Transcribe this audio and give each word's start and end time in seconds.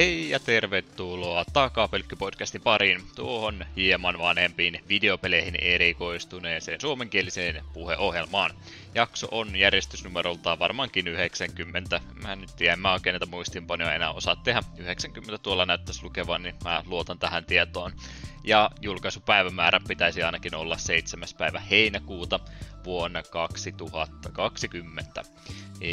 Hei 0.00 0.30
ja 0.30 0.40
tervetuloa 0.40 1.44
Takapelkky-podcastin 1.52 2.62
pariin 2.64 3.02
tuohon 3.14 3.64
hieman 3.76 4.18
vanhempiin 4.18 4.80
videopeleihin 4.88 5.56
erikoistuneeseen 5.56 6.80
suomenkieliseen 6.80 7.64
puheohjelmaan. 7.72 8.50
Jakso 8.94 9.28
on 9.30 9.56
järjestysnumerolta 9.56 10.58
varmaankin 10.58 11.08
90. 11.08 12.00
Mä 12.22 12.36
nyt 12.36 12.50
tiedän, 12.56 12.80
mä 12.80 12.92
oikein 12.92 13.12
näitä 13.14 13.26
muistinpanoja 13.26 13.94
enää 13.94 14.12
osaa 14.12 14.36
tehdä. 14.36 14.62
90 14.78 15.38
tuolla 15.38 15.66
näyttäisi 15.66 16.02
lukevan, 16.02 16.42
niin 16.42 16.54
mä 16.64 16.82
luotan 16.86 17.18
tähän 17.18 17.44
tietoon. 17.44 17.92
Ja 18.44 18.70
julkaisupäivämäärä 18.82 19.80
pitäisi 19.88 20.22
ainakin 20.22 20.54
olla 20.54 20.76
7. 20.76 21.28
päivä 21.38 21.60
heinäkuuta 21.60 22.40
vuonna 22.84 23.22
2020. 23.22 25.22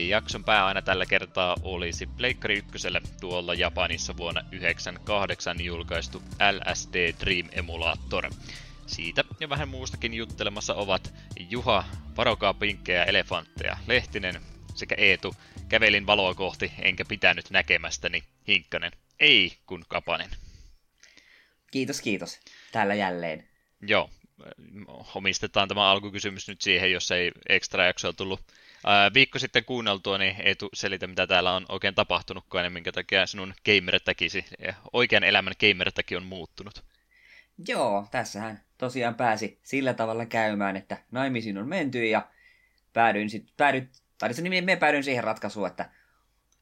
Jakson 0.08 0.44
pää 0.44 0.66
aina 0.66 0.82
tällä 0.82 1.05
kertaa 1.05 1.55
olisi 1.62 2.05
Pleikkari 2.05 2.58
1 2.58 2.88
tuolla 3.22 3.54
Japanissa 3.54 4.18
vuonna 4.18 4.41
1998 4.41 5.62
julkaistu 5.62 6.23
LSD 6.52 7.13
Dream 7.20 7.48
Emulator. 7.52 8.30
Siitä 8.88 9.23
ja 9.40 9.50
vähän 9.50 9.70
muustakin 9.70 10.13
juttelemassa 10.13 10.76
ovat 10.76 11.13
Juha, 11.50 11.84
varokaa 12.18 12.54
pinkkejä 12.54 13.04
elefantteja, 13.04 13.77
Lehtinen 13.88 14.41
sekä 14.76 14.96
Eetu, 14.98 15.35
kävelin 15.70 16.08
valoa 16.08 16.35
kohti 16.35 16.72
enkä 16.80 17.05
pitänyt 17.05 17.49
näkemästäni, 17.49 18.24
Hinkkanen, 18.48 18.91
ei 19.20 19.58
kun 19.65 19.85
Kapanen. 19.88 20.30
Kiitos, 21.71 22.02
kiitos. 22.02 22.40
Täällä 22.71 22.96
jälleen. 22.96 23.48
Joo, 23.82 24.10
omistetaan 25.16 25.68
tämä 25.68 25.91
alkukysymys 25.91 26.48
nyt 26.48 26.62
siihen, 26.62 26.91
jos 26.91 27.12
ei 27.12 27.32
ekstra 27.49 27.85
jaksoa 27.85 28.13
tullut 28.13 28.41
ää, 28.85 29.13
viikko 29.13 29.40
sitten 29.40 29.66
kuunneltua, 29.66 30.18
niin 30.18 30.35
ei 30.41 30.55
tu 30.55 30.70
selitä, 30.74 31.07
mitä 31.07 31.27
täällä 31.27 31.54
on 31.54 31.66
oikein 31.70 31.96
tapahtunutkaan 31.96 32.63
ja 32.63 32.70
minkä 32.70 32.91
takia 32.91 33.26
sinun 33.26 33.54
gamer-täkisi, 33.65 34.46
oikean 34.93 35.24
elämän 35.24 35.54
gamer 35.60 35.91
on 36.18 36.26
muuttunut. 36.26 36.84
Joo, 37.68 38.08
tässähän 38.12 38.62
tosiaan 38.77 39.15
pääsi 39.15 39.60
sillä 39.63 39.93
tavalla 39.93 40.26
käymään, 40.26 40.77
että 40.77 40.98
naimisiin 41.12 41.58
on 41.58 41.68
menty 41.68 42.05
ja 42.05 42.27
päädyin 42.93 43.30
sitten, 43.30 43.54
päädyin, 43.58 43.90
tai 44.18 44.34
se 44.34 44.41
nimi, 44.41 44.62
me 44.62 44.76
päädyin 44.76 45.04
siihen 45.04 45.24
ratkaisuun, 45.24 45.68
että 45.68 45.90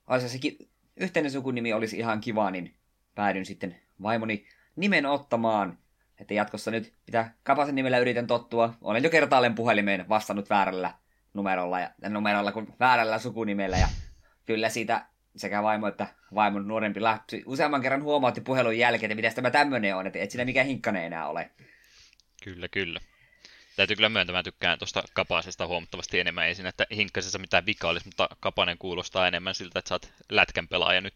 olisi 0.08 0.30
sekin 0.30 0.70
yhteinen 0.96 1.32
sukunimi 1.32 1.74
olisi 1.74 1.98
ihan 1.98 2.22
kiva, 2.22 2.52
niin 2.52 2.76
päädyin 3.16 3.46
sitten 3.46 3.82
vaimoni 4.02 4.48
nimen 4.76 5.06
ottamaan. 5.06 5.78
Että 6.20 6.34
jatkossa 6.34 6.72
nyt 6.72 6.94
mitä 7.08 7.32
Kapasen 7.44 7.76
nimellä 7.76 7.98
yritän 7.98 8.28
tottua. 8.28 8.74
Olen 8.82 9.04
jo 9.04 9.10
kertaalleen 9.10 9.56
puhelimeen 9.56 10.10
vastannut 10.10 10.50
väärällä 10.50 10.94
numerolla, 11.34 11.80
ja, 11.80 11.90
numerolla 12.10 12.52
kuin 12.52 12.68
väärällä 12.80 13.20
sukunimellä. 13.20 13.78
Ja 13.78 13.88
kyllä 14.46 14.70
siitä 14.70 15.06
sekä 15.36 15.64
vaimo 15.64 15.88
että 15.88 16.08
vaimon 16.36 16.68
nuorempi 16.68 17.00
lapsi 17.00 17.44
useamman 17.46 17.82
kerran 17.82 18.04
huomautti 18.04 18.42
puhelun 18.42 18.78
jälkeen, 18.78 19.12
että 19.12 19.16
mitä 19.16 19.36
tämä 19.36 19.52
tämmöinen 19.52 19.96
on, 19.96 20.08
että 20.08 20.20
et 20.20 20.32
siinä 20.32 20.46
mikään 20.46 20.68
hinkkane 20.68 21.06
enää 21.06 21.28
ole. 21.28 21.52
Kyllä, 22.44 22.68
kyllä. 22.68 23.00
Täytyy 23.76 23.96
kyllä 23.96 24.10
myöntää, 24.10 24.36
mä 24.36 24.44
tykkään 24.44 24.80
tuosta 24.80 25.04
Kapasesta 25.14 25.68
huomattavasti 25.68 26.20
enemmän. 26.20 26.46
Ei 26.46 26.56
siinä, 26.56 26.70
että 26.70 26.86
hinkkasessa 26.96 27.40
mitään 27.40 27.66
vikaa 27.66 27.92
olisi, 27.92 28.06
mutta 28.06 28.30
Kapanen 28.40 28.78
kuulostaa 28.78 29.28
enemmän 29.28 29.56
siltä, 29.56 29.80
että 29.80 29.90
sä 29.90 29.96
oot 29.96 30.14
lätkän 30.30 30.68
pelaaja 30.68 31.02
nyt. 31.02 31.16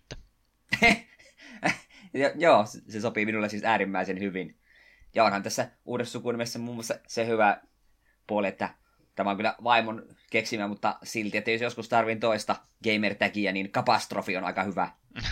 joo, 2.36 2.66
se 2.90 3.02
sopii 3.02 3.26
minulle 3.26 3.50
siis 3.50 3.64
äärimmäisen 3.64 4.20
hyvin. 4.20 4.56
Ja 5.16 5.24
onhan 5.24 5.44
tässä 5.44 5.70
uudessa 5.86 6.12
sukunimessä 6.12 6.60
muun 6.60 6.76
muassa 6.76 6.96
se 7.08 7.28
hyvä 7.28 7.62
puoli, 8.28 8.48
että 8.48 8.70
tämä 9.16 9.30
on 9.30 9.38
kyllä 9.38 9.56
vaimon 9.64 10.04
keksimä, 10.32 10.68
mutta 10.68 10.96
silti, 11.04 11.38
että 11.38 11.52
jos 11.52 11.62
joskus 11.62 11.90
tarvin 11.90 12.20
toista 12.20 12.56
gamer 12.84 13.16
niin 13.54 13.72
katastrofi 13.72 14.38
on 14.38 14.44
aika 14.44 14.64
hyvä. 14.64 14.92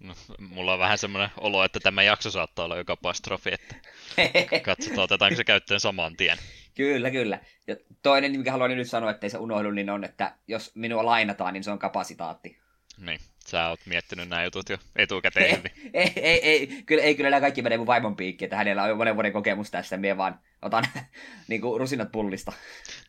No, 0.00 0.14
mulla 0.38 0.72
on 0.72 0.78
vähän 0.78 0.98
semmoinen 0.98 1.30
olo, 1.36 1.64
että 1.64 1.80
tämä 1.80 2.02
jakso 2.02 2.30
saattaa 2.30 2.64
olla 2.64 2.76
jo 2.76 2.84
katastrofi, 2.84 3.50
että 3.52 3.74
katsotaan, 4.64 5.00
otetaanko 5.00 5.36
se 5.36 5.44
käyttöön 5.44 5.80
saman 5.80 6.16
tien. 6.16 6.38
Kyllä, 6.74 7.10
kyllä. 7.10 7.40
Ja 7.66 7.76
toinen, 8.02 8.38
mikä 8.38 8.52
haluan 8.52 8.70
nyt 8.70 8.88
sanoa, 8.88 9.10
ettei 9.10 9.30
se 9.30 9.38
unohdu, 9.38 9.70
niin 9.70 9.90
on, 9.90 10.04
että 10.04 10.34
jos 10.48 10.72
minua 10.74 11.06
lainataan, 11.06 11.54
niin 11.54 11.64
se 11.64 11.70
on 11.70 11.78
kapasitaatti. 11.78 12.58
Niin, 13.00 13.20
sä 13.46 13.68
oot 13.68 13.80
miettinyt 13.86 14.28
nämä 14.28 14.44
jutut 14.44 14.68
jo 14.68 14.78
etukäteen 14.96 15.56
hyvin. 15.56 15.72
ei, 15.94 16.12
ei, 16.16 16.40
ei, 16.42 16.82
kyllä, 16.86 17.02
ei 17.02 17.14
kyllä 17.14 17.30
nämä 17.30 17.40
kaikki 17.40 17.62
menee 17.62 17.78
mun 17.78 17.86
vaimon 17.86 18.16
piikki, 18.16 18.44
että 18.44 18.56
hänellä 18.56 18.82
on 18.82 18.88
jo 18.88 18.96
monen 18.96 19.14
vuoden 19.14 19.32
kokemus 19.32 19.70
tässä, 19.70 19.96
minä 19.96 20.16
vaan 20.16 20.40
otan 20.62 20.84
niin 21.48 21.60
kuin 21.60 21.80
rusinat 21.80 22.12
pullista. 22.12 22.52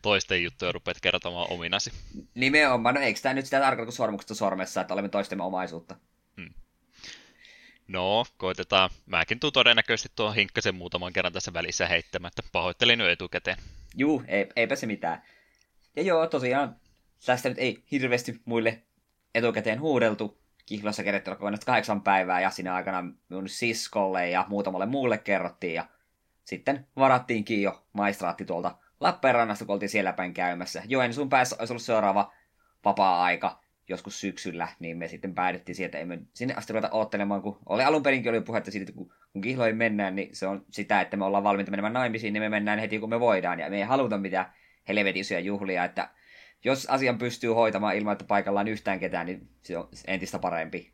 Toisten 0.01 0.43
juttuja 0.43 0.71
rupeat 0.71 0.97
kertomaan 1.01 1.51
ominasi. 1.51 1.91
Nimenomaan, 2.35 2.95
no 2.95 3.01
eikö 3.01 3.19
tämä 3.19 3.33
nyt 3.33 3.45
sitä 3.45 3.59
tarkoita 3.59 3.85
kuin 3.85 3.95
sormuksesta 3.95 4.35
sormessa, 4.35 4.81
että 4.81 4.93
olemme 4.93 5.09
toistemme 5.09 5.43
omaisuutta? 5.43 5.95
Hmm. 6.37 6.53
No, 7.87 8.25
koitetaan. 8.37 8.89
Mäkin 9.05 9.39
tuun 9.39 9.53
todennäköisesti 9.53 10.09
tuon 10.15 10.35
hinkkasen 10.35 10.75
muutaman 10.75 11.13
kerran 11.13 11.33
tässä 11.33 11.53
välissä 11.53 11.87
heittämättä. 11.87 12.43
Pahoittelin 12.51 12.99
jo 12.99 13.09
etukäteen. 13.09 13.57
Juu, 13.95 14.23
ei, 14.27 14.47
eipä 14.55 14.75
se 14.75 14.87
mitään. 14.87 15.23
Ja 15.95 16.03
joo, 16.03 16.27
tosiaan, 16.27 16.75
tästä 17.25 17.49
nyt 17.49 17.57
ei 17.57 17.83
hirveästi 17.91 18.41
muille 18.45 18.81
etukäteen 19.35 19.79
huudeltu. 19.79 20.41
Kihlossa 20.65 21.03
kerätty 21.03 21.31
kahdeksan 21.65 22.01
päivää 22.01 22.41
ja 22.41 22.49
siinä 22.49 22.73
aikana 22.73 23.03
minun 23.29 23.49
siskolle 23.49 24.29
ja 24.29 24.45
muutamalle 24.49 24.85
muulle 24.85 25.17
kerrottiin. 25.17 25.73
Ja 25.73 25.85
sitten 26.43 26.87
varattiinkin 26.95 27.61
jo 27.61 27.83
maistraatti 27.93 28.45
tuolta 28.45 28.75
Lappeenrannasta, 28.99 29.65
kun 29.65 29.73
oltiin 29.73 29.89
siellä 29.89 30.13
päin 30.13 30.33
käymässä. 30.33 30.83
Joensuun 30.87 31.29
päässä 31.29 31.55
olisi 31.59 31.73
ollut 31.73 31.83
seuraava 31.83 32.33
vapaa-aika 32.85 33.61
joskus 33.89 34.21
syksyllä, 34.21 34.67
niin 34.79 34.97
me 34.97 35.07
sitten 35.07 35.35
päädyttiin 35.35 35.75
sieltä, 35.75 35.97
emme 35.97 36.19
sinne 36.33 36.53
asti 36.53 36.73
ruveta 36.73 36.89
oottelemaan, 36.91 37.41
kun 37.41 37.59
oli 37.65 37.83
alun 37.83 38.03
perinkin 38.03 38.29
oli 38.29 38.41
puhetta 38.41 38.71
siitä, 38.71 38.83
että 38.83 38.93
kun, 38.93 39.13
kun 39.33 39.41
kihloihin 39.41 39.77
mennään, 39.77 40.15
niin 40.15 40.35
se 40.35 40.47
on 40.47 40.65
sitä, 40.69 41.01
että 41.01 41.17
me 41.17 41.25
ollaan 41.25 41.43
valmiita 41.43 41.71
menemään 41.71 41.93
naimisiin, 41.93 42.33
niin 42.33 42.43
me 42.43 42.49
mennään 42.49 42.79
heti 42.79 42.99
kun 42.99 43.09
me 43.09 43.19
voidaan, 43.19 43.59
ja 43.59 43.69
me 43.69 43.77
ei 43.77 43.83
haluta 43.83 44.17
mitään 44.17 44.53
helvetisiä 44.87 45.39
juhlia, 45.39 45.83
että 45.83 46.09
jos 46.63 46.85
asian 46.85 47.17
pystyy 47.17 47.49
hoitamaan 47.49 47.95
ilman, 47.95 48.11
että 48.11 48.25
paikalla 48.25 48.59
on 48.59 48.67
yhtään 48.67 48.99
ketään, 48.99 49.25
niin 49.25 49.49
se 49.61 49.77
on 49.77 49.89
entistä 50.07 50.39
parempi. 50.39 50.93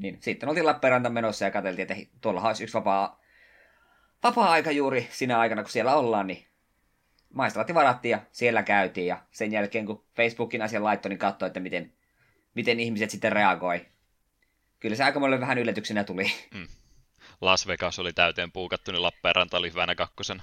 Niin 0.00 0.18
sitten 0.20 0.48
oltiin 0.48 0.66
Lappeenranta 0.66 1.10
menossa 1.10 1.44
ja 1.44 1.50
katseltiin, 1.50 1.92
että 1.92 2.10
tuolla 2.20 2.42
olisi 2.42 2.62
yksi 2.62 2.74
vapaa, 2.74 3.20
vapaa-aika 4.22 4.70
juuri 4.70 5.08
siinä 5.10 5.38
aikana, 5.38 5.62
kun 5.62 5.70
siellä 5.70 5.96
ollaan, 5.96 6.26
niin 6.26 6.46
maistraatti 7.34 7.74
varattiin 7.74 8.10
ja 8.10 8.20
siellä 8.32 8.62
käytiin. 8.62 9.06
Ja 9.06 9.22
sen 9.30 9.52
jälkeen, 9.52 9.86
kun 9.86 10.04
Facebookin 10.16 10.62
asian 10.62 10.84
laittoi, 10.84 11.08
niin 11.08 11.18
katsoi, 11.18 11.46
että 11.46 11.60
miten, 11.60 11.92
miten 12.54 12.80
ihmiset 12.80 13.10
sitten 13.10 13.32
reagoi. 13.32 13.86
Kyllä 14.80 14.96
se 14.96 15.04
aika 15.04 15.20
paljon 15.20 15.40
vähän 15.40 15.58
yllätyksenä 15.58 16.04
tuli. 16.04 16.32
Mm. 16.54 16.68
Las 17.40 17.66
Vegas 17.66 17.98
oli 17.98 18.12
täyteen 18.12 18.52
puukattu, 18.52 18.92
niin 18.92 19.02
Lappeenranta 19.02 19.56
oli 19.56 19.70
hyvänä 19.70 19.94
kakkosen. 19.94 20.42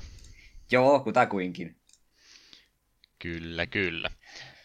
Joo, 0.72 1.00
kutakuinkin. 1.00 1.76
Kyllä, 3.20 3.66
kyllä 3.66 4.10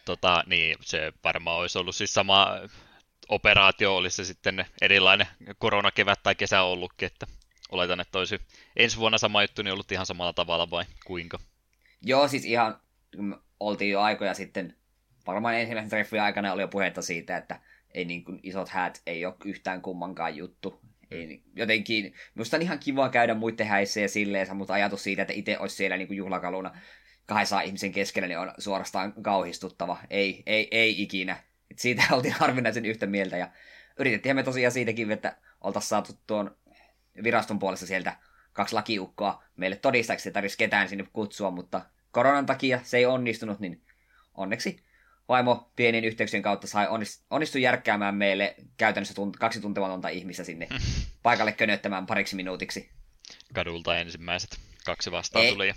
tota, 0.04 0.44
niin 0.46 0.76
se 0.80 1.12
varmaan 1.24 1.58
olisi 1.58 1.78
ollut 1.78 1.96
siis 1.96 2.14
sama 2.14 2.46
operaatio, 3.28 3.96
olisi 3.96 4.16
se 4.16 4.24
sitten 4.24 4.66
erilainen 4.82 5.26
koronakevät 5.58 6.22
tai 6.22 6.34
kesä 6.34 6.62
ollutkin, 6.62 7.06
että 7.06 7.26
oletan, 7.70 8.00
että 8.00 8.18
olisi 8.18 8.38
ensi 8.76 8.96
vuonna 8.96 9.18
sama 9.18 9.42
juttu, 9.42 9.62
niin 9.62 9.72
ollut 9.72 9.92
ihan 9.92 10.06
samalla 10.06 10.32
tavalla 10.32 10.70
vai 10.70 10.84
kuinka? 11.06 11.38
Joo, 12.02 12.28
siis 12.28 12.44
ihan 12.44 12.80
oltiin 13.60 13.90
jo 13.90 14.00
aikoja 14.00 14.34
sitten, 14.34 14.76
varmaan 15.26 15.54
ensimmäisen 15.54 15.90
treffin 15.90 16.22
aikana 16.22 16.52
oli 16.52 16.62
jo 16.62 16.68
puhetta 16.68 17.02
siitä, 17.02 17.36
että 17.36 17.60
ei 17.94 18.04
niin 18.04 18.24
kuin 18.24 18.40
isot 18.42 18.68
häät 18.68 19.02
ei 19.06 19.26
ole 19.26 19.34
yhtään 19.44 19.82
kummankaan 19.82 20.36
juttu. 20.36 20.80
Ei, 21.10 21.42
jotenkin, 21.56 22.14
minusta 22.34 22.56
on 22.56 22.62
ihan 22.62 22.78
kiva 22.78 23.08
käydä 23.08 23.34
muiden 23.34 23.66
häissä 23.66 24.00
ja 24.00 24.08
silleen, 24.08 24.56
mutta 24.56 24.74
ajatus 24.74 25.04
siitä, 25.04 25.22
että 25.22 25.34
itse 25.34 25.58
olisi 25.58 25.76
siellä 25.76 25.96
niin 25.96 26.08
kuin 26.08 26.16
juhlakaluna 26.16 26.70
kahdessa 27.30 27.60
ihmisen 27.60 27.92
keskellä 27.92 28.28
niin 28.28 28.38
on 28.38 28.54
suorastaan 28.58 29.12
kauhistuttava. 29.22 29.98
Ei, 30.10 30.42
ei, 30.46 30.68
ei 30.70 31.02
ikinä. 31.02 31.36
Et 31.70 31.78
siitä 31.78 32.02
oltiin 32.14 32.34
harvinaisen 32.34 32.84
yhtä 32.84 33.06
mieltä 33.06 33.36
ja 33.36 33.48
yritettiin 33.98 34.36
me 34.36 34.42
tosiaan 34.42 34.72
siitäkin, 34.72 35.10
että 35.10 35.36
oltaisiin 35.60 35.88
saatu 35.88 36.12
tuon 36.26 36.56
viraston 37.22 37.58
puolesta 37.58 37.86
sieltä 37.86 38.16
kaksi 38.52 38.74
lakiukkoa 38.74 39.42
meille 39.56 39.76
todistajaksi, 39.76 40.28
että 40.28 40.34
tarvitsisi 40.34 40.58
ketään 40.58 40.88
sinne 40.88 41.06
kutsua, 41.12 41.50
mutta 41.50 41.80
koronan 42.10 42.46
takia 42.46 42.80
se 42.82 42.96
ei 42.96 43.06
onnistunut, 43.06 43.60
niin 43.60 43.82
onneksi 44.34 44.84
vaimo 45.28 45.70
pienin 45.76 46.04
yhteyksien 46.04 46.42
kautta 46.42 46.66
sai 46.66 46.86
onnistu 47.30 47.58
järkkäämään 47.58 48.14
meille 48.14 48.54
käytännössä 48.76 49.14
tunt- 49.14 49.38
kaksi 49.38 49.60
tuntematonta 49.60 50.08
ihmistä 50.08 50.44
sinne 50.44 50.68
paikalle 51.22 51.52
könöttämään 51.52 52.06
pariksi 52.06 52.36
minuutiksi. 52.36 52.90
Kadulta 53.54 53.98
ensimmäiset 53.98 54.58
kaksi 54.84 55.10
vastaan 55.10 55.44
ei, 55.44 55.52
tuli. 55.52 55.72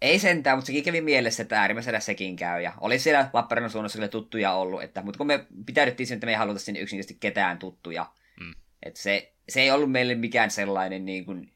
Ei 0.00 0.18
sentään, 0.18 0.58
mutta 0.58 0.66
sekin 0.66 0.84
kävi 0.84 1.00
mielessä, 1.00 1.42
että 1.42 1.60
äärimmäisenä 1.60 2.00
sekin 2.00 2.36
käy. 2.36 2.62
Ja 2.62 2.72
oli 2.80 2.98
siellä 2.98 3.30
Lappeenrannan 3.32 3.70
suunnassa 3.70 3.96
kyllä 3.96 4.08
tuttuja 4.08 4.52
ollut, 4.52 4.82
että, 4.82 5.02
mutta 5.02 5.18
kun 5.18 5.26
me 5.26 5.46
pitäydyttiin 5.66 6.06
sinne, 6.06 6.16
että 6.16 6.26
me 6.26 6.32
ei 6.32 6.36
haluta 6.36 6.58
sinne 6.58 6.80
yksinkertaisesti 6.80 7.20
ketään 7.20 7.58
tuttuja. 7.58 8.06
Mm. 8.40 8.54
Että 8.82 9.00
se, 9.00 9.32
se 9.48 9.60
ei 9.60 9.70
ollut 9.70 9.92
meille 9.92 10.14
mikään 10.14 10.50
sellainen 10.50 11.04
niin 11.04 11.24
kuin, 11.24 11.52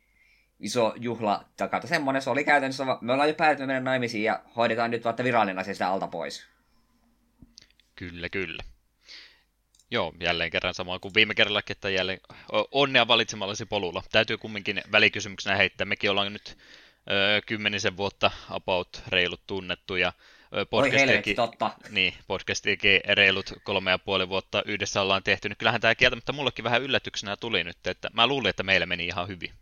iso 0.61 0.94
juhla 0.96 1.44
takata. 1.56 1.87
Semmoinen 1.87 2.23
se 2.23 2.31
oli 2.31 2.44
käytännössä, 2.44 2.85
me 3.00 3.12
ollaan 3.12 3.29
jo 3.29 3.35
päätetty 3.35 3.67
mennä 3.67 3.81
naimisiin 3.81 4.25
ja 4.25 4.43
hoidetaan 4.56 4.91
nyt 4.91 5.05
vaikka 5.05 5.25
virallinen 5.25 5.58
asia 5.58 5.75
sitä 5.75 5.88
alta 5.88 6.06
pois. 6.06 6.46
Kyllä, 7.96 8.29
kyllä. 8.29 8.62
Joo, 9.91 10.14
jälleen 10.20 10.50
kerran 10.50 10.75
sama 10.75 10.99
kuin 10.99 11.14
viime 11.14 11.35
kerrallakin, 11.35 11.76
että 11.76 11.91
jälleen 11.91 12.20
onnea 12.73 13.08
valitsemallasi 13.08 13.67
polulla. 13.67 14.02
Täytyy 14.12 14.38
kumminkin 14.38 14.82
välikysymyksenä 14.93 15.56
heittää. 15.56 15.85
Mekin 15.85 16.11
ollaan 16.11 16.32
nyt 16.32 16.58
kymmenisen 17.47 17.97
vuotta 17.97 18.31
about 18.51 19.03
reilut 19.09 19.47
tunnettu 19.47 19.97
ja 19.97 20.12
podcastiakin, 20.71 21.37
totta. 21.37 21.71
Niin, 21.91 22.15
podcastiakin 22.27 23.01
reilut 23.09 23.53
kolme 23.65 23.91
ja 23.91 23.99
puoli 23.99 24.29
vuotta 24.29 24.62
yhdessä 24.67 25.01
ollaan 25.01 25.23
tehty. 25.23 25.49
Nyt 25.49 25.59
kyllähän 25.59 25.81
tämä 25.81 25.95
kieltämättä 25.95 26.33
mullekin 26.33 26.65
vähän 26.65 26.83
yllätyksenä 26.83 27.37
tuli 27.37 27.65
nyt, 27.65 27.87
että 27.87 28.11
mä 28.12 28.27
luulin, 28.27 28.51
että 28.51 28.62
meillä 28.62 28.87
meni 28.87 29.06
ihan 29.06 29.29
hyvin. 29.29 29.53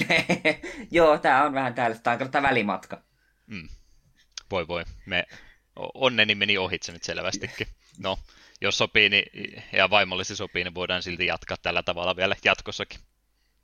Joo, 0.90 1.18
tämä 1.18 1.44
on 1.44 1.54
vähän 1.54 1.74
täällä, 1.74 1.96
tämä 2.02 2.18
on 2.20 2.30
tämä 2.30 2.48
välimatka. 2.48 3.02
Mm. 3.46 3.68
Voi 4.50 4.68
voi, 4.68 4.84
me 5.06 5.24
onneni 5.94 6.34
meni 6.34 6.58
ohitse 6.58 6.92
nyt 6.92 7.02
selvästikin. 7.02 7.66
No, 7.98 8.18
jos 8.60 8.78
sopii 8.78 9.08
niin, 9.08 9.62
ja 9.72 9.90
vaimollisi 9.90 10.36
sopii, 10.36 10.64
niin 10.64 10.74
voidaan 10.74 11.02
silti 11.02 11.26
jatkaa 11.26 11.56
tällä 11.62 11.82
tavalla 11.82 12.16
vielä 12.16 12.36
jatkossakin. 12.44 13.00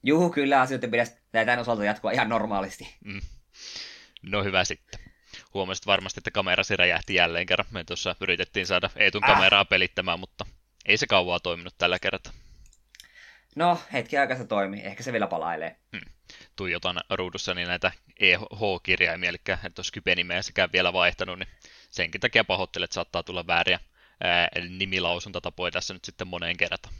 Juu, 0.02 0.30
kyllä 0.30 0.60
asioiden 0.60 0.90
pitäisi 0.90 1.16
tämän 1.32 1.58
osalta 1.58 1.84
jatkua 1.84 2.10
ihan 2.10 2.28
normaalisti. 2.28 2.96
Mm. 3.04 3.20
No 4.22 4.44
hyvä 4.44 4.64
sitten. 4.64 5.00
Huomasit 5.54 5.86
varmasti, 5.86 6.20
että 6.20 6.30
kamerasi 6.30 6.76
räjähti 6.76 7.14
jälleen 7.14 7.46
kerran. 7.46 7.68
Me 7.70 7.84
tuossa 7.84 8.16
yritettiin 8.20 8.66
saada 8.66 8.90
Eetun 8.96 9.24
äh. 9.24 9.30
kameraa 9.30 9.64
pelittämään, 9.64 10.20
mutta 10.20 10.46
ei 10.86 10.96
se 10.96 11.06
kauaa 11.06 11.40
toiminut 11.40 11.74
tällä 11.78 11.98
kertaa. 11.98 12.32
No, 13.56 13.80
hetki 13.92 14.18
aikaa 14.18 14.36
se 14.36 14.44
toimii. 14.44 14.80
Ehkä 14.80 15.02
se 15.02 15.12
vielä 15.12 15.26
palailee. 15.26 15.76
Hmm. 15.92 16.12
Tuijotan 16.56 17.00
ruudussani 17.10 17.64
näitä 17.64 17.92
EH-kirjaimia, 18.20 19.28
eli 19.28 19.38
että 19.64 19.80
jos 19.80 19.90
kypenimeä 19.90 20.42
sekä 20.42 20.68
vielä 20.72 20.92
vaihtanut, 20.92 21.38
niin 21.38 21.48
senkin 21.90 22.20
takia 22.20 22.44
pahoittelet, 22.44 22.84
että 22.84 22.94
saattaa 22.94 23.22
tulla 23.22 23.46
vääriä 23.46 23.80
ää, 24.20 24.48
nimilausuntatapoja 24.68 25.70
tässä 25.70 25.94
nyt 25.94 26.04
sitten 26.04 26.26
moneen 26.26 26.56
kertaan. 26.56 26.94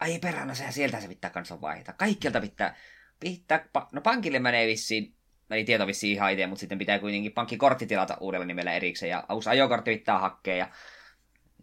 Ai 0.00 0.18
perhana, 0.18 0.54
sehän 0.54 0.72
sieltä 0.72 1.00
se 1.00 1.08
pitää 1.08 1.30
kanssa 1.30 1.60
vaihtaa. 1.60 1.94
Kaikkialta 1.94 2.40
pitää, 2.40 2.76
pitää 3.20 3.68
no 3.92 4.00
pankille 4.00 4.38
menee 4.38 4.66
vissiin, 4.66 5.14
meni 5.48 5.64
tieto 5.64 5.86
vissiin 5.86 6.12
ihan 6.12 6.32
itse, 6.32 6.46
mutta 6.46 6.60
sitten 6.60 6.78
pitää 6.78 6.98
kuitenkin 6.98 7.32
pankkikortti 7.32 7.86
tilata 7.86 8.16
uudella 8.20 8.46
nimellä 8.46 8.72
erikseen, 8.72 9.10
ja 9.10 9.24
uusi 9.32 9.48
ajokortti 9.50 9.98
pitää 9.98 10.18
hakea, 10.18 10.56
ja, 10.56 10.68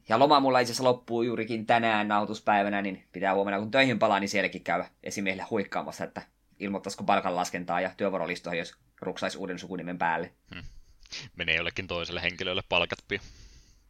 ja 0.10 0.20
loma 0.20 0.40
mulla 0.40 0.60
itse 0.60 0.72
asiassa 0.72 0.84
loppuu 0.84 1.24
juurikin 1.24 1.66
tänään 1.66 2.08
nautuspäivänä, 2.08 2.82
niin 2.82 3.08
pitää 3.12 3.34
huomenna 3.34 3.60
kun 3.60 3.72
töihin 3.72 4.00
palaa, 4.00 4.20
niin 4.20 4.30
sielläkin 4.30 4.64
käydä 4.64 4.90
esimiehelle 5.04 5.44
huikkaamassa, 5.50 6.04
että 6.04 6.22
ilmoittaisiko 6.60 7.04
palkanlaskentaa 7.04 7.82
ja 7.82 7.92
työvuorolistoihin, 7.98 8.60
jos 8.60 8.76
ruksaisi 9.02 9.38
uuden 9.38 9.60
sukunimen 9.60 9.98
päälle. 9.98 10.32
Hmm. 10.56 10.64
Menee 11.36 11.56
jollekin 11.56 11.88
toiselle 11.88 12.22
henkilölle 12.22 12.64
palkat 12.70 13.00
pian. 13.08 13.22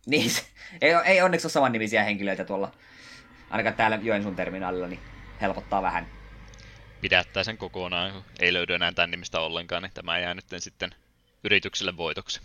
Niin, 0.06 0.32
ei, 0.82 0.94
ei 1.06 1.22
onneksi 1.22 1.48
ole 1.48 1.52
samannimisiä 1.52 2.04
henkilöitä 2.04 2.46
tuolla, 2.46 2.72
ainakaan 3.50 3.76
täällä 3.76 4.00
Joensuun 4.02 4.36
terminaalilla, 4.36 4.88
niin 4.88 5.00
helpottaa 5.42 5.82
vähän. 5.82 6.08
Pidättää 7.02 7.44
sen 7.44 7.58
kokonaan, 7.58 8.26
ei 8.40 8.54
löydy 8.54 8.74
enää 8.74 8.92
tämän 8.92 9.12
nimistä 9.12 9.40
ollenkaan, 9.40 9.84
niin 9.84 9.94
tämä 9.94 10.20
jää 10.20 10.34
nyt 10.34 10.46
sitten 10.58 10.96
yritykselle 11.44 11.98
voitoksi. 11.98 12.42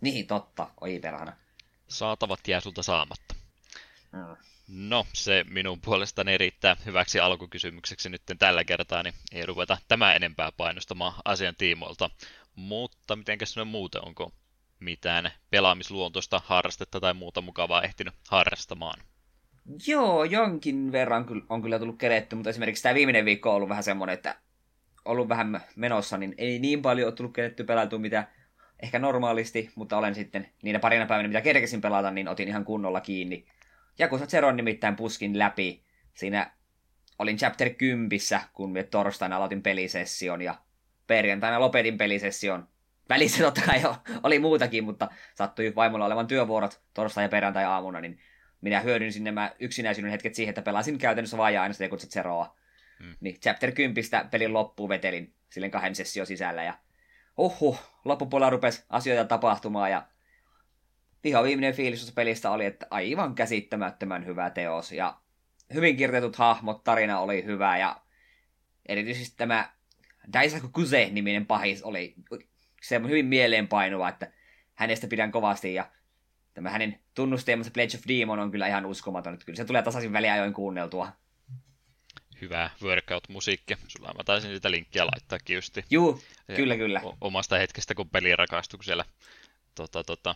Niin, 0.00 0.26
totta, 0.26 0.70
oi 0.80 0.98
perhana. 0.98 1.32
Saatavat 1.88 2.48
jää 2.48 2.60
sulta 2.60 2.82
saamatta. 2.82 3.34
Mm. 4.12 4.36
No, 4.68 5.06
se 5.12 5.44
minun 5.48 5.80
puolestani 5.80 6.38
riittää 6.38 6.76
hyväksi 6.86 7.20
alkukysymykseksi 7.20 8.08
nyt 8.08 8.22
tällä 8.38 8.64
kertaa, 8.64 9.02
niin 9.02 9.14
ei 9.32 9.46
ruveta 9.46 9.78
tämä 9.88 10.12
enempää 10.14 10.52
painostamaan 10.52 11.14
asian 11.24 11.54
tiimoilta. 11.58 12.10
Mutta 12.54 13.16
mitenkäs 13.16 13.56
nyt 13.56 13.68
muuten, 13.68 14.04
onko 14.04 14.32
mitään 14.80 15.32
pelaamisluontoista 15.50 16.42
harrastetta 16.44 17.00
tai 17.00 17.14
muuta 17.14 17.40
mukavaa 17.40 17.82
ehtinyt 17.82 18.14
harrastamaan? 18.28 19.00
Joo, 19.86 20.24
jonkin 20.24 20.92
verran 20.92 21.26
on 21.48 21.62
kyllä 21.62 21.78
tullut 21.78 21.98
keretty, 21.98 22.36
mutta 22.36 22.50
esimerkiksi 22.50 22.82
tämä 22.82 22.94
viimeinen 22.94 23.24
viikko 23.24 23.50
on 23.50 23.56
ollut 23.56 23.68
vähän 23.68 23.84
semmoinen, 23.84 24.14
että 24.14 24.36
ollut 25.04 25.28
vähän 25.28 25.60
menossa, 25.76 26.16
niin 26.16 26.34
ei 26.38 26.58
niin 26.58 26.82
paljon 26.82 27.06
ole 27.06 27.14
tullut 27.14 27.34
keretty 27.34 27.64
pelautua 27.64 27.98
mitä 27.98 28.28
ehkä 28.82 28.98
normaalisti, 28.98 29.70
mutta 29.74 29.96
olen 29.96 30.14
sitten 30.14 30.48
niinä 30.62 30.78
parina 30.78 31.06
päivinä, 31.06 31.28
mitä 31.28 31.40
kerkesin 31.40 31.80
pelata, 31.80 32.10
niin 32.10 32.28
otin 32.28 32.48
ihan 32.48 32.64
kunnolla 32.64 33.00
kiinni. 33.00 33.46
Jakusa 33.98 34.26
Zeron 34.26 34.56
nimittäin 34.56 34.96
puskin 34.96 35.38
läpi. 35.38 35.82
Siinä 36.14 36.50
olin 37.18 37.36
chapter 37.36 37.70
10, 37.70 38.18
kun 38.52 38.72
me 38.72 38.82
torstaina 38.82 39.36
aloitin 39.36 39.62
pelisession 39.62 40.42
ja 40.42 40.54
perjantaina 41.06 41.60
lopetin 41.60 41.98
pelisession 41.98 42.68
välissä 43.08 43.44
totta 43.44 43.60
kai 43.66 43.82
oli 44.22 44.38
muutakin, 44.38 44.84
mutta 44.84 45.08
sattui 45.34 45.72
vaimolla 45.76 46.06
olevan 46.06 46.26
työvuorot 46.26 46.80
torstai- 46.94 47.24
ja 47.24 47.28
perjantai-aamuna, 47.28 48.00
niin 48.00 48.18
minä 48.60 48.80
hyödynsin 48.80 49.24
nämä 49.24 49.52
yksinäisyyden 49.58 50.10
hetket 50.10 50.34
siihen, 50.34 50.50
että 50.50 50.62
pelasin 50.62 50.98
käytännössä 50.98 51.36
vaan 51.36 51.54
ja 51.54 51.62
aina 51.62 51.72
sitä 51.72 51.88
kutsit 51.88 52.10
Zeroa. 52.10 52.56
Hmm. 53.02 53.14
Niin 53.20 53.40
chapter 53.40 53.72
10 53.72 54.04
pelin 54.30 54.52
loppuun 54.52 54.88
vetelin 54.88 55.34
silleen 55.50 55.70
kahden 55.70 55.94
sessio 55.94 56.26
sisällä 56.26 56.62
ja 56.62 56.74
uhu, 57.36 57.78
loppupuolella 58.04 58.50
rupesi 58.50 58.84
asioita 58.90 59.28
tapahtumaan 59.28 59.90
ja 59.90 60.06
ihan 61.24 61.44
viimeinen 61.44 61.74
fiilis 61.74 62.12
pelistä 62.12 62.50
oli, 62.50 62.64
että 62.64 62.86
aivan 62.90 63.34
käsittämättömän 63.34 64.26
hyvä 64.26 64.50
teos 64.50 64.92
ja 64.92 65.16
hyvin 65.74 65.96
kirjoitetut 65.96 66.36
hahmot, 66.36 66.84
tarina 66.84 67.20
oli 67.20 67.44
hyvä 67.44 67.78
ja 67.78 68.00
erityisesti 68.88 69.36
tämä 69.36 69.70
Daisaku 70.32 70.68
Kuse-niminen 70.68 71.46
pahis 71.46 71.82
oli 71.82 72.14
se 72.82 72.96
on 72.96 73.08
hyvin 73.08 73.26
mieleenpainuva, 73.26 74.08
että 74.08 74.32
hänestä 74.74 75.06
pidän 75.06 75.32
kovasti 75.32 75.74
ja 75.74 75.90
tämä 76.56 76.70
hänen 76.70 77.00
tunnusteemansa 77.14 77.70
Pledge 77.70 77.96
of 77.96 78.02
Demon 78.08 78.38
on 78.38 78.50
kyllä 78.50 78.66
ihan 78.66 78.86
uskomaton, 78.86 79.34
että 79.34 79.46
kyllä 79.46 79.56
se 79.56 79.64
tulee 79.64 79.82
tasaisin 79.82 80.12
väliajoin 80.12 80.52
kuunneltua. 80.52 81.12
Hyvää 82.40 82.70
workout-musiikkia. 82.82 83.76
Sulla 83.88 84.14
mä 84.14 84.24
taisin 84.24 84.54
sitä 84.54 84.70
linkkiä 84.70 85.06
laittaa 85.06 85.38
justi. 85.48 85.84
Juu, 85.90 86.22
ja 86.48 86.54
kyllä, 86.56 86.76
kyllä. 86.76 87.00
Omasta 87.20 87.58
hetkestä, 87.58 87.94
kun 87.94 88.10
peli 88.10 88.36
rakastui 88.36 88.84
siellä 88.84 89.04
tota, 89.74 90.04
tota, 90.04 90.34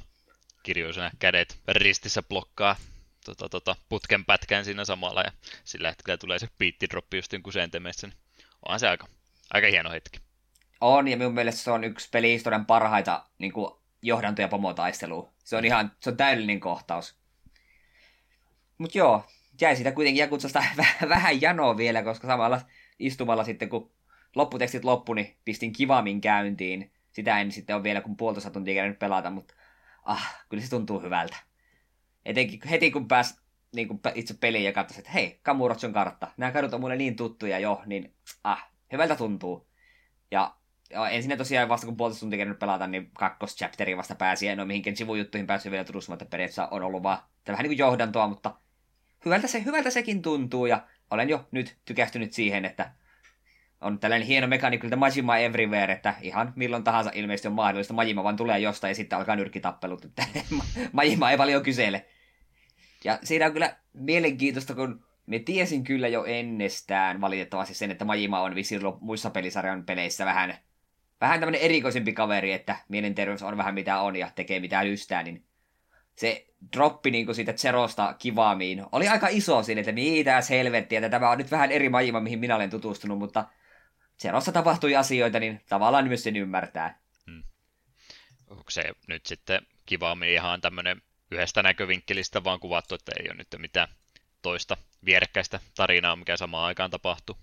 kirjoisena 0.63 1.11
kädet 1.19 1.59
ristissä 1.69 2.23
blokkaa 2.23 2.77
tota, 3.25 3.49
tota, 3.49 3.77
putken 3.89 4.25
pätkään 4.25 4.65
siinä 4.65 4.85
samalla 4.85 5.21
ja 5.21 5.33
sillä 5.65 5.89
hetkellä 5.89 6.19
tulee 6.19 6.39
se 6.39 6.49
beattidroppi 6.59 7.17
just 7.17 7.35
kuin 7.43 7.53
sentemessä. 7.53 8.07
Niin 8.07 8.17
onhan 8.67 8.81
se 8.81 8.89
aika, 8.89 9.09
aika 9.51 9.67
hieno 9.67 9.91
hetki. 9.91 10.21
On, 10.81 11.09
ja 11.09 11.17
minun 11.17 11.35
mielestä 11.35 11.61
se 11.61 11.71
on 11.71 11.85
yksi 11.85 12.09
pelihistorian 12.13 12.67
parhaita 12.67 13.27
niin 13.39 13.53
kuin, 13.53 13.81
johdanto- 14.03 14.43
ja 14.43 14.49
pomotaistelua. 14.49 15.33
Se 15.51 15.57
on 15.57 15.65
ihan 15.65 15.93
se 16.01 16.11
on 16.11 16.17
täydellinen 16.17 16.61
kohtaus. 16.61 17.17
Mutta 18.79 18.99
joo, 18.99 19.25
jäi 19.61 19.77
siitä 19.77 19.93
kuitenkin 19.93 20.21
Jakutsasta 20.21 20.65
vähän 21.09 21.41
janoa 21.41 21.77
vielä, 21.77 22.03
koska 22.03 22.27
samalla 22.27 22.61
istumalla 22.99 23.45
sitten, 23.45 23.69
kun 23.69 23.91
lopputekstit 24.37 24.85
loppu, 24.85 25.15
niin 25.15 25.37
pistin 25.45 25.73
kivamin 25.73 26.21
käyntiin. 26.21 26.93
Sitä 27.13 27.41
en 27.41 27.53
sitten 27.53 27.77
ole 27.77 27.83
vielä 27.83 28.01
kun 28.01 28.17
puolitoista 28.17 28.51
tuntia 28.51 28.75
kerännyt 28.75 28.99
pelata, 28.99 29.31
mutta 29.31 29.55
ah, 30.05 30.35
kyllä 30.49 30.63
se 30.63 30.71
tuntuu 30.71 31.01
hyvältä. 31.01 31.37
Etenkin 32.25 32.61
heti 32.71 32.91
kun 32.91 33.09
pääs 33.09 33.41
niin 33.75 33.89
kuin 33.89 34.01
itse 34.15 34.35
peliin 34.35 34.65
ja 34.65 34.73
katsoin, 34.73 34.99
että 34.99 35.11
hei, 35.11 35.41
Kamurotson 35.43 35.93
kartta. 35.93 36.33
Nämä 36.37 36.53
kadut 36.53 36.75
on 36.75 36.81
mulle 36.81 36.97
niin 36.97 37.17
tuttuja 37.17 37.59
jo, 37.59 37.83
niin 37.87 38.15
ah, 38.45 38.71
hyvältä 38.93 39.17
tuntuu. 39.17 39.67
Ja 40.31 40.57
ja 40.91 41.09
ensin 41.09 41.39
tosiaan 41.39 41.69
vasta 41.69 41.87
kun 41.87 41.97
puolitoista 41.97 42.21
tuntia 42.21 42.37
kerännyt 42.37 42.59
pelata, 42.59 42.87
niin 42.87 43.11
kakkoschapteriin 43.15 43.99
vasta 43.99 44.15
pääsi. 44.15 44.49
En 44.49 44.61
ole 44.61 44.67
mihinkään 44.67 44.97
sivujuttuihin 44.97 45.47
päässyt 45.47 45.73
vielä 45.73 45.85
tutustumaan, 45.85 46.17
että 46.23 46.31
periaatteessa 46.31 46.69
on 46.71 46.83
ollut 46.83 47.03
vaan 47.03 47.19
vähän 47.49 47.63
niin 47.63 47.71
kuin 47.71 47.79
johdantoa, 47.79 48.29
mutta 48.29 48.55
hyvältä, 49.25 49.47
se, 49.47 49.65
hyvältä 49.65 49.91
sekin 49.91 50.23
tuntuu. 50.23 50.67
Ja 50.67 50.83
olen 51.11 51.29
jo 51.29 51.49
nyt 51.51 51.77
tykästynyt 51.85 52.33
siihen, 52.33 52.65
että 52.65 52.93
on 53.81 53.99
tällainen 53.99 54.29
hieno 54.29 54.47
mekaniikka, 54.47 54.97
Majima 54.97 55.39
Everywhere, 55.39 55.93
että 55.93 56.15
ihan 56.21 56.53
milloin 56.57 56.85
tahansa 56.85 57.11
ilmeisesti 57.15 57.49
on 57.49 57.55
mahdollista. 57.55 57.95
Majima 57.95 58.25
vaan 58.25 58.37
tulee 58.37 58.59
jostain 58.59 58.91
ja 58.91 58.95
sitten 58.95 59.19
alkaa 59.19 59.37
nyrkkitappelut, 59.37 60.07
Majima 60.93 61.31
ei 61.31 61.37
paljon 61.37 61.63
kysele. 61.63 62.07
Ja 63.05 63.19
siinä 63.23 63.47
on 63.47 63.53
kyllä 63.53 63.77
mielenkiintoista, 63.93 64.75
kun 64.75 65.05
me 65.27 65.39
tiesin 65.39 65.85
kyllä 65.85 66.09
jo 66.09 66.25
ennestään 66.25 67.21
valitettavasti 67.21 67.75
sen, 67.75 67.91
että 67.91 68.05
Majima 68.05 68.41
on 68.41 68.55
vissiin 68.55 68.83
muissa 69.01 69.31
pelisarjan 69.31 69.85
peleissä 69.85 70.25
vähän 70.25 70.55
vähän 71.21 71.41
tämmöinen 71.41 71.61
erikoisempi 71.61 72.13
kaveri, 72.13 72.53
että 72.53 72.77
mielenterveys 72.89 73.43
on 73.43 73.57
vähän 73.57 73.75
mitä 73.75 74.01
on 74.01 74.17
ja 74.17 74.31
tekee 74.35 74.61
mitä 74.61 74.85
lystää, 74.85 75.23
niin 75.23 75.45
se 76.17 76.47
droppi 76.77 77.11
niin 77.11 77.35
siitä 77.35 77.53
Zerosta 77.53 78.15
kivaamiin 78.19 78.85
oli 78.93 79.09
aika 79.09 79.29
iso 79.31 79.63
siinä, 79.63 79.81
että 79.81 79.93
mitä 79.93 80.43
helvettiä, 80.51 80.99
että 80.99 81.09
tämä 81.09 81.31
on 81.31 81.39
nyt 81.39 81.51
vähän 81.51 81.73
eri 81.73 81.89
majima, 81.89 82.21
mihin 82.21 82.39
minä 82.39 82.57
olen 82.57 82.71
tutustunut, 82.71 83.19
mutta 83.19 83.45
Zerossa 84.23 84.53
tapahtui 84.53 84.97
asioita, 84.97 85.41
niin 85.41 85.61
tavallaan 85.69 86.09
myös 86.09 86.23
sen 86.23 86.37
ymmärtää. 86.37 86.99
Hmm. 87.31 87.43
Onko 88.47 88.71
se 88.71 88.85
nyt 89.09 89.27
sitten 89.27 89.67
kivaami 89.87 90.33
ihan 90.33 90.61
tämmöinen 90.61 91.03
yhdestä 91.31 91.63
näkövinkkelistä 91.63 92.45
vaan 92.45 92.61
kuvattu, 92.61 92.95
että 92.95 93.13
ei 93.21 93.27
ole 93.29 93.35
nyt 93.35 93.49
mitään 93.59 93.89
toista 94.43 94.77
vierekkäistä 95.05 95.61
tarinaa, 95.77 96.17
mikä 96.17 96.37
samaan 96.37 96.67
aikaan 96.67 96.91
tapahtuu? 96.91 97.37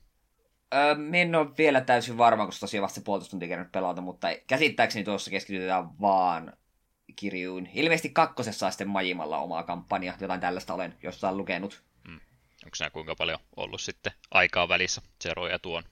Öö, 0.74 0.95
en 1.13 1.36
ole 1.36 1.57
vielä 1.57 1.81
täysin 1.81 2.17
varma, 2.17 2.45
koska 2.45 2.59
tosiaan 2.59 2.83
vasta 2.83 3.01
puolitoista 3.01 3.31
tuntia 3.31 3.47
kerran 3.47 3.69
pelata, 3.71 4.01
mutta 4.01 4.27
käsittääkseni 4.47 5.05
tuossa 5.05 5.31
keskitytään 5.31 6.01
vaan 6.01 6.53
kirjuun. 7.15 7.67
Ilmeisesti 7.74 8.09
kakkosessa 8.09 8.65
on 8.65 8.71
sitten 8.71 8.89
Majimalla 8.89 9.38
omaa 9.38 9.63
kampanja, 9.63 10.13
jotain 10.21 10.39
tällaista 10.39 10.74
olen 10.74 10.97
jossain 11.03 11.38
lukenut. 11.38 11.83
Hmm. 12.07 12.19
Onko 12.65 12.77
nämä 12.79 12.89
kuinka 12.89 13.15
paljon 13.15 13.39
ollut 13.55 13.81
sitten 13.81 14.13
aikaa 14.31 14.69
välissä 14.69 15.01
Zero 15.24 15.47
ja 15.47 15.59
tuon? 15.59 15.83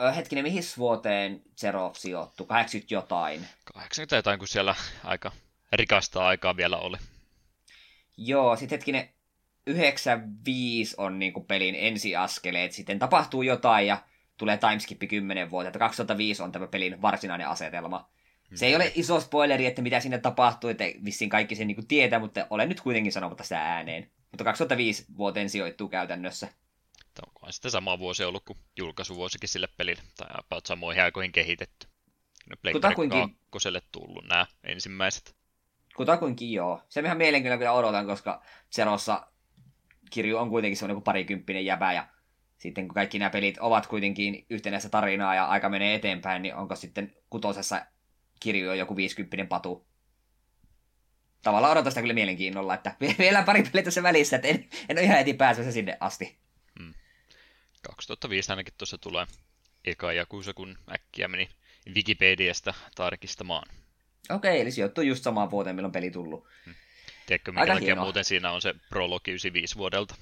Öö, 0.00 0.12
hetkinen, 0.12 0.44
mihin 0.44 0.62
vuoteen 0.78 1.42
Zero 1.56 1.90
sijoittui? 1.94 2.46
80 2.46 2.94
jotain. 2.94 3.48
80 3.74 4.16
jotain, 4.16 4.38
kun 4.38 4.48
siellä 4.48 4.74
aika 5.04 5.32
rikasta 5.72 6.26
aikaa 6.26 6.56
vielä 6.56 6.76
oli. 6.76 6.96
Joo, 8.16 8.56
sitten 8.56 8.76
hetkinen, 8.76 9.08
95 9.68 10.94
on 10.98 11.18
niin 11.18 11.32
kuin 11.32 11.46
pelin 11.46 11.74
ensiaskeleet, 11.78 12.72
sitten 12.72 12.98
tapahtuu 12.98 13.42
jotain 13.42 13.86
ja 13.86 14.02
tulee 14.36 14.56
timeskippi 14.56 15.06
10 15.06 15.50
vuotta, 15.50 15.68
että 15.68 15.78
2005 15.78 16.42
on 16.42 16.52
tämä 16.52 16.66
pelin 16.66 17.02
varsinainen 17.02 17.48
asetelma. 17.48 18.10
Se 18.54 18.66
ei 18.66 18.76
ole 18.76 18.92
iso 18.94 19.20
spoileri, 19.20 19.66
että 19.66 19.82
mitä 19.82 20.00
sinne 20.00 20.18
tapahtuu, 20.18 20.70
että 20.70 20.84
vissiin 21.04 21.30
kaikki 21.30 21.54
sen 21.54 21.66
niin 21.66 21.86
tietää, 21.88 22.18
mutta 22.18 22.46
olen 22.50 22.68
nyt 22.68 22.80
kuitenkin 22.80 23.12
sanomatta 23.12 23.42
sitä 23.42 23.62
ääneen. 23.62 24.10
Mutta 24.30 24.44
2005 24.44 25.04
vuoteen 25.16 25.50
sijoittuu 25.50 25.88
käytännössä. 25.88 26.48
Onkohan 27.26 27.52
sitten 27.52 27.70
sama 27.70 27.98
vuosi 27.98 28.24
ollut 28.24 28.44
kuin 28.44 28.58
julkaisuvuosikin 28.76 29.48
sille 29.48 29.68
pelille, 29.76 30.02
tai 30.16 30.28
about 30.38 30.66
samoihin 30.66 31.02
aikoihin 31.02 31.32
kehitetty. 31.32 31.86
Pleikkari 32.62 33.08
kakkoselle 33.08 33.82
tullut 33.92 34.24
nämä 34.28 34.46
ensimmäiset. 34.64 35.36
Kutakuinkin 35.96 36.52
joo. 36.52 36.82
Se 36.88 37.00
ihan 37.00 37.16
mielenkiintoista 37.16 37.58
kyllä 37.58 37.72
odotan, 37.72 38.06
koska 38.06 38.42
Zerossa 38.74 39.26
kirju 40.10 40.36
on 40.36 40.50
kuitenkin 40.50 40.76
semmoinen 40.76 40.96
kuin 40.96 41.04
parikymppinen 41.04 41.64
jäbä, 41.64 41.92
ja 41.92 42.08
sitten 42.58 42.88
kun 42.88 42.94
kaikki 42.94 43.18
nämä 43.18 43.30
pelit 43.30 43.58
ovat 43.58 43.86
kuitenkin 43.86 44.46
yhtenäistä 44.50 44.88
tarinaa 44.88 45.34
ja 45.34 45.46
aika 45.46 45.68
menee 45.68 45.94
eteenpäin, 45.94 46.42
niin 46.42 46.54
onko 46.54 46.76
sitten 46.76 47.14
kutosessa 47.30 47.86
kirju 48.40 48.70
on 48.70 48.78
joku 48.78 48.96
50 48.96 49.48
patu. 49.48 49.86
Tavallaan 51.42 51.72
odotan 51.72 51.92
sitä 51.92 52.00
kyllä 52.00 52.14
mielenkiinnolla, 52.14 52.74
että 52.74 52.96
vielä 53.18 53.42
pari 53.42 53.62
peliä 53.62 53.82
tässä 53.82 54.02
välissä, 54.02 54.36
että 54.36 54.48
en, 54.48 54.68
en 54.88 54.98
ole 54.98 55.04
ihan 55.04 55.18
heti 55.18 55.34
päässyt 55.34 55.72
sinne 55.72 55.96
asti. 56.00 56.38
Hmm. 56.78 56.94
2005 57.82 58.52
ainakin 58.52 58.74
tuossa 58.78 58.98
tulee 58.98 59.26
eka 59.84 60.12
Jakusa, 60.12 60.54
kun 60.54 60.78
äkkiä 60.94 61.28
meni 61.28 61.48
Wikipediasta 61.94 62.74
tarkistamaan. 62.94 63.68
Okei, 64.30 64.60
eli 64.60 64.70
sijoittuu 64.70 65.04
just 65.04 65.24
samaan 65.24 65.50
vuoteen, 65.50 65.76
milloin 65.76 65.92
peli 65.92 66.10
tullut. 66.10 66.46
Hmm. 66.64 66.74
Tiedätkö, 67.28 67.52
minkä 67.52 67.74
takia 67.74 67.96
muuten 67.96 68.24
siinä 68.24 68.52
on 68.52 68.60
se 68.60 68.74
prologi 68.88 69.30
95 69.30 69.76
vuodelta? 69.76 70.14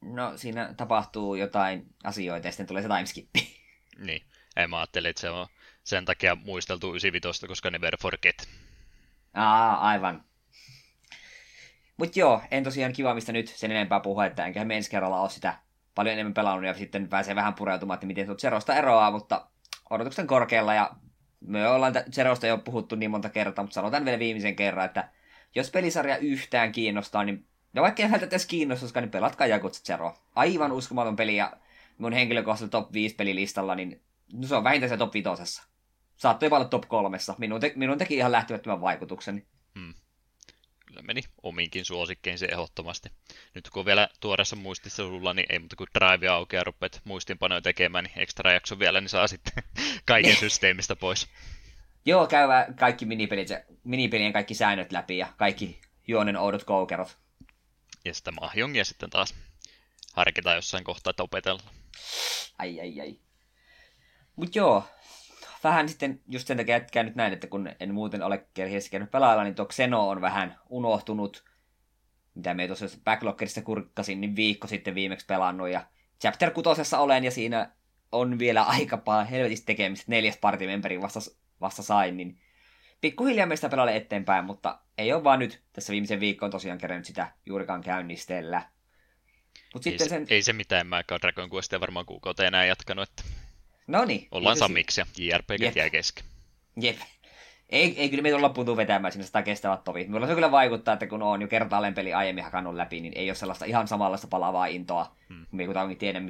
No, 0.00 0.32
siinä 0.36 0.74
tapahtuu 0.76 1.34
jotain 1.34 1.86
asioita 2.04 2.48
ja 2.48 2.52
sitten 2.52 2.66
tulee 2.66 2.82
se 2.82 2.88
timeskippi. 2.88 3.40
Niin. 4.06 4.22
En 4.56 4.70
mä 4.70 4.78
ajattelin, 4.78 5.10
että 5.10 5.20
se 5.20 5.30
on 5.30 5.46
sen 5.84 6.04
takia 6.04 6.34
muisteltu 6.34 6.88
95, 6.88 7.46
koska 7.46 7.70
Never 7.70 7.96
Forget. 7.96 8.48
Aa, 9.34 9.88
aivan. 9.88 10.24
Mut 11.96 12.16
joo, 12.16 12.42
en 12.50 12.64
tosiaan 12.64 12.92
kiva 12.92 13.14
mistä 13.14 13.32
nyt 13.32 13.48
sen 13.48 13.70
enempää 13.70 14.00
puhua, 14.00 14.26
että 14.26 14.46
enkä 14.46 14.64
me 14.64 14.76
ensi 14.76 14.90
kerralla 14.90 15.20
ole 15.20 15.30
sitä 15.30 15.58
paljon 15.94 16.12
enemmän 16.12 16.34
pelannut 16.34 16.64
ja 16.66 16.74
sitten 16.74 17.08
pääsee 17.08 17.34
vähän 17.34 17.54
pureutumaan, 17.54 17.94
että 17.94 18.06
miten 18.06 18.26
tuot 18.26 18.40
Zerosta 18.40 18.74
eroaa, 18.74 19.10
mutta 19.10 19.46
odotuksen 19.90 20.26
korkealla 20.26 20.74
ja 20.74 20.90
me 21.46 21.68
ollaan 21.68 21.94
Zerosta 22.12 22.46
jo 22.46 22.58
puhuttu 22.58 22.96
niin 22.96 23.10
monta 23.10 23.28
kertaa, 23.28 23.64
mutta 23.64 23.74
sanotaan 23.74 24.04
vielä 24.04 24.18
viimeisen 24.18 24.56
kerran, 24.56 24.84
että 24.84 25.08
jos 25.54 25.70
pelisarja 25.70 26.16
yhtään 26.16 26.72
kiinnostaa, 26.72 27.24
niin 27.24 27.46
ja 27.74 27.82
vaikka 27.82 28.02
ei 28.02 28.10
välttämättä 28.10 28.36
edes 28.36 28.46
kiinnostuskaan, 28.46 29.02
niin 29.02 29.10
pelatkaa 29.10 29.46
Jakutsa 29.46 29.84
Zero. 29.84 30.14
Aivan 30.34 30.72
uskomaton 30.72 31.16
peli 31.16 31.36
ja 31.36 31.52
mun 31.98 32.12
henkilökohtaisella 32.12 32.70
top 32.70 32.92
5 32.92 33.14
pelilistalla, 33.14 33.74
niin 33.74 34.02
no 34.32 34.46
se 34.46 34.54
on 34.54 34.64
vähintään 34.64 34.90
se 34.90 34.96
top 34.96 35.14
5. 35.14 35.62
Saattoi 36.16 36.46
jopa 36.46 36.56
olla 36.56 36.68
top 36.68 36.88
kolmessa. 36.88 37.34
Minun, 37.38 37.60
te, 37.60 37.72
minun 37.76 37.98
teki 37.98 38.16
ihan 38.16 38.32
lähtemättömän 38.32 38.80
vaikutuksen. 38.80 39.46
Hmm. 39.78 39.94
Kyllä 40.92 41.02
meni 41.02 41.22
ominkin 41.42 41.84
suosikkeihin 41.84 42.38
se 42.38 42.46
ehdottomasti. 42.46 43.08
Nyt 43.54 43.70
kun 43.70 43.80
on 43.80 43.86
vielä 43.86 44.08
tuoreessa 44.20 44.56
muistissa 44.56 45.02
sulla, 45.02 45.34
niin 45.34 45.46
ei 45.50 45.58
muuta 45.58 45.76
kuin 45.76 45.88
drive 45.98 46.28
auki 46.28 46.56
ja 46.56 46.64
rupeat 46.64 47.00
muistinpanoja 47.04 47.60
tekemään, 47.60 48.04
niin 48.04 48.18
extra 48.18 48.52
jakso 48.52 48.78
vielä, 48.78 49.00
niin 49.00 49.08
saa 49.08 49.26
sitten 49.26 49.62
kaiken 50.04 50.36
systeemistä 50.36 50.96
pois. 50.96 51.28
Joo, 52.04 52.26
käyvä 52.26 52.66
kaikki 52.78 53.04
minipelit, 53.04 53.48
minipelien 53.84 54.32
kaikki 54.32 54.54
säännöt 54.54 54.92
läpi 54.92 55.18
ja 55.18 55.32
kaikki 55.36 55.80
juonen 56.08 56.36
oudot 56.36 56.64
koukerot. 56.64 57.18
Ja 58.04 58.14
sitä 58.14 58.32
mahjongia 58.32 58.84
sitten 58.84 59.10
taas 59.10 59.34
harkitaan 60.12 60.56
jossain 60.56 60.84
kohtaa, 60.84 61.10
että 61.10 61.22
opetella. 61.22 61.62
Ai, 62.58 62.80
ai, 62.80 63.00
ai. 63.00 63.18
Mut 64.36 64.56
joo, 64.56 64.84
vähän 65.64 65.88
sitten 65.88 66.20
just 66.28 66.46
sen 66.46 66.56
takia 66.56 66.76
että 66.76 67.02
nyt 67.02 67.14
näin, 67.14 67.32
että 67.32 67.46
kun 67.46 67.68
en 67.80 67.94
muuten 67.94 68.22
ole 68.22 68.46
kerhiessä 68.54 68.90
käynyt 68.90 69.10
pelailla, 69.10 69.44
niin 69.44 69.54
tuo 69.54 69.66
Xeno 69.66 70.08
on 70.08 70.20
vähän 70.20 70.58
unohtunut. 70.68 71.44
Mitä 72.34 72.54
me 72.54 72.66
tuossa 72.66 72.86
backloggerista 73.04 73.62
kurkkasin, 73.62 74.20
niin 74.20 74.36
viikko 74.36 74.66
sitten 74.66 74.94
viimeksi 74.94 75.26
pelannut. 75.26 75.68
Ja 75.68 75.86
chapter 76.20 76.50
6 76.50 76.96
olen 76.96 77.24
ja 77.24 77.30
siinä 77.30 77.70
on 78.12 78.38
vielä 78.38 78.62
aika 78.62 78.96
paljon 78.96 79.26
helvetistä 79.26 79.66
tekemistä. 79.66 80.04
Neljäs 80.08 80.36
partimemberi 80.36 81.02
vasta, 81.02 81.20
vasta 81.60 81.82
sain, 81.82 82.16
niin 82.16 82.38
pikkuhiljaa 83.00 83.46
meistä 83.46 83.68
pelaalle 83.68 83.96
eteenpäin, 83.96 84.44
mutta 84.44 84.78
ei 84.98 85.12
ole 85.12 85.24
vaan 85.24 85.38
nyt 85.38 85.62
tässä 85.72 85.90
viimeisen 85.90 86.20
viikkoon 86.20 86.50
tosiaan 86.50 86.78
kerännyt 86.78 87.06
sitä 87.06 87.32
juurikaan 87.46 87.80
käynnistellä. 87.80 88.62
Mut 89.74 89.86
ei, 89.86 89.90
sitten 89.90 90.08
se, 90.08 90.14
sen... 90.14 90.26
ei 90.30 90.42
se 90.42 90.52
mitään, 90.52 90.86
mä 90.86 90.98
en 90.98 91.04
Dragon 91.22 91.50
Questia 91.50 91.80
varmaan 91.80 92.06
kuukauteen 92.06 92.46
enää 92.46 92.64
jatkanut, 92.64 93.08
että 93.08 93.22
No 93.86 94.04
niin. 94.04 94.28
Ollaan 94.30 94.56
sammiksi 94.56 95.00
ja 95.00 95.06
JRPG 95.18 95.76
jää 95.76 95.90
kesken. 95.90 96.24
Jep. 96.76 96.96
Ei, 97.70 98.00
ei 98.00 98.10
kyllä 98.10 98.22
meitä 98.22 98.42
loppuun 98.42 98.66
tuu 98.66 98.76
vetämään 98.76 99.12
sinne 99.12 99.26
sitä 99.26 99.42
kestävät 99.42 99.84
tovit. 99.84 100.08
Mulla 100.08 100.26
se 100.26 100.34
kyllä 100.34 100.50
vaikuttaa, 100.50 100.94
että 100.94 101.06
kun 101.06 101.22
on 101.22 101.42
jo 101.42 101.48
kertaalleen 101.48 101.94
peli 101.94 102.14
aiemmin 102.14 102.44
hakannut 102.44 102.74
läpi, 102.74 103.00
niin 103.00 103.12
ei 103.16 103.30
ole 103.30 103.34
sellaista 103.34 103.64
ihan 103.64 103.88
samanlaista 103.88 104.26
palavaa 104.26 104.66
intoa, 104.66 105.16
hmm. 105.28 105.46
kun 105.50 105.64
kuitenkin 105.64 105.98
tiedä, 105.98 106.20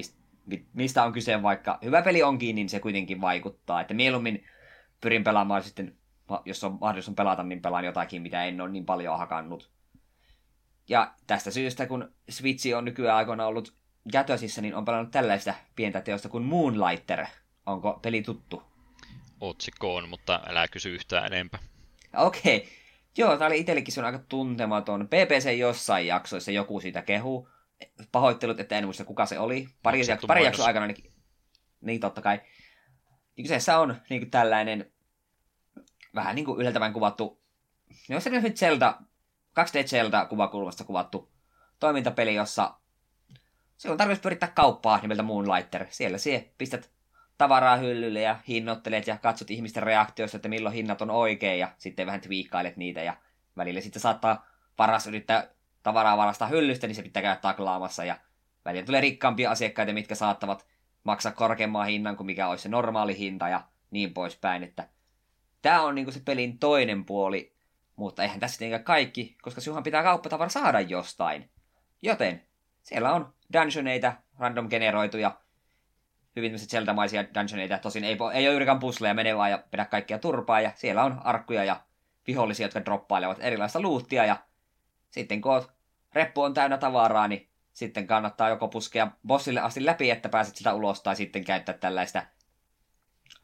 mistä 0.73 1.05
on 1.05 1.13
kyse, 1.13 1.43
vaikka 1.43 1.79
hyvä 1.85 2.03
peli 2.03 2.23
onkin, 2.23 2.55
niin 2.55 2.69
se 2.69 2.81
kuitenkin 2.81 3.21
vaikuttaa. 3.21 3.81
Että 3.81 3.95
mieluummin 3.95 4.45
pyrin 5.01 5.25
pelaamaan 5.25 5.63
sitten, 5.63 5.97
jos 6.45 6.65
on 6.65 6.79
mahdollisuus 6.81 7.15
pelata, 7.15 7.43
niin 7.43 7.63
pelaan 7.63 7.85
jotakin, 7.85 8.23
mitä 8.23 8.45
en 8.45 8.61
ole 8.61 8.71
niin 8.71 8.87
paljon 8.87 9.19
hakannut. 9.19 9.71
Ja 10.89 11.15
tästä 11.27 11.51
syystä, 11.51 11.87
kun 11.87 12.13
Switch 12.29 12.77
on 12.77 12.85
nykyään 12.85 13.17
aikoina 13.17 13.47
ollut 13.47 13.75
jätösissä, 14.13 14.63
niin 14.63 14.75
on 14.75 14.85
pelannut 14.85 15.11
tällaista 15.11 15.55
pientä 15.77 16.01
teosta 16.01 16.29
kuin 16.29 16.45
Moonlighter– 16.45 17.27
Onko 17.67 17.99
peli 18.03 18.23
tuttu? 18.23 18.63
Otsikko 19.41 19.97
on, 19.97 20.09
mutta 20.09 20.41
älä 20.47 20.69
kysy 20.69 20.95
yhtään 20.95 21.33
enempää. 21.33 21.61
Okei. 22.17 22.57
Okay. 22.57 22.69
Joo, 23.17 23.37
tää 23.37 23.47
oli 23.47 23.61
itsellekin 23.61 23.95
sun 23.95 24.05
aika 24.05 24.19
tuntematon. 24.29 25.09
BBC 25.09 25.59
jossain 25.59 26.07
jaksoissa 26.07 26.51
joku 26.51 26.81
siitä 26.81 27.03
kehu. 27.03 27.49
Pahoittelut, 28.13 28.61
että 28.61 28.79
en 28.79 28.85
muista 28.85 29.05
kuka 29.05 29.27
se 29.27 29.39
oli. 29.39 29.69
Pari, 29.83 30.07
jakso, 30.07 30.27
pari 30.27 30.45
jaksoa 30.45 30.67
aikana 30.67 30.87
niin, 30.87 31.13
niin 31.81 32.01
totta 32.01 32.23
kai. 32.23 32.41
Niin 33.37 33.45
kyseessä 33.45 33.79
on 33.79 33.97
niin 34.11 34.21
kuin 34.21 34.31
tällainen 34.31 34.93
vähän 36.15 36.35
niin 36.35 36.45
kuin 36.45 36.61
yllättävän 36.61 36.93
kuvattu, 36.93 37.43
no 38.09 38.21
se 38.21 38.31
nyt 38.31 38.57
Zelda, 38.57 38.99
2D 39.61 39.87
Zelda 39.87 40.25
kuvakulmasta 40.25 40.85
kuvattu 40.85 41.33
toimintapeli, 41.81 42.35
jossa 42.35 42.75
se 43.77 43.91
on 43.91 43.97
tarkoitus 43.97 44.23
pyrittää 44.23 44.53
kauppaa 44.55 45.01
nimeltä 45.01 45.23
Moonlighter. 45.23 45.87
Siellä 45.91 46.19
sie 46.19 46.53
pistät 46.59 46.91
tavaraa 47.43 47.77
hyllylle 47.77 48.21
ja 48.21 48.39
hinnoittelet 48.49 49.07
ja 49.07 49.19
katsot 49.19 49.51
ihmisten 49.51 49.83
reaktioista, 49.83 50.37
että 50.37 50.49
milloin 50.49 50.75
hinnat 50.75 51.03
on 51.03 51.11
oikein 51.11 51.59
ja 51.59 51.69
sitten 51.79 52.07
vähän 52.07 52.21
twiikkailet 52.21 52.77
niitä 52.77 53.03
ja 53.03 53.17
välillä 53.57 53.81
sitten 53.81 54.03
saattaa 54.03 54.47
paras 54.77 55.07
yrittää 55.07 55.49
tavaraa 55.83 56.17
varastaa 56.17 56.49
hyllystä, 56.49 56.87
niin 56.87 56.95
se 56.95 57.03
pitää 57.03 57.23
käydä 57.23 57.37
taklaamassa 57.37 58.05
ja 58.05 58.17
välillä 58.65 58.87
tulee 58.87 59.01
rikkaampia 59.01 59.51
asiakkaita, 59.51 59.93
mitkä 59.93 60.15
saattavat 60.15 60.67
maksaa 61.05 61.33
korkeamman 61.33 61.87
hinnan 61.87 62.17
kuin 62.17 62.27
mikä 62.27 62.49
olisi 62.49 62.63
se 62.63 62.69
normaali 62.69 63.19
hinta 63.19 63.49
ja 63.49 63.63
niin 63.91 64.15
poispäin, 64.15 64.63
että 64.63 64.89
tämä 65.63 65.83
on 65.83 65.95
niinku 65.95 66.13
se 66.13 66.21
pelin 66.21 66.59
toinen 66.59 67.05
puoli, 67.05 67.55
mutta 67.97 68.23
eihän 68.23 68.41
tässä 68.41 68.59
tietenkään 68.59 68.85
kaikki, 68.85 69.37
koska 69.43 69.61
sinunhan 69.61 69.83
pitää 69.83 70.03
kauppatavara 70.03 70.49
saada 70.49 70.81
jostain. 70.81 71.51
Joten 72.03 72.43
siellä 72.83 73.13
on 73.13 73.35
dungeoneita, 73.53 74.13
random 74.39 74.69
generoituja, 74.69 75.43
hyvin 76.37 76.59
Zelda-maisia 76.59 77.25
dungeoneita. 77.35 77.79
Tosin 77.79 78.05
ei, 78.05 78.17
ei 78.33 78.49
ole 78.49 78.55
juurikaan 78.55 78.79
pusleja, 78.79 79.15
menee 79.15 79.37
vaan 79.37 79.51
ja 79.51 79.59
pidä 79.71 79.85
kaikkia 79.85 80.19
turpaa. 80.19 80.61
Ja 80.61 80.73
siellä 80.75 81.05
on 81.05 81.21
arkkuja 81.25 81.65
ja 81.65 81.81
vihollisia, 82.27 82.67
jotka 82.67 82.85
droppailevat 82.85 83.39
erilaista 83.41 83.81
luuttia. 83.81 84.25
Ja 84.25 84.37
sitten 85.11 85.41
kun 85.41 85.63
reppu 86.15 86.43
on 86.43 86.55
täynnä 86.55 86.79
tavaraa, 86.79 87.29
niin 87.29 87.49
sitten 87.73 88.07
kannattaa 88.07 88.49
joko 88.49 88.69
puskea 88.69 89.11
bossille 89.27 89.61
asti 89.61 89.87
läpi, 89.87 90.11
että 90.11 90.29
pääset 90.29 90.57
sitä 90.57 90.75
ulos, 90.75 91.03
tai 91.03 91.17
sitten 91.17 91.45
käyttää 91.45 91.79
tällaista 91.79 92.23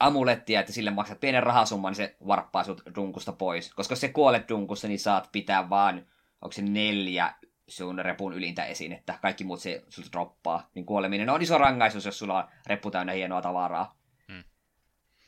amulettia, 0.01 0.61
että 0.61 0.73
sille 0.73 0.91
maksat 0.91 1.21
pienen 1.21 1.43
rahasumman, 1.43 1.91
niin 1.91 1.97
se 1.97 2.17
varppaa 2.27 2.65
sut 2.65 2.83
dunkusta 2.95 3.33
pois. 3.33 3.75
Koska 3.75 3.97
se 3.97 4.09
kuolet 4.09 4.49
dunkussa, 4.49 4.89
niin 4.89 4.99
saat 4.99 5.29
pitää 5.33 5.71
vaan, 5.71 6.07
onko 6.43 6.53
se 6.53 6.63
neljä 6.63 7.35
sun 7.69 7.99
repun 7.99 8.33
ylintä 8.33 8.65
esiin, 8.65 8.93
että 8.93 9.19
kaikki 9.23 9.45
muut 9.45 9.61
se 9.61 9.85
sulta 9.89 10.13
droppaa. 10.13 10.71
Niin 10.75 10.87
kuoleminen 10.87 11.31
on 11.31 11.43
iso 11.43 11.59
rangaistus, 11.59 12.05
jos 12.05 12.19
sulla 12.19 12.39
on 12.39 12.49
reppu 12.67 12.91
täynnä 12.91 13.13
hienoa 13.13 13.43
tavaraa. 13.43 13.99
Hmm. 14.33 14.45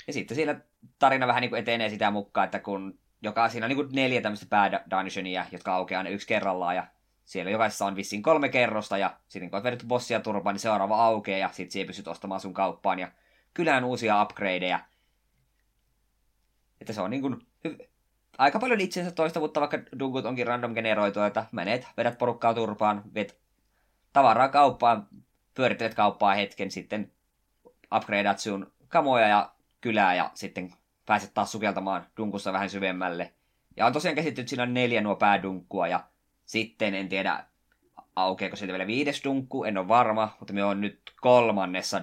Ja 0.06 0.12
sitten 0.12 0.35
siellä 0.35 0.61
tarina 0.99 1.26
vähän 1.26 1.40
niin 1.40 1.50
kuin 1.50 1.61
etenee 1.61 1.88
sitä 1.88 2.11
mukaan, 2.11 2.44
että 2.44 2.59
kun 2.59 2.99
joka 3.23 3.49
siinä 3.49 3.66
on 3.66 3.68
niin 3.68 3.76
kuin 3.76 3.88
neljä 3.92 4.20
tämmöistä 4.20 4.47
päädungeonia, 4.50 5.47
jotka 5.52 5.75
aukeaa 5.75 6.02
ne 6.02 6.11
yksi 6.11 6.26
kerrallaan, 6.26 6.76
ja 6.76 6.87
siellä 7.25 7.50
jokaisessa 7.50 7.87
on 7.87 7.97
vissiin 7.97 8.23
kolme 8.23 8.49
kerrosta, 8.49 8.99
ja 8.99 9.16
sitten 9.28 9.50
kun 9.50 9.56
olet 9.56 9.64
vedetty 9.64 9.87
bossia 9.87 10.20
turpaan, 10.20 10.54
niin 10.54 10.61
seuraava 10.61 11.04
aukeaa, 11.04 11.38
ja 11.38 11.49
sitten 11.52 11.70
siihen 11.70 11.87
pystyt 11.87 12.09
ostamaan 12.09 12.40
sun 12.40 12.54
kauppaan, 12.54 12.99
ja 12.99 13.12
kylään 13.54 13.85
uusia 13.85 14.23
upgradeja. 14.23 14.80
Että 16.80 16.92
se 16.92 17.00
on 17.00 17.11
niin 17.11 17.23
kuin 17.23 17.47
hy- 17.68 17.89
aika 18.40 18.59
paljon 18.59 18.80
itsensä 18.80 19.11
toistavuutta, 19.11 19.61
vaikka 19.61 19.78
dungut 19.99 20.26
onkin 20.26 20.47
random 20.47 20.75
generoitua, 20.75 21.26
että 21.26 21.47
menet, 21.52 21.87
vedät 21.97 22.18
porukkaa 22.18 22.54
turpaan, 22.54 23.02
vet 23.14 23.40
tavaraa 24.12 24.49
kauppaan, 24.49 25.06
pyörittelet 25.54 25.94
kauppaa 25.94 26.35
hetken, 26.35 26.70
sitten 26.70 27.12
upgradeat 27.97 28.38
sun 28.38 28.73
kamoja 28.88 29.28
ja 29.28 29.52
kylää 29.80 30.14
ja 30.14 30.30
sitten 30.35 30.75
pääset 31.06 31.35
taas 31.35 31.52
sukeltamaan 31.52 32.06
dunkussa 32.16 32.52
vähän 32.52 32.70
syvemmälle. 32.70 33.32
Ja 33.76 33.87
on 33.87 33.92
tosiaan 33.92 34.14
käsitetty, 34.14 34.40
että 34.40 34.49
siinä 34.50 34.62
on 34.62 34.75
neljä 34.75 35.00
nuo 35.00 35.16
päädunkkua 35.16 35.88
ja 35.88 36.04
sitten 36.44 36.94
en 36.94 37.09
tiedä, 37.09 37.44
aukeako 38.16 38.56
sieltä 38.56 38.73
vielä 38.73 38.87
viides 38.87 39.25
dunkku, 39.25 39.64
en 39.64 39.78
ole 39.78 39.88
varma, 39.88 40.37
mutta 40.38 40.52
me 40.52 40.64
on 40.64 40.80
nyt 40.80 41.00
kolmannessa 41.20 42.02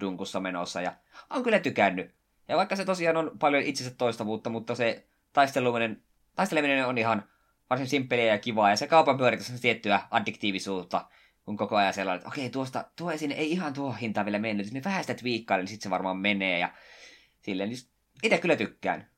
dunkussa 0.00 0.40
menossa 0.40 0.80
ja 0.80 0.92
on 1.30 1.42
kyllä 1.42 1.58
tykännyt. 1.58 2.14
Ja 2.48 2.56
vaikka 2.56 2.76
se 2.76 2.84
tosiaan 2.84 3.16
on 3.16 3.30
paljon 3.38 3.62
itsensä 3.62 3.94
toistavuutta, 3.98 4.50
mutta 4.50 4.74
se 4.74 5.06
taisteleminen, 5.32 6.02
taisteleminen 6.34 6.86
on 6.86 6.98
ihan 6.98 7.28
varsin 7.70 7.88
simppeliä 7.88 8.24
ja 8.24 8.38
kivaa, 8.38 8.70
ja 8.70 8.76
se 8.76 8.86
kaupan 8.86 9.16
pyöritys 9.16 9.50
on 9.50 9.60
tiettyä 9.60 10.00
addiktiivisuutta, 10.10 11.06
kun 11.44 11.56
koko 11.56 11.76
ajan 11.76 11.94
sellainen, 11.94 12.18
että 12.18 12.28
okei, 12.28 12.50
tuosta, 12.50 12.84
tuo 12.96 13.10
esiin 13.10 13.32
ei 13.32 13.50
ihan 13.50 13.74
tuo 13.74 13.92
hinta 13.92 14.24
vielä 14.24 14.38
mennyt, 14.38 14.66
jos 14.66 14.72
me 14.72 14.84
vähän 14.84 15.04
sitä 15.04 15.14
twiikkailin, 15.14 15.62
niin 15.62 15.68
sitten 15.68 15.82
se 15.82 15.90
varmaan 15.90 16.16
menee, 16.16 16.58
ja 16.58 16.72
silleen, 17.40 17.68
niin 17.68 17.78
itse 18.22 18.38
kyllä 18.38 18.56
tykkään. 18.56 19.12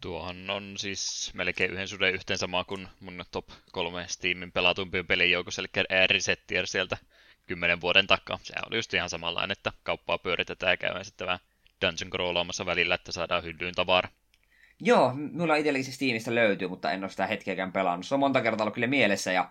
Tuohan 0.00 0.50
on 0.50 0.74
siis 0.78 1.30
melkein 1.34 1.70
yhden 1.70 1.88
suden 1.88 2.14
yhteen 2.14 2.38
sama 2.38 2.64
kuin 2.64 2.88
mun 3.00 3.24
top 3.30 3.48
kolme 3.72 4.08
Steamin 4.08 4.52
pelatumpien 4.52 5.06
pelin 5.06 5.30
joukossa, 5.30 5.62
eli 5.62 5.84
Resettier 6.06 6.66
sieltä 6.66 6.96
kymmenen 7.46 7.80
vuoden 7.80 8.06
takaa. 8.06 8.38
Se 8.42 8.54
oli 8.66 8.76
just 8.76 8.94
ihan 8.94 9.10
samanlainen, 9.10 9.52
että 9.52 9.72
kauppaa 9.82 10.18
pyöritetään 10.18 10.72
ja 10.72 10.76
käydään 10.76 11.04
sitten 11.04 11.26
vähän 11.26 11.40
dungeon 11.82 12.10
crawlaamassa 12.10 12.66
välillä, 12.66 12.94
että 12.94 13.12
saadaan 13.12 13.44
hyllyyn 13.44 13.74
tavara. 13.74 14.08
Joo, 14.80 15.12
mulla 15.32 15.56
itselläkin 15.56 15.84
se 15.84 15.92
Steamista 15.92 16.34
löytyy, 16.34 16.68
mutta 16.68 16.92
en 16.92 17.04
ole 17.04 17.10
sitä 17.10 17.26
hetkeäkään 17.26 17.72
pelannut. 17.72 18.06
Se 18.06 18.14
on 18.14 18.20
monta 18.20 18.40
kertaa 18.40 18.64
ollut 18.64 18.74
kyllä 18.74 18.86
mielessä 18.86 19.32
ja 19.32 19.50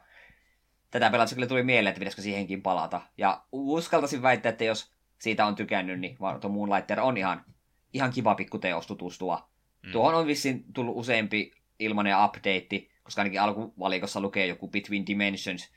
tätä 0.91 1.09
pelatessa 1.09 1.35
kyllä 1.35 1.47
tuli 1.47 1.63
mieleen, 1.63 1.91
että 1.91 1.99
pitäisikö 1.99 2.21
siihenkin 2.21 2.61
palata. 2.61 3.01
Ja 3.17 3.43
uskaltaisin 3.51 4.21
väittää, 4.21 4.49
että 4.49 4.63
jos 4.63 4.91
siitä 5.19 5.45
on 5.45 5.55
tykännyt, 5.55 5.99
niin 5.99 6.17
tuo 6.41 6.49
Moonlighter 6.49 6.99
on 6.99 7.17
ihan, 7.17 7.45
ihan 7.93 8.11
kiva 8.11 8.35
pikku 8.35 8.57
teos 8.57 8.87
tutustua. 8.87 9.49
Mm. 9.83 9.91
Tuohon 9.91 10.15
on 10.15 10.27
vissiin 10.27 10.65
tullut 10.73 10.97
useampi 10.97 11.51
ilmainen 11.79 12.15
update, 12.25 12.87
koska 13.03 13.21
ainakin 13.21 13.41
alkuvalikossa 13.41 14.19
lukee 14.19 14.47
joku 14.47 14.67
Between 14.67 15.07
Dimensions, 15.07 15.71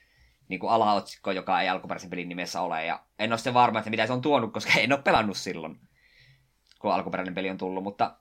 niin 0.48 0.60
kuin 0.60 0.70
alaotsikko, 0.70 1.32
joka 1.32 1.60
ei 1.60 1.68
alkuperäisen 1.68 2.10
pelin 2.10 2.28
nimessä 2.28 2.60
ole. 2.60 2.84
Ja 2.84 3.02
en 3.18 3.32
ole 3.32 3.38
sitten 3.38 3.54
varma, 3.54 3.78
että 3.78 3.90
mitä 3.90 4.06
se 4.06 4.12
on 4.12 4.22
tuonut, 4.22 4.52
koska 4.52 4.72
en 4.80 4.92
ole 4.92 5.02
pelannut 5.02 5.36
silloin, 5.36 5.80
kun 6.78 6.92
alkuperäinen 6.92 7.34
peli 7.34 7.50
on 7.50 7.58
tullut. 7.58 7.84
Mutta 7.84 8.16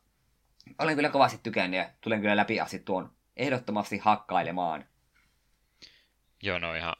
olen 0.80 0.96
kyllä 0.96 1.10
kovasti 1.10 1.40
tykännyt 1.44 1.78
ja 1.78 1.90
tulen 2.02 2.22
kyllä 2.22 2.36
läpi 2.36 2.60
asti 2.60 2.80
tuon 2.80 3.12
ehdottomasti 3.38 3.98
hakkailemaan. 3.98 4.86
Joo, 6.44 6.60
no 6.60 6.76
ihan 6.76 6.96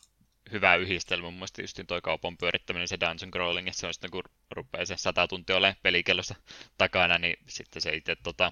hyvä 0.52 0.76
yhdistelmä. 0.76 1.26
Mun 1.26 1.34
mielestä 1.34 1.62
just 1.62 1.80
toi 1.88 2.02
kaupan 2.02 2.38
pyörittäminen, 2.38 2.88
se 2.88 2.98
dungeon 3.00 3.32
crawling, 3.32 3.68
että 3.68 3.80
se 3.80 3.88
on 3.88 3.94
sitten 3.94 4.12
kun 4.12 4.24
rupeaa 4.52 4.86
se 4.86 4.98
sata 4.98 5.28
tuntia 5.28 5.56
olemaan 5.58 5.80
pelikellossa 5.84 6.36
takana, 6.78 7.18
niin 7.18 7.38
sitten 7.48 7.82
se 7.82 7.96
itse 7.96 8.16
tota, 8.24 8.52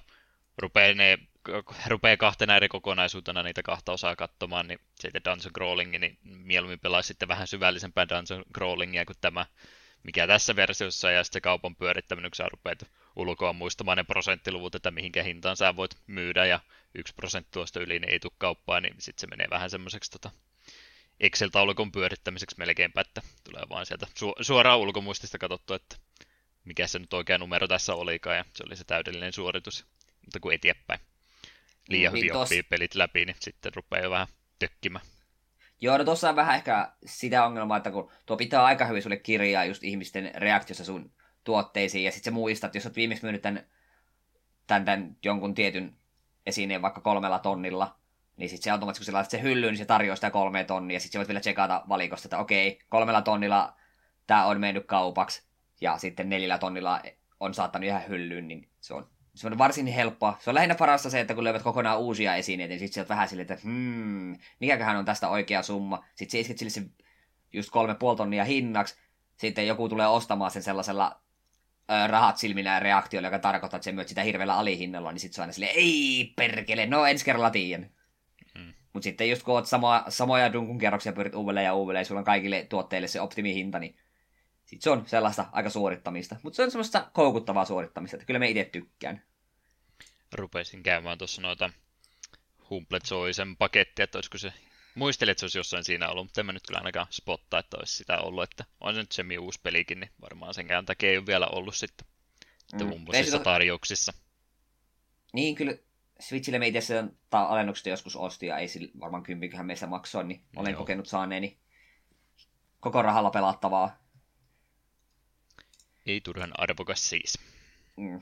rupeaa, 0.58 0.94
ne, 0.94 1.18
rupeaa 1.88 2.18
kahtena 2.18 2.56
eri 2.56 2.68
kokonaisuutena 2.68 3.44
niitä 3.44 3.64
kahta 3.64 3.92
osaa 3.92 4.16
katsomaan, 4.16 4.68
niin 4.68 4.80
sitten 4.96 5.22
dungeon 5.26 5.54
crawling, 5.54 5.98
niin 6.00 6.18
mieluummin 6.24 6.80
pelaa 6.80 7.02
sitten 7.02 7.28
vähän 7.28 7.48
syvällisempää 7.48 8.10
dungeon 8.10 8.44
crawlingia 8.54 9.06
kuin 9.06 9.18
tämä, 9.22 9.46
mikä 10.06 10.28
tässä 10.28 10.56
versiossa, 10.56 11.12
ja 11.12 11.24
sitten 11.24 11.42
kaupan 11.42 11.76
pyörittäminen, 11.76 12.32
kun 12.32 12.36
sä 12.36 12.48
rupeat 12.52 12.84
ulkoa 13.16 13.54
muistamaan 13.54 13.98
ne 13.98 14.04
prosenttiluvut, 14.04 14.76
että 14.76 14.92
mihinkä 14.92 15.24
hintaan 15.24 15.58
sä 15.58 15.76
voit 15.76 15.98
myydä, 16.08 16.46
ja 16.46 16.60
yksi 16.96 17.14
prosentti 17.16 17.52
tuosta 17.52 17.80
yli 17.80 18.00
niin 18.00 18.12
ei 18.12 18.20
tule 18.20 18.32
kauppaa, 18.38 18.82
niin 18.82 18.96
sitten 19.00 19.22
se 19.22 19.28
menee 19.28 19.48
vähän 19.50 19.70
semmoiseksi 19.70 20.12
tota, 20.12 20.32
Excel-taulukon 21.20 21.92
pyörittämiseksi 21.92 22.56
melkeinpä, 22.58 23.02
että 23.02 23.22
tulee 23.44 23.64
vain 23.70 23.86
sieltä 23.86 24.06
su- 24.06 24.44
suoraan 24.44 24.80
ulkomuistista 24.80 25.38
katsottu, 25.38 25.74
että 25.74 25.96
mikä 26.66 26.88
se 26.88 27.00
nyt 27.00 27.14
oikea 27.14 27.38
numero 27.38 27.68
tässä 27.68 27.96
olikaan, 27.96 28.38
ja 28.38 28.46
se 28.54 28.64
oli 28.68 28.76
se 28.76 28.84
täydellinen 28.84 29.34
suoritus, 29.34 29.86
mutta 30.22 30.40
kun 30.40 30.54
eteenpäin 30.54 31.00
liian 31.90 32.14
niin, 32.14 32.20
hyvin 32.22 32.34
tos... 32.34 32.42
oppii 32.42 32.64
pelit 32.64 32.96
läpi, 32.96 33.26
niin 33.26 33.36
sitten 33.40 33.74
rupeaa 33.76 34.04
jo 34.04 34.10
vähän 34.10 34.28
tökkimään. 34.60 35.06
Joo, 35.82 35.98
no 35.98 36.04
tuossa 36.04 36.30
on 36.30 36.36
vähän 36.36 36.56
ehkä 36.56 36.92
sitä 37.06 37.46
ongelmaa, 37.46 37.78
että 37.78 37.92
kun 37.92 38.12
tuo 38.26 38.38
pitää 38.38 38.66
aika 38.66 38.86
hyvin 38.86 39.02
sulle 39.02 39.18
kirjaa 39.18 39.66
just 39.66 39.84
ihmisten 39.84 40.32
reaktiossa 40.36 40.86
sun 40.86 41.12
tuotteisiin, 41.44 42.04
ja 42.04 42.12
sitten 42.12 42.32
sä 42.32 42.36
muistat, 42.36 42.76
jos 42.76 42.86
olet 42.86 42.96
viimeksi 42.96 43.24
myynyt 43.24 43.42
tämän, 43.42 43.66
tämän, 44.68 44.86
tämän 44.86 45.18
jonkun 45.24 45.56
tietyn 45.56 45.96
esineen 46.46 46.82
vaikka 46.82 47.02
kolmella 47.02 47.40
tonnilla, 47.40 47.96
niin 48.38 48.50
sitten 48.50 48.64
se 48.64 48.72
automaattisesti, 48.72 49.06
kun 49.06 49.12
sä 49.12 49.18
laitat 49.18 49.32
se 49.32 49.42
hyllyyn, 49.42 49.72
niin 49.72 49.78
se 49.78 49.86
tarjoaa 49.86 50.16
sitä 50.16 50.32
kolmea 50.32 50.64
tonnia, 50.64 50.96
ja 50.96 51.00
sitten 51.00 51.14
sä 51.14 51.20
voit 51.20 51.28
vielä 51.28 51.40
tsekata 51.40 51.84
valikosta, 51.90 52.26
että 52.26 52.38
okei, 52.38 52.80
kolmella 52.90 53.22
tonnilla 53.22 53.76
tämä 54.28 54.46
on 54.46 54.60
mennyt 54.60 54.86
kaupaksi, 54.86 55.44
ja 55.82 55.98
sitten 55.98 56.30
neljällä 56.30 56.58
tonnilla 56.58 57.02
on 57.40 57.54
saattanut 57.54 57.88
ihan 57.88 58.08
hyllyyn, 58.08 58.48
niin 58.48 58.70
se 58.82 58.94
on, 58.94 59.10
se 59.36 59.48
on 59.48 59.58
varsin 59.58 59.88
helppoa. 59.88 60.38
Se 60.40 60.50
on 60.50 60.54
lähinnä 60.54 60.76
parasta 60.76 61.10
se, 61.10 61.20
että 61.20 61.34
kun 61.34 61.44
löydät 61.44 61.64
kokonaan 61.64 62.00
uusia 62.00 62.36
esineitä, 62.36 62.70
niin 62.70 62.80
sitten 62.80 63.02
oot 63.02 63.10
vähän 63.10 63.28
silleen, 63.28 63.52
että 63.52 63.64
hmm, 63.64 64.38
mikäköhän 64.60 64.98
on 64.98 65.06
tästä 65.06 65.30
oikea 65.30 65.64
summa. 65.64 66.06
Sitten 66.16 66.32
sä 66.32 66.38
isket 66.38 66.58
sille 66.58 66.70
se 66.70 66.84
just 67.54 67.70
kolme 67.70 67.96
puoli 67.96 68.18
tonnia 68.18 68.44
hinnaksi, 68.44 68.96
sitten 69.38 69.68
joku 69.68 69.90
tulee 69.90 70.08
ostamaan 70.08 70.52
sen 70.52 70.64
sellaisella 70.64 71.22
rahat 72.08 72.38
silminä 72.38 72.80
reaktioilla, 72.80 73.28
joka 73.28 73.40
tarkoittaa, 73.40 73.78
että 73.78 73.84
se 73.84 73.92
myöt 73.92 74.08
sitä 74.08 74.24
hirveällä 74.24 74.58
alihinnalla, 74.58 75.12
niin 75.12 75.20
sitten 75.20 75.36
se 75.36 75.42
on 75.42 75.44
aina 75.44 75.54
silleen, 75.54 75.76
ei 75.76 76.34
perkele, 76.36 76.86
no 76.86 77.06
ensi 77.06 77.26
kerralla 77.26 77.50
tiedän. 77.50 77.90
Hmm. 78.58 78.74
Mutta 78.94 79.04
sitten 79.04 79.30
just 79.30 79.44
kun 79.44 79.54
oot 79.54 79.68
sama, 79.68 80.06
samoja 80.10 80.54
dunkun 80.54 80.78
kerroksia 80.78 81.14
pyrit 81.14 81.36
uudelleen 81.36 81.66
ja 81.66 81.74
uudelleen, 81.74 82.02
ja 82.02 82.06
sulla 82.06 82.20
on 82.20 82.26
kaikille 82.26 82.66
tuotteille 82.70 83.08
se 83.08 83.22
optimihinta, 83.22 83.80
niin 83.80 83.96
sitten 84.66 84.82
se 84.82 84.90
on 84.90 85.04
sellaista 85.08 85.46
aika 85.52 85.70
suorittamista. 85.70 86.36
Mutta 86.44 86.58
se 86.58 86.64
on 86.64 86.72
semmoista 86.72 87.10
koukuttavaa 87.14 87.66
suorittamista, 87.66 88.18
että 88.18 88.26
kyllä 88.26 88.40
me 88.40 88.50
itse 88.50 88.64
tykkään. 88.64 89.22
Rupesin 90.34 90.84
käymään 90.84 91.18
tuossa 91.18 91.42
noita 91.42 91.70
Humplet 92.70 93.06
Soisen 93.06 93.58
pakettia, 93.58 94.04
että 94.04 94.18
olisiko 94.18 94.38
se 94.38 94.54
muistelin, 94.96 95.32
että 95.32 95.40
se 95.40 95.46
olisi 95.46 95.58
jossain 95.58 95.84
siinä 95.84 96.10
ollut, 96.10 96.26
mutta 96.26 96.42
en 96.42 96.46
mä 96.46 96.54
nyt 96.54 96.68
kyllä 96.68 96.80
ainakaan 96.80 97.08
spottaa, 97.10 97.60
että 97.60 97.78
olisi 97.78 97.96
sitä 97.96 98.18
ollut, 98.18 98.44
että 98.44 98.66
on 98.82 98.96
se 98.96 99.02
nyt 99.02 99.12
semi 99.12 99.38
uusi 99.38 99.60
pelikin, 99.64 100.00
niin 100.00 100.12
varmaan 100.22 100.54
senkään 100.54 100.86
takia 100.86 101.10
ei 101.10 101.18
ole 101.18 101.26
vielä 101.26 101.48
ollut 101.48 101.76
sitten, 101.76 102.08
mm. 102.74 103.44
tarjouksissa. 103.44 104.14
Niin, 105.34 105.56
kyllä 105.56 105.76
Switchille 106.20 106.60
me 106.60 106.68
itse 106.68 107.04
alennuksesta 107.32 107.90
joskus 107.90 108.16
osti, 108.16 108.46
ja 108.46 108.58
ei 108.58 108.68
sillä 108.68 108.92
varmaan 109.00 109.24
kympiköhän 109.24 109.66
meistä 109.66 109.88
maksoi, 109.88 110.24
niin 110.24 110.44
olen 110.56 110.72
Joo. 110.72 110.80
kokenut 110.80 111.08
saaneeni 111.08 111.60
koko 112.80 113.02
rahalla 113.02 113.30
pelattavaa. 113.30 114.05
Ei 116.06 116.22
turhan 116.22 116.52
arvokas 116.58 117.10
siis. 117.10 117.40
Mm. 117.98 118.22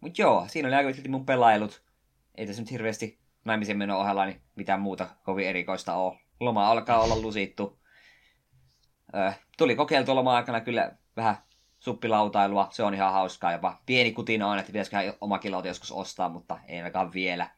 Mutta 0.00 0.22
joo, 0.22 0.44
siinä 0.48 0.68
oli 0.68 0.74
aika 0.74 1.08
mun 1.08 1.26
pelailut. 1.26 1.82
Ei 2.34 2.46
tässä 2.46 2.62
nyt 2.62 2.70
hirveästi 2.70 3.18
naimisen 3.44 3.78
menon 3.78 3.98
ohella 4.00 4.26
niin 4.26 4.42
mitään 4.54 4.80
muuta 4.80 5.08
kovin 5.22 5.46
erikoista 5.46 5.94
ole. 5.94 6.18
Loma 6.40 6.68
alkaa 6.68 7.02
olla 7.02 7.20
lusittu. 7.26 7.78
Äh, 9.16 9.40
tuli 9.58 9.76
kokeiltu 9.76 10.14
loma-aikana 10.14 10.60
kyllä 10.60 10.92
vähän 11.16 11.36
suppilautailua, 11.78 12.68
se 12.70 12.82
on 12.82 12.94
ihan 12.94 13.12
hauskaa. 13.12 13.52
Jopa 13.52 13.80
pieni 13.86 14.12
kutina 14.12 14.48
on, 14.48 14.58
että 14.58 14.72
pitäisiköhän 14.72 15.14
omakin 15.20 15.52
lauta 15.52 15.68
joskus 15.68 15.92
ostaa, 15.92 16.28
mutta 16.28 16.58
ei 16.68 16.76
ainakaan 16.76 17.12
vielä. 17.12 17.50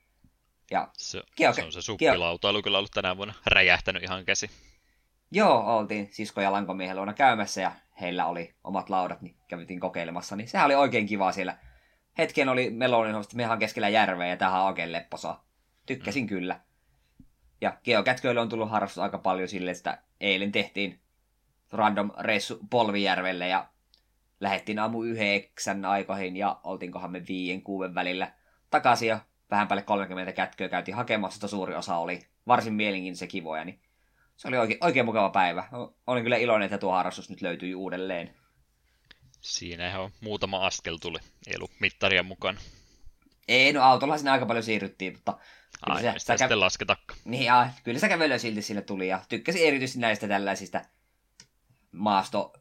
Ja 0.70 0.88
se, 0.92 1.22
Geoke- 1.40 1.54
se 1.54 1.64
on 1.64 1.72
se 1.72 1.82
suppilautailu 1.82 2.62
kyllä 2.62 2.78
ollut 2.78 2.90
tänä 2.90 3.16
vuonna 3.16 3.34
räjähtänyt 3.46 4.02
ihan 4.02 4.24
käsi. 4.24 4.50
Joo, 5.30 5.76
oltiin 5.76 6.08
sisko 6.12 6.40
ja 6.40 6.52
lankomiehen 6.52 6.96
luona 6.96 7.12
käymässä 7.12 7.60
ja 7.60 7.72
heillä 8.00 8.26
oli 8.26 8.54
omat 8.64 8.90
laudat, 8.90 9.22
niin 9.22 9.37
kävitin 9.48 9.80
kokeilemassa. 9.80 10.37
Niin 10.37 10.48
sehän 10.48 10.66
oli 10.66 10.74
oikein 10.74 11.07
kiva 11.07 11.33
siellä. 11.33 11.59
Hetken 12.18 12.48
oli 12.48 12.70
melonin, 12.70 13.16
että 13.16 13.37
mehän 13.37 13.59
keskellä 13.59 13.88
järveä 13.88 14.26
ja 14.26 14.37
tähän 14.37 14.61
on 14.61 14.66
oikein 14.66 14.92
lepposa. 14.92 15.38
Tykkäsin 15.87 16.24
mm. 16.24 16.28
kyllä. 16.28 16.61
Ja 17.61 17.78
geokätköille 17.85 18.40
on 18.40 18.48
tullut 18.48 18.70
harrastus 18.70 19.02
aika 19.02 19.18
paljon 19.18 19.48
sille, 19.48 19.70
että 19.70 19.98
eilen 20.20 20.52
tehtiin 20.52 21.00
random 21.72 22.11
reissu 22.20 22.59
Polvijärvelle 22.70 23.48
ja 23.48 23.68
lähettiin 24.40 24.78
aamu 24.78 25.02
yhdeksän 25.02 25.85
aikoihin 25.85 26.37
ja 26.37 26.61
oltiinkohan 26.64 27.11
me 27.11 27.22
viien 27.28 27.62
kuuden 27.62 27.94
välillä 27.94 28.33
takaisin 28.70 29.09
ja 29.09 29.20
vähän 29.50 29.68
päälle 29.68 29.83
30 29.83 30.33
kätköä 30.33 30.68
käytiin 30.68 30.94
hakemassa, 30.94 31.37
että 31.37 31.48
suuri 31.48 31.74
osa 31.74 31.96
oli 31.96 32.20
varsin 32.46 32.74
mielenkiintoisia 32.74 33.28
kivoja, 33.28 33.64
niin 33.64 33.80
se 34.36 34.48
oli 34.48 34.56
oikein, 34.56 34.78
oikein 34.84 35.06
mukava 35.06 35.30
päivä. 35.30 35.68
Olin 36.06 36.22
kyllä 36.22 36.36
iloinen, 36.36 36.66
että 36.66 36.78
tuo 36.78 36.92
harrastus 36.92 37.30
nyt 37.30 37.42
löytyi 37.42 37.74
uudelleen. 37.74 38.34
Siinä 39.40 39.88
ihan 39.88 40.10
muutama 40.20 40.66
askel 40.66 40.96
tuli, 40.96 41.18
ei 41.46 41.56
ollut 41.56 41.80
mittaria 41.80 42.22
mukaan. 42.22 42.58
Ei, 43.48 43.72
no 43.72 43.82
autolla 43.82 44.16
siinä 44.18 44.32
aika 44.32 44.46
paljon 44.46 44.62
siirryttiin, 44.62 45.12
mutta... 45.12 45.38
Ai, 45.82 46.02
se, 46.02 46.14
sitä 46.16 46.32
käv... 46.32 46.38
sitten 46.38 46.60
lasketakka. 46.60 47.14
Niin, 47.24 47.44
ja, 47.44 47.70
kyllä 47.84 47.98
se 47.98 48.08
kävelyä 48.08 48.38
silti 48.38 48.62
sille 48.62 48.82
tuli, 48.82 49.08
ja 49.08 49.20
tykkäsin 49.28 49.66
erityisesti 49.66 50.00
näistä 50.00 50.28
tällaisista 50.28 50.82
maasto 51.92 52.52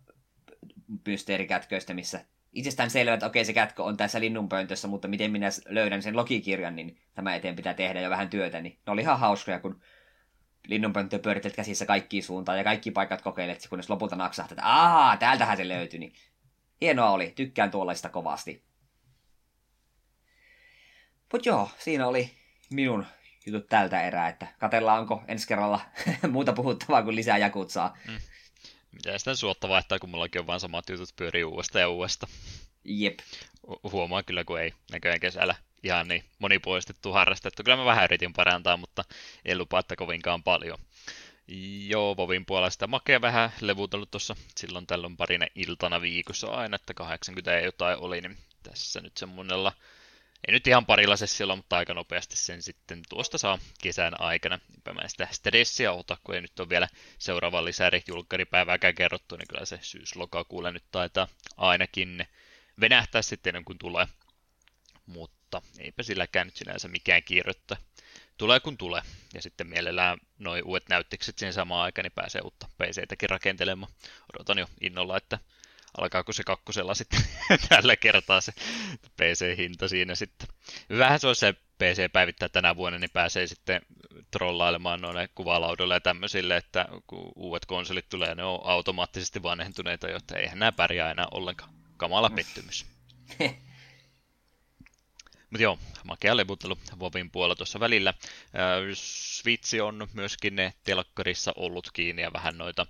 pysteerikätköistä, 1.04 1.94
missä 1.94 2.26
itsestään 2.54 2.90
selvä, 2.90 3.14
että 3.14 3.26
okei 3.26 3.46
se 3.46 3.54
kätkö 3.54 3.84
on 3.84 3.98
tässä 3.98 4.20
linnunpöntössä, 4.20 4.88
mutta 4.88 5.08
miten 5.08 5.32
minä 5.32 5.50
löydän 5.70 6.02
sen 6.02 6.16
logikirjan, 6.16 6.76
niin 6.76 7.00
tämä 7.14 7.36
eteen 7.36 7.56
pitää 7.56 7.74
tehdä 7.74 8.02
jo 8.02 8.10
vähän 8.10 8.30
työtä. 8.30 8.62
Niin 8.62 8.80
ne 8.86 8.92
oli 8.92 9.02
ihan 9.02 9.20
hauskoja, 9.20 9.60
kun 9.60 9.82
linnunpönttö 10.68 11.20
pyörittelet 11.20 11.56
käsissä 11.56 11.86
kaikkiin 11.86 12.24
suuntaan 12.24 12.58
ja 12.58 12.64
kaikki 12.64 12.92
paikat 12.92 13.22
kokeilet, 13.22 13.68
kunnes 13.70 13.90
lopulta 13.90 14.16
naksahtat, 14.16 14.58
että 14.58 14.68
aah, 14.68 15.20
täältähän 15.20 15.58
se 15.58 15.68
löytyi. 15.68 16.00
Niin 16.00 16.14
hienoa 16.82 17.10
oli, 17.10 17.32
tykkään 17.36 17.72
tuollaista 17.72 18.10
kovasti. 18.10 18.64
Mutta 21.32 21.50
joo, 21.50 21.70
siinä 21.80 22.08
oli 22.08 22.32
minun 22.70 23.06
jutut 23.46 23.68
tältä 23.68 24.02
erää, 24.02 24.30
että 24.30 24.48
katellaanko 24.60 25.24
ensi 25.28 25.48
kerralla 25.48 25.82
muuta 26.32 26.54
puhuttavaa 26.54 27.04
kuin 27.04 27.16
lisää 27.16 27.38
jakutsaa. 27.38 27.98
Mm. 28.08 28.18
Mitä 28.92 29.18
sitä 29.18 29.36
suotta 29.36 29.70
vaihtaa, 29.70 30.00
kun 30.00 30.10
mullakin 30.10 30.42
on 30.42 30.48
vaan 30.48 30.60
samat 30.60 30.90
jutut 30.90 31.10
pyörii 31.16 31.44
uudesta 31.44 31.80
ja 31.80 31.90
uudesta. 31.90 32.28
Jep. 32.84 33.20
Huomaa 33.92 34.24
kyllä, 34.24 34.44
kun 34.44 34.60
ei 34.60 34.74
näköjään 34.92 35.20
kesällä 35.20 35.56
ihan 35.84 36.08
niin 36.08 36.24
monipuolistettu 36.40 37.12
harrastettu. 37.12 37.64
Kyllä 37.64 37.78
mä 37.78 37.86
vähän 37.86 38.04
yritin 38.04 38.34
parantaa, 38.34 38.78
mutta 38.78 39.04
en 39.46 39.58
lupaa, 39.58 39.80
että 39.80 39.96
kovinkaan 39.96 40.44
paljon. 40.44 40.80
Joo, 41.88 42.18
Vovin 42.18 42.46
puolesta 42.46 42.88
makea 42.88 43.22
vähän 43.22 43.54
levutellut 43.62 44.12
tuossa 44.12 44.36
silloin 44.58 44.88
tällöin 44.88 45.18
parina 45.18 45.48
iltana 45.56 46.02
viikossa 46.02 46.48
aina, 46.48 46.76
että 46.76 46.94
80 46.94 47.52
ja 47.52 47.66
jotain 47.66 48.00
oli, 48.00 48.22
niin 48.22 48.38
tässä 48.64 49.02
nyt 49.02 49.18
semmoinella 49.18 49.74
ei 50.48 50.52
nyt 50.52 50.68
ihan 50.68 50.86
parilla 50.86 51.18
sessiolla, 51.18 51.56
mutta 51.56 51.78
aika 51.78 51.94
nopeasti 51.94 52.38
sen 52.38 52.62
sitten 52.62 53.02
tuosta 53.10 53.38
saa 53.38 53.60
kesän 53.82 54.22
aikana. 54.22 54.60
Niinpä 54.70 54.94
mä 54.94 55.08
sitä 55.08 55.28
stressiä 55.32 55.92
ota, 55.92 56.18
kun 56.24 56.36
ei 56.36 56.42
nyt 56.42 56.60
ole 56.60 56.70
vielä 56.70 56.88
seuraava 57.18 57.66
lisäri 57.66 58.04
julkkaripäivääkään 58.08 58.96
kerrottu, 58.96 59.36
niin 59.36 59.48
kyllä 59.48 59.66
se 59.66 59.80
syys-lokakuulle 59.82 60.72
nyt 60.72 60.84
taitaa 60.92 61.28
ainakin 61.58 62.28
venähtää 62.80 63.22
sitten 63.22 63.50
ennen 63.50 63.66
kuin 63.66 63.78
tulee. 63.78 64.08
Mutta 65.06 65.43
eipä 65.80 66.04
silläkään 66.04 66.48
nyt 66.48 66.56
sinänsä 66.56 66.88
mikään 66.88 67.24
kiirettä. 67.24 67.78
Tulee 68.38 68.60
kun 68.60 68.78
tulee. 68.78 69.02
Ja 69.34 69.42
sitten 69.42 69.68
mielellään 69.68 70.18
noin 70.40 70.64
uudet 70.64 70.90
näyttikset 70.90 71.38
siihen 71.38 71.54
samaan 71.54 71.84
aikaan, 71.84 72.04
niin 72.04 72.12
pääsee 72.16 72.42
uutta 72.42 72.68
PCtäkin 72.78 73.30
rakentelemaan. 73.30 73.92
Odotan 74.34 74.58
jo 74.58 74.68
innolla, 74.82 75.18
että 75.18 75.40
alkaako 75.98 76.34
se 76.34 76.44
kakkosella 76.44 76.94
sitten 76.96 77.22
tällä 77.70 77.96
kertaa 77.96 78.42
se 78.42 78.52
PC-hinta 79.18 79.88
siinä 79.88 80.16
sitten. 80.16 80.48
Vähän 80.98 81.20
se 81.20 81.28
olisi 81.28 81.40
se 81.40 81.54
PC 81.54 82.12
päivittää 82.14 82.50
tänä 82.50 82.76
vuonna, 82.76 83.00
niin 83.00 83.10
pääsee 83.14 83.48
sitten 83.48 83.82
trollailemaan 84.32 85.02
noille 85.02 85.30
kuvalaudoille 85.36 85.94
ja 85.94 86.02
tämmöisille, 86.02 86.58
että 86.58 86.86
kun 87.08 87.32
uudet 87.36 87.66
konsolit 87.66 88.10
tulee, 88.10 88.36
ne 88.36 88.44
on 88.44 88.60
automaattisesti 88.64 89.44
vanhentuneita, 89.44 90.10
jotta 90.10 90.38
eihän 90.38 90.60
nämä 90.60 90.72
pärjää 90.72 91.12
enää 91.12 91.28
ollenkaan. 91.32 91.74
Kamala 91.98 92.30
pettymys. 92.30 92.86
Mutta 95.54 95.64
joo, 95.64 95.80
makea 96.04 96.38
levuttelu 96.38 96.78
Vovin 97.00 97.32
puolella 97.32 97.56
tuossa 97.56 97.80
välillä. 97.80 98.14
Switch 98.94 99.82
on 99.82 100.08
myöskin 100.14 100.56
ne 100.56 100.74
telkkarissa 100.84 101.54
ollut 101.56 101.92
kiinni 101.94 102.22
ja 102.22 102.34
vähän 102.34 102.58
noita 102.58 102.88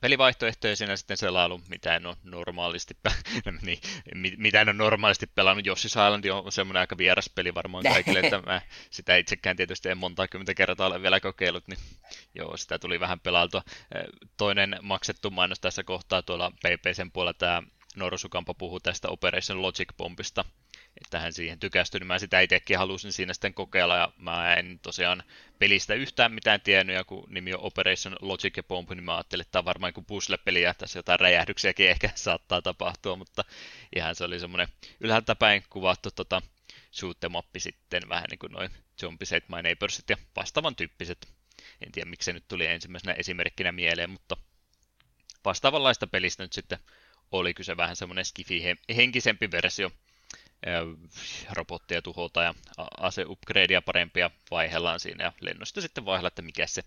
pelivaihtoehtoja 0.00 0.76
siinä 0.76 0.96
sitten 0.96 1.16
selailu, 1.16 1.60
mitä 1.68 1.96
en 1.96 2.06
ole 2.06 2.16
normaalisti, 2.24 2.96
no 3.44 3.52
niin, 3.62 3.78
mitä 4.36 4.60
en 4.60 4.68
ole 4.68 4.76
normaalisti 4.76 5.26
pelannut. 5.26 5.66
Yoshi's 5.66 5.86
Island 5.86 6.24
on 6.24 6.52
semmoinen 6.52 6.80
aika 6.80 6.98
vieras 6.98 7.30
peli 7.34 7.54
varmaan 7.54 7.84
kaikille, 7.84 8.20
että 8.20 8.42
mä 8.46 8.62
sitä 8.90 9.16
itsekään 9.16 9.56
tietysti 9.56 9.88
en 9.88 9.98
monta 9.98 10.28
kymmentä 10.28 10.54
kertaa 10.54 10.86
ole 10.86 11.02
vielä 11.02 11.20
kokeillut, 11.20 11.68
niin 11.68 11.78
joo, 12.34 12.56
sitä 12.56 12.78
tuli 12.78 13.00
vähän 13.00 13.20
pelailtua. 13.20 13.62
Toinen 14.36 14.78
maksettu 14.82 15.30
mainos 15.30 15.60
tässä 15.60 15.84
kohtaa 15.84 16.22
tuolla 16.22 16.50
PPCn 16.50 17.10
puolella 17.12 17.34
tämä 17.34 17.62
Norsukampa 17.96 18.54
puhuu 18.54 18.80
tästä 18.80 19.08
Operation 19.08 19.62
Logic 19.62 19.88
Bombista, 19.96 20.44
että 20.96 21.20
hän 21.20 21.32
siihen 21.32 21.58
tykästyi, 21.58 22.00
niin 22.00 22.06
mä 22.06 22.18
sitä 22.18 22.40
itsekin 22.40 22.78
halusin 22.78 23.12
siinä 23.12 23.32
sitten 23.32 23.54
kokeilla, 23.54 23.96
ja 23.96 24.12
mä 24.16 24.54
en 24.54 24.80
tosiaan 24.82 25.22
pelistä 25.58 25.94
yhtään 25.94 26.32
mitään 26.32 26.60
tiennyt, 26.60 26.96
ja 26.96 27.04
kun 27.04 27.26
nimi 27.28 27.54
on 27.54 27.60
Operation 27.60 28.16
Logic 28.20 28.56
ja 28.56 28.62
Bomb, 28.62 28.90
niin 28.90 29.04
mä 29.04 29.16
ajattelin, 29.16 29.40
että 29.40 29.52
tämä 29.52 29.60
on 29.60 29.64
varmaan 29.64 29.88
joku 29.88 30.02
puzzle-peli, 30.02 30.62
ja 30.62 30.74
tässä 30.74 30.98
jotain 30.98 31.20
räjähdyksiäkin 31.20 31.90
ehkä 31.90 32.10
saattaa 32.14 32.62
tapahtua, 32.62 33.16
mutta 33.16 33.44
ihan 33.96 34.14
se 34.14 34.24
oli 34.24 34.40
semmoinen 34.40 34.68
ylhäältä 35.00 35.34
päin 35.34 35.62
kuvattu 35.70 36.10
tota, 36.10 36.42
shoot 36.92 37.18
mappi 37.30 37.60
sitten, 37.60 38.08
vähän 38.08 38.26
niin 38.30 38.38
kuin 38.38 38.52
noin 38.52 38.70
Zombie 39.00 39.26
Set 39.26 39.48
My 39.48 39.62
Neighborsit 39.62 40.10
ja 40.10 40.16
vastaavan 40.36 40.76
tyyppiset. 40.76 41.28
En 41.86 41.92
tiedä, 41.92 42.10
miksi 42.10 42.24
se 42.24 42.32
nyt 42.32 42.48
tuli 42.48 42.66
ensimmäisenä 42.66 43.12
esimerkkinä 43.12 43.72
mieleen, 43.72 44.10
mutta 44.10 44.36
vastaavanlaista 45.44 46.06
pelistä 46.06 46.42
nyt 46.42 46.52
sitten 46.52 46.78
oli 47.32 47.54
kyse 47.54 47.76
vähän 47.76 47.96
semmoinen 47.96 48.24
skifi-henkisempi 48.24 49.50
versio, 49.50 49.90
robotteja 51.52 52.02
tuhota 52.02 52.42
ja 52.42 52.54
ase-upgradea 53.00 53.82
parempia 53.82 54.30
vaihellaan 54.50 55.00
siinä 55.00 55.24
ja 55.24 55.32
lennosta 55.40 55.80
sitten 55.80 56.04
vaihella, 56.04 56.28
että 56.28 56.42
mikä 56.42 56.66
se 56.66 56.82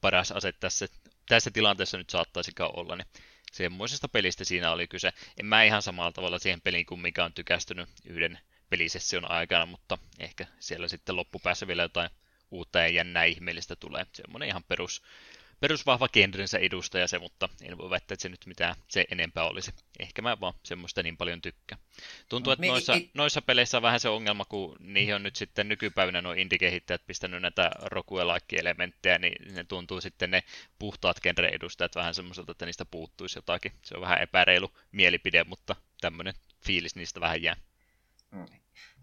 paras 0.00 0.32
ase 0.32 0.52
tässä, 0.52 0.86
tässä 1.28 1.50
tilanteessa 1.50 1.98
nyt 1.98 2.10
saattaisikaan 2.10 2.70
olla, 2.76 2.96
niin 2.96 3.06
semmoisesta 3.52 4.08
pelistä 4.08 4.44
siinä 4.44 4.72
oli 4.72 4.88
kyse. 4.88 5.12
En 5.40 5.46
mä 5.46 5.62
ihan 5.62 5.82
samalla 5.82 6.12
tavalla 6.12 6.38
siihen 6.38 6.60
peliin 6.60 6.86
kuin 6.86 7.00
mikä 7.00 7.24
on 7.24 7.32
tykästynyt 7.32 7.88
yhden 8.04 8.38
pelisession 8.70 9.30
aikana, 9.30 9.66
mutta 9.66 9.98
ehkä 10.18 10.46
siellä 10.60 10.88
sitten 10.88 11.16
loppupäässä 11.16 11.66
vielä 11.66 11.82
jotain 11.82 12.10
uutta 12.50 12.78
ja 12.78 12.88
jännää 12.88 13.24
ihmeellistä 13.24 13.76
tulee. 13.76 14.06
Semmoinen 14.12 14.48
ihan 14.48 14.64
perus 14.64 15.02
perusvahva 15.60 16.08
genrensä 16.08 16.58
edustaja 16.58 17.08
se, 17.08 17.18
mutta 17.18 17.48
en 17.62 17.78
voi 17.78 17.90
väittää, 17.90 18.14
että 18.14 18.22
se 18.22 18.28
nyt 18.28 18.46
mitään 18.46 18.74
se 18.88 19.04
enempää 19.10 19.44
olisi. 19.44 19.70
Ehkä 19.98 20.22
mä 20.22 20.40
vaan 20.40 20.54
semmoista 20.62 21.02
niin 21.02 21.16
paljon 21.16 21.42
tykkään. 21.42 21.80
Tuntuu, 22.28 22.52
että 22.52 22.66
noissa, 22.66 22.92
noissa 23.14 23.42
peleissä 23.42 23.78
on 23.78 23.82
vähän 23.82 24.00
se 24.00 24.08
ongelma, 24.08 24.44
kun 24.44 24.76
niihin 24.80 25.14
on 25.14 25.22
nyt 25.22 25.36
sitten 25.36 25.68
nykypäivänä 25.68 26.22
nuo 26.22 26.32
indie-kehittäjät 26.32 27.06
pistänyt 27.06 27.42
näitä 27.42 27.70
rokuelaikki-elementtejä, 27.82 29.18
niin 29.18 29.54
ne 29.54 29.64
tuntuu 29.64 30.00
sitten 30.00 30.30
ne 30.30 30.42
puhtaat 30.78 31.20
genre-edustajat 31.20 31.94
vähän 31.94 32.14
semmoiselta, 32.14 32.52
että 32.52 32.66
niistä 32.66 32.84
puuttuisi 32.84 33.38
jotakin. 33.38 33.72
Se 33.82 33.94
on 33.94 34.02
vähän 34.02 34.22
epäreilu 34.22 34.72
mielipide, 34.92 35.44
mutta 35.44 35.76
tämmöinen 36.00 36.34
fiilis 36.66 36.96
niistä 36.96 37.20
vähän 37.20 37.42
jää. 37.42 37.56
Mm. 38.30 38.46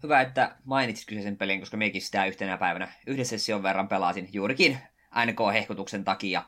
Hyvä, 0.02 0.20
että 0.20 0.56
mainitsit 0.64 1.06
kyseisen 1.06 1.36
pelin, 1.36 1.60
koska 1.60 1.76
mekin 1.76 2.02
sitä 2.02 2.26
yhtenä 2.26 2.58
päivänä 2.58 2.92
yhden 3.06 3.26
session 3.26 3.62
verran 3.62 3.88
pelasin 3.88 4.28
juurikin 4.32 4.78
NK-hehkutuksen 5.26 6.04
takia. 6.04 6.42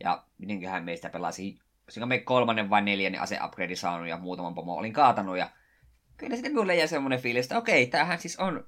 Ja 0.00 0.24
mitenköhän 0.38 0.84
meistä 0.84 1.10
pelasi, 1.10 1.58
olisiko 1.84 2.06
me 2.06 2.18
kolmannen 2.18 2.70
vai 2.70 2.82
neljännen 2.82 3.20
ase 3.20 3.38
upgrade 3.44 3.76
saanut 3.76 4.08
ja 4.08 4.18
muutaman 4.18 4.54
pomo 4.54 4.74
olin 4.74 4.92
kaatanut. 4.92 5.38
Ja 5.38 5.50
kyllä 6.16 6.36
sitten 6.36 6.52
minulle 6.52 6.76
jäi 6.76 6.88
semmoinen 6.88 7.20
fiilis, 7.20 7.44
että 7.44 7.58
okei, 7.58 7.86
tämähän 7.86 8.18
siis 8.18 8.36
on 8.36 8.66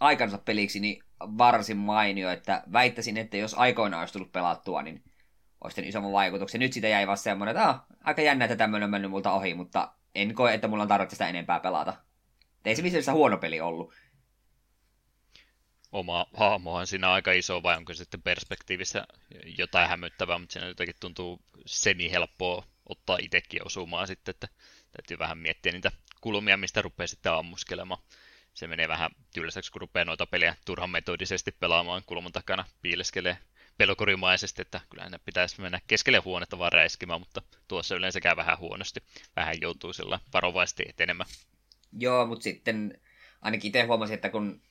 aikansa 0.00 0.38
peliksi 0.38 0.80
niin 0.80 1.02
varsin 1.20 1.76
mainio, 1.76 2.30
että 2.30 2.62
väittäisin, 2.72 3.16
että 3.16 3.36
jos 3.36 3.54
aikoinaan 3.54 4.00
olisi 4.00 4.12
tullut 4.12 4.32
pelattua, 4.32 4.82
niin 4.82 5.02
olisi 5.64 5.88
isomman 5.88 6.12
vaikutuksen. 6.12 6.58
Nyt 6.58 6.72
sitä 6.72 6.88
jäi 6.88 7.06
vaan 7.06 7.18
semmoinen, 7.18 7.56
että 7.56 7.68
ah, 7.68 7.86
aika 8.04 8.22
jännä, 8.22 8.44
että 8.44 8.56
tämmöinen 8.56 8.84
on 8.84 8.90
mennyt 8.90 9.10
multa 9.10 9.32
ohi, 9.32 9.54
mutta 9.54 9.92
en 10.14 10.34
koe, 10.34 10.54
että 10.54 10.68
mulla 10.68 10.82
on 10.82 10.88
tarvitse 10.88 11.14
sitä 11.14 11.28
enempää 11.28 11.60
pelata. 11.60 11.96
Ei 12.64 12.76
se 12.76 12.82
missään 12.82 13.16
huono 13.16 13.38
peli 13.38 13.60
ollut 13.60 13.92
oma 15.92 16.26
hahmohan 16.34 16.86
siinä 16.86 17.12
aika 17.12 17.32
iso, 17.32 17.62
vai 17.62 17.76
onko 17.76 17.94
sitten 17.94 18.22
perspektiivissä 18.22 19.06
jotain 19.58 19.88
hämyttävää, 19.88 20.38
mutta 20.38 20.52
siinä 20.52 20.68
jotenkin 20.68 20.96
tuntuu 21.00 21.40
semi-helppoa 21.66 22.64
ottaa 22.88 23.18
itsekin 23.22 23.66
osumaan 23.66 24.06
sitten, 24.06 24.32
että 24.32 24.48
täytyy 24.90 25.18
vähän 25.18 25.38
miettiä 25.38 25.72
niitä 25.72 25.92
kulmia, 26.20 26.56
mistä 26.56 26.82
rupeaa 26.82 27.06
sitten 27.06 27.32
ammuskelemaan. 27.32 28.02
Se 28.54 28.66
menee 28.66 28.88
vähän 28.88 29.10
tylsäksi, 29.34 29.72
kun 29.72 29.80
rupeaa 29.80 30.04
noita 30.04 30.26
peliä 30.26 30.56
turhan 30.64 30.90
metodisesti 30.90 31.52
pelaamaan 31.52 32.02
kulman 32.06 32.32
takana, 32.32 32.64
piileskelee 32.82 33.38
pelokorimaisesti, 33.78 34.62
että 34.62 34.80
kyllä 34.90 35.08
ne 35.08 35.18
pitäisi 35.18 35.60
mennä 35.60 35.80
keskelle 35.86 36.18
huonetta 36.18 36.58
vaan 36.58 36.72
räiskimään, 36.72 37.20
mutta 37.20 37.42
tuossa 37.68 37.96
yleensä 37.96 38.20
käy 38.20 38.36
vähän 38.36 38.58
huonosti. 38.58 39.02
Vähän 39.36 39.60
joutuu 39.60 39.92
sillä 39.92 40.20
varovaisesti 40.32 40.84
etenemään. 40.88 41.30
Joo, 41.92 42.26
mutta 42.26 42.42
sitten 42.42 43.00
ainakin 43.42 43.68
itse 43.68 43.82
huomasin, 43.82 44.14
että 44.14 44.30
kun 44.30 44.62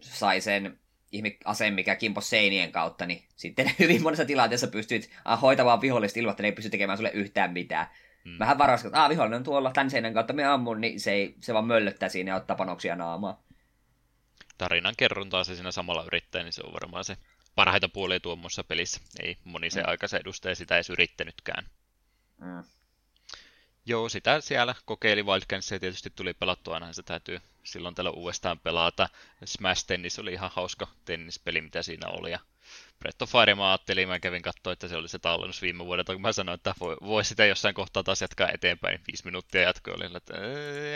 sai 0.00 0.40
sen 0.40 0.78
aseen, 1.44 1.74
mikä 1.74 1.96
kimpo 1.96 2.20
seinien 2.20 2.72
kautta, 2.72 3.06
niin 3.06 3.24
sitten 3.36 3.72
hyvin 3.78 4.02
monessa 4.02 4.24
tilanteessa 4.24 4.66
pystyit 4.66 5.10
ah, 5.24 5.40
hoitamaan 5.40 5.80
vihollista 5.80 6.20
ilman, 6.20 6.30
että 6.30 6.42
ne 6.42 6.48
ei 6.48 6.52
pysty 6.52 6.70
tekemään 6.70 6.98
sulle 6.98 7.10
yhtään 7.14 7.52
mitään. 7.52 7.86
Hmm. 8.24 8.38
Vähän 8.38 8.58
varas, 8.58 8.84
että 8.84 9.04
ah, 9.04 9.10
vihollinen 9.10 9.36
on 9.36 9.44
tuolla 9.44 9.72
tämän 9.72 9.90
seinän 9.90 10.14
kautta 10.14 10.32
me 10.32 10.44
ammun, 10.44 10.80
niin 10.80 11.00
se, 11.00 11.12
ei, 11.12 11.34
se 11.40 11.54
vaan 11.54 11.66
möllöttää 11.66 12.08
siinä 12.08 12.30
ja 12.30 12.36
ottaa 12.36 12.56
panoksia 12.56 12.96
naamaa. 12.96 13.42
tarinan 14.58 14.94
kerrontaa 14.96 15.44
se 15.44 15.54
siinä 15.54 15.70
samalla 15.72 16.04
yrittää, 16.04 16.42
niin 16.42 16.52
se 16.52 16.62
on 16.64 16.72
varmaan 16.72 17.04
se 17.04 17.16
parhaita 17.54 17.88
puolia 17.88 18.20
tuommoissa 18.20 18.64
pelissä. 18.64 19.00
Ei 19.22 19.36
moni 19.44 19.70
se 19.70 19.80
mm. 19.80 19.88
aikaisen 19.88 20.20
edustaja 20.20 20.54
sitä 20.54 20.74
edes 20.74 20.90
yrittänytkään. 20.90 21.66
Mm. 22.40 22.64
Joo, 23.88 24.08
sitä 24.08 24.40
siellä 24.40 24.74
kokeili 24.84 25.22
Wildcats 25.22 25.70
ja 25.70 25.80
tietysti 25.80 26.10
tuli 26.10 26.34
pelattua, 26.34 26.74
aina 26.74 26.92
se 26.92 27.02
täytyy 27.02 27.40
silloin 27.64 27.94
tällä 27.94 28.10
uudestaan 28.10 28.58
pelata. 28.58 29.08
Smash 29.44 29.86
Tennis 29.86 30.18
oli 30.18 30.32
ihan 30.32 30.50
hauska 30.54 30.88
tennispeli, 31.04 31.60
mitä 31.60 31.82
siinä 31.82 32.08
oli. 32.08 32.30
Ja 32.30 32.38
Breath 32.98 33.22
of 33.22 33.32
Fire 33.32 33.54
mä 33.54 33.70
ajattelin, 33.70 34.08
mä 34.08 34.20
kävin 34.20 34.42
katsoa, 34.42 34.72
että 34.72 34.88
se 34.88 34.96
oli 34.96 35.08
se 35.08 35.18
tallennus 35.18 35.62
viime 35.62 35.84
vuodelta, 35.84 36.12
kun 36.12 36.22
mä 36.22 36.32
sanoin, 36.32 36.54
että 36.54 36.74
voi, 36.80 36.96
voi 37.02 37.24
sitä 37.24 37.46
jossain 37.46 37.74
kohtaa 37.74 38.02
taas 38.02 38.20
jatkaa 38.20 38.48
eteenpäin, 38.54 38.92
niin 38.92 39.04
viisi 39.06 39.24
minuuttia 39.24 39.62
jatkoi, 39.62 39.94
oli, 39.94 40.16
että 40.16 40.34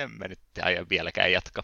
en 0.03 0.11
mä 0.11 0.29
nyt 0.29 0.41
aio 0.63 0.87
vieläkään 0.91 1.33
jatka. 1.33 1.63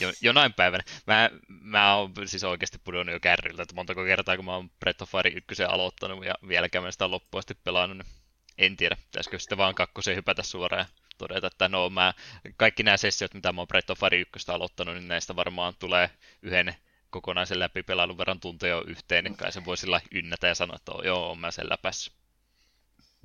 Jo, 0.00 0.12
jonain 0.20 0.52
päivänä. 0.52 0.84
Mä, 1.06 1.30
mä 1.48 1.96
oon 1.96 2.12
siis 2.24 2.44
oikeasti 2.44 2.78
pudonnut 2.84 3.12
jo 3.12 3.20
kärryltä, 3.20 3.62
että 3.62 3.74
montako 3.74 4.04
kertaa, 4.04 4.36
kun 4.36 4.44
mä 4.44 4.54
oon 4.54 4.70
Breath 4.80 5.02
of 5.02 5.10
Fire 5.10 5.30
1 5.30 5.64
aloittanut 5.64 6.24
ja 6.24 6.34
vieläkään 6.48 6.84
mä 6.84 6.90
sitä 6.90 7.10
loppuun 7.10 7.38
asti 7.38 7.54
pelannut, 7.64 7.98
niin 7.98 8.18
en 8.58 8.76
tiedä, 8.76 8.96
pitäisikö 8.96 9.38
sitten 9.38 9.58
vaan 9.58 9.74
kakkoseen 9.74 10.16
hypätä 10.16 10.42
suoraan 10.42 10.80
ja 10.80 10.86
todeta, 11.18 11.46
että 11.46 11.68
no 11.68 11.90
mä, 11.90 12.14
kaikki 12.56 12.82
nämä 12.82 12.96
sessiot, 12.96 13.34
mitä 13.34 13.52
mä 13.52 13.60
oon 13.60 13.68
Breath 13.68 13.90
of 13.90 13.98
Fire 13.98 14.18
1 14.20 14.50
aloittanut, 14.50 14.94
niin 14.94 15.08
näistä 15.08 15.36
varmaan 15.36 15.74
tulee 15.78 16.10
yhden 16.42 16.74
kokonaisen 17.10 17.58
läpipelailun 17.58 18.18
verran 18.18 18.40
tunteja 18.40 18.74
jo 18.74 18.84
yhteen, 18.86 19.24
niin 19.24 19.36
kai 19.36 19.52
se 19.52 19.64
voi 19.64 19.76
sillä 19.76 20.00
ynnätä 20.10 20.46
ja 20.46 20.54
sanoa, 20.54 20.76
että 20.76 20.92
joo, 21.04 21.30
on 21.30 21.38
mä 21.38 21.50
sen 21.50 21.68
läpässä. 21.70 22.12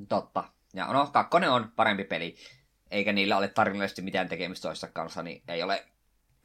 Totta. 0.10 0.44
Ja 0.74 0.94
no, 0.94 1.08
kakkonen 1.08 1.52
on 1.52 1.72
parempi 1.76 2.04
peli, 2.04 2.36
eikä 2.92 3.14
niillä 3.14 3.38
ole 3.38 3.48
tarinallisesti 3.48 4.02
mitään 4.02 4.30
tekemistä 4.30 4.68
toista 4.68 4.88
kanssa, 4.88 5.24
niin 5.24 5.44
ei 5.48 5.64
ole, 5.64 5.86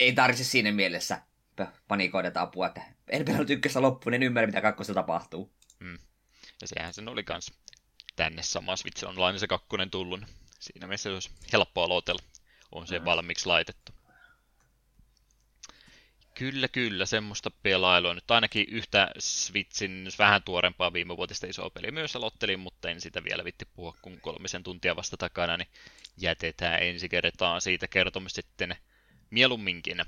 ei 0.01 0.13
tarvitse 0.13 0.45
siinä 0.45 0.73
mielessä 0.73 1.23
panikoida 1.89 2.31
apua, 2.35 2.67
että 2.67 2.83
en 3.09 3.25
pelannut 3.25 3.51
ykköstä 3.51 3.83
loppuun, 3.83 4.11
niin 4.11 4.23
ymmärrä, 4.23 4.47
mitä 4.47 4.61
kakkosta 4.61 4.95
tapahtuu. 4.95 5.53
Mm. 5.81 5.99
Ja 6.61 6.67
sehän 6.67 6.95
sen 6.95 7.09
oli 7.09 7.25
kans 7.25 7.53
tänne 8.19 8.43
sama 8.43 8.77
Switch 8.77 9.05
Online 9.05 9.39
se 9.39 9.47
kakkonen 9.47 9.91
tullut. 9.91 10.21
Siinä 10.61 10.87
mielessä 10.87 11.11
se 11.11 11.15
olisi 11.15 11.31
helppo 11.53 11.83
aloitella. 11.83 12.23
On 12.73 12.87
se 12.87 12.99
mm. 12.99 13.05
valmiiksi 13.05 13.47
laitettu. 13.47 13.93
Kyllä, 16.35 16.69
kyllä, 16.69 17.07
semmoista 17.07 17.51
pelailua. 17.51 18.15
Nyt 18.15 18.31
ainakin 18.31 18.67
yhtä 18.69 19.11
Switchin 19.19 20.09
vähän 20.19 20.43
tuorempaa 20.43 20.93
viimevuotista 20.93 21.47
isoa 21.47 21.71
peliä 21.71 21.91
myös 21.91 22.17
aloittelin, 22.17 22.61
mutta 22.61 22.91
en 22.91 23.01
sitä 23.01 23.25
vielä 23.25 23.45
vitti 23.45 23.65
puhua, 23.65 23.95
kun 24.03 24.21
kolmisen 24.21 24.63
tuntia 24.63 24.97
vasta 24.97 25.17
takana, 25.17 25.57
niin 25.57 25.69
jätetään 26.17 26.83
ensi 26.83 27.09
kertaa 27.09 27.61
siitä 27.61 27.89
kertomista 27.89 28.37
sitten 28.37 28.77
mieluumminkin. 29.31 30.05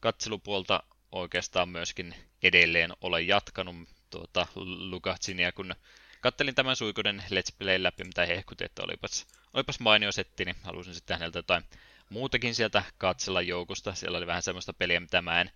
Katselupuolta 0.00 0.82
oikeastaan 1.12 1.68
myöskin 1.68 2.14
edelleen 2.42 2.92
olen 3.00 3.28
jatkanut 3.28 3.76
tuota 4.10 4.46
Lukatsinia, 4.90 5.52
kun 5.52 5.74
kattelin 6.22 6.54
tämän 6.54 6.76
suikuuden 6.76 7.24
Let's 7.30 7.54
Play 7.58 7.82
läpi, 7.82 8.04
mitä 8.04 8.26
hehkutin, 8.26 8.64
että 8.64 8.82
olipas, 8.82 9.26
olipas 9.54 9.80
mainio 9.80 10.12
setti, 10.12 10.44
niin 10.44 10.56
halusin 10.62 10.94
sitten 10.94 11.18
häneltä 11.18 11.38
jotain 11.38 11.64
muutakin 12.08 12.54
sieltä 12.54 12.82
katsella 12.98 13.42
joukosta. 13.42 13.94
Siellä 13.94 14.18
oli 14.18 14.26
vähän 14.26 14.42
semmoista 14.42 14.72
peliä, 14.72 15.00
mitä 15.00 15.22
mä 15.22 15.40
en 15.40 15.50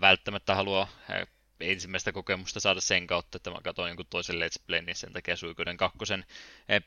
välttämättä 0.00 0.54
halua 0.54 0.88
ensimmäistä 1.60 2.12
kokemusta 2.12 2.60
saada 2.60 2.80
sen 2.80 3.06
kautta, 3.06 3.36
että 3.36 3.50
mä 3.50 3.58
katsoin 3.64 3.88
jonkun 3.88 4.06
toisen 4.10 4.36
Let's 4.36 4.62
Play, 4.66 4.82
niin 4.82 4.96
sen 4.96 5.12
takia 5.12 5.36
Suikoden 5.36 5.76
kakkosen 5.76 6.24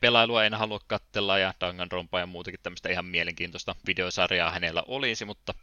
pelailua 0.00 0.44
en 0.44 0.54
halua 0.54 0.80
katsella, 0.86 1.38
ja 1.38 1.54
Danganronpa 1.60 2.20
ja 2.20 2.26
muutakin 2.26 2.60
tämmöistä 2.62 2.88
ihan 2.88 3.04
mielenkiintoista 3.06 3.76
videosarjaa 3.86 4.50
hänellä 4.50 4.82
olisi, 4.86 5.24
mutta 5.24 5.54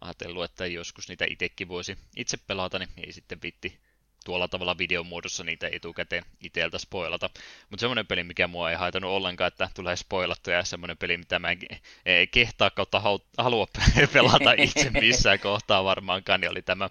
ajatellut, 0.00 0.44
että 0.44 0.66
joskus 0.66 1.08
niitä 1.08 1.24
itsekin 1.28 1.68
voisi 1.68 1.98
itse 2.16 2.36
pelata, 2.36 2.78
niin 2.78 2.90
ei 2.96 3.12
sitten 3.12 3.42
vitti 3.42 3.80
tuolla 4.26 4.48
tavalla 4.48 4.78
videon 4.78 5.06
muodossa 5.06 5.44
niitä 5.44 5.68
etukäteen 5.72 6.22
itseltä 6.40 6.78
spoilata. 6.78 7.30
Mutta 7.70 7.80
semmoinen 7.80 8.06
peli, 8.06 8.24
mikä 8.24 8.46
mua 8.46 8.70
ei 8.70 8.76
haitanut 8.76 9.10
ollenkaan, 9.10 9.48
että 9.48 9.70
tulee 9.74 9.96
spoilattu 9.96 10.50
ja 10.50 10.64
semmoinen 10.64 10.96
peli, 10.96 11.16
mitä 11.16 11.38
mä 11.38 11.50
en 11.50 11.58
kehtaa 12.30 12.70
kautta 12.70 13.02
halua 13.38 13.66
pelata 14.12 14.52
itse 14.58 14.90
missään 14.90 15.38
kohtaa 15.38 15.84
varmaankaan, 15.84 16.40
niin 16.40 16.50
oli 16.50 16.62
tämä 16.62 16.90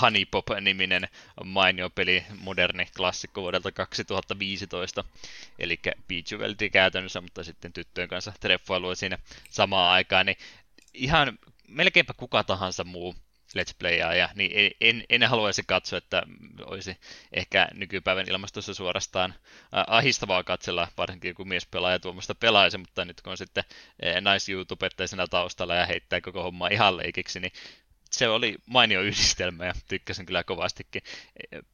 Honey 0.00 0.24
Pop-niminen 0.24 1.08
mainio 1.44 1.90
peli, 1.90 2.24
moderni 2.40 2.86
klassikko 2.96 3.42
vuodelta 3.42 3.72
2015, 3.72 5.04
eli 5.58 5.80
Beach 6.08 6.34
käytännössä, 6.72 7.20
mutta 7.20 7.44
sitten 7.44 7.72
tyttöjen 7.72 8.08
kanssa 8.08 8.32
treffailua 8.40 8.94
siinä 8.94 9.18
samaan 9.50 9.92
aikaan, 9.92 10.26
niin 10.26 10.36
ihan 10.94 11.38
melkeinpä 11.68 12.14
kuka 12.16 12.44
tahansa 12.44 12.84
muu 12.84 13.14
Let's 13.48 13.74
Playaaja, 13.78 14.28
niin 14.34 14.72
en, 14.80 15.04
en 15.08 15.22
haluaisi 15.22 15.62
katsoa, 15.66 15.96
että 15.96 16.22
olisi 16.64 16.96
ehkä 17.32 17.68
nykypäivän 17.74 18.28
ilmastossa 18.28 18.74
suorastaan 18.74 19.34
ahistavaa 19.86 20.44
katsella, 20.44 20.88
varsinkin 20.96 21.34
kun 21.34 21.48
mies 21.48 21.66
pelaaja 21.66 21.98
tuommoista 21.98 22.34
pelaisi, 22.34 22.78
mutta 22.78 23.04
nyt 23.04 23.20
kun 23.20 23.30
on 23.30 23.36
sitten 23.36 23.64
nais-YouTubettajana 24.20 25.26
taustalla 25.26 25.74
ja 25.74 25.86
heittää 25.86 26.20
koko 26.20 26.42
homma 26.42 26.68
ihan 26.68 26.96
leikiksi, 26.96 27.40
niin 27.40 27.52
se 28.10 28.28
oli 28.28 28.56
mainio 28.66 29.00
yhdistelmä 29.02 29.66
ja 29.66 29.72
tykkäsin 29.88 30.26
kyllä 30.26 30.44
kovastikin. 30.44 31.02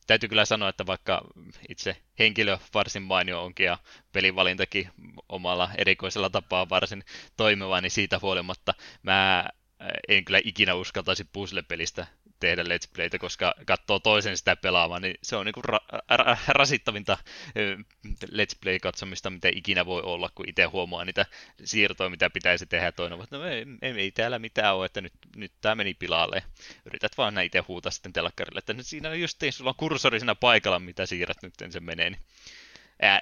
Täytyy 0.06 0.28
kyllä 0.28 0.44
sanoa, 0.44 0.68
että 0.68 0.86
vaikka 0.86 1.22
itse 1.68 1.96
henkilö 2.18 2.58
varsin 2.74 3.02
mainio 3.02 3.44
onkin 3.44 3.66
ja 3.66 3.78
pelivalintakin 4.12 4.90
omalla 5.28 5.70
erikoisella 5.78 6.30
tapaa 6.30 6.68
varsin 6.68 7.04
toimiva, 7.36 7.80
niin 7.80 7.90
siitä 7.90 8.18
huolimatta 8.22 8.74
mä 9.02 9.44
en 10.08 10.24
kyllä 10.24 10.40
ikinä 10.44 10.74
uskaltaisi 10.74 11.24
puzzle-pelistä 11.24 12.06
tehdä 12.40 12.62
Let's 12.62 12.88
Playtä, 12.94 13.18
koska 13.18 13.54
katsoo 13.66 13.98
toisen 13.98 14.36
sitä 14.36 14.56
pelaamaan, 14.56 15.02
niin 15.02 15.18
se 15.22 15.36
on 15.36 15.46
niinku 15.46 15.62
ra- 15.68 15.98
ra- 16.12 16.38
rasittavinta 16.48 17.18
Let's 18.26 18.58
Play-katsomista, 18.60 19.30
mitä 19.30 19.48
ikinä 19.54 19.86
voi 19.86 20.02
olla, 20.02 20.30
kun 20.34 20.48
itse 20.48 20.64
huomaa 20.64 21.04
niitä 21.04 21.26
siirtoja, 21.64 22.10
mitä 22.10 22.30
pitäisi 22.30 22.66
tehdä. 22.66 22.92
Toinen 22.92 23.20
että 23.22 23.36
no 23.36 23.44
ei, 23.44 23.66
ei, 23.82 23.92
ei 23.92 24.10
täällä 24.10 24.38
mitään 24.38 24.76
ole, 24.76 24.86
että 24.86 25.00
nyt, 25.00 25.12
nyt 25.36 25.52
tämä 25.60 25.74
meni 25.74 25.94
pilalle. 25.94 26.42
Yrität 26.86 27.18
vaan 27.18 27.38
itse 27.38 27.58
huutaa 27.58 27.92
sitten 27.92 28.12
telkkarille, 28.12 28.58
että 28.58 28.72
nyt 28.72 28.86
siinä 28.86 29.08
on 29.08 29.20
just 29.20 29.42
sulla 29.50 29.70
on 29.70 29.76
kursori 29.76 30.20
siinä 30.20 30.34
paikalla, 30.34 30.78
mitä 30.78 31.06
siirrät 31.06 31.42
nyt 31.42 31.54
se 31.70 31.80
menee. 31.80 32.10
Niin 32.10 32.20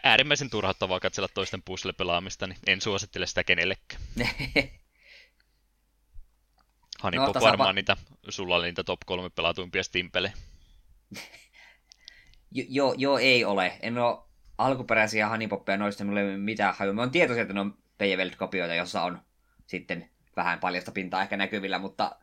äärimmäisen 0.03 0.51
turhauttavaa 0.51 1.01
katsella 1.01 1.29
toisten 1.29 1.63
puzzle-pelaamista, 1.63 2.47
niin 2.47 2.59
en 2.67 2.81
suosittele 2.81 3.27
sitä 3.27 3.45
kenellekään. 3.45 4.03
Honeypop 7.03 7.35
no, 7.35 7.41
varmaan 7.41 7.75
niitä, 7.75 7.97
sulla 8.29 8.57
oli 8.57 8.67
niitä 8.67 8.85
top 8.85 9.01
3 9.07 9.31
pelatuimpia 9.31 9.83
Stimpele. 9.83 10.33
jo, 12.51 12.65
joo, 12.69 12.95
jo, 12.99 13.19
ei 13.19 13.45
ole. 13.45 13.79
En 13.83 13.99
ole 13.99 14.19
alkuperäisiä 14.59 15.29
Honeypoppeja 15.29 15.79
noista 15.79 16.05
mulle 16.05 16.31
ei 16.31 16.37
mitään 16.37 16.75
hajua. 16.79 16.95
Mä 16.95 17.03
oon 17.03 17.11
tietoisia, 17.11 17.43
että 17.43 17.55
ne 17.55 17.61
on 17.61 17.79
Peijevelt-kopioita, 17.99 18.75
jossa 18.75 19.03
on 19.03 19.23
sitten 19.67 20.11
vähän 20.37 20.59
paljasta 20.59 20.93
pintaa 20.93 21.23
ehkä 21.23 21.37
näkyvillä, 21.37 21.79
mutta 21.79 22.17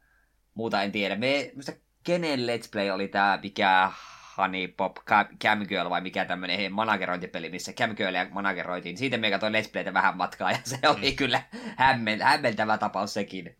muuta 0.53 0.83
en 0.83 0.91
tiedä. 0.91 1.15
Me, 1.15 1.51
mistä 1.55 1.73
kenen 2.03 2.39
Let's 2.39 2.69
Play 2.71 2.89
oli 2.89 3.07
tää, 3.07 3.39
mikä 3.43 3.91
Honeypop 4.37 4.95
Camgirl 5.43 5.89
vai 5.89 6.01
mikä 6.01 6.25
tämmönen 6.25 6.73
managerointipeli, 6.73 7.49
missä 7.49 7.73
Camgirlia 7.73 8.27
manageroitiin. 8.29 8.97
Siitä 8.97 9.17
me 9.17 9.31
katsoin 9.31 9.53
Let's 9.53 9.71
Playtä 9.71 9.93
vähän 9.93 10.17
matkaa 10.17 10.51
ja 10.51 10.59
se 10.63 10.79
oli 10.89 11.09
mm. 11.09 11.15
kyllä 11.15 11.43
hämmel, 11.77 12.21
hämmentävä 12.21 12.77
tapaus 12.77 13.13
sekin. 13.13 13.55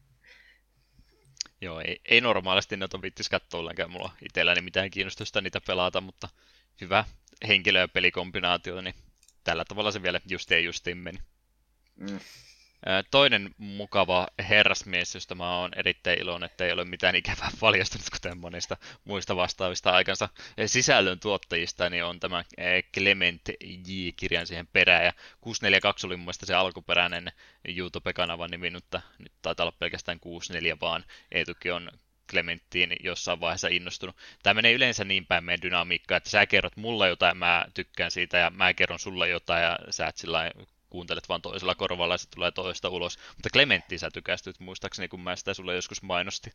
Joo, 1.62 1.80
ei, 1.80 2.02
ei 2.06 2.22
normaalisti 2.22 2.78
noita 2.78 3.02
vittis 3.02 3.30
katsoa 3.30 3.60
ollenkaan 3.60 3.91
mulla 3.91 4.12
itselläni 4.26 4.62
mitään 4.62 4.91
kiinnostusta 4.91 5.41
niitä 5.41 5.62
pelata, 5.62 6.02
mutta 6.02 6.30
hyvä 6.82 7.06
henkilö- 7.48 7.80
ja 7.80 7.88
pelikombinaatio, 7.88 8.82
niin 8.82 8.95
tällä 9.43 9.65
tavalla 9.65 9.91
se 9.91 10.02
vielä 10.02 10.22
justiin 10.30 10.65
justiin 10.65 10.98
meni. 10.98 11.19
Mm. 11.95 12.19
Toinen 13.12 13.50
mukava 13.58 14.28
herrasmies, 14.50 15.13
josta 15.13 15.36
mä 15.36 15.58
oon 15.58 15.72
erittäin 15.76 16.20
iloinen, 16.20 16.50
että 16.50 16.65
ei 16.65 16.72
ole 16.72 16.86
mitään 16.86 17.15
ikävää 17.15 17.52
paljastunut, 17.60 18.10
kuten 18.10 18.38
monista 18.38 18.78
muista 19.04 19.36
vastaavista 19.36 19.92
aikansa 19.92 20.30
sisällön 20.65 21.20
tuottajista, 21.20 21.89
niin 21.89 22.04
on 22.04 22.20
tämä 22.20 22.44
Clement 22.94 23.42
J-kirjan 23.88 24.48
siihen 24.48 24.68
perään. 24.68 25.06
Ja 25.06 25.13
642 25.42 26.08
oli 26.08 26.15
mun 26.15 26.26
mielestä 26.26 26.46
se 26.46 26.54
alkuperäinen 26.54 27.32
YouTube-kanavan 27.68 28.52
nimi, 28.52 28.70
mutta 28.70 29.02
nyt 29.20 29.32
taitaa 29.42 29.63
olla 29.63 29.76
pelkästään 29.80 30.20
64 30.20 30.78
vaan. 30.82 31.06
Eetukin 31.32 31.74
on 31.74 31.92
Clementtiin 32.32 32.96
jossain 33.04 33.39
vaiheessa 33.39 33.68
innostunut. 33.68 34.15
Tämä 34.44 34.54
menee 34.54 34.74
yleensä 34.74 35.04
niin 35.04 35.26
päin 35.26 35.44
meidän 35.44 35.62
dynamiikkaa, 35.62 36.18
että 36.18 36.30
sä 36.30 36.46
kerrot 36.46 36.78
mulle 36.78 37.08
jotain, 37.08 37.38
mä 37.38 37.65
tykkään 37.74 38.12
siitä, 38.12 38.38
ja 38.38 38.50
mä 38.50 38.74
kerron 38.74 39.00
sulle 39.00 39.30
jotain, 39.30 39.63
ja 39.63 39.78
sä 39.89 40.08
et 40.08 40.18
sillä 40.18 40.52
kuuntelet 40.89 41.30
vaan 41.30 41.41
toisella 41.41 41.75
korvalla 41.75 42.13
ja 42.13 42.17
se 42.17 42.30
tulee 42.36 42.52
toista 42.52 42.89
ulos. 42.89 43.17
Mutta 43.36 43.49
Clementti 43.54 43.97
sä 43.97 44.10
tykästyt 44.12 44.60
muistaakseni, 44.60 45.08
kun 45.08 45.21
mä 45.21 45.36
sitä 45.36 45.54
sulle 45.54 45.75
joskus 45.75 46.02
mainosti. 46.02 46.52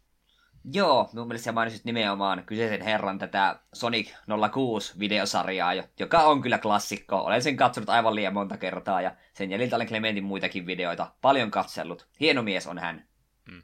Joo, 0.72 1.10
mun 1.12 1.28
mielestä 1.28 1.44
sä 1.44 1.52
mainisit 1.52 1.84
nimenomaan 1.84 2.44
kyseisen 2.46 2.82
herran 2.82 3.18
tätä 3.18 3.60
Sonic 3.72 4.10
06-videosarjaa, 4.10 5.88
joka 5.98 6.22
on 6.22 6.42
kyllä 6.42 6.58
klassikko. 6.58 7.16
Olen 7.16 7.42
sen 7.42 7.56
katsonut 7.56 7.88
aivan 7.88 8.14
liian 8.14 8.34
monta 8.34 8.56
kertaa 8.56 9.00
ja 9.00 9.16
sen 9.32 9.50
jäljiltä 9.50 9.76
olen 9.76 9.88
Clementin 9.88 10.24
muitakin 10.24 10.66
videoita 10.66 11.12
paljon 11.20 11.50
katsellut. 11.50 12.06
Hieno 12.20 12.42
mies 12.42 12.66
on 12.66 12.78
hän. 12.78 13.08
Hmm. 13.50 13.62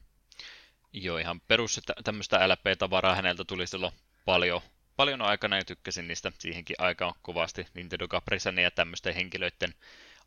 Joo, 0.92 1.18
ihan 1.18 1.40
perus 1.40 1.80
tämmöistä 2.04 2.48
LP-tavaraa 2.48 3.14
häneltä 3.14 3.44
tuli 3.44 3.66
silloin 3.66 3.92
paljon, 4.24 4.60
paljon 4.96 5.22
aikana 5.22 5.56
ja 5.56 5.64
tykkäsin 5.64 6.08
niistä 6.08 6.32
siihenkin 6.38 6.76
aikaan 6.78 7.14
kovasti 7.22 7.66
Nintendo 7.74 8.08
Caprisan 8.08 8.58
ja 8.58 8.70
tämmöisten 8.70 9.14
henkilöiden 9.14 9.74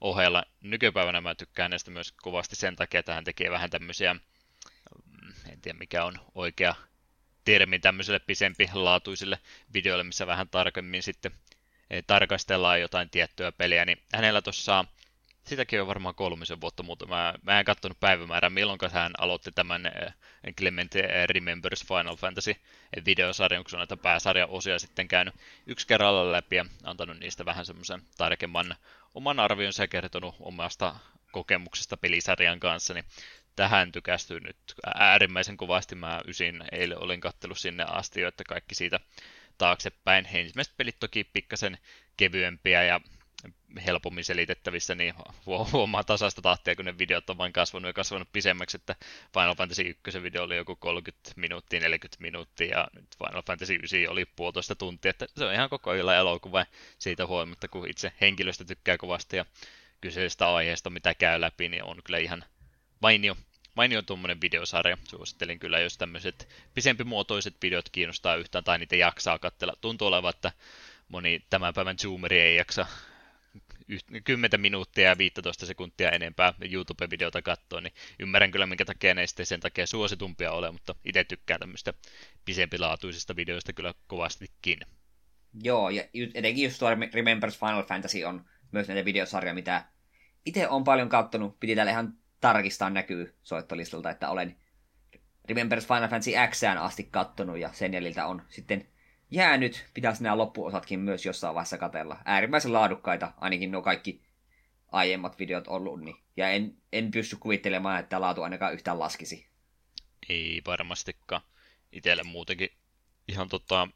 ohella. 0.04 0.44
Nykypäivänä 0.62 1.22
mä 1.22 1.36
tykkään 1.36 1.70
näistä 1.70 1.92
myös 1.92 2.12
kovasti 2.12 2.56
sen 2.56 2.76
takia, 2.76 3.00
että 3.00 3.14
hän 3.14 3.24
tekee 3.24 3.52
vähän 3.52 3.70
tämmöisiä, 3.70 4.14
mm, 4.14 5.34
en 5.50 5.62
tiedä 5.62 5.78
mikä 5.78 6.06
on 6.06 6.20
oikea 6.36 6.76
termi 7.46 7.80
tämmöiselle 7.80 8.20
pisempi 8.20 8.70
laatuisille 8.74 9.40
videoille, 9.74 10.04
missä 10.04 10.28
vähän 10.28 10.50
tarkemmin 10.50 11.04
sitten 11.04 11.32
eh, 11.90 12.04
tarkastellaan 12.08 12.82
jotain 12.82 13.10
tiettyä 13.10 13.52
peliä, 13.52 13.86
niin 13.86 14.02
hänellä 14.14 14.42
tuossa 14.42 14.86
sitäkin 15.44 15.82
on 15.82 15.88
varmaan 15.88 16.16
kolmisen 16.16 16.62
vuotta, 16.62 16.84
mutta 16.84 17.06
mä, 17.06 17.34
mä 17.44 17.60
en 17.60 17.66
katsonut 17.66 18.00
päivämäärää, 18.00 18.50
milloin 18.50 18.80
hän 18.92 19.12
aloitti 19.18 19.52
tämän 19.52 19.86
eh, 19.86 20.14
Clement 20.58 20.96
Remembers 21.26 21.86
Final 21.88 22.16
Fantasy 22.16 22.56
videosarjan, 23.06 23.64
kun 23.64 23.70
se 23.70 23.76
on 23.76 23.80
näitä 23.80 23.98
pääsarjan 23.98 24.50
osia 24.50 24.80
sitten 24.80 25.08
käynyt 25.08 25.36
yksi 25.68 25.88
kerralla 25.88 26.32
läpi 26.32 26.56
ja 26.56 26.66
antanut 26.84 27.20
niistä 27.20 27.46
vähän 27.46 27.66
semmoisen 27.66 28.02
tarkemman 28.18 28.76
oman 29.16 29.40
arvionsa 29.40 29.84
ja 29.84 29.88
kertonut 29.88 30.36
omasta 30.40 30.96
kokemuksesta 31.32 31.98
pelisarjan 31.98 32.60
kanssa, 32.60 32.94
niin 32.94 33.06
tähän 33.56 33.92
tykästyy 33.92 34.40
nyt 34.40 34.58
äärimmäisen 34.96 35.58
kovasti. 35.58 35.96
Mä 35.96 36.22
ysin 36.28 36.64
eilen 36.72 37.04
olin 37.04 37.22
kattellut 37.22 37.58
sinne 37.58 37.84
asti, 37.84 38.22
että 38.22 38.44
kaikki 38.48 38.76
siitä 38.76 39.00
taaksepäin. 39.58 40.28
Ensimmäiset 40.34 40.78
pelit 40.78 41.00
toki 41.00 41.24
pikkasen 41.24 41.78
kevyempiä 42.18 42.84
ja 42.84 43.02
helpommin 43.86 44.24
selitettävissä, 44.24 44.96
niin 44.96 45.14
huomaa 45.46 46.04
tasasta 46.04 46.42
tahtia, 46.42 46.76
kun 46.76 46.86
ne 46.86 46.98
videot 46.98 47.30
on 47.30 47.38
vain 47.38 47.54
kasvanut 47.54 47.90
ja 47.90 47.94
kasvanut 47.94 48.32
pisemmäksi, 48.34 48.78
että 48.78 48.96
Final 49.34 49.56
Fantasy 49.56 49.98
1 50.08 50.24
video 50.24 50.44
oli 50.44 50.58
joku 50.58 50.76
30 50.76 51.32
minuuttia, 51.36 51.80
40 51.80 52.22
minuuttia, 52.22 52.78
ja 52.78 52.88
nyt 52.96 53.18
Final 53.18 53.44
Fantasy 53.48 53.74
9 53.74 54.00
oli 54.10 54.26
puolitoista 54.26 54.76
tuntia, 54.76 55.10
että 55.10 55.26
se 55.38 55.46
on 55.46 55.54
ihan 55.54 55.70
koko 55.70 55.90
ajan 55.90 56.16
elokuva 56.16 56.66
siitä 57.00 57.28
huolimatta, 57.28 57.68
kun 57.68 57.90
itse 57.90 58.12
henkilöstä 58.22 58.66
tykkää 58.66 58.98
kovasti 58.98 59.38
ja 59.38 59.46
kyseisestä 60.02 60.54
aiheesta, 60.54 60.90
mitä 60.90 61.14
käy 61.14 61.42
läpi, 61.42 61.70
niin 61.70 61.84
on 61.84 62.02
kyllä 62.04 62.18
ihan 62.18 62.46
mainio, 63.00 63.38
mainio 63.76 64.02
tuommoinen 64.02 64.42
videosarja. 64.42 64.98
Suosittelin 65.10 65.60
kyllä, 65.60 65.80
jos 65.80 65.98
tämmöiset 65.98 66.50
pisempimuotoiset 66.74 67.56
videot 67.62 67.90
kiinnostaa 67.90 68.36
yhtään 68.36 68.64
tai 68.64 68.80
niitä 68.80 68.96
jaksaa 68.96 69.40
katsella. 69.40 69.74
Tuntuu 69.82 70.08
olevan, 70.08 70.30
että 70.30 70.52
moni 71.10 71.46
tämän 71.50 71.74
päivän 71.74 72.00
zoomeri 72.00 72.40
ei 72.40 72.56
jaksa 72.56 72.86
10 74.24 74.62
minuuttia 74.62 75.10
ja 75.10 75.18
15 75.18 75.66
sekuntia 75.66 76.12
enempää 76.12 76.54
YouTube-videota 76.72 77.42
katsoa, 77.42 77.82
niin 77.82 77.94
ymmärrän 78.20 78.52
kyllä, 78.52 78.66
minkä 78.66 78.86
takia 78.86 79.14
ne 79.14 79.28
sitten 79.28 79.46
sen 79.46 79.60
takia 79.60 79.88
suositumpia 79.88 80.52
ole, 80.52 80.72
mutta 80.72 80.96
itse 81.06 81.24
tykkään 81.24 81.60
tämmöistä 81.60 81.94
pisempilaatuisista 82.46 83.36
videoista 83.36 83.74
kyllä 83.74 83.94
kovastikin. 84.08 84.80
Joo, 85.64 85.90
ja 85.90 86.04
etenkin 86.34 86.64
just 86.64 86.80
tuo 86.80 86.90
Remembers 87.14 87.60
Final 87.60 87.84
Fantasy 87.84 88.24
on 88.24 88.46
myös 88.72 88.88
näitä 88.88 89.06
videosarja, 89.06 89.54
mitä 89.54 89.86
itse 90.46 90.68
on 90.68 90.84
paljon 90.84 91.10
kattonut. 91.10 91.60
Piti 91.60 91.76
täällä 91.76 91.92
ihan 91.92 92.14
tarkistaa 92.42 92.90
näkyy 92.90 93.36
soittolistalta, 93.44 94.10
että 94.10 94.30
olen 94.30 94.56
Remembers 95.50 95.88
Final 95.88 96.10
Fantasy 96.10 96.32
X 96.50 96.64
asti 96.80 97.04
kattonut 97.04 97.58
ja 97.58 97.70
sen 97.74 97.94
jäljiltä 97.94 98.26
on 98.26 98.42
sitten 98.50 98.88
jäänyt. 99.34 99.86
Pitäisi 99.94 100.24
nämä 100.24 100.38
loppuosatkin 100.38 101.00
myös 101.00 101.26
jossain 101.26 101.56
vaiheessa 101.56 101.78
katella. 101.78 102.18
Äärimmäisen 102.26 102.74
laadukkaita, 102.74 103.34
ainakin 103.38 103.72
nuo 103.72 103.82
kaikki 103.82 104.22
aiemmat 104.92 105.40
videot 105.40 105.68
ollut. 105.68 106.02
Niin. 106.02 106.16
Ja 106.38 106.50
en, 106.50 106.78
en 106.92 107.12
pysty 107.12 107.36
kuvittelemaan, 107.36 108.00
että 108.00 108.22
laatu 108.22 108.44
ainakaan 108.44 108.74
yhtään 108.74 109.00
laskisi. 109.00 109.48
Ei 110.30 110.62
varmastikaan. 110.66 111.42
Itelle 111.92 112.24
muutenkin 112.24 112.70
ihan 113.28 113.50
tota, 113.50 113.88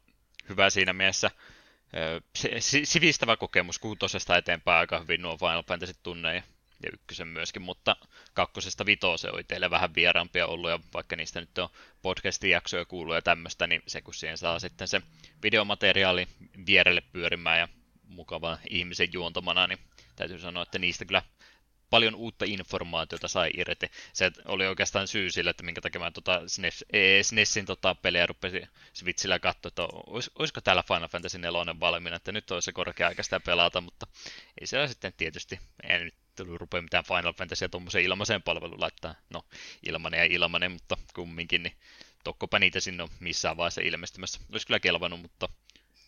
hyvä 0.48 0.70
siinä 0.70 0.92
mielessä. 0.92 1.30
Sivistävä 2.84 3.36
kokemus 3.36 3.78
kuutosesta 3.78 4.36
eteenpäin 4.36 4.78
aika 4.78 5.00
hyvin 5.00 5.22
nuo 5.22 5.36
Final 5.36 5.62
Fantasy 5.62 5.94
tunneja 6.02 6.42
ja 6.82 6.90
ykkösen 6.92 7.28
myöskin, 7.28 7.62
mutta 7.62 7.96
kakkosesta 8.34 8.86
vitoseen 8.86 9.34
oli 9.34 9.44
teille 9.44 9.70
vähän 9.70 9.94
vieraampia 9.94 10.46
ollut, 10.46 10.70
ja 10.70 10.80
vaikka 10.94 11.16
niistä 11.16 11.40
nyt 11.40 11.58
on 11.58 11.68
podcastin 12.02 12.50
jaksoja 12.50 12.84
kuuluu 12.84 13.14
ja 13.14 13.22
tämmöistä, 13.22 13.66
niin 13.66 13.82
se 13.86 14.00
kun 14.00 14.14
siihen 14.14 14.38
saa 14.38 14.58
sitten 14.58 14.88
se 14.88 15.02
videomateriaali 15.42 16.28
vierelle 16.66 17.00
pyörimään 17.00 17.58
ja 17.58 17.68
mukava 18.08 18.58
ihmisen 18.70 19.12
juontamana, 19.12 19.66
niin 19.66 19.78
täytyy 20.16 20.38
sanoa, 20.38 20.62
että 20.62 20.78
niistä 20.78 21.04
kyllä 21.04 21.22
paljon 21.90 22.14
uutta 22.14 22.44
informaatiota 22.48 23.28
sai 23.28 23.50
irti. 23.56 23.90
Se 24.12 24.30
oli 24.44 24.66
oikeastaan 24.66 25.08
syy 25.08 25.30
sille, 25.30 25.50
että 25.50 25.62
minkä 25.62 25.80
takia 25.80 26.00
mä 26.00 26.10
tota 26.10 26.42
SNES, 26.46 26.84
SNESin 27.22 27.66
tota 27.66 27.94
pelejä 27.94 28.26
rupesin 28.26 28.68
Switchillä 28.92 29.38
katsoa, 29.38 29.68
että 29.68 29.82
olis, 30.06 30.30
olisiko 30.38 30.60
täällä 30.60 30.82
Final 30.82 31.08
Fantasy 31.08 31.38
4 31.38 31.80
valmiina, 31.80 32.16
että 32.16 32.32
nyt 32.32 32.50
olisi 32.50 32.64
se 32.64 32.72
korkea 32.72 33.08
aika 33.08 33.22
sitä 33.22 33.40
pelata, 33.40 33.80
mutta 33.80 34.06
ei 34.60 34.66
siellä 34.66 34.88
sitten 34.88 35.12
tietysti, 35.16 35.60
en 35.82 36.04
nyt 36.04 36.14
rupea 36.46 36.82
mitään 36.82 37.04
Final 37.04 37.32
Fantasy 37.32 37.68
tuommoisen 37.68 38.02
ilmaiseen 38.02 38.42
palveluun 38.42 38.80
laittaa. 38.80 39.14
No, 39.30 39.44
ilmanen 39.86 40.18
ja 40.18 40.24
ilmanen, 40.24 40.72
mutta 40.72 40.96
kumminkin, 41.14 41.62
niin 41.62 41.76
tokkopa 42.24 42.58
niitä 42.58 42.80
sinne 42.80 43.02
on 43.02 43.08
missään 43.20 43.56
vaiheessa 43.56 43.80
ilmestymässä. 43.80 44.40
Olisi 44.52 44.66
kyllä 44.66 44.80
kelvannut, 44.80 45.20
mutta 45.20 45.48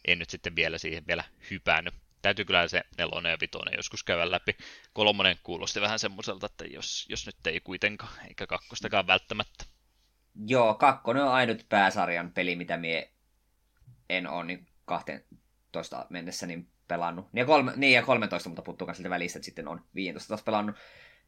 en 0.04 0.18
nyt 0.18 0.30
sitten 0.30 0.56
vielä 0.56 0.78
siihen 0.78 1.06
vielä 1.06 1.24
hypännyt. 1.50 1.94
Täytyy 2.22 2.44
kyllä 2.44 2.68
se 2.68 2.82
nelonen 2.98 3.30
ja 3.30 3.36
vitonen 3.40 3.74
joskus 3.76 4.04
käydä 4.04 4.30
läpi. 4.30 4.56
Kolmonen 4.92 5.36
kuulosti 5.42 5.80
vähän 5.80 5.98
semmoiselta, 5.98 6.46
että 6.46 6.64
jos, 6.64 7.06
jos 7.08 7.26
nyt 7.26 7.46
ei 7.46 7.60
kuitenkaan, 7.60 8.12
eikä 8.28 8.46
kakkostakaan 8.46 9.06
välttämättä. 9.06 9.64
Joo, 10.46 10.74
kakkonen 10.74 11.22
on 11.22 11.32
ainut 11.32 11.66
pääsarjan 11.68 12.30
peli, 12.30 12.56
mitä 12.56 12.76
mie 12.76 13.10
en 14.10 14.26
ole 14.26 14.44
niin 14.44 14.66
12 14.84 16.06
mennessä 16.10 16.46
niin 16.46 16.68
pelannut. 16.88 17.32
Niin 17.32 17.40
ja, 17.40 17.46
kolme, 17.46 17.72
niin 17.76 17.92
ja 17.92 18.02
13, 18.02 18.48
mutta 18.48 18.62
puuttuu 18.62 18.94
siltä 18.94 19.10
välistä, 19.10 19.38
että 19.38 19.44
sitten 19.44 19.68
on 19.68 19.84
15 19.94 20.28
taas 20.28 20.42
pelannut. 20.42 20.76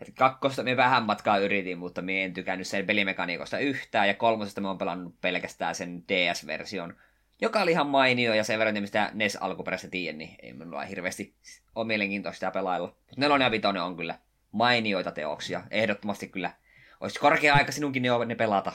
Et 0.00 0.14
kakkosta 0.18 0.62
me 0.62 0.76
vähän 0.76 1.02
matkaa 1.02 1.38
yritin, 1.38 1.78
mutta 1.78 2.02
me 2.02 2.24
en 2.24 2.34
tykännyt 2.34 2.66
sen 2.66 2.86
pelimekaniikosta 2.86 3.58
yhtään. 3.58 4.08
Ja 4.08 4.14
kolmosesta 4.14 4.60
me 4.60 4.68
on 4.68 4.78
pelannut 4.78 5.20
pelkästään 5.20 5.74
sen 5.74 6.04
DS-version, 6.08 6.96
joka 7.42 7.62
oli 7.62 7.70
ihan 7.70 7.86
mainio. 7.86 8.34
Ja 8.34 8.44
sen 8.44 8.58
verran, 8.58 8.80
mistä 8.80 9.10
NES 9.14 9.36
alkuperäistä 9.36 9.88
tiedän, 9.88 10.18
niin 10.18 10.34
ei 10.42 10.52
minulla 10.52 10.82
hirveästi 10.82 11.36
ole 11.74 11.86
mielenkiintoista 11.86 12.36
sitä 12.36 12.50
pelailla. 12.50 12.86
Mutta 12.86 13.14
nelonen 13.16 13.46
ja 13.46 13.50
vitonen 13.50 13.82
on 13.82 13.96
kyllä 13.96 14.18
mainioita 14.52 15.10
teoksia. 15.10 15.62
Ehdottomasti 15.70 16.28
kyllä 16.28 16.52
olisi 17.00 17.18
korkea 17.18 17.54
aika 17.54 17.72
sinunkin 17.72 18.02
ne, 18.26 18.34
pelata. 18.34 18.72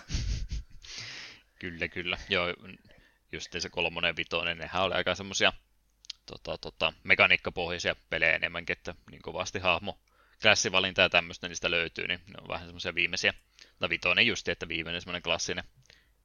kyllä, 1.62 1.88
kyllä. 1.88 2.18
Joo, 2.30 2.48
just 3.32 3.56
se 3.60 3.70
kolmonen 3.70 4.10
ja 4.10 4.16
vitonen, 4.16 4.58
nehän 4.58 4.84
oli 4.84 4.94
aika 4.94 5.16
semmosia 5.16 5.54
tota, 6.26 6.58
tota, 6.58 6.94
mekaniikkapohjaisia 7.04 7.96
pelejä 8.10 8.36
enemmänkin, 8.36 8.78
että 8.78 8.96
niin 9.12 9.22
kovasti 9.22 9.60
hahmo 9.60 10.00
klassivalinta 10.42 11.02
ja 11.02 11.10
tämmöistä 11.10 11.48
niistä 11.48 11.72
löytyy, 11.72 12.08
niin 12.08 12.20
ne 12.28 12.34
on 12.42 12.48
vähän 12.48 12.68
semmoisia 12.68 12.96
viimeisiä. 12.96 13.34
No 13.80 13.90
vitoinen 13.90 14.28
justi, 14.28 14.52
että 14.52 14.68
viimeinen 14.68 15.02
semmoinen 15.02 15.22
klassinen 15.22 15.64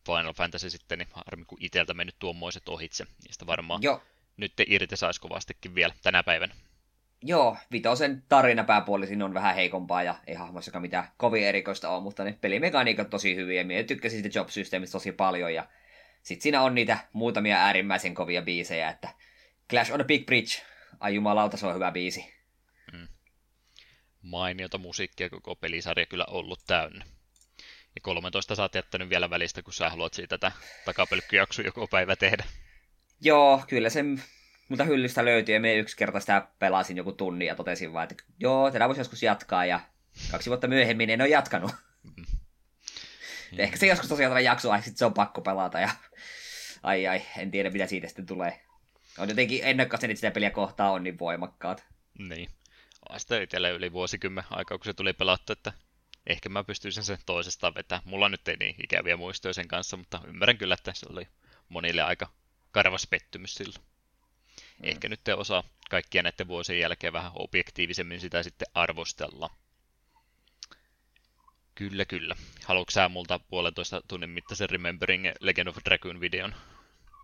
Final 0.06 0.32
Fantasy 0.32 0.70
sitten, 0.70 0.98
niin 0.98 1.08
harmi 1.12 1.44
kun 1.44 1.58
iteltä 1.60 1.94
mennyt 1.94 2.16
tuommoiset 2.18 2.68
ohitse. 2.68 3.06
Niistä 3.24 3.46
varmaan 3.46 3.82
Joo. 3.82 4.02
nyt 4.36 4.52
irti 4.66 4.96
saisi 4.96 5.20
kovastikin 5.20 5.74
vielä 5.74 5.94
tänä 6.02 6.22
päivänä. 6.22 6.54
Joo, 7.24 7.56
vitosen 7.72 8.22
tarina 8.28 8.64
pääpuolisin 8.64 9.22
on 9.22 9.34
vähän 9.34 9.54
heikompaa 9.54 10.02
ja 10.02 10.14
ei 10.26 10.34
hahmossakaan 10.34 10.82
mitään 10.82 11.08
kovin 11.16 11.44
erikoista 11.44 11.88
ole, 11.88 12.02
mutta 12.02 12.24
ne 12.24 12.38
pelimekaniikat 12.40 13.10
tosi 13.10 13.36
hyviä. 13.36 13.64
Minä 13.64 13.82
tykkäsin 13.82 14.22
siitä 14.22 14.38
job-systeemistä 14.38 14.92
tosi 14.92 15.12
paljon 15.12 15.54
ja 15.54 15.66
sitten 16.22 16.42
siinä 16.42 16.62
on 16.62 16.74
niitä 16.74 16.98
muutamia 17.12 17.56
äärimmäisen 17.56 18.14
kovia 18.14 18.42
biisejä, 18.42 18.90
että 18.90 19.08
Clash 19.70 19.92
on 19.92 20.00
a 20.00 20.04
Big 20.04 20.26
Bridge. 20.26 20.62
Ai 21.00 21.14
jumalauta, 21.14 21.56
se 21.56 21.66
on 21.66 21.74
hyvä 21.74 21.92
biisi. 21.92 22.34
Mm. 22.92 23.08
Mainiota 24.22 24.78
musiikkia 24.78 25.30
koko 25.30 25.56
pelisarja 25.56 26.06
kyllä 26.06 26.24
ollut 26.24 26.60
täynnä. 26.66 27.04
Ja 27.94 28.00
13 28.02 28.54
sä 28.54 28.62
oot 28.62 28.74
jättänyt 28.74 29.08
vielä 29.08 29.30
välistä, 29.30 29.62
kun 29.62 29.72
sä 29.72 29.90
haluat 29.90 30.14
siitä 30.14 30.38
tätä 30.38 30.56
takapelkkyjaksoa 30.84 31.64
joko 31.64 31.86
päivä 31.86 32.16
tehdä. 32.16 32.44
Joo, 33.20 33.64
kyllä 33.68 33.90
se 33.90 34.04
mutta 34.72 34.84
hyllystä 34.84 35.24
löytyy 35.24 35.54
ja 35.54 35.60
me 35.60 35.74
yksi 35.74 35.96
kerta 35.96 36.20
sitä 36.20 36.46
pelasin 36.58 36.96
joku 36.96 37.12
tunnin 37.12 37.48
ja 37.48 37.54
totesin 37.54 37.92
vaan, 37.92 38.08
että 38.10 38.24
joo, 38.38 38.70
tätä 38.70 38.88
voisi 38.88 39.00
joskus 39.00 39.22
jatkaa 39.22 39.64
ja 39.64 39.80
kaksi 40.30 40.50
vuotta 40.50 40.68
myöhemmin 40.68 41.10
en 41.10 41.20
ole 41.20 41.28
jatkanut. 41.28 41.70
Mm. 42.02 42.24
Ehkä 43.58 43.76
se 43.76 43.86
joskus 43.86 44.08
tosiaan 44.08 44.44
jakso, 44.44 44.70
ai 44.70 44.82
sitten 44.82 44.98
se 44.98 45.04
on 45.04 45.14
pakko 45.14 45.40
pelata 45.40 45.80
ja 45.80 45.90
ai 46.82 47.06
ai, 47.06 47.22
en 47.38 47.50
tiedä 47.50 47.70
mitä 47.70 47.86
siitä 47.86 48.08
sitten 48.08 48.26
tulee. 48.26 48.60
On 49.18 49.28
jotenkin 49.28 49.60
ennakkaasti 49.64 50.16
sitä 50.16 50.30
peliä 50.30 50.50
kohtaa 50.50 50.90
on 50.90 51.02
niin 51.02 51.18
voimakkaat. 51.18 51.84
Niin. 52.18 52.50
On 53.08 53.20
sitä 53.20 53.40
itsellä 53.40 53.70
yli 53.70 53.92
vuosikymmen 53.92 54.44
aikaa, 54.50 54.78
kun 54.78 54.84
se 54.84 54.94
tuli 54.94 55.12
pelattu, 55.12 55.52
että 55.52 55.72
ehkä 56.26 56.48
mä 56.48 56.64
pystyisin 56.64 57.04
sen 57.04 57.18
toisestaan 57.26 57.74
vetää. 57.74 58.02
Mulla 58.04 58.28
nyt 58.28 58.48
ei 58.48 58.56
niin 58.56 58.74
ikäviä 58.84 59.16
muistoja 59.16 59.54
sen 59.54 59.68
kanssa, 59.68 59.96
mutta 59.96 60.20
ymmärrän 60.26 60.58
kyllä, 60.58 60.74
että 60.74 60.92
se 60.94 61.06
oli 61.10 61.28
monille 61.68 62.02
aika 62.02 62.30
karvas 62.72 63.06
pettymys 63.06 63.54
silloin. 63.54 63.84
Mm. 64.78 64.88
Ehkä 64.88 65.08
nyt 65.08 65.20
te 65.24 65.34
osaa 65.34 65.64
kaikkia 65.90 66.22
näiden 66.22 66.48
vuosien 66.48 66.80
jälkeen 66.80 67.12
vähän 67.12 67.32
objektiivisemmin 67.34 68.20
sitä 68.20 68.42
sitten 68.42 68.68
arvostella. 68.74 69.50
Kyllä, 71.74 72.04
kyllä. 72.04 72.36
Haluatko 72.64 72.90
sä 72.90 73.08
multa 73.08 73.38
puolentoista 73.38 74.02
tunnin 74.08 74.30
mittaisen 74.30 74.70
Remembering 74.70 75.24
Legend 75.40 75.68
of 75.68 75.76
Dragoon 75.84 76.20
videon? 76.20 76.54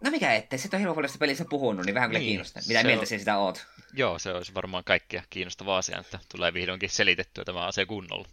No 0.04 0.10
mikä 0.10 0.34
ettei, 0.34 0.58
sit 0.58 0.74
on 0.74 0.80
hirveän 0.80 0.94
paljon 0.94 1.12
pelissä 1.18 1.44
puhunut, 1.50 1.86
niin 1.86 1.94
vähän 1.94 2.10
kyllä 2.10 2.18
niin, 2.18 2.28
kiinnostaa. 2.28 2.62
Mitä 2.68 2.82
mieltä 2.82 3.00
on... 3.00 3.06
sinä 3.06 3.18
sitä 3.18 3.38
oot? 3.38 3.66
Joo, 3.92 4.18
se 4.18 4.32
olisi 4.32 4.54
varmaan 4.54 4.84
kaikkia 4.84 5.22
kiinnostava 5.30 5.78
asia, 5.78 5.98
että 5.98 6.18
tulee 6.32 6.54
vihdoinkin 6.54 6.90
selitettyä 6.90 7.44
tämä 7.44 7.66
asia 7.66 7.86
kunnolla. 7.86 8.28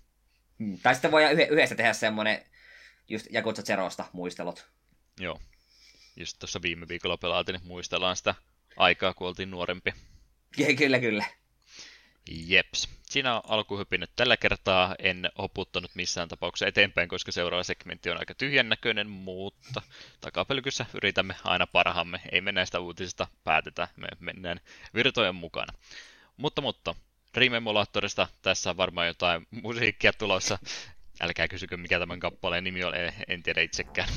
Hmm. 0.60 0.78
Tai 0.84 0.96
sitten 0.96 1.12
voidaan 1.12 1.34
yhdessä 1.34 1.76
tehdä 1.76 1.94
semmoinen 1.94 2.46
just 3.10 3.28
Jakutsa 3.32 3.64
Zerosta 3.64 4.06
muistelot. 4.14 4.68
Joo. 5.20 5.40
Just 6.16 6.40
tuossa 6.40 6.62
viime 6.62 6.88
viikolla 6.88 7.18
pelaatiin, 7.18 7.54
niin 7.54 7.68
muistellaan 7.68 8.16
sitä 8.16 8.36
aikaa, 8.78 9.14
kun 9.14 9.28
oltiin 9.28 9.52
nuorempi. 9.52 9.94
Kyllä, 10.78 11.00
kyllä. 11.00 11.26
Jeps. 12.30 12.90
Siinä 13.04 13.36
on 13.36 13.42
alkuhypin 13.48 14.08
tällä 14.16 14.38
kertaa. 14.38 14.96
En 15.00 15.32
hoputtanut 15.38 15.92
missään 15.96 16.30
tapauksessa 16.30 16.68
eteenpäin, 16.68 17.10
koska 17.10 17.32
seuraava 17.32 17.64
segmentti 17.64 18.10
on 18.10 18.20
aika 18.20 18.36
tyhjän 18.36 18.70
näköinen, 18.70 19.10
mutta 19.10 19.82
takapelkyssä 20.22 20.86
yritämme 20.94 21.36
aina 21.44 21.68
parhaamme. 21.68 22.22
Ei 22.32 22.42
me 22.42 22.52
näistä 22.52 22.80
uutisista 22.80 23.28
päätetä, 23.44 23.88
me 23.96 24.08
mennään 24.20 24.60
virtojen 24.94 25.36
mukana. 25.36 25.74
Mutta, 26.38 26.62
mutta, 26.62 26.96
Dream-emulaattorista 27.36 28.28
tässä 28.42 28.70
on 28.70 28.78
varmaan 28.78 29.08
jotain 29.08 29.48
musiikkia 29.52 30.14
tulossa. 30.14 30.58
Älkää 31.22 31.48
kysykö, 31.48 31.78
mikä 31.78 32.00
tämän 32.00 32.20
kappaleen 32.20 32.64
nimi 32.64 32.84
on, 32.84 32.94
en 33.28 33.44
tiedä 33.44 33.62
itsekään. 33.62 34.10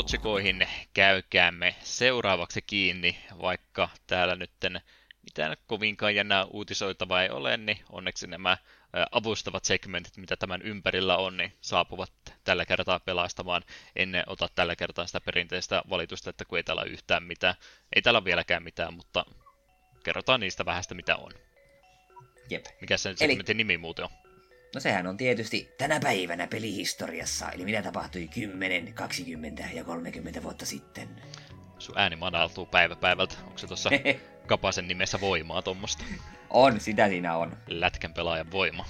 Uutisotsikoihin 0.00 0.68
käykäämme 0.94 1.74
seuraavaksi 1.82 2.62
kiinni, 2.62 3.18
vaikka 3.42 3.88
täällä 4.06 4.36
nytten 4.36 4.80
mitään 5.22 5.56
kovinkaan 5.66 6.14
jännää 6.14 6.44
uutisoitavaa 6.44 7.22
ei 7.22 7.30
ole, 7.30 7.56
niin 7.56 7.78
onneksi 7.90 8.26
nämä 8.26 8.56
avustavat 9.10 9.64
segmentit, 9.64 10.16
mitä 10.16 10.36
tämän 10.36 10.62
ympärillä 10.62 11.16
on, 11.16 11.36
niin 11.36 11.52
saapuvat 11.60 12.12
tällä 12.44 12.66
kertaa 12.66 13.00
pelastamaan. 13.00 13.62
En 13.96 14.22
ota 14.26 14.48
tällä 14.54 14.76
kertaa 14.76 15.06
sitä 15.06 15.20
perinteistä 15.20 15.82
valitusta, 15.90 16.30
että 16.30 16.44
kun 16.44 16.58
ei 16.58 16.64
täällä 16.64 16.82
yhtään 16.82 17.22
mitään. 17.22 17.54
Ei 17.96 18.02
täällä 18.02 18.24
vieläkään 18.24 18.62
mitään, 18.62 18.94
mutta 18.94 19.24
kerrotaan 20.04 20.40
niistä 20.40 20.64
vähästä 20.64 20.94
mitä 20.94 21.16
on. 21.16 21.32
Jep. 22.50 22.66
Mikä 22.80 22.96
sen 22.96 23.16
segmentin 23.16 23.56
Eli... 23.56 23.64
nimi 23.64 23.78
muuten 23.78 24.04
on? 24.04 24.10
No 24.74 24.80
sehän 24.80 25.06
on 25.06 25.16
tietysti 25.16 25.74
tänä 25.78 26.00
päivänä 26.00 26.46
pelihistoriassa, 26.46 27.50
eli 27.50 27.64
mitä 27.64 27.82
tapahtui 27.82 28.28
10, 28.28 28.94
20 28.94 29.64
ja 29.74 29.84
30 29.84 30.42
vuotta 30.42 30.66
sitten. 30.66 31.08
Sun 31.78 31.98
ääni 31.98 32.16
madaltuu 32.16 32.66
päivä 32.66 32.96
päivältä. 32.96 33.34
Onko 33.46 33.58
se 33.58 33.66
tuossa 33.66 33.90
Kapasen 34.46 34.88
nimessä 34.88 35.20
voimaa 35.20 35.62
tuommoista? 35.62 36.04
On, 36.50 36.80
sitä 36.80 37.08
siinä 37.08 37.36
on. 37.36 37.56
Lätkän 37.66 38.14
pelaajan 38.14 38.50
voima. 38.50 38.84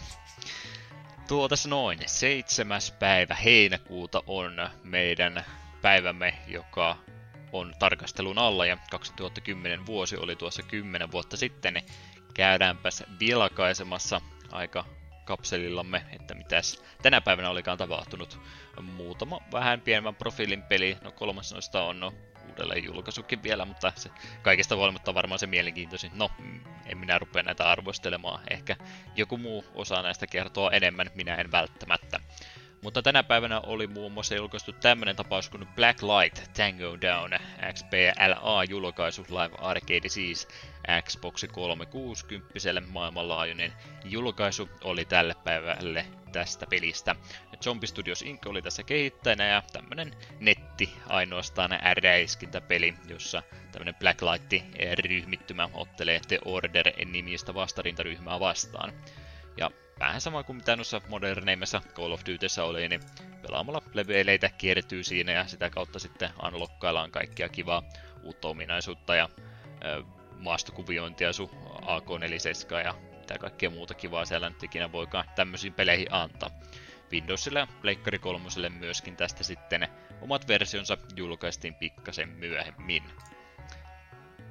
Tuo 1.28 1.48
tässä 1.48 1.68
noin, 1.68 1.98
seitsemäs 2.06 2.90
päivä 2.90 3.34
heinäkuuta 3.34 4.22
on 4.26 4.70
meidän 4.82 5.44
päivämme, 5.82 6.34
joka 6.46 6.96
on 7.52 7.74
tarkastelun 7.78 8.38
alla 8.38 8.66
ja 8.66 8.78
2010 8.90 9.86
vuosi 9.86 10.16
oli 10.16 10.36
tuossa 10.36 10.62
10 10.62 11.12
vuotta 11.12 11.36
sitten. 11.36 11.82
Käydäänpäs 12.34 13.04
vilkaisemassa 13.20 14.20
aika 14.52 14.84
kapselillamme, 15.30 16.04
että 16.12 16.34
mitäs 16.34 16.82
tänä 17.02 17.20
päivänä 17.20 17.50
olikaan 17.50 17.78
tapahtunut. 17.78 18.40
Muutama 18.80 19.40
vähän 19.52 19.80
pienemmän 19.80 20.14
profiilin 20.14 20.62
peli, 20.62 20.96
no 21.02 21.12
kolmas 21.12 21.52
noista 21.52 21.82
on 21.82 22.00
no, 22.00 22.14
uudelleen 22.48 22.84
julkaisukin 22.84 23.42
vielä, 23.42 23.64
mutta 23.64 23.92
se 23.96 24.10
kaikesta 24.42 24.76
huolimatta 24.76 25.14
varmaan 25.14 25.38
se 25.38 25.46
mielenkiintoisin. 25.46 26.10
No, 26.14 26.30
en 26.86 26.98
minä 26.98 27.18
rupea 27.18 27.42
näitä 27.42 27.70
arvostelemaan. 27.70 28.42
Ehkä 28.50 28.76
joku 29.16 29.36
muu 29.36 29.64
osaa 29.74 30.02
näistä 30.02 30.26
kertoa 30.26 30.70
enemmän, 30.70 31.10
minä 31.14 31.34
en 31.34 31.52
välttämättä. 31.52 32.20
Mutta 32.82 33.02
tänä 33.02 33.22
päivänä 33.22 33.60
oli 33.60 33.86
muun 33.86 34.12
muassa 34.12 34.34
julkaistu 34.34 34.72
tämmönen 34.72 35.16
tapaus 35.16 35.50
kuin 35.50 35.66
Black 35.66 36.02
Light 36.02 36.52
Tango 36.56 36.98
Down 37.00 37.30
XPLA-julkaisu 37.72 39.26
Live 39.28 39.56
Arcade 39.58 40.08
siis 40.08 40.48
Xbox 41.02 41.44
360 41.52 42.80
maailmanlaajuinen 42.92 43.72
julkaisu 44.04 44.68
oli 44.84 45.04
tälle 45.04 45.34
päivälle 45.44 46.06
tästä 46.32 46.66
pelistä. 46.70 47.16
Zombie 47.64 47.86
Studios 47.86 48.22
Inc. 48.22 48.46
oli 48.46 48.62
tässä 48.62 48.82
kehittäjänä 48.82 49.46
ja 49.46 49.62
tämmönen 49.72 50.14
netti 50.40 50.92
ainoastaan 51.06 51.70
räiskintäpeli, 52.02 52.94
jossa 53.08 53.42
tämmönen 53.72 53.94
Blacklight-ryhmittymä 53.94 55.68
ottelee 55.74 56.20
The 56.28 56.38
Order-nimistä 56.44 57.54
vastarintaryhmää 57.54 58.40
vastaan. 58.40 58.92
Ja 59.56 59.70
vähän 60.00 60.20
sama 60.20 60.42
kuin 60.42 60.56
mitä 60.56 60.76
noissa 60.76 61.00
moderneimmissa 61.08 61.82
Call 61.94 62.12
of 62.12 62.20
Dutyssä 62.26 62.64
oli, 62.64 62.88
niin 62.88 63.00
pelaamalla 63.42 63.82
leveleitä 63.94 64.48
kiertyy 64.48 65.04
siinä 65.04 65.32
ja 65.32 65.46
sitä 65.46 65.70
kautta 65.70 65.98
sitten 65.98 66.30
unlockkaillaan 66.46 67.10
kaikkia 67.10 67.48
kivaa 67.48 67.82
uutta 68.22 68.48
ominaisuutta 68.48 69.14
ja 69.14 69.28
ö, 69.84 70.04
maastokuviointia 70.36 71.32
sun 71.32 71.50
AK-47 71.82 72.84
ja 72.84 72.94
mitä 73.18 73.38
kaikkea 73.38 73.70
muuta 73.70 73.94
kivaa 73.94 74.24
siellä 74.24 74.48
nyt 74.48 74.62
ikinä 74.62 74.92
voikaan 74.92 75.24
tämmöisiin 75.34 75.74
peleihin 75.74 76.12
antaa. 76.12 76.50
Windowsille 77.12 77.58
ja 77.58 77.66
Pleikkari 77.80 78.18
3 78.18 78.48
myöskin 78.78 79.16
tästä 79.16 79.44
sitten 79.44 79.88
omat 80.20 80.48
versionsa 80.48 80.98
julkaistiin 81.16 81.74
pikkasen 81.74 82.28
myöhemmin. 82.28 83.02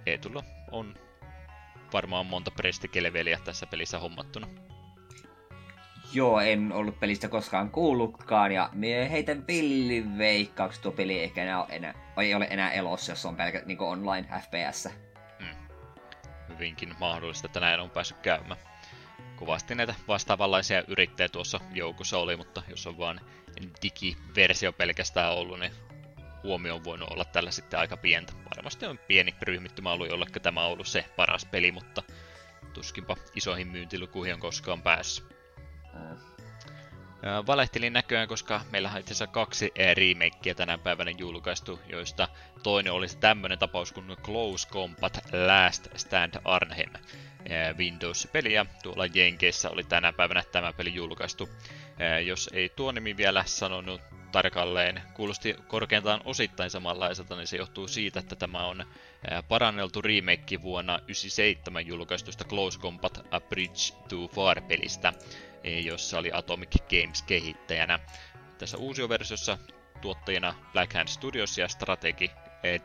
Eetulla 0.06 0.44
on 0.72 0.96
varmaan 1.94 2.26
monta 2.26 2.52
prestikeleveliä 2.52 3.40
tässä 3.46 3.66
pelissä 3.66 4.00
hommattuna. 4.00 4.48
Joo, 6.14 6.40
en 6.40 6.72
ollut 6.74 7.00
pelistä 7.00 7.28
koskaan 7.28 7.72
kuullutkaan, 7.72 8.52
ja 8.52 8.70
mie 8.74 9.12
heitän 9.12 9.44
pilliveikkaukset 9.44 10.82
tuo 10.82 10.92
peli 10.92 11.24
ehkä 11.24 11.44
enää, 11.44 11.66
enää, 11.70 11.94
ei 12.18 12.36
ole 12.36 12.48
enää 12.50 12.72
elossa, 12.72 13.12
jos 13.12 13.26
on 13.26 13.36
pelkä 13.36 13.62
niin 13.66 13.82
online 13.82 14.28
FPS. 14.42 14.90
Hmm. 15.40 15.68
Hyvinkin 16.50 16.96
mahdollista, 17.00 17.48
että 17.48 17.60
näin 17.60 17.80
on 17.80 17.90
päässyt 17.90 18.18
käymään. 18.18 18.60
Kovasti 19.36 19.76
näitä 19.76 19.96
vastaavanlaisia 20.08 20.84
yrittäjiä 20.88 21.30
tuossa 21.30 21.60
joukossa 21.74 22.18
oli, 22.18 22.36
mutta 22.36 22.64
jos 22.70 22.88
on 22.88 22.98
vaan 22.98 23.22
digiversio 23.84 24.74
pelkästään 24.74 25.34
ollut, 25.34 25.60
niin 25.60 25.72
huomio 26.44 26.76
on 26.76 26.84
voinut 26.84 27.10
olla 27.10 27.26
tällä 27.26 27.52
sitten 27.52 27.80
aika 27.80 27.98
pientä. 27.98 28.34
Varmasti 28.56 28.86
on 28.86 29.00
pieni 29.08 29.36
ryhmittymä 29.42 29.92
ollut, 29.92 30.10
jollekka 30.10 30.40
tämä 30.40 30.66
on 30.66 30.72
ollut 30.72 30.88
se 30.88 31.06
paras 31.16 31.46
peli, 31.46 31.72
mutta 31.72 32.04
tuskinpa 32.74 33.16
isoihin 33.36 33.68
myyntilukuihin 33.68 34.34
on 34.34 34.40
koskaan 34.40 34.82
päässyt. 34.82 35.39
Valehtelin 37.48 37.94
näköjään, 37.94 38.28
koska 38.28 38.62
meillä 38.72 38.92
on 38.92 39.00
itse 39.00 39.12
asiassa 39.14 39.28
kaksi 39.28 39.72
remakeä 39.94 40.56
tänä 40.56 40.78
päivänä 40.78 41.12
julkaistu, 41.12 41.80
joista 41.90 42.28
toinen 42.64 42.94
olisi 42.94 43.18
tämmönen 43.18 43.60
tapaus 43.60 43.92
kuin 43.92 44.18
Close 44.24 44.68
Combat 44.68 45.20
Last 45.48 45.88
Stand 45.96 46.34
Arnhem 46.46 46.90
Windows-peli, 47.78 48.54
ja 48.54 48.66
tuolla 48.84 49.06
Jenkeissä 49.06 49.70
oli 49.70 49.84
tänä 49.84 50.14
päivänä 50.14 50.44
tämä 50.52 50.74
peli 50.74 50.94
julkaistu. 50.94 51.50
Jos 52.26 52.50
ei 52.54 52.70
tuo 52.70 52.92
nimi 52.92 53.18
vielä 53.18 53.44
sanonut 53.46 54.02
tarkalleen, 54.32 55.02
kuulosti 55.14 55.56
korkeintaan 55.68 56.22
osittain 56.26 56.70
samanlaiselta, 56.70 57.36
niin 57.36 57.48
se 57.48 57.58
johtuu 57.58 57.88
siitä, 57.88 58.20
että 58.20 58.36
tämä 58.36 58.66
on 58.66 58.86
paranneltu 59.48 60.02
remake 60.02 60.62
vuonna 60.62 60.94
1997 60.94 61.88
julkaistusta 61.88 62.44
Close 62.44 62.80
Combat 62.80 63.28
A 63.32 63.42
Bridge 63.42 63.96
to 64.10 64.28
Far-pelistä, 64.28 65.14
jossa 65.64 66.18
oli 66.20 66.32
Atomic 66.34 66.76
Games 66.90 67.22
kehittäjänä. 67.22 68.00
Tässä 68.58 68.78
uusioversiossa 68.78 69.58
tuottajina 70.02 70.56
Black 70.74 70.94
Hand 70.94 71.08
Studios 71.08 71.58
ja 71.58 71.68
Strategy 71.68 72.28
3 72.28 72.38
e, 72.64 72.80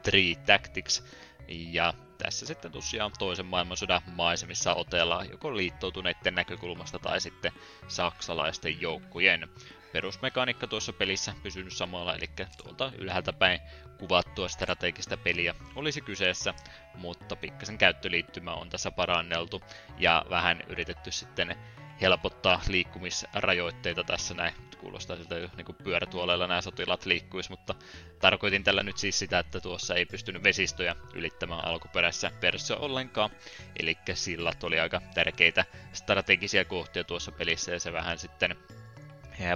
Tactics. 0.46 1.04
Ja 1.48 1.94
tässä 2.18 2.46
sitten 2.46 2.72
tosiaan 2.72 3.12
toisen 3.18 3.46
maailmansodan 3.46 4.02
maisemissa 4.06 4.74
otellaan 4.74 5.30
joko 5.30 5.56
liittoutuneiden 5.56 6.34
näkökulmasta 6.34 6.98
tai 6.98 7.20
sitten 7.20 7.52
saksalaisten 7.88 8.80
joukkojen. 8.80 9.48
perusmekaniikka 9.92 10.66
tuossa 10.66 10.92
pelissä 10.92 11.34
pysynyt 11.42 11.72
samalla, 11.72 12.14
eli 12.14 12.30
tuolta 12.62 12.92
ylhäältä 12.98 13.32
päin 13.32 13.60
kuvattua 13.98 14.48
strategista 14.48 15.16
peliä 15.16 15.54
olisi 15.74 16.00
kyseessä, 16.00 16.54
mutta 16.94 17.36
pikkasen 17.36 17.78
käyttöliittymä 17.78 18.54
on 18.54 18.70
tässä 18.70 18.90
paranneltu 18.90 19.62
ja 19.98 20.24
vähän 20.30 20.62
yritetty 20.68 21.12
sitten 21.12 21.56
helpottaa 22.00 22.60
liikkumisrajoitteita 22.68 24.04
tässä 24.04 24.34
näin. 24.34 24.54
Kuulostaa 24.78 25.16
siltä 25.16 25.38
jo 25.38 25.48
niin 25.56 25.76
pyörätuoleilla 25.84 26.46
nämä 26.46 26.60
sotilaat 26.60 27.06
liikkuisi, 27.06 27.50
mutta 27.50 27.74
tarkoitin 28.20 28.64
tällä 28.64 28.82
nyt 28.82 28.98
siis 28.98 29.18
sitä, 29.18 29.38
että 29.38 29.60
tuossa 29.60 29.94
ei 29.94 30.06
pystynyt 30.06 30.42
vesistöjä 30.42 30.96
ylittämään 31.14 31.64
alkuperäisessä 31.64 32.30
versiossa 32.42 32.76
ollenkaan. 32.76 33.30
Eli 33.78 33.98
sillat 34.14 34.64
oli 34.64 34.80
aika 34.80 35.00
tärkeitä 35.14 35.64
strategisia 35.92 36.64
kohtia 36.64 37.04
tuossa 37.04 37.32
pelissä 37.32 37.72
ja 37.72 37.80
se 37.80 37.92
vähän 37.92 38.18
sitten 38.18 38.56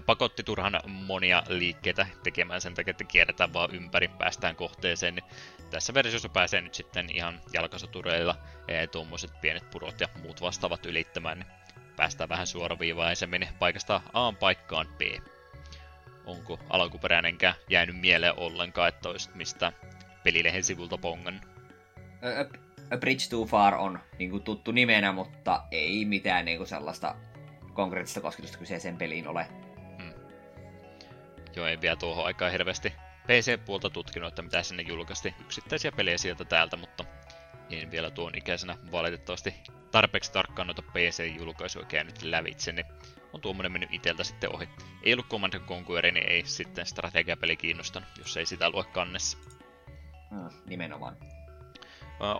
pakotti 0.06 0.42
turhan 0.42 0.80
monia 0.86 1.42
liikkeitä 1.48 2.06
tekemään 2.22 2.60
sen 2.60 2.74
takia, 2.74 2.90
että 2.90 3.04
kierretään 3.04 3.52
vaan 3.52 3.74
ympäri, 3.74 4.08
päästään 4.08 4.56
kohteeseen. 4.56 5.14
Niin 5.14 5.24
tässä 5.70 5.94
versiossa 5.94 6.28
pääsee 6.28 6.60
nyt 6.60 6.74
sitten 6.74 7.10
ihan 7.10 7.40
jalkasotureilla 7.52 8.36
tuommoiset 8.92 9.40
pienet 9.40 9.70
purot 9.70 10.00
ja 10.00 10.08
muut 10.22 10.40
vastaavat 10.40 10.86
ylittämään. 10.86 11.38
Niin 11.38 11.57
päästään 11.98 12.28
vähän 12.28 12.46
suoraviivaisemmin 12.46 13.48
paikasta 13.58 14.00
A 14.12 14.32
paikkaan 14.32 14.86
B. 14.98 15.00
Onko 16.26 16.58
alkuperäinenkään 16.70 17.54
jäänyt 17.70 18.00
mieleen 18.00 18.38
ollenkaan, 18.38 18.88
että 18.88 19.08
olisit 19.08 19.34
mistä 19.34 19.72
pelilehen 20.24 20.64
sivulta 20.64 20.98
pongan? 20.98 21.40
A, 22.22 22.56
A 22.94 22.96
Bridge 22.96 23.28
Too 23.30 23.44
Far 23.44 23.74
on 23.74 23.98
niin 24.18 24.30
kuin 24.30 24.42
tuttu 24.42 24.72
nimenä, 24.72 25.12
mutta 25.12 25.62
ei 25.70 26.04
mitään 26.04 26.44
niin 26.44 26.58
kuin 26.58 26.68
sellaista 26.68 27.14
konkreettista 27.74 28.20
kosketusta 28.20 28.58
kyseiseen 28.58 28.96
peliin 28.96 29.28
ole. 29.28 29.46
Hmm. 30.02 30.12
Joo, 31.56 31.66
ei 31.66 31.80
vielä 31.80 31.96
tuohon 31.96 32.26
aikaan 32.26 32.52
hirveästi 32.52 32.92
PC-puolta 33.26 33.90
tutkinut, 33.90 34.28
että 34.28 34.42
mitä 34.42 34.62
sinne 34.62 34.82
julkaisesti 34.82 35.34
yksittäisiä 35.40 35.92
pelejä 35.92 36.18
sieltä 36.18 36.44
täältä, 36.44 36.76
mutta 36.76 37.04
en 37.70 37.90
vielä 37.90 38.10
tuon 38.10 38.34
ikäisenä 38.34 38.76
valitettavasti 38.92 39.54
tarpeeksi 39.90 40.32
tarkkaan 40.32 40.66
noita 40.66 40.82
PC-julkaisuja 40.82 41.84
käynyt 41.84 42.22
lävitse, 42.22 42.72
niin 42.72 42.86
on 43.32 43.40
tuommoinen 43.40 43.72
mennyt 43.72 43.92
iteltä 43.92 44.24
sitten 44.24 44.54
ohi. 44.54 44.68
Ei 45.02 45.12
ollut 45.12 45.28
Command 45.28 45.58
Conquer, 45.58 46.12
niin 46.12 46.30
ei 46.30 46.44
sitten 46.46 46.86
strategiapeli 46.86 47.56
kiinnostanut, 47.56 48.08
jos 48.18 48.36
ei 48.36 48.46
sitä 48.46 48.70
lue 48.70 48.84
kannessa. 48.84 49.38
Hmm, 50.30 50.48
nimenomaan. 50.66 51.16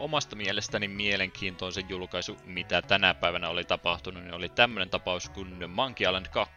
Omasta 0.01 0.37
mielestäni 0.37 0.89
mielenkiintoisen 0.89 1.89
julkaisu, 1.89 2.37
mitä 2.45 2.83
tänä 2.83 3.15
päivänä 3.15 3.49
oli 3.49 3.65
tapahtunut, 3.65 4.23
niin 4.23 4.35
oli 4.35 4.49
tämmöinen 4.49 4.91
tapaus 4.91 5.29
kuin 5.29 5.71
Monkey 5.71 6.07
Island 6.07 6.27
2, 6.27 6.55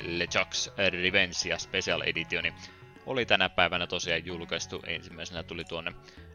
LeJax 0.00 0.68
Revenge 0.76 1.58
Special 1.58 2.00
Editioni, 2.00 2.54
oli 3.06 3.26
tänä 3.26 3.48
päivänä 3.48 3.86
tosiaan 3.86 4.26
julkaistu. 4.26 4.82
Ensimmäisenä 4.86 5.42
tuli 5.42 5.64
tuonne 5.64 5.92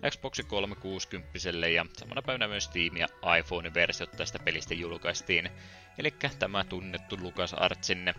Xbox 0.09 0.41
360 0.47 1.39
ja 1.73 1.85
samana 1.97 2.21
päivänä 2.21 2.47
myös 2.47 2.63
Steam 2.63 2.97
ja 2.97 3.07
iPhone-versiot 3.39 4.11
tästä 4.11 4.39
pelistä 4.39 4.73
julkaistiin. 4.73 5.49
Eli 5.97 6.13
tämä 6.39 6.63
tunnettu 6.63 7.17
Lucas 7.21 7.53
Artsin 7.53 8.13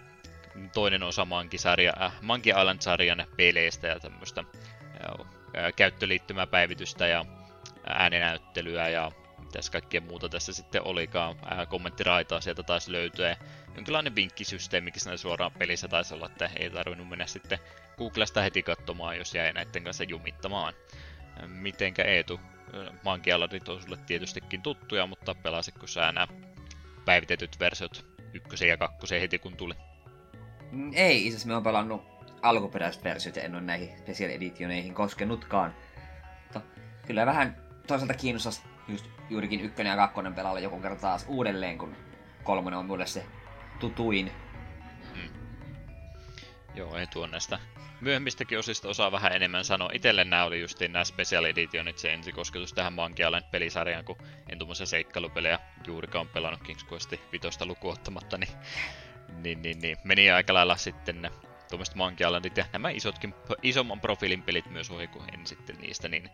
toinen 0.73 1.03
osa 1.03 1.25
Monkey, 1.25 1.59
äh, 2.01 2.13
Monkey 2.23 2.53
Island-sarjan 2.61 3.27
peleistä 3.37 3.87
ja 3.87 4.01
tämmöistä 4.01 4.45
äh, 4.45 5.73
käyttöliittymäpäivitystä 5.77 7.07
ja 7.07 7.25
ääninäyttelyä 7.87 8.89
ja 8.89 9.13
mitäs 9.39 9.71
kaikkea 9.71 10.01
muuta 10.01 10.29
tässä 10.29 10.53
sitten 10.53 10.87
olikaan. 10.87 11.37
Ää, 11.45 11.67
kommenttiraitaa 11.67 12.41
sieltä 12.41 12.63
taisi 12.63 12.93
löytyä. 12.93 13.37
Jonkinlainen 13.75 14.15
vinkkisysteemikin 14.15 15.01
siinä 15.01 15.17
suoraan 15.17 15.53
pelissä 15.53 15.89
taisi 15.89 16.15
olla, 16.15 16.27
että 16.27 16.51
ei 16.57 16.71
tarvinnut 16.71 17.09
mennä 17.09 17.27
sitten 17.27 17.59
Googlesta 17.99 18.41
heti 18.41 18.63
katsomaan, 18.63 19.19
jos 19.19 19.35
jäi 19.35 19.53
näiden 19.53 19.85
kanssa 19.85 20.05
jumittamaan. 20.05 20.75
Mitenkä 21.47 22.03
Eetu, 22.03 22.41
mankialadit 23.05 23.69
on 23.69 23.83
sulle 23.83 23.99
tietystikin 24.07 24.63
tuttuja, 24.63 25.07
mutta 25.07 25.35
pelasitko 25.35 25.87
sä 25.87 26.13
nämä 26.13 26.27
päivitetyt 27.05 27.61
versiot 27.61 28.07
ykkösen 28.35 28.69
ja 28.69 28.77
kakkosen 28.77 29.21
heti 29.21 29.39
kun 29.39 29.57
tuli? 29.57 29.75
Mm, 30.71 30.91
ei, 30.95 31.27
itse 31.27 31.29
asiassa 31.29 31.49
me 31.49 31.57
on 31.57 31.63
pelannut 31.63 32.03
alkuperäiset 32.43 33.05
versiot 33.05 33.37
ja 33.37 33.43
en 33.43 33.55
ole 33.55 33.63
näihin 33.63 33.99
special 33.99 34.31
editioneihin 34.31 34.95
koskenutkaan. 34.95 35.75
Mutta 36.43 36.61
kyllä 37.07 37.27
vähän 37.27 37.57
toisaalta 37.87 38.15
kiinnostaisi 38.15 38.63
just 38.89 39.07
juurikin 39.31 39.61
ykkönen 39.61 39.91
ja 39.91 39.97
kakkonen 39.97 40.35
pelailla 40.35 40.61
joku 40.61 40.81
kerta 40.81 41.01
taas 41.01 41.25
uudelleen, 41.29 41.79
kun 41.79 41.97
kolmonen 42.43 42.79
on 42.79 42.87
mulle 42.87 43.07
se 43.07 43.27
tutuin. 43.81 44.33
Joo, 46.75 46.97
ei 46.97 47.07
tuon 47.07 47.31
näistä 47.31 47.59
myöhemmistäkin 48.01 48.59
osista 48.59 48.89
osaa 48.89 49.13
vähän 49.13 49.33
enemmän 49.33 49.65
sanoa. 49.65 49.91
Itelle 49.93 50.25
nämä 50.25 50.45
oli 50.45 50.61
justiin 50.61 50.93
nämä 50.93 51.05
Special 51.05 51.45
Editionit, 51.45 51.99
se 51.99 52.13
ensikosketus 52.13 52.73
tähän 52.73 52.93
Monkey 52.93 53.27
Island-pelisarjaan, 53.27 54.05
kun 54.05 54.17
en 54.49 54.59
tuommoisia 54.59 54.87
seikkailupelejä 54.87 55.59
juurikaan 55.87 56.29
pelannut 56.29 56.61
King's 56.69 56.93
Quest 56.93 57.13
5 57.33 57.65
lukuottamatta, 57.65 58.39
niin, 58.39 58.53
niin, 59.43 59.63
niin, 59.63 59.79
niin, 59.79 59.97
meni 60.05 60.31
aika 60.31 60.55
lailla 60.55 60.77
sitten 60.77 61.23
ne 61.23 61.31
tuommoiset 61.69 61.95
Monkey 61.95 62.27
Islandit 62.27 62.57
ja 62.57 62.65
nämä 62.73 62.91
isotkin, 62.91 63.35
isomman 63.63 64.01
profiilin 64.01 64.43
pelit 64.43 64.71
myös 64.71 64.91
ohi, 64.91 65.07
kun 65.07 65.25
en 65.35 65.47
sitten 65.47 65.77
niistä 65.77 66.09
niin 66.09 66.31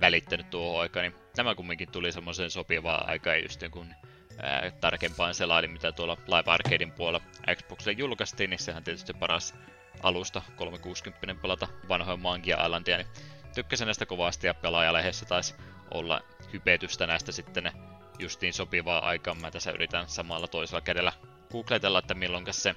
välittänyt 0.00 0.50
tuohon 0.50 0.82
aikaan, 0.82 1.02
niin 1.02 1.14
nämä 1.36 1.54
kumminkin 1.54 1.92
tuli 1.92 2.12
semmoiseen 2.12 2.50
sopivaa 2.50 3.04
aikaa 3.06 3.36
just 3.36 3.62
kun 3.70 3.94
ää, 4.38 4.70
tarkempaan 4.70 5.34
selailin, 5.34 5.70
mitä 5.70 5.92
tuolla 5.92 6.16
Live 6.26 6.50
Arcadein 6.50 6.92
puolella 6.92 7.26
Xboxille 7.54 7.98
julkaistiin, 7.98 8.50
niin 8.50 8.58
sehän 8.58 8.84
tietysti 8.84 9.14
paras 9.14 9.54
alusta 10.02 10.42
360 10.56 11.42
pelata 11.42 11.68
vanhoja 11.88 12.16
Mangia 12.16 12.64
Islandia, 12.64 12.96
niin 12.96 13.06
tykkäsin 13.54 13.84
näistä 13.84 14.06
kovasti 14.06 14.46
ja 14.46 14.54
pelaajalehdessä 14.54 15.26
taisi 15.26 15.54
olla 15.90 16.20
hypetystä 16.52 17.06
näistä 17.06 17.32
sitten 17.32 17.72
justiin 18.18 18.52
sopivaa 18.52 19.06
aikaa. 19.06 19.34
Mä 19.34 19.50
tässä 19.50 19.70
yritän 19.70 20.08
samalla 20.08 20.48
toisella 20.48 20.80
kädellä 20.80 21.12
googletella, 21.52 21.98
että 21.98 22.14
milloin 22.14 22.44
se 22.50 22.74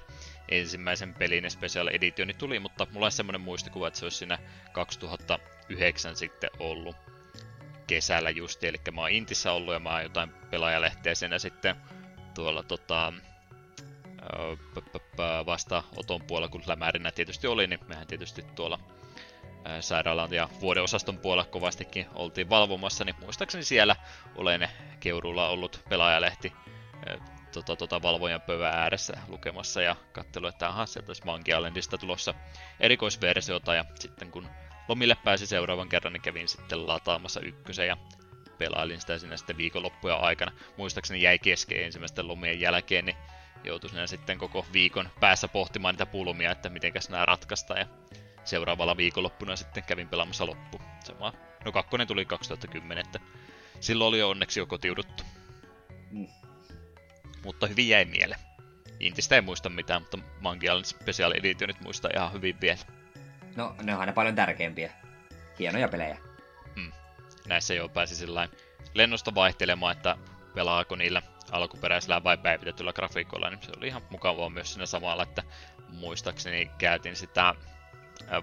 ensimmäisen 0.48 1.14
pelin 1.14 1.50
Special 1.50 1.88
Editioni 1.88 2.34
tuli, 2.34 2.58
mutta 2.58 2.86
mulla 2.92 3.06
on 3.06 3.12
semmoinen 3.12 3.40
muistikuva, 3.40 3.88
että 3.88 3.98
se 3.98 4.06
olisi 4.06 4.18
siinä 4.18 4.38
2009 4.72 6.16
sitten 6.16 6.50
ollut 6.58 6.96
kesällä 7.86 8.30
just, 8.30 8.64
eli 8.64 8.80
mä 8.94 9.00
oon 9.00 9.10
Intissä 9.10 9.52
ollut 9.52 9.74
ja 9.74 9.80
mä 9.80 9.90
oon 9.90 10.02
jotain 10.02 10.32
pelaajalehteä 10.50 11.14
siinä 11.14 11.38
sitten 11.38 11.76
tuolla 12.34 12.62
tota, 12.62 13.12
vasta 15.46 15.82
Oton 15.96 16.22
puolella, 16.22 16.48
kun 16.48 16.62
lämärinä 16.66 17.12
tietysti 17.12 17.46
oli, 17.46 17.66
niin 17.66 17.80
mehän 17.88 18.06
tietysti 18.06 18.42
tuolla 18.54 18.78
sairaalan 19.80 20.32
ja 20.32 20.48
vuodeosaston 20.60 21.18
puolella 21.18 21.50
kovastikin 21.50 22.06
oltiin 22.14 22.50
valvomassa, 22.50 23.04
niin 23.04 23.16
muistaakseni 23.20 23.64
siellä 23.64 23.96
olen 24.36 24.68
Keurulla 25.00 25.48
ollut 25.48 25.80
pelaajalehti 25.88 26.52
tota, 27.52 27.76
tota, 27.76 28.02
valvojan 28.02 28.40
pöydän 28.40 28.74
ääressä 28.74 29.18
lukemassa 29.28 29.82
ja 29.82 29.96
katselu, 30.12 30.46
että 30.46 30.68
aha, 30.68 30.86
sieltä 30.86 31.10
olisi 31.10 31.24
Monkey 31.24 31.54
Islandista 31.54 31.98
tulossa 31.98 32.34
erikoisversiota 32.80 33.74
ja 33.74 33.84
sitten 33.98 34.30
kun 34.30 34.48
lomille 34.88 35.16
pääsi 35.24 35.46
seuraavan 35.46 35.88
kerran, 35.88 36.12
niin 36.12 36.22
kävin 36.22 36.48
sitten 36.48 36.88
lataamassa 36.88 37.40
ykkösen 37.40 37.86
ja 37.86 37.96
pelailin 38.58 39.00
sitä 39.00 39.18
siinä 39.18 39.36
sitten 39.36 39.56
viikonloppuja 39.56 40.16
aikana. 40.16 40.52
Muistaakseni 40.76 41.22
jäi 41.22 41.38
kesken 41.38 41.84
ensimmäisten 41.84 42.28
lomien 42.28 42.60
jälkeen, 42.60 43.04
niin 43.04 43.16
joutui 43.66 43.90
siinä 43.90 44.06
sitten 44.06 44.38
koko 44.38 44.66
viikon 44.72 45.10
päässä 45.20 45.48
pohtimaan 45.48 45.94
niitä 45.94 46.06
pulmia, 46.06 46.50
että 46.50 46.68
mitenkäs 46.68 47.08
nämä 47.08 47.26
ratkaistaan. 47.26 47.80
Ja 47.80 47.86
seuraavalla 48.44 48.96
viikonloppuna 48.96 49.56
sitten 49.56 49.82
kävin 49.82 50.08
pelaamassa 50.08 50.46
loppu. 50.46 50.80
Sama. 51.04 51.32
No 51.64 51.72
kakkonen 51.72 52.06
tuli 52.06 52.24
2010, 52.24 53.06
että 53.06 53.20
silloin 53.80 54.08
oli 54.08 54.18
jo 54.18 54.30
onneksi 54.30 54.60
jo 54.60 54.66
kotiuduttu. 54.66 55.24
Mm. 56.10 56.26
Mutta 57.44 57.66
hyvin 57.66 57.88
jäi 57.88 58.04
mieleen. 58.04 58.40
Intistä 59.00 59.34
ei 59.34 59.40
muista 59.40 59.68
mitään, 59.68 60.02
mutta 60.02 60.18
Monkey 60.40 60.66
Island 60.68 60.84
Special 60.84 61.32
Editionit 61.32 61.80
muistaa 61.80 62.10
ihan 62.14 62.32
hyvin 62.32 62.60
vielä. 62.60 62.78
No, 63.56 63.76
ne 63.82 63.94
on 63.94 64.00
aina 64.00 64.12
paljon 64.12 64.34
tärkeimpiä. 64.34 64.92
Hienoja 65.58 65.88
pelejä. 65.88 66.18
Mm. 66.76 66.92
Näissä 67.46 67.74
jo 67.74 67.88
pääsi 67.88 68.16
sillä 68.16 68.48
lennosta 68.94 69.34
vaihtelemaan, 69.34 69.96
että 69.96 70.16
pelaako 70.54 70.96
niillä 70.96 71.22
alkuperäisellä 71.50 72.24
vai 72.24 72.38
päivitetyllä 72.38 72.92
grafiikolla, 72.92 73.50
niin 73.50 73.62
se 73.62 73.72
oli 73.76 73.86
ihan 73.86 74.02
mukavaa 74.10 74.50
myös 74.50 74.72
siinä 74.72 74.86
samalla, 74.86 75.22
että 75.22 75.42
muistaakseni 75.88 76.70
käytin 76.78 77.16
sitä 77.16 77.54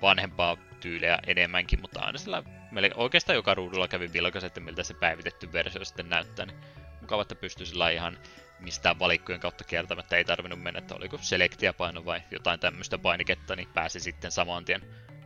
vanhempaa 0.02 0.58
tyyliä 0.80 1.20
enemmänkin, 1.28 1.82
mutta 1.82 2.00
aina 2.00 2.18
sillä 2.18 2.44
melkein 2.72 3.00
oikeastaan 3.00 3.36
joka 3.36 3.54
ruudulla 3.54 3.88
kävi 3.88 4.14
vilkas, 4.14 4.44
että 4.44 4.60
miltä 4.60 4.84
se 4.84 4.94
päivitetty 4.94 5.54
versio 5.54 5.86
sitten 5.86 6.10
näyttää, 6.10 6.46
niin 6.46 6.58
mukava, 7.02 7.22
että 7.22 7.36
pystyi 7.36 7.66
sillä 7.66 7.90
ihan 7.90 8.18
mistään 8.60 9.00
valikkojen 9.00 9.42
kautta 9.42 9.64
kiertämättä 9.64 10.18
ei 10.18 10.26
tarvinnut 10.26 10.62
mennä, 10.62 10.78
että 10.78 10.96
oliko 10.96 11.18
selektiapaino 11.22 12.06
vai 12.06 12.22
jotain 12.32 12.60
tämmöistä 12.60 12.98
painiketta, 12.98 13.56
niin 13.56 13.68
pääsi 13.74 14.00
sitten 14.00 14.32
saman 14.32 14.66
tien 14.66 14.82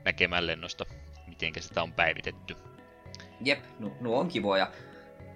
näkemään 0.06 0.48
lennosta, 0.48 0.86
miten 1.28 1.54
sitä 1.60 1.84
on 1.84 1.94
päivitetty. 1.94 2.56
Jep, 3.42 3.60
nu, 3.80 3.98
nu 4.02 4.18
on 4.18 4.28
kivoja. 4.28 4.72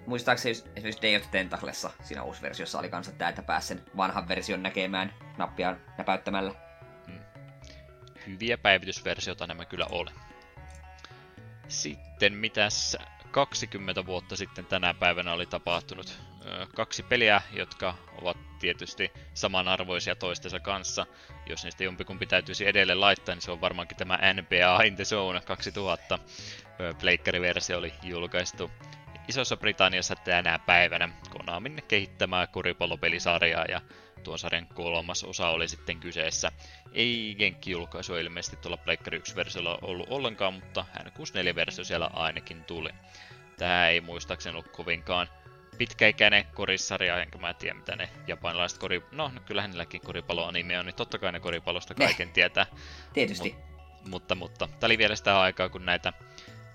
Muistaakseni 0.06 0.50
esimerkiksi 0.76 1.02
Day 1.02 1.16
of 1.16 1.30
Tentaclessa 1.30 1.90
siinä 2.02 2.22
uusi 2.22 2.42
versiossa 2.42 2.78
oli 2.78 2.88
kanssa 2.88 3.12
tämä, 3.12 3.28
että 3.28 3.42
pääsi 3.42 3.68
sen 3.68 3.82
vanhan 3.96 4.28
version 4.28 4.62
näkemään 4.62 5.14
nappia 5.38 5.76
näpäyttämällä. 5.98 6.54
Hmm. 7.06 7.20
hyviä 8.26 8.58
päivitysversioita 8.58 9.46
nämä 9.46 9.64
kyllä 9.64 9.86
oli. 9.90 10.10
Sitten 11.68 12.32
mitäs 12.32 12.96
20 13.30 14.06
vuotta 14.06 14.36
sitten 14.36 14.66
tänä 14.66 14.94
päivänä 14.94 15.32
oli 15.32 15.46
tapahtunut 15.46 16.18
kaksi 16.74 17.02
peliä, 17.02 17.42
jotka 17.52 17.94
ovat 18.22 18.36
tietysti 18.58 19.12
samanarvoisia 19.34 20.16
toistensa 20.16 20.60
kanssa. 20.60 21.06
Jos 21.46 21.64
niistä 21.64 21.84
jompikumpi 21.84 22.26
täytyisi 22.26 22.66
edelleen 22.66 23.00
laittaa, 23.00 23.34
niin 23.34 23.42
se 23.42 23.50
on 23.50 23.60
varmaankin 23.60 23.96
tämä 23.96 24.18
NBA 24.32 24.82
In 24.82 24.96
the 24.96 25.04
Zone 25.04 25.40
2000. 25.40 26.18
Pleikkariversio 27.00 27.78
oli 27.78 27.92
julkaistu 28.02 28.70
Isossa 29.28 29.56
Britanniassa 29.56 30.14
tänä 30.16 30.58
päivänä 30.58 31.08
Konamin 31.30 31.82
kehittämää 31.88 32.46
koripallopelisarjaa 32.46 33.64
ja 33.68 33.80
tuon 34.24 34.38
sarjan 34.38 34.66
kolmas 34.66 35.24
osa 35.24 35.48
oli 35.48 35.68
sitten 35.68 36.00
kyseessä. 36.00 36.52
Ei 36.92 37.34
Genkki-julkaisu 37.38 38.16
ilmeisesti 38.16 38.56
tuolla 38.56 38.76
Pleikkari 38.76 39.18
1-versiolla 39.18 39.78
ollut 39.82 40.06
ollenkaan, 40.10 40.54
mutta 40.54 40.84
N64-versio 40.98 41.84
siellä 41.84 42.10
ainakin 42.12 42.64
tuli. 42.64 42.90
Tämä 43.58 43.88
ei 43.88 44.00
muistaakseni 44.00 44.56
ollut 44.56 44.72
kovinkaan 44.72 45.28
pitkäikäinen 45.78 46.44
korissarja, 46.54 47.22
enkä 47.22 47.38
mä 47.38 47.54
tiedä 47.54 47.74
mitä 47.74 47.96
ne 47.96 48.08
japanilaiset 48.26 48.78
kori... 48.78 49.02
No, 49.12 49.28
no 49.34 49.40
kyllähän 49.46 49.70
niilläkin 49.70 50.00
koripalloanime 50.00 50.78
on, 50.78 50.86
niin 50.86 50.94
totta 50.94 51.18
kai 51.18 51.32
ne 51.32 51.40
koripallosta 51.40 51.94
kaiken 51.94 52.28
ne. 52.28 52.32
tietää. 52.32 52.66
Tietysti. 53.12 53.54
Mut, 53.54 54.10
mutta, 54.10 54.34
mutta. 54.34 54.66
Tämä 54.66 54.88
oli 54.88 54.98
vielä 54.98 55.16
sitä 55.16 55.40
aikaa, 55.40 55.68
kun 55.68 55.86
näitä 55.86 56.12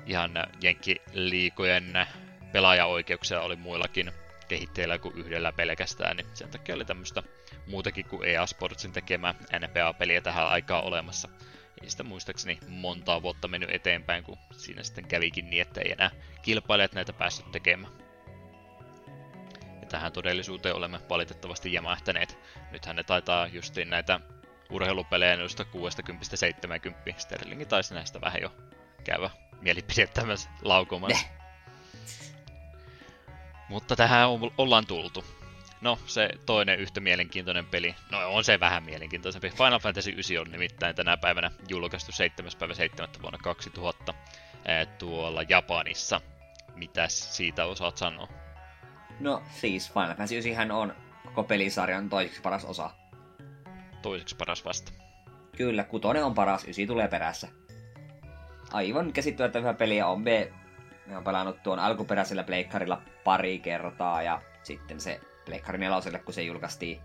ihan 0.06 0.32
jenkkiliikojen 0.62 2.08
pelaajaoikeuksia 2.58 3.42
oli 3.42 3.56
muillakin 3.56 4.12
kehitteillä 4.48 4.98
kuin 4.98 5.18
yhdellä 5.18 5.52
pelkästään, 5.52 6.18
niin 6.18 6.28
sen 6.34 6.50
takia 6.50 6.76
oli 6.76 6.86
tämmöistä 6.86 7.24
muutakin 7.68 8.06
kuin 8.06 8.30
EA 8.30 8.46
Sportsin 8.46 8.92
tekemää 8.92 9.34
NBA-peliä 9.34 10.22
tähän 10.22 10.48
aikaan 10.48 10.84
olemassa. 10.84 11.30
Ei 11.82 11.90
sitä 11.90 12.04
muistaakseni 12.04 12.60
montaa 12.68 13.22
vuotta 13.22 13.48
mennyt 13.48 13.70
eteenpäin, 13.70 14.24
kun 14.24 14.38
siinä 14.52 14.84
sitten 14.84 15.08
kävikin 15.08 15.50
niin, 15.50 15.62
että 15.62 15.82
ei 15.82 15.92
enää 15.92 16.12
kilpailijat 16.42 16.94
näitä 16.94 17.14
päässyt 17.14 17.52
tekemään. 17.52 17.94
Ja 19.82 19.88
tähän 19.90 20.12
todellisuuteen 20.12 20.76
olemme 20.76 21.00
valitettavasti 21.10 21.74
jämähtäneet. 21.74 22.38
Nythän 22.72 22.96
ne 22.96 23.04
taitaa 23.04 23.48
justiin 23.48 23.90
näitä 23.90 24.20
urheilupelejä 24.70 25.38
noista 25.38 25.64
60-70. 27.10 27.14
Sterlingi 27.18 27.66
taisi 27.66 27.94
näistä 27.94 28.22
vähän 28.22 28.42
jo 28.42 28.52
käydä 29.04 29.30
mielipide 29.62 30.08
tämmöisen 30.08 30.52
laukomassa. 30.62 31.38
Mutta 33.70 33.96
tähän 33.96 34.28
ollaan 34.58 34.86
tultu. 34.86 35.26
No, 35.82 36.00
se 36.06 36.30
toinen 36.46 36.80
yhtä 36.80 37.00
mielenkiintoinen 37.00 37.66
peli, 37.66 37.96
no 38.12 38.34
on 38.34 38.44
se 38.44 38.60
vähän 38.60 38.84
mielenkiintoisempi. 38.84 39.50
Final 39.50 39.80
Fantasy 39.80 40.12
9 40.12 40.38
on 40.38 40.52
nimittäin 40.52 40.96
tänä 40.96 41.18
päivänä 41.18 41.52
julkaistu 41.70 42.12
7. 42.12 42.52
päivä 42.60 42.74
7. 42.74 43.10
vuonna 43.22 43.40
2000 43.44 44.14
tuolla 44.98 45.44
Japanissa. 45.50 46.22
Mitäs 46.76 47.38
siitä 47.38 47.66
osaat 47.66 47.98
sanoa? 47.98 48.28
No 49.20 49.44
siis 49.52 49.94
Final 49.94 50.08
Fantasy 50.08 50.36
9 50.36 50.72
on 50.72 50.96
koko 51.26 51.44
pelisarjan 51.44 52.10
toiseksi 52.10 52.42
paras 52.42 52.66
osa. 52.66 52.90
Toiseksi 54.02 54.36
paras 54.36 54.66
vasta. 54.66 54.92
Kyllä, 55.58 55.84
kutonen 55.84 56.24
on 56.26 56.34
paras, 56.34 56.68
ysi 56.68 56.88
tulee 56.88 57.08
perässä. 57.08 57.48
Aivan 58.72 59.14
käsittämättä 59.14 59.60
hyvä 59.60 59.74
peli 59.74 59.98
ja 59.98 60.08
on 60.08 60.22
me, 60.22 60.54
me 61.08 61.18
on 61.18 61.24
pelannut 61.24 61.64
tuon 61.64 61.80
alkuperäisellä 61.80 62.44
pleikkarilla 62.44 63.02
pari 63.24 63.60
kertaa 63.60 64.22
ja 64.22 64.42
sitten 64.64 65.00
se 65.00 65.20
Pleikkari 65.46 65.78
neloselle, 65.78 66.20
kun 66.20 66.34
se 66.34 66.42
julkaistiin 66.42 67.02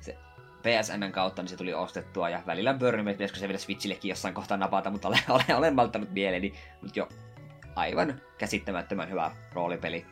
se 0.00 0.16
PSN 0.62 1.12
kautta, 1.12 1.42
niin 1.42 1.48
se 1.48 1.56
tuli 1.56 1.74
ostettua 1.74 2.28
ja 2.28 2.42
välillä 2.46 2.74
pyörin, 2.74 3.00
että 3.00 3.12
pitäisikö 3.12 3.40
se 3.40 3.48
vielä 3.48 3.58
Switchillekin 3.58 4.08
jossain 4.08 4.34
kohtaa 4.34 4.56
napata, 4.56 4.90
mutta 4.90 5.08
olen, 5.08 5.20
olen, 5.28 5.56
olen 5.56 5.74
malttanut 5.74 6.10
mieleeni. 6.10 6.52
Mutta 6.82 6.98
jo 6.98 7.08
aivan 7.76 8.20
käsittämättömän 8.38 9.10
hyvä 9.10 9.36
roolipeli. 9.52 10.06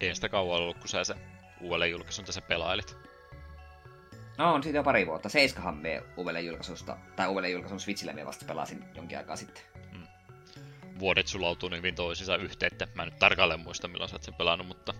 Ei 0.00 0.14
sitä 0.14 0.28
kauan 0.28 0.58
ollut, 0.58 0.78
kun 0.78 0.88
sä 0.88 1.04
se 1.04 1.14
uudelleen 1.60 1.90
julkaisun 1.90 2.24
tässä 2.24 2.40
pelailit. 2.40 2.96
No 4.38 4.54
on 4.54 4.62
siitä 4.62 4.78
jo 4.78 4.82
pari 4.82 5.06
vuotta. 5.06 5.28
Seiskahan 5.28 5.76
me 5.76 6.02
uudelleen 6.16 6.46
julkaisusta, 6.46 6.96
tai 7.16 7.28
uudelleen 7.28 7.52
julkaisun 7.52 7.80
Switchille 7.80 8.12
me 8.12 8.26
vasta 8.26 8.44
pelasin 8.44 8.84
jonkin 8.94 9.18
aikaa 9.18 9.36
sitten 9.36 9.69
vuodet 11.00 11.26
sulautuu 11.26 11.68
niin 11.68 11.78
hyvin 11.78 11.94
toisiinsa 11.94 12.36
yhteen, 12.36 12.72
että 12.72 12.88
mä 12.94 13.02
en 13.02 13.08
nyt 13.08 13.18
tarkalleen 13.18 13.60
muista 13.60 13.88
milloin 13.88 14.08
sä 14.08 14.14
oot 14.14 14.22
sen 14.22 14.34
pelannut, 14.34 14.66
mutta 14.66 14.94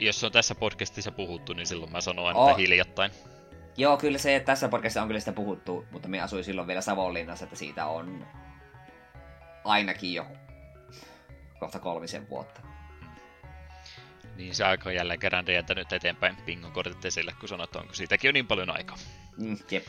jos 0.00 0.24
on 0.24 0.32
tässä 0.32 0.54
podcastissa 0.54 1.12
puhuttu, 1.12 1.52
niin 1.52 1.66
silloin 1.66 1.92
mä 1.92 2.00
sanon 2.00 2.26
aina, 2.26 2.38
oh. 2.38 2.56
hiljattain. 2.56 3.10
Joo, 3.76 3.96
kyllä 3.96 4.18
se, 4.18 4.36
että 4.36 4.46
tässä 4.46 4.68
podcastissa 4.68 5.02
on 5.02 5.08
kyllä 5.08 5.20
sitä 5.20 5.32
puhuttu, 5.32 5.86
mutta 5.90 6.08
me 6.08 6.20
asuin 6.20 6.44
silloin 6.44 6.68
vielä 6.68 6.80
Savonlinnassa, 6.80 7.44
että 7.44 7.56
siitä 7.56 7.86
on 7.86 8.26
ainakin 9.64 10.14
jo 10.14 10.26
kohta 11.60 11.78
kolmisen 11.78 12.28
vuotta. 12.28 12.60
Hmm. 12.60 13.10
Niin 14.36 14.54
se 14.54 14.64
aika 14.64 14.88
on 14.88 14.94
jälleen 14.94 15.18
kerran 15.18 15.44
jättänyt 15.48 15.92
eteenpäin 15.92 16.36
pingon 16.36 16.72
kortit 16.72 17.04
esille, 17.04 17.32
kun 17.40 17.48
sanot, 17.48 17.76
onko 17.76 17.94
siitäkin 17.94 18.28
on 18.28 18.34
niin 18.34 18.46
paljon 18.46 18.70
aikaa. 18.70 18.96
Mm, 19.36 19.58
jep. 19.70 19.86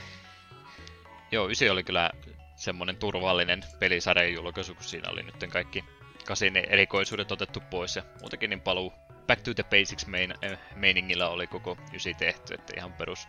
Joo, 1.32 1.50
ysi 1.50 1.70
oli 1.70 1.84
kyllä 1.84 2.12
semmonen 2.58 2.98
turvallinen 2.98 3.64
pelisarjan 3.80 4.34
julkaisu, 4.34 4.76
kun 4.76 4.84
siinä 4.84 5.10
oli 5.10 5.24
nyt 5.24 5.36
kaikki 5.50 5.84
kasin 6.26 6.58
erikoisuudet 6.58 7.32
otettu 7.32 7.60
pois 7.70 7.96
ja 7.96 8.04
muutenkin 8.22 8.50
niin 8.50 8.62
paluu 8.62 8.94
Back 9.28 9.42
to 9.42 9.54
the 9.54 9.64
Basics 9.64 10.08
main, 10.08 10.34
äh, 10.44 10.60
meiningillä 10.76 11.30
oli 11.30 11.48
koko 11.48 11.78
ysi 11.94 12.14
tehty, 12.14 12.54
että 12.54 12.74
ihan 12.78 12.94
perus 12.94 13.28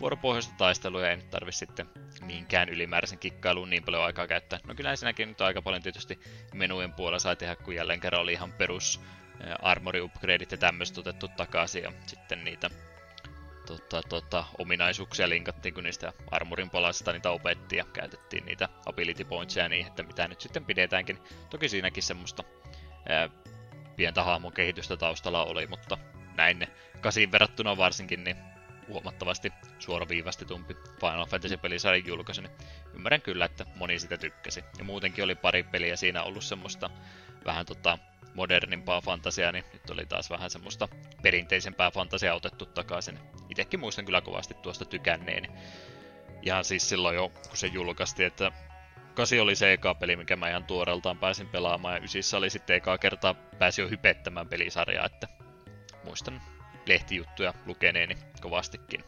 vuoropohjaista 0.00 0.54
taistelua 0.58 1.08
ei 1.08 1.16
nyt 1.16 1.30
tarvi 1.30 1.52
sitten 1.52 1.88
minkään 2.24 2.68
ylimääräisen 2.68 3.18
kikkailuun 3.18 3.70
niin 3.70 3.84
paljon 3.84 4.04
aikaa 4.04 4.26
käyttää. 4.26 4.58
No 4.66 4.74
kyllä 4.74 4.90
ensinnäkin 4.90 5.28
nyt 5.28 5.40
aika 5.40 5.62
paljon 5.62 5.82
tietysti 5.82 6.20
menujen 6.54 6.92
puolella 6.92 7.18
sai 7.18 7.36
tehdä, 7.36 7.56
kun 7.56 7.74
jälleen 7.74 8.00
kerran 8.00 8.22
oli 8.22 8.32
ihan 8.32 8.52
perus 8.52 9.00
äh, 9.00 9.54
armori 9.62 10.00
upgradeit 10.00 10.52
ja 10.52 10.58
tämmöistä 10.58 11.00
otettu 11.00 11.28
takaisin 11.28 11.82
ja 11.82 11.92
sitten 12.06 12.44
niitä 12.44 12.70
tota, 13.78 14.08
tota, 14.08 14.44
ominaisuuksia 14.58 15.28
linkattiin, 15.28 15.74
kun 15.74 15.84
niistä 15.84 16.12
armorin 16.30 16.70
palasista 16.70 17.12
niitä 17.12 17.30
opettiin 17.30 17.78
ja 17.78 17.84
käytettiin 17.84 18.44
niitä 18.44 18.68
ability 18.86 19.24
pointsia 19.24 19.68
niin, 19.68 19.86
että 19.86 20.02
mitä 20.02 20.28
nyt 20.28 20.40
sitten 20.40 20.64
pidetäänkin. 20.64 21.18
Toki 21.50 21.68
siinäkin 21.68 22.02
semmoista 22.02 22.44
ää, 23.08 23.28
pientä 23.96 24.22
hahmon 24.22 24.52
kehitystä 24.52 24.96
taustalla 24.96 25.44
oli, 25.44 25.66
mutta 25.66 25.98
näin 26.34 26.58
ne 26.58 26.68
kasiin 27.00 27.32
verrattuna 27.32 27.76
varsinkin 27.76 28.24
niin 28.24 28.36
huomattavasti 28.88 29.52
suoraviivastetumpi 29.78 30.74
Final 31.00 31.26
Fantasy-pelisarjan 31.26 32.06
julkaisu, 32.06 32.40
niin 32.40 32.52
ymmärrän 32.94 33.22
kyllä, 33.22 33.44
että 33.44 33.66
moni 33.76 33.98
sitä 33.98 34.16
tykkäsi. 34.16 34.64
Ja 34.78 34.84
muutenkin 34.84 35.24
oli 35.24 35.34
pari 35.34 35.62
peliä 35.62 35.96
siinä 35.96 36.22
ollut 36.22 36.44
semmoista 36.44 36.90
vähän 37.44 37.66
tota, 37.66 37.98
modernimpaa 38.34 39.00
fantasiaa, 39.00 39.52
niin 39.52 39.64
nyt 39.72 39.90
oli 39.90 40.06
taas 40.06 40.30
vähän 40.30 40.50
semmoista 40.50 40.88
perinteisempää 41.22 41.90
fantasiaa 41.90 42.34
otettu 42.36 42.66
takaisin. 42.66 43.18
Itekin 43.50 43.80
muistan 43.80 44.04
kyllä 44.04 44.20
kovasti 44.20 44.54
tuosta 44.54 44.84
tykänneeni. 44.84 45.48
Ihan 46.42 46.64
siis 46.64 46.88
silloin 46.88 47.16
jo, 47.16 47.28
kun 47.28 47.56
se 47.56 47.66
julkaistiin, 47.66 48.26
että 48.26 48.52
kasi 49.14 49.40
oli 49.40 49.56
se 49.56 49.72
eka 49.72 49.94
peli, 49.94 50.16
mikä 50.16 50.36
mä 50.36 50.48
ihan 50.48 50.64
tuoreeltaan 50.64 51.18
pääsin 51.18 51.48
pelaamaan, 51.48 51.94
ja 51.94 52.04
ysissä 52.04 52.36
oli 52.36 52.50
sitten 52.50 52.76
ekaa 52.76 52.98
kertaa 52.98 53.34
pääsi 53.34 53.80
jo 53.80 53.88
hypettämään 53.88 54.48
pelisarjaa, 54.48 55.06
että 55.06 55.28
muistan 56.04 56.42
lehtijuttuja 56.86 57.54
lukeneeni 57.66 58.16
kovastikin 58.40 59.04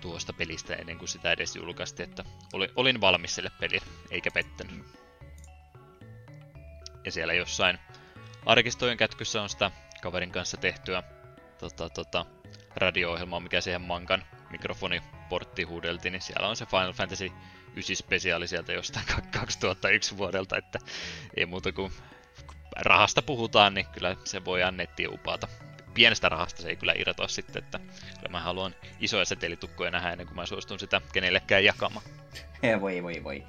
tuosta 0.00 0.32
pelistä 0.32 0.74
ennen 0.74 0.98
kuin 0.98 1.08
sitä 1.08 1.32
edes 1.32 1.56
julkaistiin, 1.56 2.08
että 2.08 2.24
olin 2.76 3.00
valmis 3.00 3.34
sille 3.34 3.50
pelille, 3.60 3.86
eikä 4.10 4.30
pettänyt. 4.30 5.03
Ja 7.04 7.12
siellä 7.12 7.34
jossain 7.34 7.78
arkistojen 8.46 8.96
kätkyssä 8.96 9.42
on 9.42 9.48
sitä 9.48 9.70
kaverin 10.02 10.30
kanssa 10.30 10.56
tehtyä 10.56 11.02
tota, 11.58 11.90
tota, 11.90 12.26
radio-ohjelmaa, 12.76 13.40
mikä 13.40 13.60
siihen 13.60 13.82
mankan 13.82 14.24
mikrofoniportti 14.50 15.62
huudeltiin, 15.62 16.12
niin 16.12 16.22
siellä 16.22 16.48
on 16.48 16.56
se 16.56 16.66
Final 16.66 16.92
Fantasy 16.92 17.32
9 17.72 17.96
spesiaali 17.96 18.48
sieltä 18.48 18.72
jostain 18.72 19.06
2001 19.30 20.16
vuodelta, 20.16 20.56
että 20.56 20.78
ei 21.36 21.46
muuta 21.46 21.72
kuin 21.72 21.92
rahasta 22.76 23.22
puhutaan, 23.22 23.74
niin 23.74 23.86
kyllä 23.86 24.16
se 24.24 24.44
voi 24.44 24.60
nettiin 24.72 25.14
upata. 25.14 25.48
Pienestä 25.94 26.28
rahasta 26.28 26.62
se 26.62 26.68
ei 26.68 26.76
kyllä 26.76 26.92
irtoa 26.96 27.28
sitten, 27.28 27.64
että 27.64 27.78
kyllä 28.14 28.28
mä 28.30 28.40
haluan 28.40 28.74
isoja 29.00 29.24
setelitukkoja 29.24 29.90
nähdä 29.90 30.10
ennen 30.10 30.26
kuin 30.26 30.36
mä 30.36 30.46
suostun 30.46 30.78
sitä 30.78 31.00
kenellekään 31.12 31.64
jakamaan. 31.64 32.06
voi 32.80 33.02
voi 33.02 33.24
voi. 33.24 33.44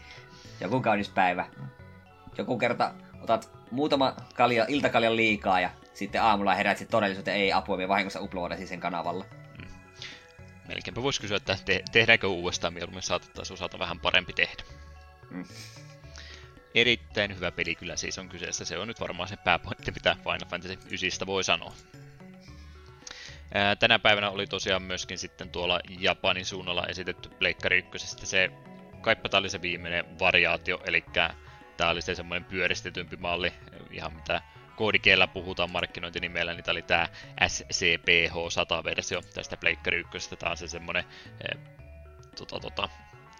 Joku 0.61 0.81
kaunis 0.81 1.09
päivä. 1.09 1.45
Joku 2.37 2.57
kerta 2.57 2.93
otat 3.21 3.49
muutama 3.71 4.15
kalja, 4.35 4.65
iltakaljan 4.67 5.15
liikaa 5.15 5.59
ja 5.59 5.69
sitten 5.93 6.21
aamulla 6.21 6.55
herät 6.55 6.77
sitten 6.77 6.91
todellisuuteen, 6.91 7.37
ei 7.37 7.53
apua, 7.53 7.77
me 7.77 7.87
vahingossa 7.87 8.21
uploadasi 8.21 8.67
sen 8.67 8.79
kanavalla. 8.79 9.25
Mm. 9.57 9.67
Melkeinpä 10.67 11.03
voisi 11.03 11.21
kysyä, 11.21 11.37
että 11.37 11.57
te- 11.65 11.83
tehdäänkö 11.91 12.27
uudestaan 12.27 12.73
mieluummin 12.73 13.03
saatettaisiin 13.03 13.53
osata 13.53 13.79
vähän 13.79 13.99
parempi 13.99 14.33
tehdä. 14.33 14.63
Mm. 15.29 15.45
Erittäin 16.75 17.35
hyvä 17.35 17.51
peli 17.51 17.75
kyllä 17.75 17.95
siis 17.95 18.17
on 18.17 18.29
kyseessä. 18.29 18.65
Se 18.65 18.77
on 18.77 18.87
nyt 18.87 18.99
varmaan 18.99 19.29
se 19.29 19.37
pääpointti, 19.37 19.91
mitä 19.91 20.15
Final 20.23 20.49
Fantasy 20.49 20.77
9 20.89 21.27
voi 21.27 21.43
sanoa. 21.43 21.73
Ää, 23.53 23.75
tänä 23.75 23.99
päivänä 23.99 24.29
oli 24.29 24.47
tosiaan 24.47 24.81
myöskin 24.81 25.17
sitten 25.17 25.49
tuolla 25.49 25.79
Japanin 25.99 26.45
suunnalla 26.45 26.85
esitetty 26.85 27.29
Pleikkari 27.29 27.85
1 27.93 28.25
se 28.25 28.51
kaipa 29.01 29.37
oli 29.37 29.49
se 29.49 29.61
viimeinen 29.61 30.19
variaatio, 30.19 30.81
eli 30.85 31.03
tämä 31.77 31.89
oli 31.89 32.01
se 32.01 32.15
semmoinen 32.15 32.45
pyöristetympi 32.49 33.17
malli, 33.17 33.53
ihan 33.91 34.13
mitä 34.13 34.41
koodikeellä 34.75 35.27
puhutaan 35.27 35.71
markkinointinimellä, 35.71 36.53
niin 36.53 36.63
tämä 36.63 36.73
oli 36.73 36.81
tämä 36.81 37.07
SCPH100-versio 37.41 39.21
tästä 39.21 39.57
Pleikkari 39.57 40.03
1. 40.15 40.35
Tämä 40.35 40.51
on 40.51 40.57
se 40.57 40.67
semmoinen, 40.67 41.03
eh, 41.41 41.59
tota, 42.37 42.59
tota, 42.59 42.89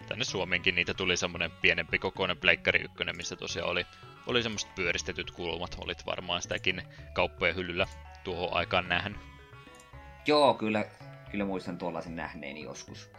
tänne 0.08 0.24
Suomenkin 0.24 0.74
niitä 0.74 0.94
tuli 0.94 1.16
semmoinen 1.16 1.50
pienempi 1.50 1.98
kokoinen 1.98 2.36
Pleikkari 2.36 2.84
1, 2.84 3.04
missä 3.16 3.36
tosiaan 3.36 3.70
oli, 3.70 3.86
oli 4.26 4.42
semmoiset 4.42 4.74
pyöristetyt 4.74 5.30
kulmat. 5.30 5.76
Olit 5.78 6.06
varmaan 6.06 6.42
sitäkin 6.42 6.82
kauppojen 7.12 7.56
hyllyllä 7.56 7.86
tuohon 8.24 8.52
aikaan 8.52 8.88
nähnyt. 8.88 9.20
Joo, 10.26 10.54
kyllä, 10.54 10.84
kyllä 11.30 11.44
muistan 11.44 11.78
tuollaisen 11.78 12.16
nähneeni 12.16 12.62
joskus. 12.62 13.10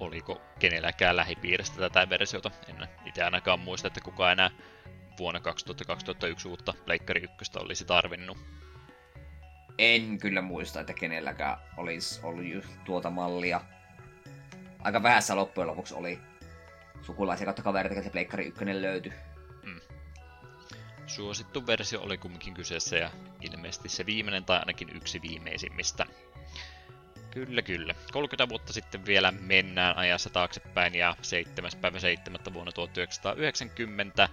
Oliko 0.00 0.40
kenelläkään 0.58 1.16
lähipiiristä 1.16 1.76
tätä 1.76 2.08
versiota? 2.08 2.50
En 2.68 2.88
itse 3.06 3.22
ainakaan 3.22 3.60
muista, 3.60 3.86
että 3.88 4.00
kuka 4.00 4.32
enää 4.32 4.50
vuonna 5.18 5.40
2000-2001 5.40 6.48
uutta 6.48 6.74
Pleikkari 6.84 7.22
1 7.40 7.58
olisi 7.58 7.84
tarvinnut. 7.84 8.38
En 9.78 10.18
kyllä 10.18 10.42
muista, 10.42 10.80
että 10.80 10.92
kenelläkään 10.92 11.58
olisi 11.76 12.20
ollut 12.22 12.66
tuota 12.84 13.10
mallia. 13.10 13.60
Aika 14.78 15.02
vähässä 15.02 15.36
loppujen 15.36 15.68
lopuksi 15.68 15.94
oli 15.94 16.18
sukulaisia 17.02 17.44
kautta 17.44 17.62
kavereita, 17.62 17.98
että 17.98 18.10
Pleikkari 18.10 18.46
1 18.46 18.64
löytyi. 18.82 19.12
Mm. 19.62 19.80
Suosittu 21.06 21.66
versio 21.66 22.00
oli 22.00 22.18
kumminkin 22.18 22.54
kyseessä 22.54 22.96
ja 22.96 23.10
ilmeisesti 23.40 23.88
se 23.88 24.06
viimeinen 24.06 24.44
tai 24.44 24.58
ainakin 24.58 24.96
yksi 24.96 25.22
viimeisimmistä. 25.22 26.06
Kyllä, 27.30 27.62
kyllä. 27.62 27.94
30 28.12 28.48
vuotta 28.48 28.72
sitten 28.72 29.06
vielä 29.06 29.32
mennään 29.40 29.96
ajassa 29.96 30.30
taaksepäin 30.30 30.94
ja 30.94 31.16
7. 31.22 31.70
päivä 31.80 31.98
7. 31.98 32.40
vuonna 32.52 32.72
1990 32.72 34.28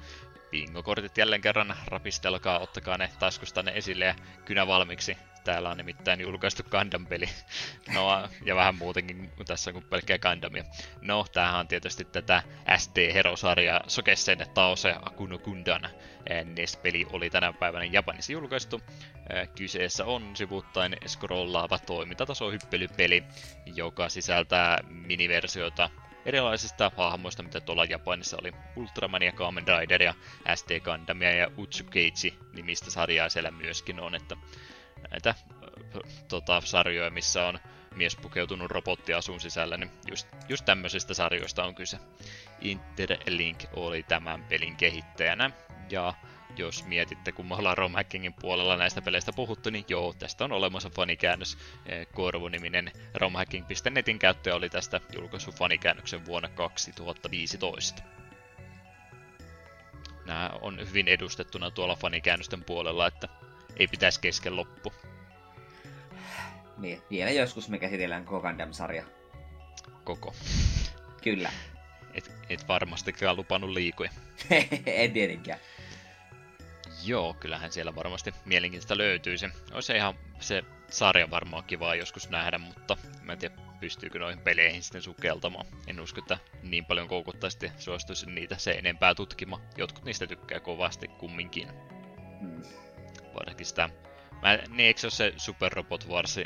bingo-kortit 0.51 1.17
jälleen 1.17 1.41
kerran 1.41 1.75
rapistelkaa, 1.87 2.59
ottakaa 2.59 2.97
ne 2.97 3.09
taskustanne 3.19 3.71
esille 3.75 4.05
ja 4.05 4.15
kynä 4.45 4.67
valmiiksi. 4.67 5.17
Täällä 5.43 5.69
on 5.69 5.77
nimittäin 5.77 6.21
julkaistu 6.21 6.63
Gundam-peli. 6.63 7.29
No, 7.93 8.27
ja 8.45 8.55
vähän 8.55 8.75
muutenkin 8.75 9.31
tässä 9.47 9.73
kuin 9.73 9.83
pelkkää 9.83 10.17
Gundamia. 10.19 10.63
No, 11.01 11.25
tämähän 11.33 11.59
on 11.59 11.67
tietysti 11.67 12.05
tätä 12.05 12.43
SD-herosarjaa 12.77 13.83
Sokesen 13.87 14.45
Taose 14.53 14.95
Akuno 15.01 15.37
Kundan. 15.37 15.89
NES-peli 16.55 17.05
oli 17.11 17.29
tänä 17.29 17.53
päivänä 17.53 17.85
Japanissa 17.85 18.31
julkaistu. 18.31 18.81
Kyseessä 19.57 20.05
on 20.05 20.35
sivuttain 20.35 20.97
scrollaava 21.07 21.79
toimintatasohyppelypeli, 21.79 23.23
joka 23.65 24.09
sisältää 24.09 24.79
miniversioita 24.89 25.89
erilaisista 26.27 26.91
hahmoista, 26.97 27.43
mitä 27.43 27.61
tuolla 27.61 27.85
Japanissa 27.85 28.37
oli 28.41 28.51
Ultramania, 28.75 29.31
Kamen 29.31 29.65
Rider 29.67 30.03
ja 30.03 30.13
SD 30.55 30.79
Gundamia 30.79 31.31
ja 31.31 31.51
Utsukeichi 31.57 32.37
nimistä 32.53 32.91
sarjaa 32.91 33.29
siellä 33.29 33.51
myöskin 33.51 33.99
on, 33.99 34.15
että 34.15 34.37
näitä 35.11 35.35
tota, 36.27 36.61
sarjoja, 36.61 37.09
missä 37.11 37.45
on 37.45 37.59
mies 37.95 38.15
pukeutunut 38.15 38.71
robottiasun 38.71 39.39
sisällä, 39.39 39.77
niin 39.77 39.91
just, 40.09 40.27
just 40.49 40.65
tämmöisistä 40.65 41.13
sarjoista 41.13 41.63
on 41.63 41.75
kyse. 41.75 41.97
Interlink 42.61 43.63
oli 43.73 44.03
tämän 44.03 44.43
pelin 44.43 44.75
kehittäjänä, 44.75 45.51
ja 45.89 46.13
jos 46.57 46.85
mietitte, 46.85 47.31
kun 47.31 47.45
me 47.45 47.55
ollaan 47.55 47.77
Rom 47.77 47.93
Hackingin 47.93 48.33
puolella 48.33 48.77
näistä 48.77 49.01
peleistä 49.01 49.33
puhuttu, 49.33 49.69
niin 49.69 49.85
joo, 49.87 50.13
tästä 50.13 50.45
on 50.45 50.51
olemassa 50.51 50.89
fanikäännös. 50.89 51.57
Eh, 51.85 52.07
Korvu-niminen 52.13 52.91
romhacking.netin 53.13 54.19
käyttäjä 54.19 54.55
oli 54.55 54.69
tästä 54.69 55.01
julkaissut 55.15 55.55
fanikäännöksen 55.55 56.25
vuonna 56.25 56.49
2015. 56.49 58.03
Nämä 60.25 60.51
on 60.61 60.79
hyvin 60.89 61.07
edustettuna 61.07 61.71
tuolla 61.71 61.95
fanikäännösten 61.95 62.63
puolella, 62.63 63.07
että 63.07 63.27
ei 63.77 63.87
pitäisi 63.87 64.21
kesken 64.21 64.55
loppu. 64.55 64.93
Niin, 66.77 67.01
vielä 67.09 67.31
joskus 67.31 67.69
me 67.69 67.79
käsitellään 67.79 68.25
koko 68.25 68.47
Gundam-sarja. 68.47 69.03
Koko. 70.03 70.35
Kyllä. 71.23 71.51
Et, 72.13 72.31
et 72.49 72.67
varmastikaan 72.67 73.35
lupannut 73.35 73.69
liikoja. 73.69 74.11
en 74.85 75.13
tietenkään. 75.13 75.59
Joo, 77.05 77.33
kyllähän 77.33 77.71
siellä 77.71 77.95
varmasti 77.95 78.33
mielenkiintoista 78.45 78.97
löytyisi. 78.97 79.49
Olisi 79.71 79.95
ihan 79.95 80.15
se 80.39 80.63
sarja 80.89 81.29
varmaan 81.29 81.63
kivaa 81.63 81.95
joskus 81.95 82.29
nähdä, 82.29 82.57
mutta 82.57 82.97
mä 83.21 83.33
en 83.33 83.39
tiedä, 83.39 83.55
pystyykö 83.79 84.19
noihin 84.19 84.39
peleihin 84.39 84.83
sitten 84.83 85.01
sukeltamaan. 85.01 85.65
En 85.87 85.99
usko, 85.99 86.19
että 86.19 86.37
niin 86.63 86.85
paljon 86.85 87.07
koukuttaisi 87.07 87.71
suostuisin 87.77 88.35
niitä 88.35 88.57
se 88.57 88.71
enempää 88.71 89.15
tutkimaan. 89.15 89.61
Jotkut 89.77 90.03
niistä 90.03 90.27
tykkää 90.27 90.59
kovasti 90.59 91.07
kumminkin. 91.07 91.67
Hmm. 92.39 92.61
Varsinkin 93.33 93.65
sitä... 93.65 93.89
Mä, 94.41 94.55
niin 94.55 94.87
eikö 94.87 94.99
se 94.99 95.07
ole 95.07 95.11
se 95.11 95.33
Super 95.37 95.71
Robot 95.73 96.07
Wars 96.07 96.39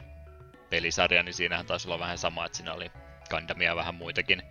pelisarja, 0.69 1.23
niin 1.23 1.33
siinähän 1.33 1.65
taisi 1.65 1.87
olla 1.87 1.99
vähän 1.99 2.17
sama, 2.17 2.45
että 2.45 2.57
siinä 2.57 2.73
oli 2.73 2.91
Gundamia 3.29 3.75
vähän 3.75 3.95
muitakin 3.95 4.43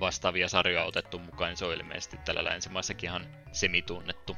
vastaavia 0.00 0.48
sarjoja 0.48 0.84
otettu 0.84 1.18
mukaan, 1.18 1.48
niin 1.48 1.56
se 1.56 1.64
on 1.64 1.74
ilmeisesti 1.74 2.16
tällä 2.24 2.44
länsimaissakin 2.44 3.10
ihan 3.10 3.26
semitunnettu 3.52 4.36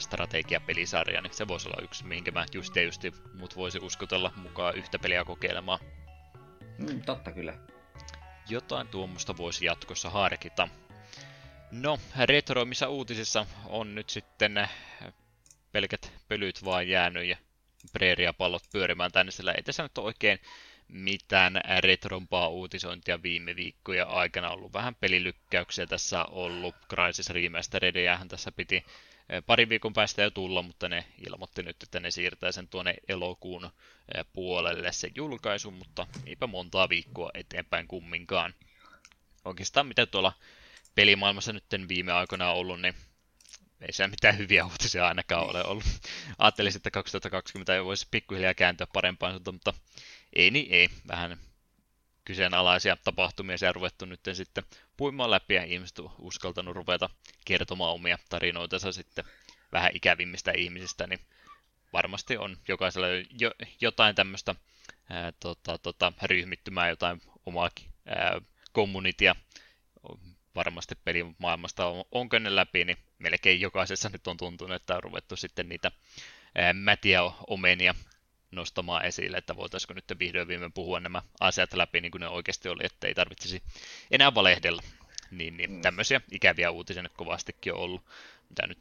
strategiapelisarja, 0.00 1.20
niin 1.20 1.34
se 1.34 1.48
voisi 1.48 1.68
olla 1.68 1.82
yksi, 1.82 2.04
minkä 2.04 2.30
mä 2.30 2.46
just 2.52 2.76
ja 2.76 2.82
justi 2.82 3.14
mut 3.34 3.56
voisi 3.56 3.78
uskotella 3.78 4.32
mukaan 4.36 4.76
yhtä 4.76 4.98
peliä 4.98 5.24
kokeilemaan. 5.24 5.78
Mm, 6.78 7.02
totta 7.02 7.32
kyllä. 7.32 7.58
Jotain 8.48 8.88
tuommoista 8.88 9.36
voisi 9.36 9.64
jatkossa 9.64 10.10
harkita. 10.10 10.68
No, 11.70 11.98
retroimissa 12.24 12.88
uutisissa 12.88 13.46
on 13.66 13.94
nyt 13.94 14.10
sitten 14.10 14.68
pelkät 15.72 16.12
pölyt 16.28 16.64
vaan 16.64 16.88
jäänyt 16.88 17.24
ja 17.24 17.36
preeriapallot 17.92 18.62
pyörimään 18.72 19.12
tänne, 19.12 19.32
sillä 19.32 19.52
ei 19.52 19.62
tässä 19.62 19.82
nyt 19.82 19.98
ole 19.98 20.06
oikein 20.06 20.38
mitään 20.88 21.60
retrompaa 21.80 22.48
uutisointia 22.48 23.22
viime 23.22 23.56
viikkoja 23.56 24.06
aikana 24.06 24.50
ollut. 24.50 24.72
Vähän 24.72 24.94
pelilykkäyksiä 24.94 25.86
tässä 25.86 26.24
ollut. 26.24 26.74
Crysis 26.88 27.30
Remasteredejähän 27.30 28.28
tässä 28.28 28.52
piti 28.52 28.84
parin 29.46 29.68
viikon 29.68 29.92
päästä 29.92 30.22
jo 30.22 30.30
tulla, 30.30 30.62
mutta 30.62 30.88
ne 30.88 31.04
ilmoitti 31.26 31.62
nyt, 31.62 31.82
että 31.82 32.00
ne 32.00 32.10
siirtää 32.10 32.52
sen 32.52 32.68
tuonne 32.68 32.94
elokuun 33.08 33.70
puolelle 34.32 34.92
se 34.92 35.10
julkaisu, 35.14 35.70
mutta 35.70 36.06
eipä 36.26 36.46
montaa 36.46 36.88
viikkoa 36.88 37.30
eteenpäin 37.34 37.88
kumminkaan. 37.88 38.54
Oikeastaan 39.44 39.86
mitä 39.86 40.06
tuolla 40.06 40.32
pelimaailmassa 40.94 41.52
nyt 41.52 41.64
viime 41.88 42.12
aikoina 42.12 42.50
on 42.50 42.56
ollut, 42.56 42.80
niin 42.80 42.94
ei 43.80 43.92
se 43.92 44.06
mitään 44.06 44.38
hyviä 44.38 44.64
uutisia 44.64 45.08
ainakaan 45.08 45.50
ole 45.50 45.64
ollut. 45.64 45.84
Ajattelisin, 46.38 46.78
että 46.78 46.90
2020 46.90 47.74
ei 47.74 47.84
voisi 47.84 48.08
pikkuhiljaa 48.10 48.54
kääntyä 48.54 48.86
parempaan 48.92 49.32
suuntaan, 49.32 49.54
mutta 49.54 49.74
ei 50.32 50.50
niin 50.50 50.74
ei. 50.74 50.88
Vähän 51.08 51.38
kyseenalaisia 52.30 52.96
tapahtumia 52.96 53.58
siellä 53.58 53.72
ruvettu 53.72 54.04
nyt 54.04 54.20
sitten 54.32 54.64
puimaan 54.96 55.30
läpi 55.30 55.54
ja 55.54 55.64
ihmiset 55.64 55.98
on 55.98 56.12
uskaltanut 56.18 56.76
ruveta 56.76 57.10
kertomaan 57.44 57.92
omia 57.92 58.18
tarinoitansa 58.28 58.92
sitten 58.92 59.24
vähän 59.72 59.90
ikävimmistä 59.94 60.52
ihmisistä, 60.56 61.06
niin 61.06 61.20
varmasti 61.92 62.36
on 62.36 62.56
jokaisella 62.68 63.06
jo, 63.40 63.50
jotain 63.80 64.14
tämmöistä 64.14 64.54
ää, 65.10 65.32
tota, 65.40 65.78
tota, 65.78 66.12
ryhmittymää, 66.22 66.88
jotain 66.88 67.22
omaa 67.46 67.70
ää, 68.06 68.40
communitya. 68.74 69.34
Varmasti 70.54 70.94
pelimaailmasta 71.04 71.86
on, 71.86 72.04
on 72.12 72.28
ne 72.40 72.56
läpi, 72.56 72.84
niin 72.84 72.98
melkein 73.18 73.60
jokaisessa 73.60 74.08
nyt 74.08 74.26
on 74.26 74.36
tuntunut, 74.36 74.76
että 74.76 74.96
on 74.96 75.02
ruvettu 75.02 75.36
sitten 75.36 75.68
niitä 75.68 75.90
ää, 76.54 76.72
mätiä 76.72 77.22
omenia 77.46 77.94
nostamaan 78.50 79.04
esille, 79.04 79.36
että 79.36 79.56
voitaisiko 79.56 79.94
nyt 79.94 80.04
vihdoin 80.18 80.48
viimein 80.48 80.72
puhua 80.72 81.00
nämä 81.00 81.22
asiat 81.40 81.72
läpi 81.72 82.00
niin 82.00 82.10
kuin 82.10 82.20
ne 82.20 82.28
oikeasti 82.28 82.68
oli, 82.68 82.82
että 82.84 83.06
ei 83.06 83.14
tarvitsisi 83.14 83.62
enää 84.10 84.34
valehdella. 84.34 84.82
Niin, 85.30 85.56
niin 85.56 85.70
mm. 85.70 85.80
tämmöisiä 85.80 86.20
ikäviä 86.30 86.70
uutisia 86.70 87.02
nyt 87.02 87.12
kovastikin 87.16 87.74
on 87.74 87.80
ollut. 87.80 88.02
Mitä 88.48 88.66
nyt 88.66 88.78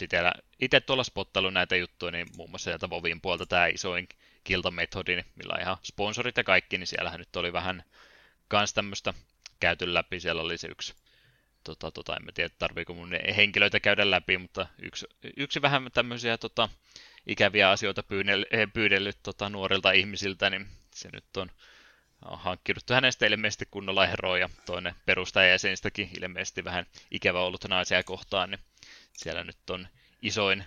itse 0.59 0.81
tuolla 0.81 1.03
spottailu 1.03 1.49
näitä 1.49 1.75
juttuja, 1.75 2.11
niin 2.11 2.27
muun 2.37 2.49
muassa 2.49 2.63
sieltä 2.63 2.89
Vovin 2.89 3.21
puolta 3.21 3.45
tämä 3.45 3.67
isoin 3.67 4.07
kiltametodi, 4.43 5.15
niin 5.15 5.25
millä 5.35 5.61
ihan 5.61 5.77
sponsorit 5.83 6.37
ja 6.37 6.43
kaikki, 6.43 6.77
niin 6.77 6.87
siellähän 6.87 7.19
nyt 7.19 7.35
oli 7.35 7.53
vähän 7.53 7.83
kans 8.47 8.73
tämmöistä 8.73 9.13
käyty 9.59 9.93
läpi. 9.93 10.19
Siellä 10.19 10.41
oli 10.41 10.57
se 10.57 10.67
yksi 10.67 10.93
tota, 11.63 11.91
tota, 11.91 12.15
en 12.15 12.33
tiedä 12.33 12.49
tarviiko 12.59 12.93
mun 12.93 13.11
henkilöitä 13.35 13.79
käydä 13.79 14.11
läpi, 14.11 14.37
mutta 14.37 14.67
yksi, 14.81 15.05
yksi 15.37 15.61
vähän 15.61 15.89
tämmöisiä 15.93 16.37
tota, 16.37 16.69
ikäviä 17.29 17.69
asioita 17.69 18.03
eh, 18.51 18.67
pyydellyt 18.73 19.17
tota, 19.23 19.49
nuorilta 19.49 19.91
ihmisiltä, 19.91 20.49
niin 20.49 20.67
se 20.95 21.09
nyt 21.13 21.37
on, 21.37 21.51
on 22.25 22.39
hankkinut 22.39 22.89
hänestä 22.89 23.25
ilmeisesti 23.25 23.67
kunnolla 23.71 24.07
eroa 24.07 24.37
ja 24.37 24.49
toinen 24.65 24.95
perustajajäsenistäkin 25.05 26.09
ilmeisesti 26.21 26.63
vähän 26.63 26.85
ikävä 27.11 27.39
ollut 27.39 27.65
naisia 27.67 28.03
kohtaan, 28.03 28.51
niin 28.51 28.59
siellä 29.13 29.43
nyt 29.43 29.69
on 29.69 29.87
isoin 30.21 30.63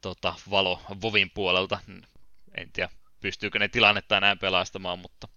tota, 0.00 0.34
valo 0.50 0.82
Vovin 1.02 1.30
puolelta. 1.30 1.78
En 2.54 2.72
tiedä, 2.72 2.88
pystyykö 3.20 3.58
ne 3.58 3.68
tilannetta 3.68 4.16
enää 4.16 4.36
pelastamaan, 4.36 4.98
mutta 4.98 5.28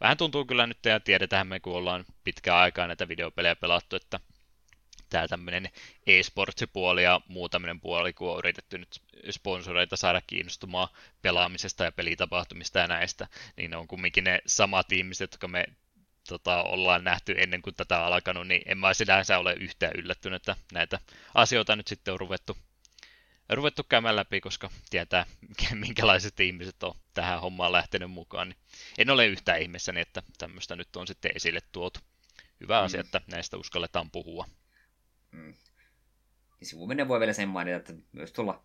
vähän 0.00 0.16
tuntuu 0.16 0.44
kyllä 0.44 0.66
nyt, 0.66 0.84
ja 0.84 1.00
tiedetään 1.00 1.46
me, 1.46 1.60
kun 1.60 1.76
ollaan 1.76 2.04
pitkään 2.24 2.58
aikaa 2.58 2.86
näitä 2.86 3.08
videopelejä 3.08 3.56
pelattu, 3.56 3.96
että 3.96 4.20
tämä 5.12 5.28
tämmöinen 5.28 5.70
e-sportsipuoli 6.06 7.02
ja 7.02 7.20
muu 7.28 7.48
tämmöinen 7.48 7.80
puoli, 7.80 8.12
kun 8.12 8.32
on 8.32 8.38
yritetty 8.38 8.78
nyt 8.78 9.02
sponsoreita 9.30 9.96
saada 9.96 10.20
kiinnostumaan 10.26 10.88
pelaamisesta 11.22 11.84
ja 11.84 11.92
pelitapahtumista 11.92 12.78
ja 12.78 12.86
näistä, 12.86 13.28
niin 13.56 13.70
ne 13.70 13.76
on 13.76 13.88
kumminkin 13.88 14.24
ne 14.24 14.38
samat 14.46 14.92
ihmiset, 14.92 15.32
jotka 15.32 15.48
me 15.48 15.64
tota, 16.28 16.62
ollaan 16.62 17.04
nähty 17.04 17.34
ennen 17.38 17.62
kuin 17.62 17.74
tätä 17.74 18.04
alkanut, 18.04 18.46
niin 18.46 18.62
en 18.66 18.78
mä 18.78 18.94
sinänsä 18.94 19.38
ole 19.38 19.54
yhtään 19.54 19.92
yllättynyt, 19.96 20.36
että 20.36 20.56
näitä 20.72 20.98
asioita 21.34 21.76
nyt 21.76 21.88
sitten 21.88 22.14
on 22.14 22.20
ruvettu, 22.20 22.56
ruvettu 23.48 23.82
käymään 23.84 24.16
läpi, 24.16 24.40
koska 24.40 24.70
tietää, 24.90 25.26
minkälaiset 25.86 26.40
ihmiset 26.40 26.82
on 26.82 26.94
tähän 27.14 27.40
hommaan 27.40 27.72
lähtenyt 27.72 28.10
mukaan. 28.10 28.48
Niin 28.48 28.58
en 28.98 29.10
ole 29.10 29.26
yhtään 29.26 29.62
ihmeessäni, 29.62 30.00
että 30.00 30.22
tämmöistä 30.38 30.76
nyt 30.76 30.96
on 30.96 31.06
sitten 31.06 31.32
esille 31.34 31.60
tuotu. 31.72 32.00
Hyvä 32.60 32.80
mm. 32.80 32.84
asia, 32.84 33.00
että 33.00 33.20
näistä 33.26 33.56
uskalletaan 33.56 34.10
puhua. 34.10 34.46
Mm. 35.32 35.54
Sivuminen 36.62 37.08
voi 37.08 37.20
vielä 37.20 37.32
sen 37.32 37.48
mainita, 37.48 37.76
että 37.76 37.92
myös 38.12 38.32
tuolla 38.32 38.64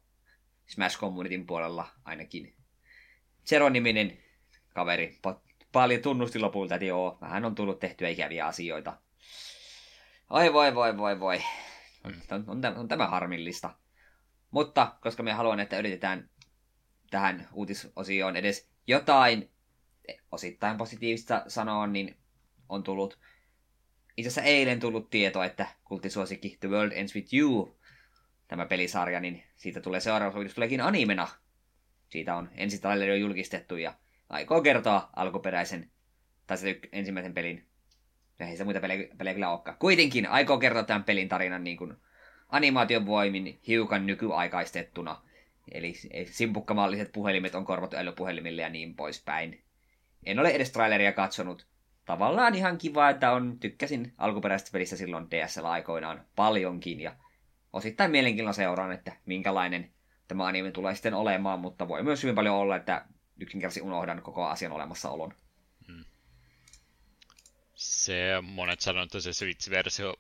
Smash 0.68 1.00
Communityn 1.00 1.46
puolella 1.46 1.88
ainakin 2.04 2.56
Zero-niminen 3.46 4.18
kaveri 4.70 5.20
paljon 5.72 6.02
tunnusti 6.02 6.40
lopulta, 6.40 6.76
että 6.76 6.86
joo, 6.86 7.18
vähän 7.22 7.46
on 7.46 7.56
tullut 7.56 7.80
tehtyä 7.80 8.10
ikäviä 8.10 8.46
asioita. 8.46 8.98
Oi 10.30 10.54
voi 10.54 10.76
voi 10.76 10.98
voi 10.98 11.20
voi. 11.20 11.42
On, 12.04 12.14
on, 12.32 12.66
on, 12.66 12.78
on 12.78 12.88
tämä 12.88 13.08
harmillista. 13.08 13.76
Mutta 14.52 14.96
koska 15.02 15.24
me 15.24 15.34
haluan, 15.34 15.60
että 15.60 15.80
yritetään 15.80 16.30
tähän 17.10 17.48
uutisosioon 17.54 18.36
edes 18.36 18.70
jotain 18.88 19.52
osittain 20.32 20.78
positiivista 20.78 21.44
sanoa, 21.48 21.88
niin 21.88 22.18
on 22.70 22.84
tullut 22.84 23.20
itse 24.18 24.28
asiassa 24.28 24.50
eilen 24.50 24.80
tullut 24.80 25.10
tieto, 25.10 25.44
että 25.44 25.68
kulttisuosikki 25.84 26.58
The 26.60 26.70
World 26.70 26.92
Ends 26.92 27.16
With 27.16 27.34
You, 27.34 27.78
tämä 28.48 28.66
pelisarja, 28.66 29.20
niin 29.20 29.44
siitä 29.56 29.82
tulee 29.82 30.00
seuraava 30.00 30.50
tuleekin 30.56 30.82
animena. 30.82 31.28
Siitä 32.10 32.36
on 32.36 32.50
ensi 32.56 32.82
jo 33.08 33.16
julkistettu 33.16 33.78
ja 33.78 33.94
aikoo 34.30 34.62
kertoa 34.62 35.10
alkuperäisen, 35.16 35.92
tai 36.48 36.58
se 36.58 36.80
ensimmäisen 36.92 37.34
pelin, 37.34 37.66
ei 38.40 38.58
se 38.58 38.64
muita 38.64 38.80
pelejä, 38.80 39.08
pelejä 39.18 39.34
kyllä 39.34 39.50
olekaan. 39.50 39.78
Kuitenkin 39.78 40.28
aikoo 40.28 40.58
kertoa 40.58 40.84
tämän 40.84 41.04
pelin 41.04 41.30
tarinan 41.30 41.64
niin 41.64 41.78
kuin 41.78 41.94
animaation 42.50 43.06
voimin 43.06 43.60
hiukan 43.68 44.06
nykyaikaistettuna. 44.06 45.22
Eli 45.72 45.94
simpukkamalliset 46.26 47.12
puhelimet 47.12 47.56
on 47.56 47.66
korvattu 47.66 47.98
älypuhelimille 47.98 48.62
ja 48.62 48.70
niin 48.70 48.96
poispäin. 48.96 49.64
En 50.26 50.40
ole 50.40 50.50
edes 50.50 50.72
traileria 50.72 51.12
katsonut. 51.12 51.68
Tavallaan 52.08 52.56
ihan 52.56 52.78
kiva, 52.78 53.10
että 53.10 53.32
on, 53.32 53.60
tykkäsin 53.60 54.14
alkuperäisestä 54.18 54.72
pelistä 54.72 54.96
silloin 54.96 55.28
DSL 55.32 55.66
aikoinaan 55.66 56.26
paljonkin 56.36 57.00
ja 57.00 57.16
osittain 57.74 58.12
mielenkiinnolla 58.12 58.54
seuraan, 58.54 58.92
että 58.92 59.12
minkälainen 59.26 59.92
tämä 60.28 60.46
anime 60.46 60.72
tulee 60.72 60.96
sitten 60.96 61.14
olemaan, 61.14 61.60
mutta 61.60 61.88
voi 61.88 62.04
myös 62.04 62.24
hyvin 62.24 62.36
paljon 62.36 62.56
olla, 62.56 62.76
että 62.76 63.06
yksinkertaisesti 63.40 63.88
unohdan 63.88 64.22
koko 64.22 64.46
asian 64.46 64.72
olemassaolon. 64.72 65.34
Hmm. 65.88 66.06
Se 67.76 68.22
monet 68.42 68.80
sanoo, 68.80 69.04
että 69.04 69.20
se 69.20 69.34
Switch-versio 69.34 70.14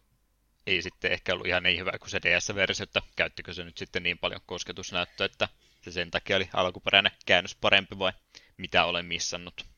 ei 0.68 0.82
sitten 0.82 1.12
ehkä 1.12 1.34
ollut 1.34 1.48
ihan 1.48 1.64
niin 1.64 1.80
hyvä 1.80 1.92
kuin 2.00 2.10
se 2.10 2.20
DS-versio, 2.22 2.84
että 2.84 3.02
käyttikö 3.16 3.54
se 3.54 3.64
nyt 3.64 3.78
sitten 3.78 4.04
niin 4.04 4.18
paljon 4.18 4.42
kosketusnäyttöä, 4.46 5.26
että 5.26 5.50
se 5.82 5.92
sen 5.92 6.12
takia 6.12 6.36
oli 6.36 6.50
alkuperäinen 6.54 7.12
käännös 7.26 7.56
parempi 7.56 8.00
vai 8.00 8.12
mitä 8.58 8.86
olen 8.86 9.06
missannut? 9.06 9.77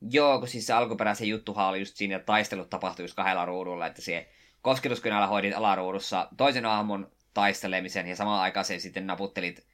Joo, 0.00 0.38
kun 0.38 0.48
siis 0.48 0.66
se 0.66 0.72
alkuperäisen 0.72 1.28
juttuhan 1.28 1.66
oli 1.66 1.78
just 1.78 1.96
siinä, 1.96 2.16
että 2.16 2.26
taistelut 2.26 2.70
tapahtui 2.70 3.04
just 3.04 3.14
kahdella 3.14 3.44
ruudulla, 3.44 3.86
että 3.86 4.02
se 4.02 4.28
kosketuskynällä 4.62 5.26
hoidit 5.26 5.54
alaruudussa 5.56 6.28
toisen 6.36 6.66
aamun 6.66 7.12
taistelemisen 7.34 8.06
ja 8.06 8.16
samaan 8.16 8.42
aikaan 8.42 8.64
se 8.64 8.78
sitten 8.78 9.06
naputtelit 9.06 9.66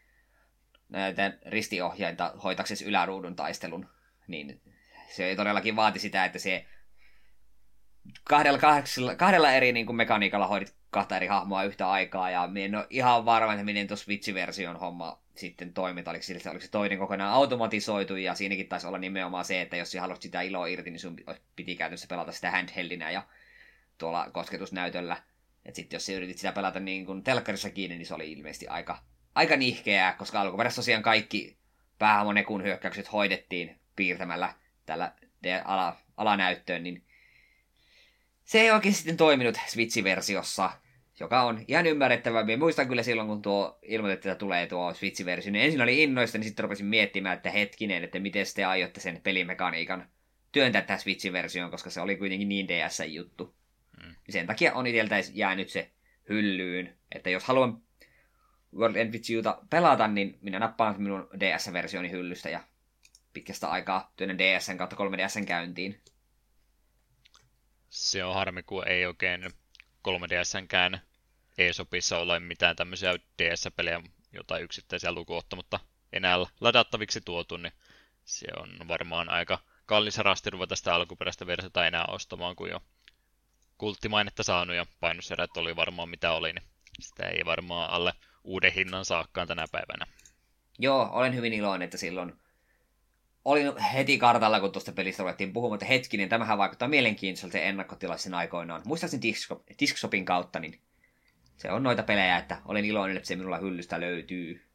näitä 0.88 1.32
ristiohjainta 1.46 2.34
hoitaksesi 2.44 2.84
yläruudun 2.84 3.36
taistelun, 3.36 3.88
niin 4.28 4.60
se 5.08 5.34
todellakin 5.36 5.76
vaati 5.76 5.98
sitä, 5.98 6.24
että 6.24 6.38
se 6.38 6.66
kahdella, 8.24 8.58
kahdella, 8.58 9.14
kahdella 9.14 9.52
eri 9.52 9.72
niin 9.72 9.86
kuin 9.86 9.96
mekaniikalla 9.96 10.46
hoidit 10.46 10.74
kahta 10.90 11.16
eri 11.16 11.26
hahmoa 11.26 11.64
yhtä 11.64 11.90
aikaa, 11.90 12.30
ja 12.30 12.46
minä 12.46 12.64
en 12.64 12.74
ole 12.74 12.86
ihan 12.90 13.24
varma, 13.24 13.52
että 13.52 13.64
miten 13.64 13.88
tuossa 13.88 14.04
Switch-version 14.04 14.76
homma 14.76 15.18
sitten 15.40 15.72
toiminta, 15.72 16.10
oliko, 16.10 16.22
sillä, 16.22 16.50
oliko 16.50 16.64
se 16.64 16.70
toinen 16.70 16.98
kokonaan 16.98 17.32
automatisoitu, 17.32 18.16
ja 18.16 18.34
siinäkin 18.34 18.68
taisi 18.68 18.86
olla 18.86 18.98
nimenomaan 18.98 19.44
se, 19.44 19.60
että 19.60 19.76
jos 19.76 19.90
sinä 19.90 20.00
haluat 20.00 20.22
sitä 20.22 20.40
iloa 20.40 20.66
irti, 20.66 20.90
niin 20.90 21.00
sun 21.00 21.16
piti 21.56 21.76
käytössä 21.76 22.06
pelata 22.06 22.32
sitä 22.32 22.50
handheldinä 22.50 23.10
ja 23.10 23.22
tuolla 23.98 24.30
kosketusnäytöllä. 24.32 25.16
että 25.64 25.76
sitten 25.76 25.96
jos 25.96 26.06
sä 26.06 26.12
yritit 26.12 26.38
sitä 26.38 26.52
pelata 26.52 26.80
niin 26.80 27.06
kuin 27.06 27.22
telkkarissa 27.22 27.70
kiinni, 27.70 27.96
niin 27.96 28.06
se 28.06 28.14
oli 28.14 28.32
ilmeisesti 28.32 28.68
aika 28.68 28.98
aika 29.34 29.56
nihkeää, 29.56 30.12
koska 30.12 30.40
alkuperässä 30.40 30.76
tosiaan 30.82 31.02
kaikki 31.02 31.56
päähamonekun 31.98 32.62
hyökkäykset 32.62 33.12
hoidettiin 33.12 33.80
piirtämällä 33.96 34.54
tällä 34.86 35.12
ala, 35.64 35.96
alanäyttöön, 36.16 36.82
niin 36.82 37.04
se 38.44 38.60
ei 38.60 38.70
oikein 38.70 38.94
sitten 38.94 39.16
toiminut 39.16 39.56
Switch-versiossa, 39.66 40.70
joka 41.20 41.42
on 41.42 41.64
ihan 41.68 41.86
ymmärrettävää. 41.86 42.44
Minä 42.44 42.58
muistan 42.58 42.88
kyllä 42.88 43.02
silloin, 43.02 43.28
kun 43.28 43.42
tuo 43.42 43.78
ilmoitettiin, 43.82 44.32
että 44.32 44.38
tulee 44.38 44.66
tuo 44.66 44.94
Switch-versio, 44.94 45.52
niin 45.52 45.64
ensin 45.64 45.82
oli 45.82 46.02
innoista, 46.02 46.38
niin 46.38 46.44
sitten 46.44 46.62
rupesin 46.62 46.86
miettimään, 46.86 47.36
että 47.36 47.50
hetkinen, 47.50 48.04
että 48.04 48.18
miten 48.18 48.46
te 48.54 48.64
aiotte 48.64 49.00
sen 49.00 49.20
pelimekaniikan 49.22 50.08
työntää 50.52 50.82
tähän 50.82 51.00
Switch-versioon, 51.00 51.70
koska 51.70 51.90
se 51.90 52.00
oli 52.00 52.16
kuitenkin 52.16 52.48
niin 52.48 52.68
DS-juttu. 52.68 53.54
Mm. 54.02 54.14
Sen 54.28 54.46
takia 54.46 54.74
on 54.74 54.86
itseltä 54.86 55.16
jäänyt 55.32 55.68
se 55.68 55.90
hyllyyn, 56.28 56.96
että 57.14 57.30
jos 57.30 57.44
haluan 57.44 57.82
World 58.76 58.96
End 58.96 59.12
With 59.12 59.30
Youta 59.30 59.58
pelata, 59.70 60.08
niin 60.08 60.38
minä 60.40 60.58
nappaan 60.58 61.02
minun 61.02 61.28
DS-versioni 61.40 62.10
hyllystä 62.10 62.50
ja 62.50 62.60
pitkästä 63.32 63.68
aikaa 63.68 64.12
työnnän 64.16 64.38
DSn 64.38 64.76
kautta 64.76 64.96
3DSn 64.96 65.44
käyntiin. 65.46 66.00
Se 67.90 68.24
on 68.24 68.34
harmi, 68.34 68.62
kun 68.62 68.88
ei 68.88 69.06
oikein 69.06 69.44
3DSnkään 70.08 71.09
eSopissa 71.68 72.18
ole 72.18 72.40
mitään 72.40 72.76
tämmöisiä 72.76 73.14
DS-pelejä, 73.42 74.00
jotain 74.32 74.62
yksittäisiä 74.62 75.12
lukuottamatta 75.12 75.80
enää 76.12 76.36
ladattaviksi 76.60 77.20
tuotu, 77.20 77.56
niin 77.56 77.72
se 78.24 78.46
on 78.56 78.88
varmaan 78.88 79.28
aika 79.28 79.58
kallis 79.86 80.18
rasti 80.18 80.50
ruveta 80.50 80.76
sitä 80.76 80.94
alkuperäistä 80.94 81.46
versiota 81.46 81.86
enää 81.86 82.04
ostamaan, 82.08 82.56
kun 82.56 82.70
jo 82.70 82.82
kulttimainetta 83.78 84.42
saanut 84.42 84.76
ja 84.76 84.86
painoserät 85.00 85.56
oli 85.56 85.76
varmaan 85.76 86.08
mitä 86.08 86.32
oli, 86.32 86.52
niin 86.52 86.64
sitä 87.00 87.26
ei 87.26 87.44
varmaan 87.44 87.90
alle 87.90 88.12
uuden 88.44 88.72
hinnan 88.72 89.04
saakkaan 89.04 89.48
tänä 89.48 89.64
päivänä. 89.72 90.06
Joo, 90.78 91.10
olen 91.12 91.34
hyvin 91.34 91.52
iloinen, 91.52 91.84
että 91.84 91.96
silloin 91.96 92.32
olin 93.44 93.78
heti 93.78 94.18
kartalla, 94.18 94.60
kun 94.60 94.72
tuosta 94.72 94.92
pelistä 94.92 95.22
ruvettiin 95.22 95.52
puhumaan, 95.52 95.76
että 95.76 95.86
hetkinen, 95.86 96.28
tämähän 96.28 96.58
vaikuttaa 96.58 96.88
mielenkiintoiselta 96.88 97.58
ennakkotilaisen 97.58 98.34
aikoinaan. 98.34 98.82
Muistaakseni 98.84 99.34
Discshopin 99.80 100.24
kautta, 100.24 100.58
niin 100.58 100.80
se 101.60 101.70
on 101.70 101.82
noita 101.82 102.02
pelejä, 102.02 102.38
että 102.38 102.62
olen 102.64 102.84
iloinen, 102.84 103.16
että 103.16 103.26
se 103.26 103.36
minulla 103.36 103.58
hyllystä 103.58 104.00
löytyy. 104.00 104.66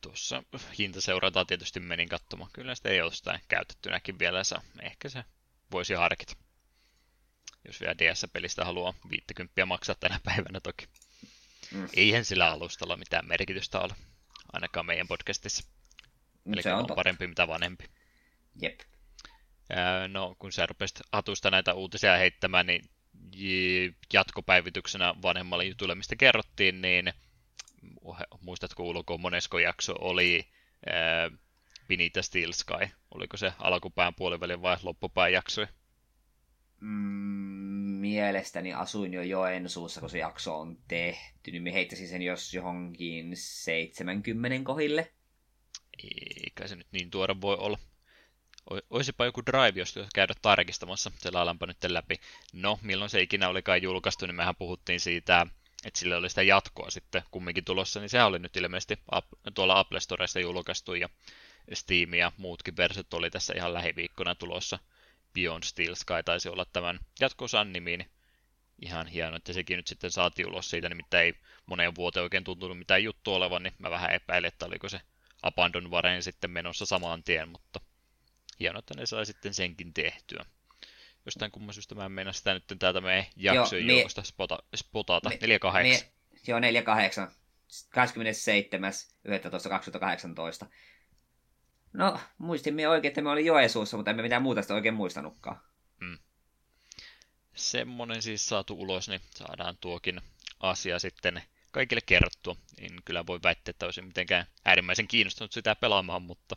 Tuossa 0.00 0.42
hintaseurataan 0.78 1.46
tietysti 1.46 1.80
menin 1.80 2.08
katsomaan. 2.08 2.50
Kyllä 2.52 2.74
sitä 2.74 2.88
ei 2.88 2.98
jostain 2.98 3.40
käytettynäkin 3.48 4.18
vielä 4.18 4.44
saa. 4.44 4.62
Ehkä 4.82 5.08
se 5.08 5.24
voisi 5.72 5.94
harkita 5.94 6.34
jos 7.68 7.80
vielä 7.80 7.98
DS-pelistä 7.98 8.64
haluaa 8.64 8.94
50 9.10 9.66
maksaa 9.66 9.94
tänä 10.00 10.20
päivänä 10.24 10.60
toki. 10.60 10.88
Mm. 11.72 11.88
Eihän 11.96 12.24
sillä 12.24 12.50
alustalla 12.50 12.96
mitään 12.96 13.28
merkitystä 13.28 13.80
ole, 13.80 13.94
ainakaan 14.52 14.86
meidän 14.86 15.08
podcastissa. 15.08 15.68
Eli 16.52 16.62
se 16.62 16.72
on, 16.72 16.78
on 16.90 16.96
parempi 16.96 17.26
mitä 17.26 17.48
vanhempi. 17.48 17.84
Jep. 18.62 18.80
No, 20.08 20.36
kun 20.38 20.52
sä 20.52 20.66
rupesit 20.66 21.00
Atusta 21.12 21.50
näitä 21.50 21.74
uutisia 21.74 22.16
heittämään, 22.16 22.66
niin 22.66 22.90
jatkopäivityksenä 24.12 25.14
vanhemmalle 25.22 25.64
jutulle, 25.64 25.94
mistä 25.94 26.16
kerrottiin, 26.16 26.82
niin 26.82 27.12
muistatko 28.40 28.82
ulkoa 28.82 29.18
monesko 29.18 29.58
jakso 29.58 29.94
oli 30.00 30.48
ää, 30.86 31.30
Benita 31.88 32.22
Steel 32.22 32.52
Sky? 32.52 32.88
Oliko 33.14 33.36
se 33.36 33.52
alkupään 33.58 34.14
puolivälin 34.14 34.62
vai 34.62 34.76
loppupään 34.82 35.32
jaksoja? 35.32 35.68
Mm, 36.80 37.78
mielestäni 38.00 38.72
asuin 38.72 39.14
jo 39.14 39.22
Joensuussa, 39.22 40.00
kun 40.00 40.10
se 40.10 40.18
jakso 40.18 40.60
on 40.60 40.78
tehty, 40.88 41.50
niin 41.50 41.62
me 41.62 41.72
heittäisin 41.72 42.08
sen 42.08 42.22
jos 42.22 42.54
johonkin 42.54 43.30
70 43.34 44.64
kohille. 44.64 45.12
Eikä 46.02 46.66
se 46.66 46.76
nyt 46.76 46.86
niin 46.92 47.10
tuore 47.10 47.40
voi 47.40 47.56
olla. 47.56 47.78
Oisipa 48.90 49.24
joku 49.24 49.42
drive, 49.46 49.80
jos 49.80 49.94
käydä 50.14 50.34
tarkistamassa, 50.42 51.10
se 51.18 51.30
lailanpa 51.30 51.66
nyt 51.66 51.84
läpi. 51.88 52.20
No, 52.52 52.78
milloin 52.82 53.10
se 53.10 53.22
ikinä 53.22 53.48
olikaan 53.48 53.82
julkaistu, 53.82 54.26
niin 54.26 54.34
mehän 54.34 54.56
puhuttiin 54.56 55.00
siitä, 55.00 55.46
että 55.84 56.00
sille 56.00 56.16
oli 56.16 56.28
sitä 56.28 56.42
jatkoa 56.42 56.90
sitten 56.90 57.22
kumminkin 57.30 57.64
tulossa, 57.64 58.00
niin 58.00 58.08
se 58.08 58.22
oli 58.22 58.38
nyt 58.38 58.56
ilmeisesti 58.56 58.98
tuolla 59.54 59.78
Apple 59.78 60.00
Storessa 60.00 60.40
julkaistu 60.40 60.94
ja 60.94 61.08
Steam 61.74 62.14
ja 62.14 62.32
muutkin 62.36 62.76
versiot 62.76 63.14
oli 63.14 63.30
tässä 63.30 63.54
ihan 63.56 63.74
lähiviikkona 63.74 64.34
tulossa. 64.34 64.78
Beyond 65.34 65.62
Steel 65.62 65.94
Sky 65.94 66.22
taisi 66.24 66.48
olla 66.48 66.64
tämän 66.64 66.98
jatkosan 67.20 67.72
nimi, 67.72 67.96
niin 67.96 68.10
ihan 68.82 69.06
hieno, 69.06 69.36
että 69.36 69.52
sekin 69.52 69.76
nyt 69.76 69.86
sitten 69.86 70.10
saatiin 70.10 70.48
ulos 70.48 70.70
siitä, 70.70 70.88
nimittäin 70.88 71.24
ei 71.24 71.34
moneen 71.66 71.94
vuoteen 71.94 72.22
oikein 72.22 72.44
tuntunut 72.44 72.78
mitään 72.78 73.04
juttu 73.04 73.34
olevan, 73.34 73.62
niin 73.62 73.74
mä 73.78 73.90
vähän 73.90 74.10
epäilin, 74.10 74.48
että 74.48 74.66
oliko 74.66 74.88
se 74.88 75.00
Abandon 75.42 75.90
Vareen 75.90 76.22
sitten 76.22 76.50
menossa 76.50 76.86
samaan 76.86 77.22
tien, 77.22 77.48
mutta 77.48 77.80
hienoa, 78.60 78.78
että 78.78 78.94
ne 78.96 79.06
sai 79.06 79.26
sitten 79.26 79.54
senkin 79.54 79.94
tehtyä. 79.94 80.44
Jostain 81.26 81.50
kumman 81.50 81.74
syystä 81.74 81.94
mä 81.94 82.04
en 82.04 82.12
mennä 82.12 82.32
sitä 82.32 82.54
nyt 82.54 82.64
täältä 82.78 83.00
meidän 83.00 83.26
jaksojen 83.36 83.86
mie- 83.86 83.94
joukosta 83.94 84.22
spota, 84.22 84.58
spotata. 84.76 85.28
48. 85.28 86.08
Joo, 86.46 86.60
48. 86.60 87.30
27.11.2018. 90.64 90.68
No, 91.92 92.20
muistimme 92.38 92.88
oikein, 92.88 93.10
että 93.10 93.20
me 93.20 93.30
oli 93.30 93.46
Joesuussa, 93.46 93.96
mutta 93.96 94.10
emme 94.10 94.22
mitään 94.22 94.42
muuta 94.42 94.62
sitä 94.62 94.74
oikein 94.74 94.94
muistanutkaan. 94.94 95.60
Hmm. 96.00 96.18
Semmonen 97.54 98.22
siis 98.22 98.46
saatu 98.46 98.74
ulos, 98.74 99.08
niin 99.08 99.20
saadaan 99.30 99.76
tuokin 99.80 100.20
asia 100.60 100.98
sitten 100.98 101.42
kaikille 101.70 102.00
kerrottua. 102.06 102.56
En 102.78 102.90
kyllä 103.04 103.26
voi 103.26 103.40
väittää, 103.42 103.70
että 103.70 103.86
olisin 103.86 104.04
mitenkään 104.06 104.46
äärimmäisen 104.64 105.08
kiinnostunut 105.08 105.52
sitä 105.52 105.74
pelaamaan, 105.76 106.22
mutta 106.22 106.56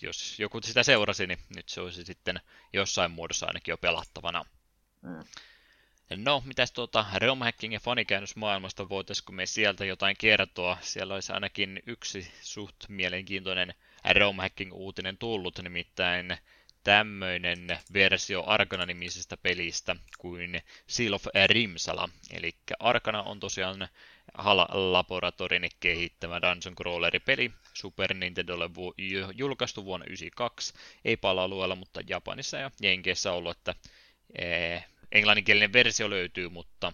jos 0.00 0.38
joku 0.38 0.60
sitä 0.62 0.82
seurasi, 0.82 1.26
niin 1.26 1.38
nyt 1.56 1.68
se 1.68 1.80
olisi 1.80 2.04
sitten 2.04 2.40
jossain 2.72 3.10
muodossa 3.10 3.46
ainakin 3.46 3.72
jo 3.72 3.76
pelattavana. 3.76 4.44
Mm. 5.02 5.24
No, 6.16 6.42
mitäs 6.46 6.72
tuota 6.72 7.06
Realm 7.14 7.38
Hacking 7.38 7.72
ja 7.72 7.80
fanikäännösmaailmasta 7.80 8.88
voitaisiko 8.88 9.32
me 9.32 9.46
sieltä 9.46 9.84
jotain 9.84 10.16
kertoa? 10.18 10.78
Siellä 10.80 11.14
olisi 11.14 11.32
ainakin 11.32 11.82
yksi 11.86 12.32
suht 12.40 12.76
mielenkiintoinen 12.88 13.74
Realm 14.04 14.36
Hacking 14.36 14.72
uutinen 14.72 15.18
tullut, 15.18 15.58
nimittäin 15.58 16.38
tämmöinen 16.84 17.78
versio 17.92 18.44
Arkana-nimisestä 18.46 19.36
pelistä 19.36 19.96
kuin 20.18 20.62
Seal 20.86 21.12
of 21.12 21.26
Rimsala. 21.46 22.08
Eli 22.32 22.54
Arkana 22.78 23.22
on 23.22 23.40
tosiaan 23.40 23.88
HAL 24.34 24.92
Laboratorin 24.92 25.68
kehittämä 25.80 26.42
Dungeon 26.42 26.76
Crawleri-peli 26.76 27.50
Super 27.74 28.14
Nintendolle 28.14 28.74
vu- 28.74 28.94
julkaistu 29.34 29.84
vuonna 29.84 30.04
1992. 30.04 30.74
Ei 31.04 31.16
pala-alueella, 31.16 31.76
mutta 31.76 32.00
Japanissa 32.08 32.56
ja 32.56 32.70
Jenkeissä 32.82 33.32
ollut, 33.32 33.56
että 33.56 33.74
ee, 34.38 34.84
englanninkielinen 35.12 35.72
versio 35.72 36.10
löytyy, 36.10 36.48
mutta 36.48 36.92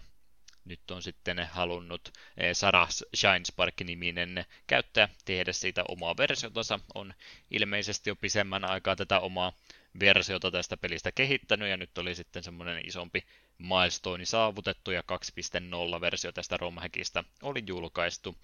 nyt 0.65 0.91
on 0.91 1.03
sitten 1.03 1.47
halunnut 1.51 2.13
Sarah 2.53 2.89
Shinespark-niminen 3.15 4.45
käyttäjä 4.67 5.09
tehdä 5.25 5.53
siitä 5.53 5.83
omaa 5.87 6.17
versiotansa. 6.17 6.79
On 6.95 7.13
ilmeisesti 7.51 8.09
jo 8.09 8.15
pisemmän 8.15 8.65
aikaa 8.65 8.95
tätä 8.95 9.19
omaa 9.19 9.53
versiota 9.99 10.51
tästä 10.51 10.77
pelistä 10.77 11.11
kehittänyt, 11.11 11.69
ja 11.69 11.77
nyt 11.77 11.97
oli 11.97 12.15
sitten 12.15 12.43
semmoinen 12.43 12.87
isompi 12.87 13.23
milestone 13.57 14.25
saavutettu, 14.25 14.91
ja 14.91 15.03
2.0-versio 15.11 16.31
tästä 16.31 16.57
romhackista 16.57 17.23
oli 17.41 17.63
julkaistu. 17.67 18.37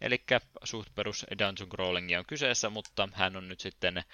Eli 0.00 0.24
suht 0.64 0.94
perus 0.94 1.26
Dungeon 1.30 1.68
Crawlingia 1.68 2.18
on 2.18 2.26
kyseessä, 2.26 2.70
mutta 2.70 3.08
hän 3.12 3.36
on 3.36 3.48
nyt 3.48 3.60
sitten 3.60 4.04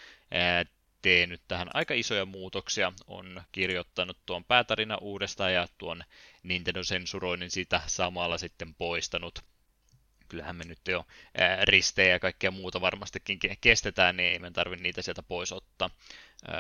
tehnyt 1.03 1.43
tähän 1.49 1.71
aika 1.75 1.95
isoja 1.95 2.27
muutoksia, 2.27 2.93
on 3.07 3.43
kirjoittanut 3.53 4.19
tuon 4.27 4.45
päätarina 4.45 4.97
uudestaan 4.97 5.53
ja 5.53 5.69
tuon 5.79 6.05
Nintendo-sensuroinnin 6.43 7.51
siitä 7.51 7.81
samalla 7.87 8.39
sitten 8.39 8.75
poistanut. 8.75 9.39
Kyllähän 10.29 10.57
me 10.57 10.65
nyt 10.65 10.89
jo 10.89 11.07
ristejä 11.63 12.13
ja 12.13 12.21
kaikkea 12.21 12.51
muuta 12.51 12.81
varmastikin 12.81 13.39
kestetään, 13.61 14.17
niin 14.17 14.33
ei 14.33 14.39
me 14.39 14.51
tarvitse 14.51 14.83
niitä 14.83 15.03
sieltä 15.03 15.23
pois 15.23 15.53
ottaa. 15.53 15.91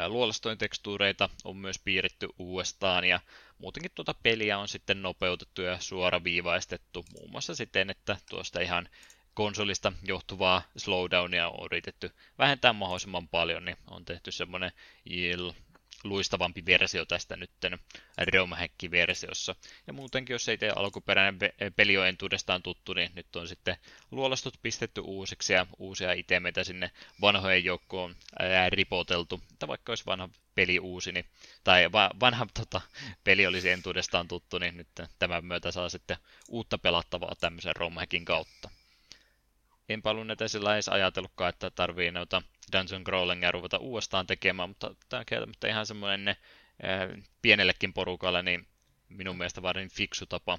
Luolastoin 0.08 0.58
tekstuureita 0.58 1.28
on 1.44 1.56
myös 1.56 1.78
piirretty 1.78 2.28
uudestaan 2.38 3.04
ja 3.04 3.20
muutenkin 3.58 3.90
tuota 3.94 4.14
peliä 4.22 4.58
on 4.58 4.68
sitten 4.68 5.02
nopeutettu 5.02 5.62
ja 5.62 5.78
suoraviivaistettu 5.80 7.04
muun 7.12 7.30
muassa 7.30 7.54
siten, 7.54 7.90
että 7.90 8.16
tuosta 8.30 8.60
ihan 8.60 8.88
konsolista 9.34 9.92
johtuvaa 10.02 10.62
slowdownia 10.76 11.48
on 11.48 11.64
yritetty 11.64 12.10
vähentää 12.38 12.72
mahdollisimman 12.72 13.28
paljon, 13.28 13.64
niin 13.64 13.76
on 13.90 14.04
tehty 14.04 14.32
semmoinen 14.32 14.72
luistavampi 16.04 16.66
versio 16.66 17.04
tästä 17.04 17.36
nyt 17.36 17.50
ROM-versiossa. 18.32 19.54
Ja 19.86 19.92
muutenkin, 19.92 20.34
jos 20.34 20.48
ei 20.48 20.58
tee 20.58 20.72
alkuperäinen 20.76 21.38
peli 21.76 21.96
ole 21.96 22.08
entuudestaan 22.08 22.62
tuttu, 22.62 22.94
niin 22.94 23.10
nyt 23.14 23.36
on 23.36 23.48
sitten 23.48 23.76
luolastot 24.10 24.54
pistetty 24.62 25.00
uusiksi 25.00 25.52
ja 25.52 25.66
uusia 25.78 26.12
itemeitä 26.12 26.64
sinne 26.64 26.90
vanhojen 27.20 27.64
joukkoon 27.64 28.16
ripoteltu. 28.68 29.40
Että 29.52 29.68
vaikka 29.68 29.92
olisi 29.92 30.06
vanha 30.06 30.28
peli 30.54 30.78
uusi, 30.78 31.12
niin, 31.12 31.24
tai 31.64 31.92
va- 31.92 32.10
vanha 32.20 32.46
tota, 32.54 32.80
peli 33.24 33.46
olisi 33.46 33.70
entuudestaan 33.70 34.28
tuttu, 34.28 34.58
niin 34.58 34.76
nyt 34.76 34.88
tämän 35.18 35.44
myötä 35.44 35.72
saa 35.72 35.88
sitten 35.88 36.16
uutta 36.48 36.78
pelattavaa 36.78 37.34
tämmöisen 37.40 37.76
rom 37.76 37.94
kautta 38.24 38.70
en 39.88 40.02
paljon 40.02 40.26
näitä 40.26 40.48
sillä 40.48 40.74
edes 40.74 40.88
ajatellutkaan, 40.88 41.48
että 41.48 41.70
tarvii 41.70 42.10
noita 42.10 42.42
dungeon 42.72 43.04
crawlingia 43.04 43.52
ruveta 43.52 43.78
uudestaan 43.78 44.26
tekemään, 44.26 44.68
mutta 44.68 44.94
tämä 45.08 45.24
kieltämättä 45.24 45.68
ihan 45.68 45.86
semmoinen 45.86 46.28
ää, 46.28 47.08
pienellekin 47.42 47.92
porukalle, 47.92 48.42
niin 48.42 48.66
minun 49.08 49.36
mielestä 49.36 49.62
varsin 49.62 49.90
fiksu 49.90 50.26
tapa 50.26 50.58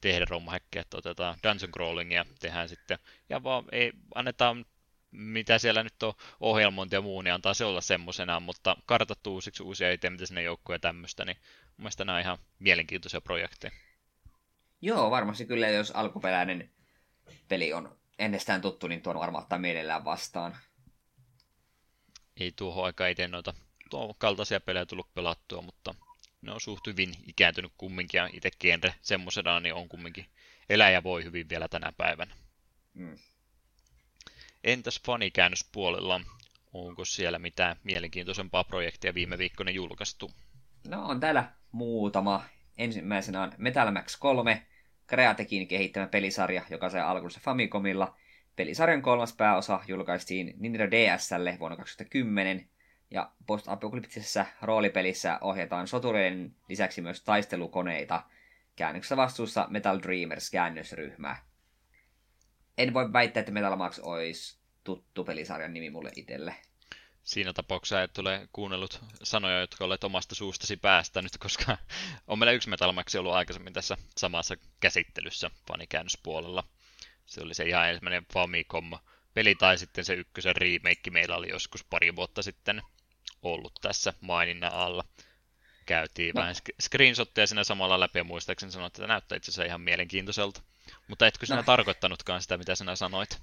tehdä 0.00 0.26
romhäkkiä, 0.30 0.82
että 0.82 0.96
otetaan 0.96 1.38
dungeon 1.42 1.72
crawlingia, 1.72 2.24
tehdään 2.40 2.68
sitten, 2.68 2.98
ja 3.28 3.42
vaan 3.42 3.64
ei, 3.72 3.92
annetaan 4.14 4.64
mitä 5.10 5.58
siellä 5.58 5.82
nyt 5.82 6.02
on 6.02 6.14
ohjelmointi 6.40 6.96
ja 6.96 7.00
muu, 7.00 7.22
niin 7.22 7.34
antaa 7.34 7.54
se 7.54 7.64
olla 7.64 7.80
semmoisenaan, 7.80 8.42
mutta 8.42 8.76
kartat 8.86 9.26
uusiksi 9.26 9.62
uusia 9.62 9.88
mitä 9.90 10.26
sinne 10.26 10.42
joukkoja 10.42 10.74
ja 10.74 10.80
tämmöistä, 10.80 11.24
niin 11.24 11.36
mun 11.66 11.74
mielestä 11.76 12.04
nämä 12.04 12.16
on 12.16 12.22
ihan 12.22 12.38
mielenkiintoisia 12.58 13.20
projekteja. 13.20 13.72
Joo, 14.80 15.10
varmasti 15.10 15.46
kyllä, 15.46 15.68
jos 15.68 15.90
alkuperäinen 15.90 16.70
peli 17.48 17.72
on 17.72 17.96
ennestään 18.18 18.60
tuttu, 18.60 18.86
niin 18.86 19.02
tuon 19.02 19.18
varmaan 19.18 19.42
ottaa 19.42 19.58
mielellään 19.58 20.04
vastaan. 20.04 20.56
Ei 22.40 22.52
tuohon 22.56 22.84
aikaan 22.84 23.10
itse 23.10 23.28
noita 23.28 23.54
tuon 23.90 24.14
kaltaisia 24.18 24.60
pelejä 24.60 24.86
tullut 24.86 25.14
pelattua, 25.14 25.62
mutta 25.62 25.94
ne 26.42 26.52
on 26.52 26.60
suht 26.60 26.86
hyvin 26.86 27.14
ikääntynyt 27.26 27.72
kumminkin, 27.76 28.18
ja 28.18 28.30
itse 28.32 28.50
genre 28.60 28.94
semmoisena 29.02 29.60
niin 29.60 29.74
on 29.74 29.88
kumminkin 29.88 30.26
elää 30.68 30.90
ja 30.90 31.02
voi 31.02 31.24
hyvin 31.24 31.48
vielä 31.48 31.68
tänä 31.68 31.92
päivänä. 31.96 32.34
Mm. 32.94 33.18
Entäs 34.64 35.00
fanikäännöspuolella? 35.06 36.20
Onko 36.72 37.04
siellä 37.04 37.38
mitään 37.38 37.76
mielenkiintoisempaa 37.84 38.64
projektia 38.64 39.14
viime 39.14 39.38
viikkoina 39.38 39.70
julkaistu? 39.70 40.30
No 40.88 41.06
on 41.06 41.20
täällä 41.20 41.52
muutama. 41.72 42.44
Ensimmäisenä 42.78 43.42
on 43.42 43.52
Metal 43.58 43.90
Max 43.90 44.16
3, 44.16 44.66
Createkin 45.08 45.68
kehittämä 45.68 46.06
pelisarja, 46.06 46.62
joka 46.70 46.90
sai 46.90 47.00
alkunsa 47.00 47.40
Famicomilla. 47.42 48.16
Pelisarjan 48.56 49.02
kolmas 49.02 49.36
pääosa 49.36 49.80
julkaistiin 49.88 50.54
Nintendo 50.58 50.90
DSlle 50.90 51.56
vuonna 51.60 51.76
2010, 51.76 52.68
ja 53.10 53.32
post-apokalyptisessa 53.46 54.46
roolipelissä 54.62 55.38
ohjataan 55.40 55.88
sotureiden 55.88 56.54
lisäksi 56.68 57.02
myös 57.02 57.24
taistelukoneita. 57.24 58.22
Käännöksessä 58.76 59.16
vastuussa 59.16 59.66
Metal 59.70 59.98
Dreamers 60.02 60.50
käännösryhmää. 60.50 61.46
En 62.78 62.94
voi 62.94 63.12
väittää, 63.12 63.40
että 63.40 63.52
Metal 63.52 63.76
Max 63.76 63.98
olisi 63.98 64.58
tuttu 64.84 65.24
pelisarjan 65.24 65.74
nimi 65.74 65.90
mulle 65.90 66.10
itselle. 66.16 66.54
Siinä 67.26 67.52
tapauksessa 67.52 68.02
et 68.02 68.18
ole 68.18 68.48
kuunnellut 68.52 69.00
sanoja, 69.22 69.60
jotka 69.60 69.84
olet 69.84 70.04
omasta 70.04 70.34
suustasi 70.34 70.76
päästänyt, 70.76 71.38
koska 71.38 71.78
on 72.26 72.38
meillä 72.38 72.52
yksi 72.52 72.68
Metal 72.68 72.92
Max 72.92 73.14
ollut 73.14 73.32
aikaisemmin 73.32 73.72
tässä 73.72 73.96
samassa 74.16 74.56
käsittelyssä 74.80 75.50
fanikäännöspuolella. 75.68 76.64
Se 77.26 77.40
oli 77.40 77.54
se 77.54 77.64
ihan 77.64 77.88
ensimmäinen 77.88 78.26
Famicom-peli, 78.32 79.54
tai 79.54 79.78
sitten 79.78 80.04
se 80.04 80.14
ykkösen 80.14 80.56
remake 80.56 81.10
meillä 81.10 81.36
oli 81.36 81.48
joskus 81.48 81.84
pari 81.84 82.16
vuotta 82.16 82.42
sitten 82.42 82.82
ollut 83.42 83.72
tässä 83.80 84.12
maininnan 84.20 84.72
alla. 84.72 85.04
Käytiin 85.86 86.34
no. 86.34 86.40
vähän 86.40 86.54
screenshotteja 86.82 87.46
siinä 87.46 87.64
samalla 87.64 88.00
läpi 88.00 88.18
ja 88.18 88.24
muistaakseni 88.24 88.72
sanoin, 88.72 88.86
että 88.86 89.06
näyttää 89.06 89.36
itse 89.36 89.50
asiassa 89.50 89.64
ihan 89.64 89.80
mielenkiintoiselta. 89.80 90.62
Mutta 91.08 91.26
etkö 91.26 91.46
sinä 91.46 91.56
no. 91.56 91.62
tarkoittanutkaan 91.62 92.42
sitä, 92.42 92.58
mitä 92.58 92.74
sinä 92.74 92.96
sanoit? 92.96 93.38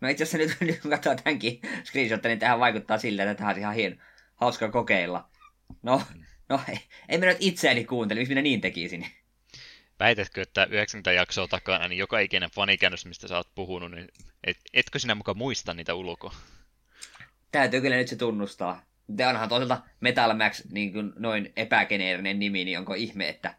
No 0.00 0.08
itse 0.08 0.24
asiassa 0.24 0.38
nyt, 0.38 0.56
nyt 0.72 0.80
kun 0.80 0.90
katsoo 0.90 1.14
tämänkin 1.14 1.60
screenshotin, 1.84 2.28
niin 2.28 2.38
tähän 2.38 2.60
vaikuttaa 2.60 2.98
siltä, 2.98 3.22
että 3.22 3.34
tämä 3.34 3.50
on 3.50 3.58
ihan 3.58 3.74
hieno, 3.74 3.96
hauska 4.34 4.70
kokeilla. 4.70 5.28
No, 5.82 6.02
mm. 6.14 6.24
no 6.48 6.60
ei, 6.68 6.78
ei 7.08 7.18
minä 7.18 7.32
nyt 7.32 7.38
itseäni 7.40 7.84
kuuntele, 7.84 8.20
miksi 8.20 8.30
minä 8.30 8.42
niin 8.42 8.60
tekisin? 8.60 9.06
Väitätkö, 10.00 10.42
että 10.42 10.64
90 10.64 11.12
jaksoa 11.12 11.48
takana, 11.48 11.88
niin 11.88 11.98
joka 11.98 12.18
ikinen 12.18 12.50
fanikäännös, 12.50 13.06
mistä 13.06 13.28
sä 13.28 13.36
oot 13.36 13.54
puhunut, 13.54 13.90
niin 13.90 14.08
et, 14.44 14.56
etkö 14.74 14.98
sinä 14.98 15.14
mukaan 15.14 15.38
muista 15.38 15.74
niitä 15.74 15.94
ulkoa? 15.94 16.34
Täytyy 17.52 17.80
kyllä 17.80 17.96
nyt 17.96 18.08
se 18.08 18.16
tunnustaa. 18.16 18.82
Te 19.16 19.26
onhan 19.26 19.48
toisaalta 19.48 19.82
Metal 20.00 20.36
Max 20.36 20.64
niin 20.72 20.92
kuin 20.92 21.12
noin 21.16 21.52
epägeneerinen 21.56 22.38
nimi, 22.38 22.64
niin 22.64 22.78
onko 22.78 22.94
ihme, 22.94 23.28
että 23.28 23.54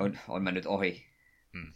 on, 0.00 0.18
on 0.28 0.42
mä 0.42 0.52
nyt 0.52 0.66
ohi. 0.66 1.06
Hmm. 1.52 1.72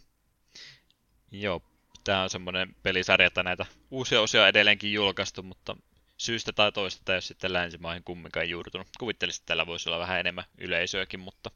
Joo, 1.31 1.68
tämä 2.09 2.23
on 2.23 2.29
semmoinen 2.29 2.75
pelisarja, 2.83 3.27
että 3.27 3.43
näitä 3.43 3.65
uusia 3.91 4.21
osia 4.21 4.41
on 4.41 4.47
edelleenkin 4.47 4.93
julkaistu, 4.93 5.43
mutta 5.43 5.77
syystä 6.17 6.53
tai 6.53 6.71
toista 6.71 7.01
tämä 7.05 7.13
ei 7.13 7.15
ole 7.15 7.21
sitten 7.21 7.53
länsimaihin 7.53 8.03
kumminkaan 8.03 8.49
juurtunut. 8.49 8.87
Kuvittelisin, 8.99 9.41
että 9.41 9.47
tällä 9.47 9.65
voisi 9.65 9.89
olla 9.89 9.99
vähän 9.99 10.19
enemmän 10.19 10.43
yleisöäkin, 10.57 11.19
mutta 11.19 11.51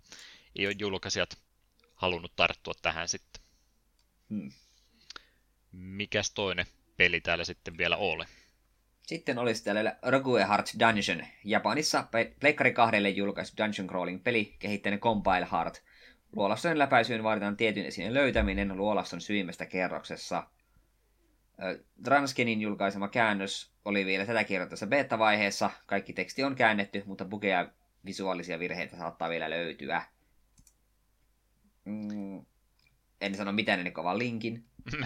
ei 0.56 0.68
ole 0.68 0.76
julkaisijat 0.80 1.38
halunnut 1.96 2.36
tarttua 2.36 2.74
tähän 2.82 3.10
sitten. 3.10 3.44
Hmm. 4.30 4.52
Mikäs 5.72 6.32
toinen 6.32 6.66
peli 6.98 7.22
täällä 7.22 7.44
sitten 7.44 7.78
vielä 7.78 7.98
oli? 7.98 8.24
Sitten 9.02 9.38
olisi 9.38 9.64
täällä 9.64 9.96
Rogue 10.02 10.48
Heart 10.48 10.70
Dungeon. 10.80 11.28
Japanissa 11.44 12.08
Pleikkari 12.40 12.74
kahdelle 12.74 13.10
julkaistu 13.10 13.64
Dungeon 13.64 13.88
Crawling 13.88 14.24
peli 14.24 14.56
kehittänyt 14.60 15.02
Compile 15.02 15.48
Heart. 15.52 15.84
Luolaston 16.36 16.80
läpäisyyn 16.80 17.24
vaaditaan 17.24 17.58
tietyn 17.58 17.86
esineen 17.86 18.14
löytäminen 18.14 18.78
luolaston 18.78 19.22
syvimmästä 19.22 19.66
kerroksessa. 19.66 20.48
Transkenin 22.04 22.62
julkaisema 22.62 23.08
käännös 23.08 23.74
oli 23.86 24.06
vielä 24.06 24.26
tätä 24.26 24.44
kirjoittamassa 24.44 24.88
beta-vaiheessa. 24.88 25.70
Kaikki 25.86 26.14
teksti 26.14 26.44
on 26.44 26.56
käännetty, 26.56 27.04
mutta 27.06 27.26
bugeja 27.26 27.70
visuaalisia 28.06 28.60
virheitä 28.60 28.98
saattaa 28.98 29.30
vielä 29.30 29.50
löytyä. 29.50 30.02
Mm, 31.86 32.46
en 33.22 33.36
sano 33.36 33.52
mitään 33.52 33.80
ennen 33.80 33.94
kuin 33.94 34.06
vaan 34.06 34.20
linkin. 34.20 34.66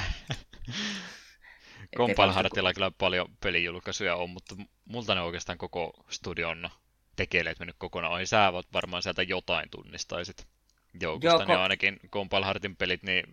Compile 1.97 2.73
kyllä 2.73 2.91
paljon 2.97 3.27
pelijulkaisuja 3.43 4.15
on, 4.15 4.29
mutta 4.29 4.55
multa 4.85 5.15
ne 5.15 5.21
oikeastaan 5.21 5.57
koko 5.57 6.05
studion 6.09 6.69
tekeleet 7.15 7.59
mennyt 7.59 7.75
kokonaan 7.79 8.13
ohi. 8.13 8.25
Sä 8.25 8.53
varmaan 8.73 9.03
sieltä 9.03 9.23
jotain 9.23 9.69
tunnistaisit 9.69 10.47
joukosta. 11.01 11.27
Joo, 11.27 11.39
ko- 11.39 11.47
ne 11.47 11.55
ainakin 11.55 11.99
Compile 12.11 12.75
pelit, 12.77 13.03
niin 13.03 13.23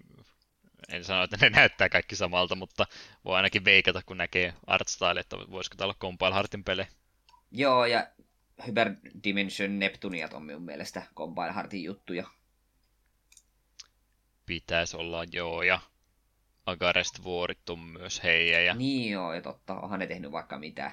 en 0.88 1.04
sano, 1.04 1.22
että 1.22 1.36
ne 1.40 1.50
näyttää 1.50 1.88
kaikki 1.88 2.16
samalta, 2.16 2.54
mutta 2.54 2.86
voi 3.24 3.36
ainakin 3.36 3.64
veikata, 3.64 4.02
kun 4.06 4.16
näkee 4.16 4.54
artstyle, 4.66 5.20
että 5.20 5.36
voisiko 5.36 5.76
tämä 5.76 5.86
olla 5.86 5.96
Compile 6.00 6.34
Heartin 6.34 6.64
peli. 6.64 6.82
Joo, 7.50 7.86
ja 7.86 8.06
Hyper 8.66 8.94
Dimension 9.24 9.78
Neptuniat 9.78 10.32
on 10.32 10.42
minun 10.42 10.62
mielestä 10.62 11.02
Compile 11.16 11.54
Heartin 11.54 11.84
juttuja. 11.84 12.26
Pitäisi 14.46 14.96
olla, 14.96 15.24
joo, 15.32 15.62
ja 15.62 15.80
Agarest 16.66 17.22
Vuorit 17.22 17.70
on 17.70 17.78
myös 17.78 18.22
heijä. 18.22 18.60
Ja... 18.60 18.74
Niin 18.74 19.12
joo, 19.12 19.32
ja 19.34 19.42
totta, 19.42 19.80
onhan 19.80 20.00
ne 20.00 20.06
tehnyt 20.06 20.32
vaikka 20.32 20.58
mitä. 20.58 20.92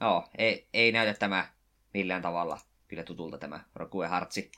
Joo, 0.00 0.28
ei, 0.38 0.68
ei 0.72 0.92
näytä 0.92 1.14
tämä 1.14 1.48
millään 1.94 2.22
tavalla 2.22 2.60
kyllä 2.88 3.02
tutulta 3.02 3.38
tämä 3.38 3.60
Rogue 3.74 4.08
Heartsi. 4.08 4.52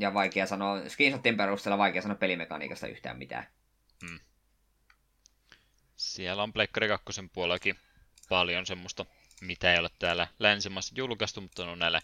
Ja 0.00 0.14
vaikea 0.14 0.46
sanoa, 0.46 0.88
screenshotin 0.88 1.36
perusteella 1.36 1.78
vaikea 1.78 2.02
sanoa 2.02 2.16
pelimekaniikasta 2.16 2.86
yhtään 2.86 3.18
mitään. 3.18 3.46
Hmm. 4.08 4.20
Siellä 5.96 6.42
on 6.42 6.52
Pleikkari 6.52 6.88
2 6.88 7.04
puolellakin 7.32 7.76
paljon 8.28 8.66
semmoista, 8.66 9.06
mitä 9.40 9.72
ei 9.72 9.78
ole 9.78 9.90
täällä 9.98 10.26
länsimaassa 10.38 10.94
julkaistu, 10.96 11.40
mutta 11.40 11.70
on 11.70 11.78
näillä 11.78 12.00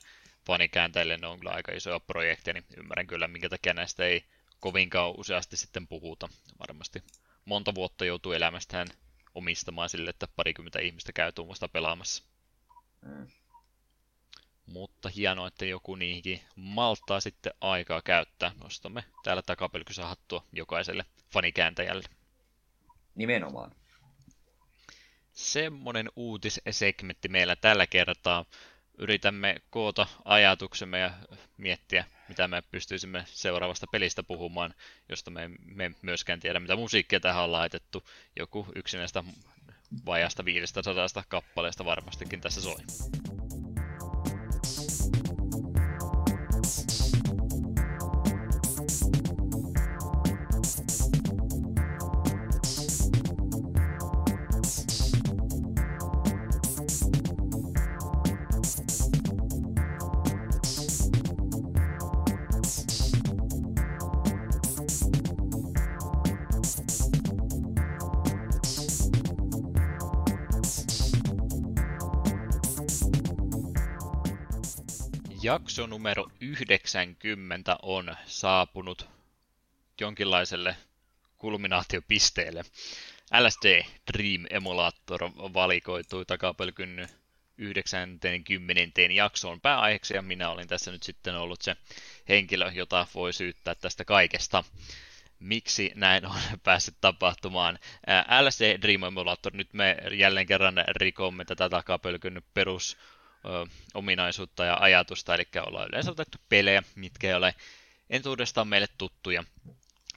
fanikääntäjille 0.47 1.17
ne 1.17 1.27
on 1.27 1.39
kyllä 1.39 1.53
aika 1.53 1.73
isoja 1.73 2.01
projekteja, 2.01 2.55
niin 2.55 2.65
ymmärrän 2.77 3.07
kyllä, 3.07 3.29
minkä 3.29 3.49
takia 3.49 3.75
näistä 3.75 4.05
ei 4.05 4.25
kovinkaan 4.61 5.15
useasti 5.17 5.57
sitten 5.57 5.89
puhuta. 5.89 6.29
Varmasti 6.59 7.03
monta 7.45 7.75
vuotta 7.75 8.05
joutuu 8.05 8.33
elämästään 8.33 8.89
omistamaan 9.35 9.89
sille, 9.89 10.11
että 10.11 10.29
parikymmentä 10.37 10.79
ihmistä 10.79 11.13
käy 11.13 11.33
tuommoista 11.33 11.69
pelaamassa. 11.69 12.25
Mm. 13.03 13.27
Mutta 14.67 15.09
hienoa, 15.09 15.49
että 15.49 15.65
joku 15.65 15.95
niihinkin 15.95 16.41
malttaa 16.57 17.21
sitten 17.21 17.53
aikaa 17.61 18.03
käyttää. 18.03 18.53
Nostamme 18.63 19.05
täällä 19.23 19.43
takapelkyssä 19.43 20.07
hattua 20.07 20.45
jokaiselle 20.53 21.05
fanikääntäjälle. 21.31 22.09
Nimenomaan. 23.15 23.73
Semmonen 25.33 26.09
uutissegmentti 26.17 27.29
meillä 27.29 27.57
tällä 27.57 27.87
kertaa 27.87 28.45
yritämme 28.99 29.57
koota 29.71 30.07
ajatuksemme 30.25 30.99
ja 30.99 31.11
miettiä, 31.57 32.05
mitä 32.29 32.49
me 32.49 32.63
pystyisimme 32.63 33.25
seuraavasta 33.29 33.87
pelistä 33.93 34.23
puhumaan, 34.23 34.75
josta 35.09 35.31
me 35.31 35.45
emme 35.45 35.91
myöskään 36.03 36.41
tiedä, 36.41 36.61
mitä 36.61 36.77
musiikkia 36.77 37.21
tähän 37.21 37.45
on 37.45 37.53
laitettu. 37.53 38.09
Joku 38.37 38.67
yksi 38.75 38.97
näistä 38.97 39.25
vajasta 40.07 40.45
500 40.45 40.95
kappaleesta 41.29 41.85
varmastikin 41.85 42.41
tässä 42.41 42.61
soi. 42.61 42.77
Jakso 75.47 75.87
numero 75.87 76.27
90 76.41 77.77
on 77.83 78.17
saapunut 78.27 79.09
jonkinlaiselle 80.01 80.77
kulminaatiopisteelle. 81.37 82.65
LSD 83.41 83.83
Dream 84.13 84.47
Emulator 84.51 85.21
valikoitui 85.55 86.25
takapelkyn 86.25 87.09
90. 87.59 89.01
jaksoon 89.13 89.61
pääaiheeksi, 89.61 90.15
ja 90.15 90.23
minä 90.23 90.51
olin 90.51 90.69
tässä 90.69 90.91
nyt 90.91 91.03
sitten 91.03 91.37
ollut 91.37 91.63
se 91.63 91.77
henkilö, 92.29 92.71
jota 92.75 93.07
voi 93.15 93.33
syyttää 93.33 93.75
tästä 93.75 94.05
kaikesta. 94.05 94.65
Miksi 95.39 95.93
näin 95.95 96.27
on 96.27 96.41
päässyt 96.65 96.97
tapahtumaan? 97.01 97.79
LSD 98.41 98.83
Dream 98.83 99.03
Emulator, 99.03 99.53
nyt 99.53 99.73
me 99.73 99.97
jälleen 100.13 100.47
kerran 100.47 100.75
rikomme 100.89 101.45
tätä 101.45 101.69
takapölkyn 101.69 102.43
perus 102.55 102.97
ö, 103.47 103.67
ominaisuutta 103.95 104.65
ja 104.65 104.77
ajatusta, 104.81 105.35
eli 105.35 105.49
ollaan 105.67 105.89
yleensä 105.89 106.11
otettu 106.11 106.39
pelejä, 106.49 106.83
mitkä 106.95 107.29
ei 107.29 107.35
ole 107.35 107.55
entuudestaan 108.11 108.69
meille 108.69 108.89
tuttuja, 108.99 109.45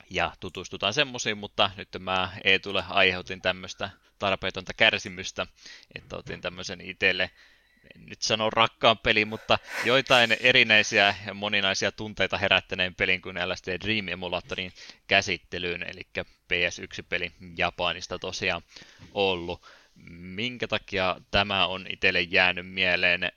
ja 0.09 0.31
tutustutaan 0.39 0.93
semmoisiin, 0.93 1.37
mutta 1.37 1.71
nyt 1.77 1.89
mä 1.99 2.31
ei 2.43 2.59
tule 2.59 2.83
aiheutin 2.89 3.41
tämmöistä 3.41 3.89
tarpeetonta 4.19 4.73
kärsimystä, 4.73 5.47
että 5.95 6.17
otin 6.17 6.41
tämmöisen 6.41 6.81
itselle 6.81 7.31
en 7.95 8.05
nyt 8.05 8.21
sano 8.21 8.49
rakkaan 8.49 8.97
peli, 8.97 9.25
mutta 9.25 9.59
joitain 9.85 10.37
erinäisiä 10.39 11.15
ja 11.25 11.33
moninaisia 11.33 11.91
tunteita 11.91 12.37
herättäneen 12.37 12.95
pelin 12.95 13.21
kuin 13.21 13.37
LSD 13.49 13.79
Dream 13.85 14.07
Emulatorin 14.07 14.73
käsittelyyn, 15.07 15.83
eli 15.83 16.01
PS1-peli 16.53 17.31
Japanista 17.57 18.19
tosiaan 18.19 18.61
ollut 19.13 19.67
minkä 20.09 20.67
takia 20.67 21.15
tämä 21.31 21.67
on 21.67 21.85
itselle 21.89 22.21
jäänyt 22.21 22.67
mieleen. 22.69 23.31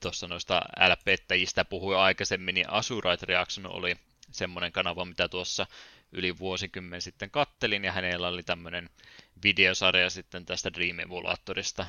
Tuossa 0.00 0.28
noista 0.28 0.62
LPttäjistä 0.88 1.64
puhui 1.64 1.96
aikaisemmin, 1.96 2.54
niin 2.54 2.70
Asurite 2.70 3.26
Reaction 3.26 3.66
oli 3.66 3.96
semmoinen 4.30 4.72
kanava, 4.72 5.04
mitä 5.04 5.28
tuossa 5.28 5.66
yli 6.12 6.38
vuosikymmen 6.38 7.02
sitten 7.02 7.30
kattelin, 7.30 7.84
ja 7.84 7.92
hänellä 7.92 8.28
oli 8.28 8.42
tämmöinen 8.42 8.90
videosarja 9.44 10.10
sitten 10.10 10.46
tästä 10.46 10.72
Dream 10.72 10.98
Emulatorista 10.98 11.86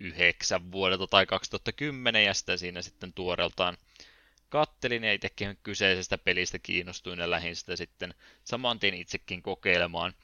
09 0.00 0.72
vuodelta 0.72 1.06
tai 1.06 1.26
2010, 1.26 2.24
ja 2.24 2.34
sitä 2.34 2.56
siinä 2.56 2.82
sitten 2.82 3.12
tuoreeltaan 3.12 3.76
kattelin, 4.48 5.04
ja 5.04 5.12
itsekin 5.12 5.58
kyseisestä 5.62 6.18
pelistä 6.18 6.58
kiinnostuin, 6.58 7.18
ja 7.18 7.30
lähdin 7.30 7.56
sitä 7.56 7.76
sitten 7.76 8.14
saman 8.44 8.78
tien 8.78 8.94
itsekin 8.94 9.42
kokeilemaan– 9.42 10.14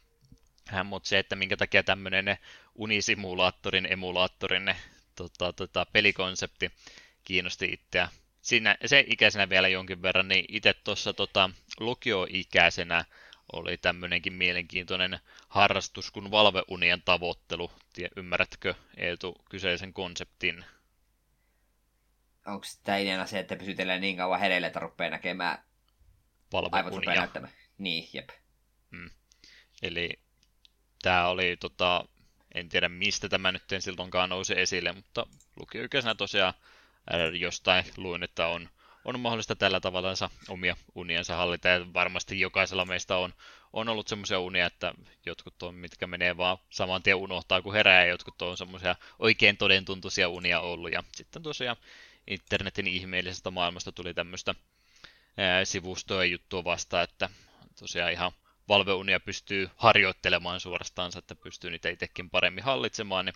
mutta 0.84 1.08
se, 1.08 1.18
että 1.18 1.36
minkä 1.36 1.56
takia 1.56 1.82
tämmöinen 1.82 2.38
unisimulaattorin, 2.74 3.92
emulaattorin 3.92 4.74
tota, 5.14 5.52
tota, 5.52 5.86
pelikonsepti 5.92 6.70
kiinnosti 7.24 7.72
itseä. 7.72 8.08
Siinä, 8.40 8.76
se 8.86 9.04
ikäisenä 9.06 9.48
vielä 9.48 9.68
jonkin 9.68 10.02
verran, 10.02 10.28
niin 10.28 10.44
itse 10.48 10.74
tuossa 10.74 11.12
tota, 11.12 11.50
lukioikäisenä 11.80 13.04
oli 13.52 13.76
tämmöinenkin 13.76 14.32
mielenkiintoinen 14.32 15.18
harrastus 15.48 16.10
kuin 16.10 16.30
valveunien 16.30 17.02
tavoittelu. 17.04 17.70
Ymmärrätkö 18.16 18.74
Eetu 18.96 19.36
kyseisen 19.50 19.92
konseptin? 19.92 20.64
Onko 22.46 22.66
tämä 22.84 22.98
ideana 22.98 23.26
se, 23.26 23.38
että 23.38 23.56
pysytellään 23.56 24.00
niin 24.00 24.16
kauan 24.16 24.40
hereillä, 24.40 24.66
että 24.66 24.80
rupeaa 24.80 25.10
näkemään 25.10 25.64
valveunia? 26.52 27.28
Niin, 27.78 28.08
jep. 28.12 28.28
Hmm. 28.90 29.10
Eli 29.82 30.10
tämä 31.02 31.28
oli, 31.28 31.56
tota, 31.56 32.04
en 32.54 32.68
tiedä 32.68 32.88
mistä 32.88 33.28
tämä 33.28 33.52
nyt 33.52 33.62
silloinkaan 33.78 34.30
nousi 34.30 34.60
esille, 34.60 34.92
mutta 34.92 35.26
lukioikäisenä 35.60 36.14
tosiaan 36.14 36.54
jostain 37.40 37.84
luin, 37.96 38.22
että 38.22 38.46
on, 38.46 38.68
on 39.04 39.20
mahdollista 39.20 39.56
tällä 39.56 39.80
tavalla 39.80 40.28
omia 40.48 40.76
uniensa 40.94 41.36
hallita, 41.36 41.68
ja 41.68 41.92
varmasti 41.94 42.40
jokaisella 42.40 42.84
meistä 42.84 43.16
on, 43.16 43.34
on 43.72 43.88
ollut 43.88 44.08
semmoisia 44.08 44.40
unia, 44.40 44.66
että 44.66 44.94
jotkut 45.26 45.62
on, 45.62 45.74
mitkä 45.74 46.06
menee 46.06 46.36
vaan 46.36 46.58
saman 46.70 47.02
tien 47.02 47.16
unohtaa, 47.16 47.62
kun 47.62 47.74
herää, 47.74 48.04
ja 48.04 48.10
jotkut 48.10 48.42
on 48.42 48.56
semmoisia 48.56 48.96
oikein 49.18 49.56
todentuntuisia 49.56 50.28
unia 50.28 50.60
ollut, 50.60 50.92
ja 50.92 51.04
sitten 51.14 51.42
tosiaan 51.42 51.76
internetin 52.26 52.86
ihmeellisestä 52.86 53.50
maailmasta 53.50 53.92
tuli 53.92 54.14
tämmöistä 54.14 54.54
sivustoa 55.64 56.24
ja 56.24 56.30
juttua 56.30 56.64
vasta, 56.64 57.02
että 57.02 57.30
tosiaan 57.78 58.12
ihan 58.12 58.32
valveunia 58.68 59.20
pystyy 59.20 59.70
harjoittelemaan 59.76 60.60
suorastaan, 60.60 61.12
että 61.18 61.34
pystyy 61.34 61.70
niitä 61.70 61.88
itsekin 61.88 62.30
paremmin 62.30 62.64
hallitsemaan, 62.64 63.24
niin 63.24 63.34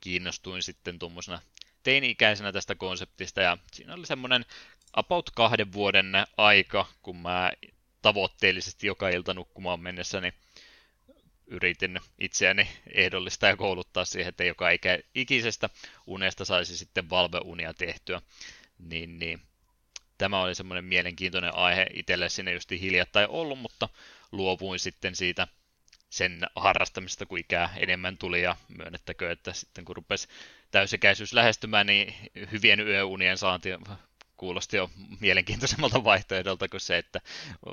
kiinnostuin 0.00 0.62
sitten 0.62 0.98
tuommoisena 0.98 1.40
teini-ikäisenä 1.82 2.52
tästä 2.52 2.74
konseptista, 2.74 3.40
ja 3.40 3.58
siinä 3.72 3.94
oli 3.94 4.06
semmoinen 4.06 4.44
about 4.92 5.30
kahden 5.30 5.72
vuoden 5.72 6.12
aika, 6.36 6.86
kun 7.02 7.16
mä 7.16 7.52
tavoitteellisesti 8.02 8.86
joka 8.86 9.08
ilta 9.08 9.34
nukkumaan 9.34 9.80
mennessä, 9.80 10.20
niin 10.20 10.34
yritin 11.46 12.00
itseäni 12.18 12.68
ehdollista 12.94 13.46
ja 13.46 13.56
kouluttaa 13.56 14.04
siihen, 14.04 14.28
että 14.28 14.44
joka 14.44 14.70
ikä, 14.70 14.98
ikisestä 15.14 15.70
unesta 16.06 16.44
saisi 16.44 16.76
sitten 16.76 17.10
valveunia 17.10 17.74
tehtyä. 17.74 18.22
Niin, 18.78 19.18
niin. 19.18 19.42
Tämä 20.18 20.42
oli 20.42 20.54
semmoinen 20.54 20.84
mielenkiintoinen 20.84 21.54
aihe 21.54 21.86
itselle 21.94 22.28
sinne 22.28 22.52
just 22.52 22.70
hiljattain 22.70 23.28
ollut, 23.28 23.58
mutta 23.58 23.88
luovuin 24.36 24.78
sitten 24.78 25.16
siitä 25.16 25.48
sen 26.10 26.46
harrastamista, 26.56 27.26
kun 27.26 27.38
ikää 27.38 27.74
enemmän 27.76 28.18
tuli 28.18 28.42
ja 28.42 28.56
myönnettäkö, 28.68 29.30
että 29.30 29.52
sitten 29.52 29.84
kun 29.84 29.96
rupesi 29.96 30.28
täysikäisyys 30.70 31.32
lähestymään, 31.32 31.86
niin 31.86 32.14
hyvien 32.52 32.80
yöunien 32.80 33.38
saanti 33.38 33.68
kuulosti 34.36 34.76
jo 34.76 34.90
mielenkiintoisemmalta 35.20 36.04
vaihtoehdolta 36.04 36.68
kuin 36.68 36.80
se, 36.80 36.98
että 36.98 37.20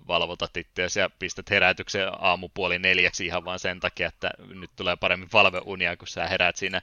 valvotat 0.08 0.58
itseäsi 0.58 1.00
ja 1.00 1.10
pistät 1.20 1.50
herätyksen 1.50 2.08
aamupuoli 2.20 2.80
neljäksi 2.80 3.26
ihan 3.26 3.46
vaan 3.46 3.60
sen 3.60 3.80
takia, 3.80 4.08
että 4.08 4.32
nyt 4.56 4.72
tulee 4.76 4.96
paremmin 4.96 5.30
valveunia, 5.34 5.98
kun 5.98 6.08
sä 6.08 6.28
herät 6.28 6.56
siinä 6.56 6.82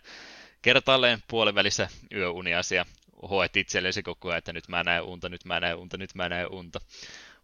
kertaalleen 0.63 1.23
puolivälissä 1.29 1.89
yöuniasi 2.15 2.75
ja 2.75 2.87
hoet 3.31 3.57
itsellesi 3.57 4.03
koko 4.03 4.29
ajan, 4.29 4.39
että 4.39 4.53
nyt 4.53 4.69
mä 4.69 4.85
näen 4.85 5.03
unta, 5.03 5.29
nyt 5.29 5.45
mä 5.45 5.61
näen 5.61 5.77
unta, 5.77 5.97
nyt 5.97 6.15
mä 6.15 6.29
näen 6.29 6.53
unta. 6.53 6.81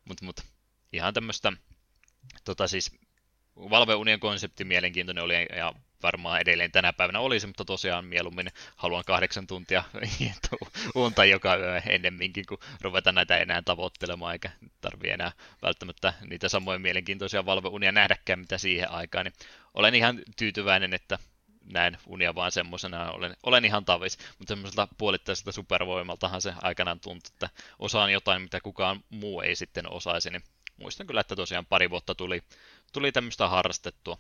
Mutta 0.04 0.24
mut, 0.24 0.40
ihan 0.92 1.14
tämmöistä, 1.14 1.52
tota 2.44 2.68
siis 2.68 2.92
valveunien 3.56 4.20
konsepti 4.20 4.64
mielenkiintoinen 4.64 5.24
oli 5.24 5.46
ja 5.56 5.72
varmaan 6.04 6.40
edelleen 6.40 6.72
tänä 6.72 6.92
päivänä 6.92 7.20
olisi, 7.20 7.46
mutta 7.46 7.64
tosiaan 7.64 8.04
mieluummin 8.04 8.50
haluan 8.76 9.04
kahdeksan 9.06 9.46
tuntia 9.46 9.84
unta 10.94 11.24
joka 11.24 11.56
yö 11.56 11.82
ennemminkin, 11.86 12.46
kun 12.46 12.58
ruveta 12.80 13.12
näitä 13.12 13.36
enää 13.36 13.62
tavoittelemaan, 13.62 14.32
eikä 14.32 14.50
tarvii 14.80 15.10
enää 15.10 15.32
välttämättä 15.62 16.12
niitä 16.28 16.48
samoja 16.48 16.78
mielenkiintoisia 16.78 17.46
valveunia 17.46 17.92
nähdäkään, 17.92 18.38
mitä 18.38 18.58
siihen 18.58 18.90
aikaan. 18.90 19.24
Niin 19.24 19.34
olen 19.74 19.94
ihan 19.94 20.22
tyytyväinen, 20.36 20.94
että 20.94 21.18
näen 21.72 21.98
unia 22.06 22.34
vaan 22.34 22.52
semmoisena, 22.52 23.10
olen, 23.10 23.36
olen 23.42 23.64
ihan 23.64 23.84
tavis, 23.84 24.18
mutta 24.38 24.52
semmoiselta 24.52 24.88
puolittaiselta 24.98 25.52
supervoimaltahan 25.52 26.42
se 26.42 26.54
aikanaan 26.62 27.00
tuntui, 27.00 27.30
että 27.34 27.48
osaan 27.78 28.12
jotain, 28.12 28.42
mitä 28.42 28.60
kukaan 28.60 29.00
muu 29.10 29.40
ei 29.40 29.56
sitten 29.56 29.90
osaisi, 29.90 30.30
niin 30.30 30.42
muistan 30.76 31.06
kyllä, 31.06 31.20
että 31.20 31.36
tosiaan 31.36 31.66
pari 31.66 31.90
vuotta 31.90 32.14
tuli, 32.14 32.42
tuli 32.92 33.12
tämmöistä 33.12 33.48
harrastettua. 33.48 34.18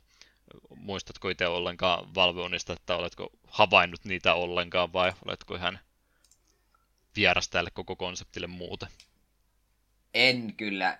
Muistatko 0.76 1.28
itse 1.28 1.46
ollenkaan 1.46 2.14
valveunista, 2.14 2.72
että 2.72 2.96
oletko 2.96 3.30
havainnut 3.46 4.04
niitä 4.04 4.34
ollenkaan 4.34 4.92
vai 4.92 5.12
oletko 5.26 5.54
ihan 5.54 5.78
vieras 7.16 7.48
tälle 7.48 7.70
koko 7.70 7.96
konseptille 7.96 8.46
muuten? 8.46 8.88
En 10.14 10.54
kyllä 10.56 10.98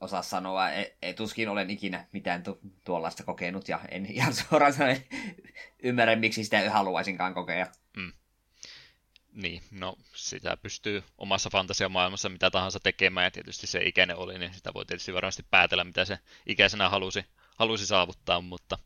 osaa 0.00 0.22
sanoa. 0.22 0.70
Ei, 0.70 0.96
ei 1.02 1.14
tuskin 1.14 1.48
olen 1.48 1.70
ikinä 1.70 2.06
mitään 2.12 2.42
tu- 2.42 2.58
tuollaista 2.84 3.24
kokenut 3.24 3.68
ja 3.68 3.80
en 3.90 4.06
ihan 4.06 4.34
suoraan 4.48 4.72
sanoen 4.72 5.04
ymmärrä, 5.82 6.16
miksi 6.16 6.44
sitä 6.44 6.70
haluaisinkaan 6.70 7.34
kokea. 7.34 7.66
Niin, 9.34 9.62
no 9.70 9.96
sitä 10.14 10.56
pystyy 10.56 11.02
omassa 11.18 11.50
fantasiamaailmassa 11.50 12.28
mitä 12.28 12.50
tahansa 12.50 12.80
tekemään 12.80 13.24
ja 13.24 13.30
tietysti 13.30 13.66
se 13.66 13.84
ikäinen 13.84 14.16
oli, 14.16 14.38
niin 14.38 14.54
sitä 14.54 14.74
voi 14.74 14.86
tietysti 14.86 15.14
varmasti 15.14 15.44
päätellä, 15.50 15.84
mitä 15.84 16.04
se 16.04 16.18
ikäisenä 16.46 16.88
halusi, 16.88 17.24
halusi 17.56 17.86
saavuttaa, 17.86 18.40
mutta 18.40 18.78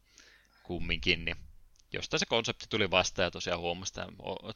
kumminkin, 0.62 1.24
niin 1.24 1.36
josta 1.92 2.18
se 2.18 2.26
konsepti 2.26 2.66
tuli 2.70 2.90
vasta 2.90 3.22
ja 3.22 3.30
tosiaan 3.30 3.60
huomasin, 3.60 4.04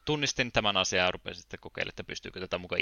tunnistin 0.05 0.53
tämän 0.53 0.77
asian 0.77 1.05
ja 1.05 1.11
rupesin 1.11 1.41
sitten 1.41 1.61
kokeilemaan, 1.61 1.91
että 1.93 2.05
pystyykö 2.05 2.41
tätä 2.41 2.59
mukaan 2.59 2.81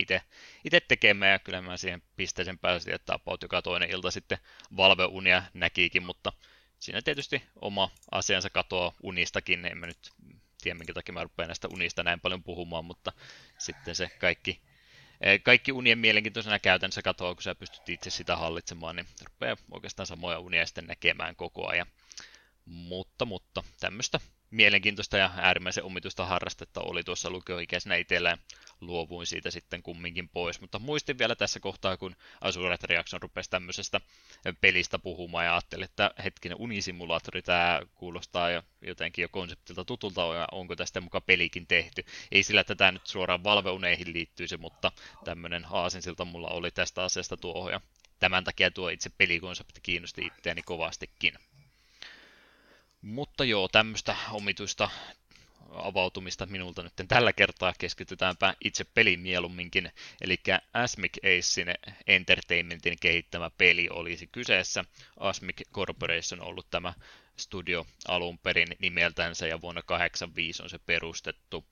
itse 0.64 0.80
tekemään 0.88 1.32
ja 1.32 1.38
kyllä 1.38 1.62
mä 1.62 1.76
siihen 1.76 2.02
pisteeseen 2.16 2.58
pääsin, 2.58 2.94
että 2.94 3.14
about 3.14 3.42
joka 3.42 3.62
toinen 3.62 3.90
ilta 3.90 4.10
sitten 4.10 4.38
valveunia 4.76 5.42
näkikin, 5.54 6.02
mutta 6.02 6.32
siinä 6.78 7.02
tietysti 7.02 7.42
oma 7.60 7.90
asiansa 8.10 8.50
katoaa 8.50 8.92
unistakin, 9.02 9.64
en 9.64 9.78
mä 9.78 9.86
nyt 9.86 10.10
tiedä 10.60 10.78
minkä 10.78 10.94
takia 10.94 11.12
mä 11.12 11.22
rupean 11.22 11.48
näistä 11.48 11.68
unista 11.68 12.02
näin 12.02 12.20
paljon 12.20 12.42
puhumaan, 12.42 12.84
mutta 12.84 13.12
sitten 13.58 13.94
se 13.94 14.10
kaikki, 14.18 14.60
eh, 15.20 15.42
kaikki 15.42 15.72
unien 15.72 15.98
mielenkiintoisena 15.98 16.58
käytännössä 16.58 17.02
katoaa, 17.02 17.34
kun 17.34 17.42
sä 17.42 17.54
pystyt 17.54 17.88
itse 17.88 18.10
sitä 18.10 18.36
hallitsemaan, 18.36 18.96
niin 18.96 19.06
rupeaa 19.24 19.56
oikeastaan 19.70 20.06
samoja 20.06 20.38
unia 20.38 20.66
sitten 20.66 20.86
näkemään 20.86 21.36
koko 21.36 21.68
ajan. 21.68 21.86
Mutta, 22.64 23.24
mutta 23.24 23.62
tämmöistä 23.80 24.20
mielenkiintoista 24.50 25.18
ja 25.18 25.30
äärimmäisen 25.36 25.84
omituista 25.84 26.26
harrastetta 26.26 26.80
oli 26.80 27.04
tuossa 27.04 27.30
lukioikäisenä 27.30 27.96
itsellä 27.96 28.38
luovuin 28.80 29.26
siitä 29.26 29.50
sitten 29.50 29.82
kumminkin 29.82 30.28
pois. 30.28 30.60
Mutta 30.60 30.78
muistin 30.78 31.18
vielä 31.18 31.36
tässä 31.36 31.60
kohtaa, 31.60 31.96
kun 31.96 32.16
Azure 32.40 32.76
Reaction 32.82 33.22
rupesi 33.22 33.50
tämmöisestä 33.50 34.00
pelistä 34.60 34.98
puhumaan 34.98 35.44
ja 35.44 35.52
ajattelin, 35.52 35.84
että 35.84 36.10
hetkinen 36.24 36.60
unisimulaattori, 36.60 37.42
tämä 37.42 37.80
kuulostaa 37.94 38.50
jo 38.50 38.62
jotenkin 38.82 39.22
jo 39.22 39.28
konseptilta 39.28 39.84
tutulta, 39.84 40.46
onko 40.52 40.76
tästä 40.76 41.00
mukaan 41.00 41.22
pelikin 41.26 41.66
tehty. 41.66 42.04
Ei 42.32 42.42
sillä, 42.42 42.60
että 42.60 42.74
tämä 42.74 42.92
nyt 42.92 43.06
suoraan 43.06 43.44
valveuneihin 43.44 44.12
liittyisi, 44.12 44.56
mutta 44.56 44.92
tämmöinen 45.24 45.66
aasinsilta 45.70 46.24
mulla 46.24 46.48
oli 46.48 46.70
tästä 46.70 47.04
asiasta 47.04 47.36
tuohon, 47.36 47.72
ja 47.72 47.80
tämän 48.18 48.44
takia 48.44 48.70
tuo 48.70 48.88
itse 48.88 49.10
pelikonsepti 49.18 49.80
kiinnosti 49.80 50.26
itseäni 50.26 50.62
kovastikin. 50.62 51.34
Mutta 53.02 53.44
joo, 53.44 53.68
tämmöistä 53.68 54.16
omituista 54.30 54.90
avautumista 55.74 56.46
minulta 56.46 56.82
nyt 56.82 56.92
tällä 57.08 57.32
kertaa 57.32 57.72
keskitytäänpä 57.78 58.54
itse 58.64 58.84
peliin 58.84 59.20
mieluumminkin. 59.20 59.92
Eli 60.20 60.36
Asmic 60.74 61.16
Acein 61.16 61.74
Entertainmentin 62.06 62.96
kehittämä 63.00 63.50
peli 63.58 63.88
olisi 63.90 64.26
kyseessä. 64.26 64.84
Asmic 65.20 65.62
Corporation 65.72 66.40
on 66.40 66.46
ollut 66.46 66.70
tämä 66.70 66.94
studio 67.36 67.86
alun 68.08 68.38
perin 68.38 68.76
nimeltänsä 68.78 69.46
ja 69.46 69.60
vuonna 69.60 69.82
1985 69.82 70.62
on 70.62 70.70
se 70.70 70.78
perustettu. 70.78 71.64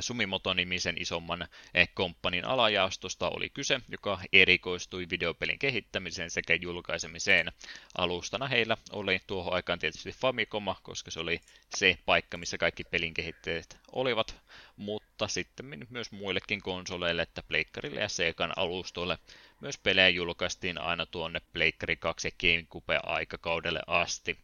Sumimoto-nimisen 0.00 0.96
isomman 0.98 1.48
komppanin 1.94 2.44
alajaostosta 2.44 3.28
oli 3.28 3.50
kyse, 3.50 3.80
joka 3.88 4.18
erikoistui 4.32 5.06
videopelin 5.10 5.58
kehittämiseen 5.58 6.30
sekä 6.30 6.54
julkaisemiseen. 6.54 7.52
Alustana 7.98 8.46
heillä 8.46 8.76
oli 8.92 9.20
tuohon 9.26 9.52
aikaan 9.52 9.78
tietysti 9.78 10.12
Famicoma, 10.12 10.76
koska 10.82 11.10
se 11.10 11.20
oli 11.20 11.40
se 11.76 11.98
paikka, 12.06 12.36
missä 12.36 12.58
kaikki 12.58 12.84
pelin 12.84 13.14
kehittäjät 13.14 13.78
olivat, 13.92 14.36
mutta 14.76 15.28
sitten 15.28 15.86
myös 15.90 16.12
muillekin 16.12 16.62
konsoleille, 16.62 17.22
että 17.22 17.42
Pleikkarille 17.42 18.00
ja 18.00 18.08
Segan 18.08 18.52
alustoille 18.56 19.18
myös 19.60 19.78
pelejä 19.78 20.08
julkaistiin 20.08 20.80
aina 20.80 21.06
tuonne 21.06 21.40
Pleikkari 21.52 21.96
2 21.96 22.28
ja 22.28 22.32
GameCube-aikakaudelle 22.40 23.80
asti. 23.86 24.38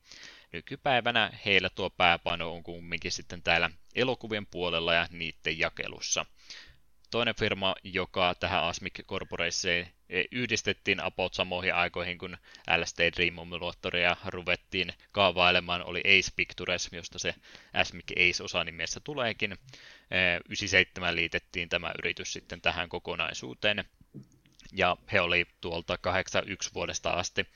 Nykypäivänä 0.57 1.33
heillä 1.45 1.71
tuo 1.71 1.91
pääpaino 1.91 2.53
on 2.53 2.63
kumminkin 2.63 3.13
sitten 3.13 3.43
täällä 3.43 3.71
elokuvien 3.95 4.47
puolella 4.47 4.95
ja 4.95 5.07
niiden 5.11 5.59
jakelussa. 5.59 6.27
Toinen 7.11 7.35
firma, 7.35 7.75
joka 7.85 8.35
tähän 8.35 8.65
Asmic 8.65 9.05
Corporation 9.07 9.87
yhdistettiin 10.33 11.01
about 11.01 11.35
samoihin 11.35 11.75
aikoihin, 11.75 12.19
kun 12.19 12.37
LSD 12.77 13.13
Dream 13.17 13.39
Emulatoria 13.39 14.17
ruvettiin 14.27 14.93
kaavailemaan, 15.13 15.85
oli 15.85 16.01
Ace 16.01 16.31
Pictures, 16.37 16.89
josta 16.93 17.19
se 17.19 17.35
Asmic 17.73 18.13
Ace 18.13 18.65
nimessä 18.65 19.01
tuleekin. 19.01 19.59
97 20.49 21.17
liitettiin 21.17 21.69
tämä 21.69 21.93
yritys 21.99 22.33
sitten 22.33 22.61
tähän 22.61 22.89
kokonaisuuteen, 22.89 23.85
ja 24.73 24.97
he 25.13 25.21
oli 25.21 25.47
tuolta 25.61 25.99
81 25.99 26.75
vuodesta 26.75 27.11
asti 27.11 27.47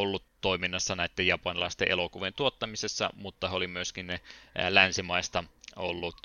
ollut 0.00 0.24
toiminnassa 0.40 0.96
näiden 0.96 1.26
japanilaisten 1.26 1.90
elokuvien 1.90 2.34
tuottamisessa, 2.34 3.10
mutta 3.14 3.48
he 3.48 3.56
oli 3.56 3.66
myöskin 3.66 4.06
ne 4.06 4.20
länsimaista 4.68 5.44
ollut 5.76 6.16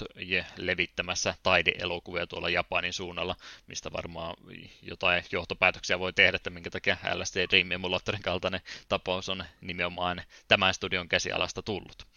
levittämässä 0.57 1.35
taideelokuvia 1.43 2.27
tuolla 2.27 2.49
Japanin 2.49 2.93
suunnalla, 2.93 3.35
mistä 3.67 3.91
varmaan 3.91 4.35
jotain 4.81 5.23
johtopäätöksiä 5.31 5.99
voi 5.99 6.13
tehdä, 6.13 6.35
että 6.35 6.49
minkä 6.49 6.69
takia 6.69 6.97
LSD 7.13 7.47
Dream 7.49 7.71
Emulatorin 7.71 8.21
kaltainen 8.21 8.61
tapaus 8.89 9.29
on 9.29 9.43
nimenomaan 9.61 10.21
tämän 10.47 10.73
studion 10.73 11.09
käsialasta 11.09 11.61
tullut. 11.61 12.07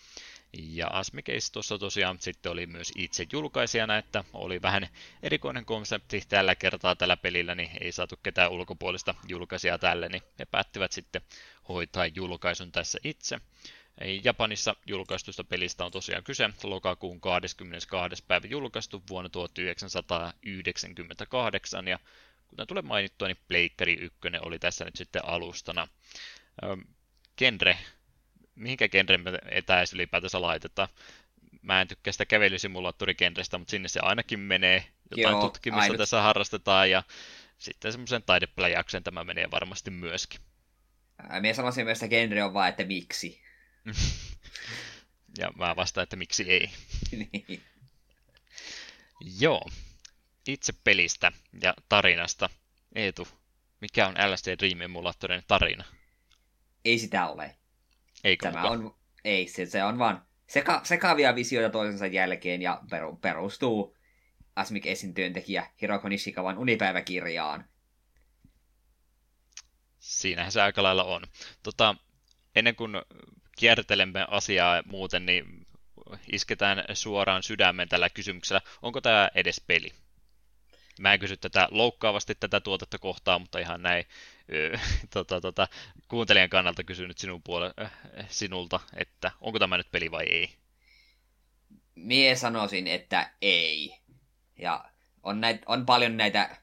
Ja 0.59 0.87
Asmikeis 0.87 1.51
tuossa 1.51 1.79
tosiaan 1.79 2.17
sitten 2.21 2.53
oli 2.53 2.67
myös 2.67 2.93
itse 2.97 3.27
julkaisijana, 3.33 3.99
että 3.99 4.25
oli 4.33 4.63
vähän 4.63 4.89
erikoinen 5.23 5.65
konsepti 5.65 6.23
tällä 6.29 6.55
kertaa 6.55 6.97
tällä 6.97 7.17
pelillä, 7.17 7.55
niin 7.55 7.71
ei 7.81 7.93
saatu 7.93 8.17
ketään 8.23 8.51
ulkopuolista 8.51 9.15
julkaisijaa 9.29 9.79
tälle, 9.79 10.09
niin 10.09 10.23
he 10.39 10.45
päättivät 10.45 10.93
sitten 10.93 11.23
hoitaa 11.69 12.07
julkaisun 12.07 12.73
tässä 12.73 12.99
itse. 13.05 13.41
Japanissa 14.25 14.77
julkaistusta 14.87 15.45
pelistä 15.45 15.85
on 15.85 15.93
tosiaan 15.93 16.25
kyse. 16.25 16.51
Lokakuun 16.63 17.21
22. 17.21 18.25
päivä 18.29 18.47
julkaistu 18.47 19.03
vuonna 19.11 19.29
1998 19.29 21.89
ja 21.89 21.99
kuten 22.49 22.67
tulee 22.67 22.83
mainittua, 22.83 23.29
niin 23.29 23.39
Pleikkari 23.49 23.95
1 23.95 24.19
oli 24.41 24.59
tässä 24.59 24.85
nyt 24.85 24.97
sitten 24.97 25.25
alustana. 25.25 25.89
Genre, 27.39 27.79
mihinkä 28.55 28.89
genre 28.89 29.19
me 29.19 29.39
etäis 29.51 29.93
ylipäätänsä 29.93 30.41
laitetaan? 30.41 30.89
Mä 31.63 31.81
en 31.81 31.89
tykkää 31.89 32.13
sitä 32.13 32.27
kävelysimulaattorigenrestä, 32.27 33.59
mutta 33.59 33.71
sinne 33.71 33.89
se 33.89 34.01
ainakin 34.03 34.41
menee. 34.41 34.85
Jotain 35.11 35.33
Joo, 35.33 35.41
tutkimista 35.41 35.83
ainut. 35.83 35.99
tässä 35.99 36.23
harrastetaan 36.23 36.91
ja 36.91 37.03
sitten 37.59 37.93
semmoisen 37.93 38.23
taidepläjäyksen 38.23 39.05
tämä 39.05 39.25
menee 39.25 39.51
varmasti 39.51 39.91
myöskin. 39.91 40.41
Minä 41.41 41.55
sanoisin 41.55 41.85
myös, 41.85 41.99
että 41.99 42.09
genre 42.09 42.45
on 42.45 42.55
vaan, 42.55 42.69
että 42.69 42.85
miksi. 42.85 43.43
ja 45.39 45.51
mä 45.59 45.77
vastaan, 45.77 46.03
että 46.03 46.17
miksi 46.17 46.51
ei. 46.51 46.71
niin. 47.33 47.63
Joo. 49.39 49.71
Itse 50.47 50.73
pelistä 50.85 51.33
ja 51.63 51.75
tarinasta. 51.89 52.51
Eetu, 52.95 53.29
mikä 53.81 54.09
on 54.09 54.15
LSD 54.33 54.59
Dream 54.59 54.81
Emulatorin 54.81 55.43
tarina? 55.49 55.85
Ei 56.85 56.99
sitä 56.99 57.29
ole. 57.29 57.57
Eikö 58.25 58.51
Tämä 58.53 58.63
on, 58.63 58.97
ei, 59.25 59.49
se, 59.49 59.67
se 59.67 59.85
on 59.85 59.99
vaan 59.99 60.27
seka, 60.47 60.81
sekavia 60.85 61.35
visioita 61.35 61.73
toisensa 61.73 62.07
jälkeen 62.07 62.63
ja 62.63 62.83
peru, 62.91 63.17
perustuu 63.17 63.97
Asmik 64.57 64.87
Esin 64.87 65.15
työntekijä 65.15 65.71
Hiroko 65.81 66.09
Nishikawan 66.09 66.59
unipäiväkirjaan. 66.59 67.65
Siinähän 69.99 70.53
se 70.53 70.63
aika 70.63 70.83
lailla 70.83 71.05
on. 71.05 71.23
Tota, 71.63 71.97
ennen 72.57 72.77
kuin 72.77 72.93
kiertelemme 73.57 74.27
asiaa 74.29 74.83
muuten, 74.87 75.27
niin 75.27 75.67
isketään 76.33 76.85
suoraan 76.93 77.43
sydämen 77.43 77.89
tällä 77.89 78.11
kysymyksellä, 78.11 78.61
onko 78.83 79.01
tämä 79.01 79.31
edes 79.35 79.63
peli? 79.67 79.93
Mä 81.01 81.13
en 81.13 81.21
kysy 81.21 81.37
tätä 81.37 81.69
loukkaavasti 81.71 82.35
tätä 82.35 82.61
tuotetta 82.61 82.99
kohtaa, 82.99 83.39
mutta 83.39 83.59
ihan 83.59 83.83
näin 83.83 84.05
tota, 85.15 85.41
tota, 85.41 85.69
kuuntelijan 86.09 86.49
kannalta 86.49 86.85
kysyn 86.85 87.09
nyt 87.09 87.19
sinun 87.19 87.43
puole, 87.43 87.75
äh, 87.83 87.93
sinulta, 88.29 88.81
että 88.97 89.33
onko 89.41 89.59
tämä 89.59 89.77
nyt 89.77 89.91
peli 89.91 90.11
vai 90.11 90.25
ei? 90.25 90.55
Mie 91.95 92.37
sanoisin, 92.37 92.87
että 92.87 93.31
ei. 93.43 93.95
Ja 94.59 94.85
on, 95.23 95.41
näit, 95.41 95.63
on 95.67 95.87
paljon 95.87 96.17
näitä, 96.17 96.57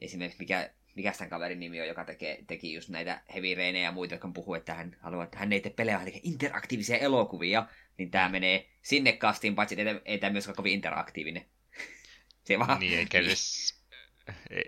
esimerkiksi 0.00 0.38
mikä, 0.38 0.70
mikä 0.94 1.12
tämän 1.12 1.30
kaverin 1.30 1.60
nimi 1.60 1.80
on, 1.80 1.86
joka 1.86 2.04
tekee, 2.04 2.44
teki 2.46 2.74
just 2.74 2.88
näitä 2.88 3.22
heavy 3.34 3.78
ja 3.82 3.92
muita, 3.92 4.14
jotka 4.14 4.30
puhuu, 4.34 4.54
että 4.54 4.74
hän 4.74 4.96
haluaa, 5.00 5.24
että 5.24 5.38
hän 5.38 5.52
ei 5.52 5.60
tee 5.60 5.72
pelejä, 5.72 6.02
eli 6.02 6.20
interaktiivisia 6.22 6.98
elokuvia, 6.98 7.66
niin 7.98 8.10
tämä 8.10 8.28
menee 8.28 8.70
sinne 8.82 9.12
kastiin, 9.12 9.54
paitsi 9.54 9.80
että 9.80 9.90
ei, 9.90 10.00
ei 10.04 10.18
tämä 10.18 10.32
myöskään 10.32 10.56
kovin 10.56 10.72
interaktiivinen. 10.72 11.46
Se 12.44 12.58
vaan... 12.58 12.80
Niin, 12.80 12.98
eikä 12.98 13.18
edes 13.18 13.81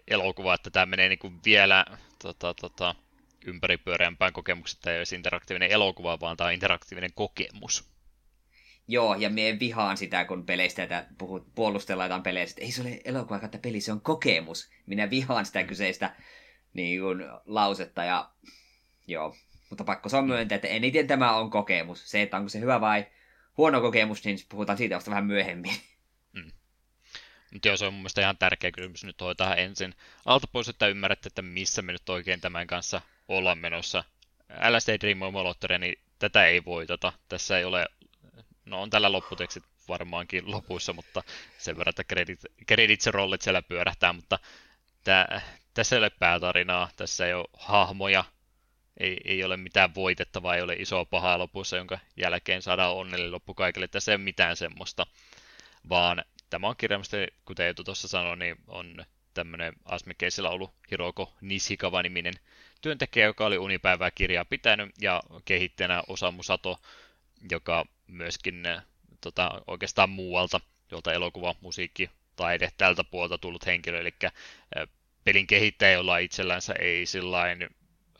elokuva, 0.09 0.55
että 0.55 0.70
tämä 0.70 0.86
menee 0.86 1.09
niin 1.09 1.18
kuin 1.18 1.40
vielä 1.44 1.85
tota, 2.22 2.55
tota, 2.55 2.94
ympäripyöreämpään 3.47 4.32
kokemukseen, 4.32 4.78
että 4.78 4.93
ei 4.93 4.98
olisi 4.98 5.16
interaktiivinen 5.16 5.70
elokuva, 5.70 6.20
vaan 6.20 6.36
tämä 6.36 6.48
on 6.48 6.55
interaktiivinen 6.55 7.10
kokemus. 7.14 7.94
Joo, 8.89 9.14
ja 9.14 9.31
me 9.31 9.56
vihaan 9.60 9.97
sitä, 9.97 10.24
kun 10.24 10.47
peleistä 10.47 10.82
että 10.82 11.06
puhut, 11.18 11.55
puolustellaan 11.55 12.06
jotain 12.06 12.22
peleistä, 12.22 12.52
että 12.52 12.64
ei 12.64 12.72
se 12.72 12.82
ole 12.82 13.01
elokuva, 13.05 13.40
että 13.44 13.59
peli, 13.59 13.81
se 13.81 13.93
on 13.93 14.01
kokemus. 14.01 14.70
Minä 14.86 15.10
vihaan 15.10 15.47
sitä 15.47 15.64
kyseistä 15.64 16.14
niin 16.74 17.01
kuin, 17.01 17.24
lausetta, 17.47 18.05
ja 18.05 18.31
joo. 19.06 19.36
Mutta 19.70 19.85
pakko 19.85 20.09
se 20.09 20.16
on 20.16 20.26
myöntää, 20.26 20.56
että 20.56 20.68
eniten 20.68 21.06
tämä 21.06 21.36
on 21.36 21.51
kokemus. 21.51 22.10
Se, 22.10 22.22
että 22.22 22.36
onko 22.36 22.48
se 22.48 22.60
hyvä 22.60 22.81
vai 22.81 23.06
huono 23.56 23.81
kokemus, 23.81 24.24
niin 24.24 24.39
puhutaan 24.48 24.78
siitä 24.78 24.94
vasta 24.94 25.10
vähän 25.10 25.26
myöhemmin. 25.26 25.74
Mutta 27.55 27.68
joo, 27.68 27.76
se 27.76 27.86
on 27.86 27.93
mun 27.93 28.01
mielestä 28.01 28.20
ihan 28.20 28.39
tärkeä 28.39 28.72
kysymys 28.72 29.05
nyt 29.05 29.20
hoitaa 29.20 29.55
ensin. 29.55 29.94
Alta 30.24 30.47
pois, 30.47 30.68
että 30.68 30.89
ymmärrätte, 30.89 31.26
että 31.26 31.43
missä 31.43 31.82
me 31.82 31.93
nyt 31.93 32.09
oikein 32.09 32.40
tämän 32.40 32.66
kanssa 32.66 33.01
ollaan 33.28 33.59
menossa. 33.59 34.05
LSD 34.70 35.01
Dream 35.01 35.22
Emulator, 35.22 35.78
niin 35.78 35.98
tätä 36.18 36.47
ei 36.47 36.64
voitata. 36.64 37.12
Tässä 37.28 37.59
ei 37.59 37.64
ole, 37.64 37.86
no 38.64 38.82
on 38.82 38.90
tällä 38.90 39.12
lopputekstit 39.12 39.64
varmaankin 39.89 40.51
lopuissa, 40.51 40.93
mutta 40.93 41.22
sen 41.59 41.78
verran, 41.78 41.90
että 41.90 42.05
credit, 42.05 42.40
credits 42.68 43.06
rollit 43.06 43.43
siellä 43.43 43.62
pyörähtää, 43.62 44.12
mutta 44.12 44.39
tää, 45.05 45.40
tässä 45.74 45.97
ei 45.97 45.98
ole 45.98 46.10
päätarinaa, 46.10 46.90
tässä 46.97 47.26
ei 47.26 47.35
ole 47.35 47.48
hahmoja, 47.59 48.24
ei, 49.01 49.20
ei 49.24 49.44
ole 49.44 49.56
mitään 49.56 49.94
voitettavaa, 49.94 50.56
ei 50.56 50.62
ole 50.62 50.74
isoa 50.74 51.05
pahaa 51.05 51.39
lopussa, 51.39 51.76
jonka 51.76 51.98
jälkeen 52.16 52.62
saadaan 52.62 52.94
onnellinen 52.94 53.32
loppu 53.32 53.55
kaikille. 53.55 53.89
Tässä 53.89 54.12
ei 54.12 54.16
ole 54.16 54.24
mitään 54.24 54.56
semmoista, 54.56 55.06
vaan 55.89 56.24
tämä 56.55 56.68
on 56.68 56.76
kirjaimesti, 56.76 57.16
kuten 57.44 57.66
Eetu 57.66 57.85
tuossa 57.85 58.09
sanoi, 58.09 58.36
niin 58.36 58.56
on 58.66 59.05
tämmöinen 59.35 59.72
Asmekeisillä 59.85 60.51
ollut 60.51 60.74
Hiroko 60.90 61.32
Nishikawa-niminen 61.40 62.35
työntekijä, 62.81 63.26
joka 63.26 63.47
oli 63.47 63.59
Unipäivää 63.59 64.10
kirjaa 64.10 64.44
pitänyt, 64.44 64.90
ja 65.01 65.22
kehittäjänä 65.44 66.02
Osamu 66.09 66.43
Sato, 66.43 66.81
joka 67.51 67.85
myöskin 68.06 68.62
tota, 69.20 69.62
oikeastaan 69.66 70.10
muualta, 70.10 70.60
jolta 70.90 71.12
elokuva, 71.12 71.55
musiikki, 71.60 72.10
taide 72.36 72.70
tältä 72.76 73.05
puolta 73.05 73.39
tullut 73.39 73.66
henkilö, 73.66 74.01
eli 74.01 74.14
pelin 75.24 75.47
kehittäjä, 75.47 75.93
jolla 75.93 76.18
itsellänsä 76.18 76.74
ei 76.78 77.06
sillain 77.06 77.68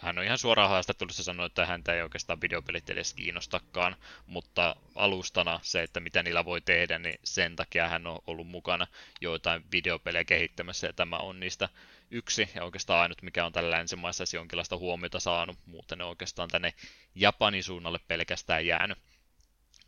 hän 0.05 0.19
on 0.19 0.25
ihan 0.25 0.39
suoraan 0.39 0.71
haastattelussa 0.71 1.23
sanonut, 1.23 1.53
että 1.53 1.67
häntä 1.67 1.95
ei 1.95 2.03
oikeastaan 2.03 2.41
videopelit 2.41 2.91
edes 2.91 3.15
kiinnostakaan, 3.15 3.97
mutta 4.27 4.77
alustana 4.95 5.61
se, 5.63 5.83
että 5.83 6.01
mitä 6.01 6.23
niillä 6.23 6.45
voi 6.45 6.61
tehdä, 6.61 6.99
niin 6.99 7.21
sen 7.25 7.57
takia 7.57 7.89
hän 7.89 8.07
on 8.07 8.19
ollut 8.27 8.47
mukana 8.47 8.87
joitain 9.21 9.65
videopelejä 9.73 10.25
kehittämässä, 10.25 10.87
ja 10.87 10.93
tämä 10.93 11.17
on 11.17 11.41
niistä 11.41 11.69
yksi, 12.11 12.51
ja 12.55 12.65
oikeastaan 12.65 13.01
ainut, 13.01 13.23
mikä 13.23 13.47
on 13.47 13.53
tällä 13.53 13.71
länsimaissa 13.71 14.25
jonkinlaista 14.33 14.77
huomiota 14.77 15.21
saanut, 15.21 15.59
muuten 15.67 15.99
ne 15.99 16.05
oikeastaan 16.05 16.49
tänne 16.49 16.75
Japanin 17.15 17.65
suunnalle 17.65 17.99
pelkästään 18.09 18.67
jäänyt. 18.67 18.99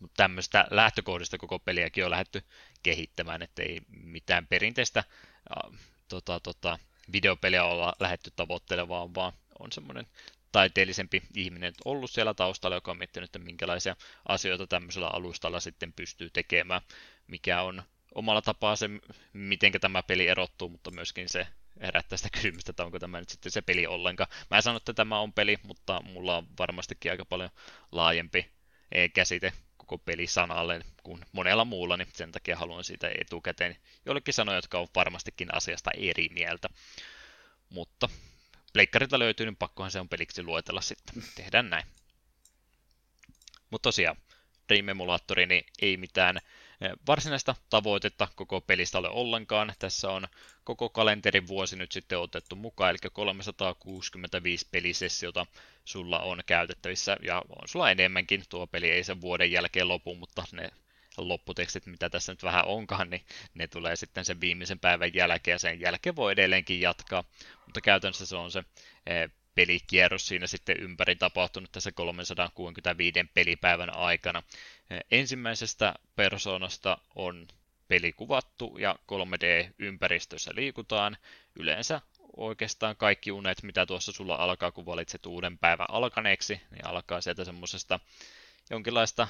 Mutta 0.00 0.16
tämmöistä 0.16 0.66
lähtökohdista 0.70 1.38
koko 1.38 1.58
peliäkin 1.58 2.04
on 2.04 2.10
lähdetty 2.10 2.42
kehittämään, 2.82 3.42
ettei 3.42 3.80
mitään 3.88 4.46
perinteistä 4.46 4.98
äh, 4.98 5.80
tota, 6.08 6.40
tota, 6.40 6.78
videopeliä 7.12 7.64
olla 7.64 7.92
lähetty 8.00 8.30
tavoittelemaan, 8.36 9.14
vaan 9.14 9.32
on 9.58 9.72
semmoinen 9.72 10.06
taiteellisempi 10.52 11.22
ihminen 11.34 11.72
ollut 11.84 12.10
siellä 12.10 12.34
taustalla, 12.34 12.76
joka 12.76 12.90
on 12.90 12.98
miettinyt, 12.98 13.28
että 13.28 13.38
minkälaisia 13.38 13.96
asioita 14.28 14.66
tämmöisellä 14.66 15.08
alustalla 15.08 15.60
sitten 15.60 15.92
pystyy 15.92 16.30
tekemään, 16.30 16.80
mikä 17.26 17.62
on 17.62 17.82
omalla 18.14 18.42
tapaa 18.42 18.76
se, 18.76 18.90
miten 19.32 19.72
tämä 19.80 20.02
peli 20.02 20.28
erottuu, 20.28 20.68
mutta 20.68 20.90
myöskin 20.90 21.28
se 21.28 21.46
herättää 21.80 22.16
sitä 22.16 22.28
kysymystä, 22.32 22.70
että 22.70 22.84
onko 22.84 22.98
tämä 22.98 23.20
nyt 23.20 23.28
sitten 23.28 23.52
se 23.52 23.62
peli 23.62 23.86
ollenkaan. 23.86 24.30
Mä 24.50 24.56
en 24.56 24.62
sano, 24.62 24.76
että 24.76 24.94
tämä 24.94 25.20
on 25.20 25.32
peli, 25.32 25.58
mutta 25.62 26.02
mulla 26.02 26.36
on 26.36 26.46
varmastikin 26.58 27.10
aika 27.10 27.24
paljon 27.24 27.50
laajempi 27.92 28.50
käsite 29.14 29.52
koko 29.76 29.98
pelisanalle 29.98 30.80
kuin 31.02 31.24
monella 31.32 31.64
muulla, 31.64 31.96
niin 31.96 32.08
sen 32.12 32.32
takia 32.32 32.56
haluan 32.56 32.84
siitä 32.84 33.10
etukäteen 33.20 33.76
jollekin 34.06 34.34
sanoa, 34.34 34.54
jotka 34.54 34.78
on 34.78 34.88
varmastikin 34.94 35.54
asiasta 35.54 35.90
eri 35.96 36.28
mieltä. 36.32 36.68
Mutta 37.70 38.08
pleikkarilta 38.76 39.18
löytyy, 39.18 39.46
niin 39.46 39.56
pakkohan 39.56 39.90
se 39.90 40.00
on 40.00 40.08
peliksi 40.08 40.42
luetella 40.42 40.80
sitten. 40.80 41.22
Tehdään 41.34 41.70
näin. 41.70 41.86
Mutta 43.70 43.86
tosiaan, 43.86 44.16
Dream 44.68 44.88
Emulaattori, 44.88 45.46
niin 45.46 45.64
ei 45.82 45.96
mitään 45.96 46.36
eh, 46.36 46.90
varsinaista 47.06 47.54
tavoitetta 47.70 48.28
koko 48.34 48.60
pelistä 48.60 48.98
ole 48.98 49.08
ollenkaan. 49.08 49.72
Tässä 49.78 50.10
on 50.10 50.28
koko 50.64 50.88
kalenterin 50.88 51.46
vuosi 51.46 51.76
nyt 51.76 51.92
sitten 51.92 52.18
otettu 52.18 52.56
mukaan, 52.56 52.90
eli 52.90 52.98
365 53.12 54.68
pelisessiota 54.70 55.46
sulla 55.84 56.20
on 56.20 56.42
käytettävissä, 56.46 57.16
ja 57.22 57.42
on 57.48 57.68
sulla 57.68 57.90
enemmänkin. 57.90 58.44
Tuo 58.48 58.66
peli 58.66 58.90
ei 58.90 59.04
sen 59.04 59.20
vuoden 59.20 59.52
jälkeen 59.52 59.88
lopu, 59.88 60.14
mutta 60.14 60.44
ne 60.52 60.70
lopputekstit, 61.18 61.86
mitä 61.86 62.10
tässä 62.10 62.32
nyt 62.32 62.42
vähän 62.42 62.66
onkaan, 62.66 63.10
niin 63.10 63.24
ne 63.54 63.66
tulee 63.66 63.96
sitten 63.96 64.24
sen 64.24 64.40
viimeisen 64.40 64.78
päivän 64.78 65.14
jälkeen 65.14 65.54
ja 65.54 65.58
sen 65.58 65.80
jälkeen 65.80 66.16
voi 66.16 66.32
edelleenkin 66.32 66.80
jatkaa, 66.80 67.24
mutta 67.66 67.80
käytännössä 67.80 68.26
se 68.26 68.36
on 68.36 68.50
se 68.50 68.64
eh, 69.06 69.30
pelikierros 69.54 70.28
siinä 70.28 70.46
sitten 70.46 70.80
ympäri 70.80 71.16
tapahtunut 71.16 71.72
tässä 71.72 71.92
365 71.92 73.30
pelipäivän 73.34 73.96
aikana. 73.96 74.42
Eh, 74.90 75.00
ensimmäisestä 75.10 75.94
persoonasta 76.16 76.98
on 77.14 77.46
peli 77.88 78.12
kuvattu 78.12 78.76
ja 78.78 78.96
3D-ympäristössä 79.12 80.54
liikutaan. 80.54 81.16
Yleensä 81.54 82.00
oikeastaan 82.36 82.96
kaikki 82.96 83.32
unet, 83.32 83.62
mitä 83.62 83.86
tuossa 83.86 84.12
sulla 84.12 84.34
alkaa, 84.34 84.72
kun 84.72 84.86
valitset 84.86 85.26
uuden 85.26 85.58
päivän 85.58 85.90
alkaneeksi, 85.90 86.60
niin 86.70 86.86
alkaa 86.86 87.20
sieltä 87.20 87.44
semmoisesta 87.44 88.00
jonkinlaista 88.70 89.28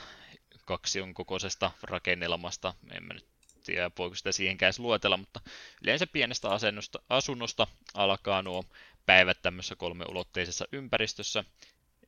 kaksion 0.67 1.15
kokoisesta 1.15 1.71
rakennelmasta. 1.83 2.75
En 2.91 3.05
mä 3.05 3.15
nyt 3.15 3.27
tiedä, 3.65 3.91
voiko 3.99 4.17
sitä 4.17 4.33
siihenkään 4.33 4.69
edes 4.69 4.79
luetella, 4.79 5.17
mutta 5.17 5.41
yleensä 5.83 6.07
pienestä 6.07 6.49
asennosta, 6.51 6.99
asunnosta 7.09 7.67
alkaa 7.95 8.43
nuo 8.43 8.65
päivät 9.07 9.43
tämmöisessä 9.43 9.77
kolmeulotteisessa 9.77 10.65
ympäristössä, 10.73 11.45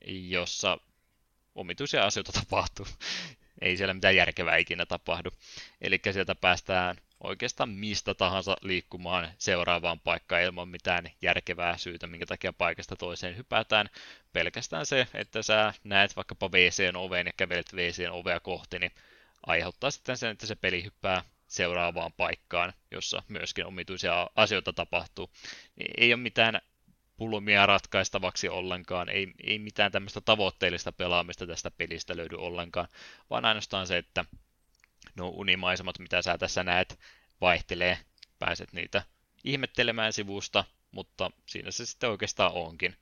jossa 0.05 0.77
omituisia 1.55 2.05
asioita 2.05 2.31
tapahtuu. 2.31 2.87
Ei 3.61 3.77
siellä 3.77 3.93
mitään 3.93 4.15
järkevää 4.15 4.57
ikinä 4.57 4.85
tapahdu. 4.85 5.29
Eli 5.81 5.99
sieltä 6.13 6.35
päästään 6.35 6.95
oikeastaan 7.23 7.69
mistä 7.69 8.13
tahansa 8.13 8.57
liikkumaan 8.61 9.31
seuraavaan 9.37 9.99
paikkaan 9.99 10.41
ilman 10.41 10.69
mitään 10.69 11.11
järkevää 11.21 11.77
syytä, 11.77 12.07
minkä 12.07 12.25
takia 12.25 12.53
paikasta 12.53 12.95
toiseen 12.95 13.37
hypätään. 13.37 13.89
Pelkästään 14.33 14.85
se, 14.85 15.07
että 15.13 15.41
sä 15.41 15.73
näet 15.83 16.15
vaikkapa 16.15 16.49
WCn 16.49 16.95
oveen 16.95 17.27
ja 17.27 17.33
kävelet 17.37 17.73
WCn 17.73 18.11
ovea 18.11 18.39
kohti, 18.39 18.79
niin 18.79 18.91
aiheuttaa 19.45 19.91
sitten 19.91 20.17
sen, 20.17 20.31
että 20.31 20.47
se 20.47 20.55
peli 20.55 20.83
hyppää 20.83 21.23
seuraavaan 21.47 22.13
paikkaan, 22.13 22.73
jossa 22.91 23.23
myöskin 23.27 23.65
omituisia 23.65 24.29
asioita 24.35 24.73
tapahtuu. 24.73 25.29
Niin 25.75 25.91
ei 25.97 26.13
ole 26.13 26.21
mitään 26.21 26.61
pulmia 27.17 27.65
ratkaistavaksi 27.65 28.49
ollenkaan, 28.49 29.09
ei, 29.09 29.31
ei 29.43 29.59
mitään 29.59 29.91
tämmöistä 29.91 30.21
tavoitteellista 30.21 30.91
pelaamista 30.91 31.47
tästä 31.47 31.71
pelistä 31.71 32.17
löydy 32.17 32.35
ollenkaan, 32.35 32.87
vaan 33.29 33.45
ainoastaan 33.45 33.87
se, 33.87 33.97
että 33.97 34.25
no 35.15 35.27
unimaisemat, 35.29 35.99
mitä 35.99 36.21
sä 36.21 36.37
tässä 36.37 36.63
näet, 36.63 36.99
vaihtelee, 37.41 37.97
pääset 38.39 38.73
niitä 38.73 39.03
ihmettelemään 39.43 40.13
sivusta, 40.13 40.63
mutta 40.91 41.31
siinä 41.45 41.71
se 41.71 41.85
sitten 41.85 42.09
oikeastaan 42.09 42.53
onkin. 42.53 42.95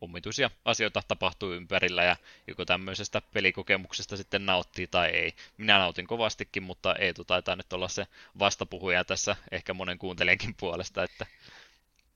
Omituisia 0.00 0.50
asioita 0.64 1.02
tapahtuu 1.08 1.52
ympärillä 1.52 2.04
ja 2.04 2.16
joko 2.46 2.64
tämmöisestä 2.64 3.20
pelikokemuksesta 3.20 4.16
sitten 4.16 4.46
nauttii 4.46 4.86
tai 4.86 5.08
ei. 5.08 5.34
Minä 5.56 5.78
nautin 5.78 6.06
kovastikin, 6.06 6.62
mutta 6.62 6.94
Eetu 6.94 7.24
taitaa 7.24 7.56
nyt 7.56 7.72
olla 7.72 7.88
se 7.88 8.06
vastapuhuja 8.38 9.04
tässä 9.04 9.36
ehkä 9.50 9.74
monen 9.74 9.98
kuuntelijankin 9.98 10.54
puolesta, 10.54 11.04
että 11.04 11.26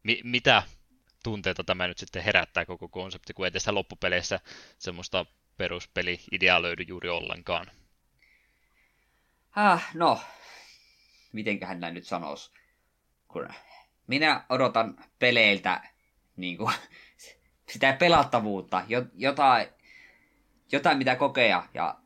mi- 0.02 0.20
mitä 0.24 0.62
tunteita 1.22 1.64
tämä 1.64 1.88
nyt 1.88 1.98
sitten 1.98 2.22
herättää 2.22 2.66
koko 2.66 2.88
konsepti, 2.88 3.34
kun 3.34 3.44
ei 3.44 3.50
tässä 3.50 3.74
loppupeleissä 3.74 4.40
semmoista 4.78 5.26
peruspeli-ideaa 5.56 6.62
löydy 6.62 6.82
juuri 6.82 7.08
ollenkaan. 7.08 7.70
Ah, 9.56 9.90
no, 9.94 10.20
mitenköhän 11.32 11.80
näin 11.80 11.94
nyt 11.94 12.06
sanoisi. 12.06 12.50
Kun 13.28 13.48
minä 14.06 14.44
odotan 14.48 15.04
peleiltä 15.18 15.80
niin 16.36 16.58
kuin, 16.58 16.74
sitä 17.72 17.92
pelattavuutta, 17.92 18.82
jotain, 19.14 19.68
jotain 20.72 20.98
mitä 20.98 21.16
kokea 21.16 21.68
ja 21.74 21.98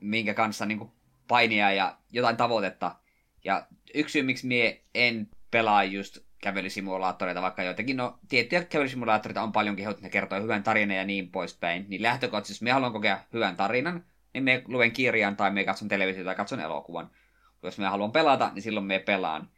minkä 0.00 0.34
kanssa 0.34 0.66
niin 0.66 0.78
kuin, 0.78 0.92
painia 1.28 1.72
ja 1.72 1.98
jotain 2.12 2.36
tavoitetta. 2.36 2.96
Ja 3.44 3.66
yksi 3.94 4.12
syy, 4.12 4.22
miksi 4.22 4.46
mie 4.46 4.82
en 4.94 5.28
pelaa 5.50 5.84
just 5.84 6.18
kävelysimulaattoreita, 6.42 7.42
vaikka 7.42 7.62
joitakin, 7.62 7.96
no 7.96 8.18
tiettyjä 8.28 8.64
kävelysimulaattoreita 8.64 9.42
on 9.42 9.52
paljon 9.52 9.76
kehottu, 9.76 10.02
ne 10.02 10.10
kertoo 10.10 10.42
hyvän 10.42 10.62
tarinan 10.62 10.96
ja 10.96 11.04
niin 11.04 11.30
poispäin, 11.30 11.86
niin 11.88 12.02
lähtökohtaisesti, 12.02 12.52
jos 12.52 12.62
me 12.62 12.70
haluan 12.72 12.92
kokea 12.92 13.18
hyvän 13.32 13.56
tarinan, 13.56 14.04
niin 14.34 14.44
me 14.44 14.62
luen 14.66 14.92
kirjan 14.92 15.36
tai 15.36 15.50
me 15.50 15.64
katson 15.64 15.88
televisiota 15.88 16.28
tai 16.28 16.34
katson 16.34 16.60
elokuvan. 16.60 17.10
Jos 17.62 17.78
me 17.78 17.86
haluan 17.86 18.12
pelata, 18.12 18.50
niin 18.54 18.62
silloin 18.62 18.86
me 18.86 18.98
pelaan. 18.98 19.50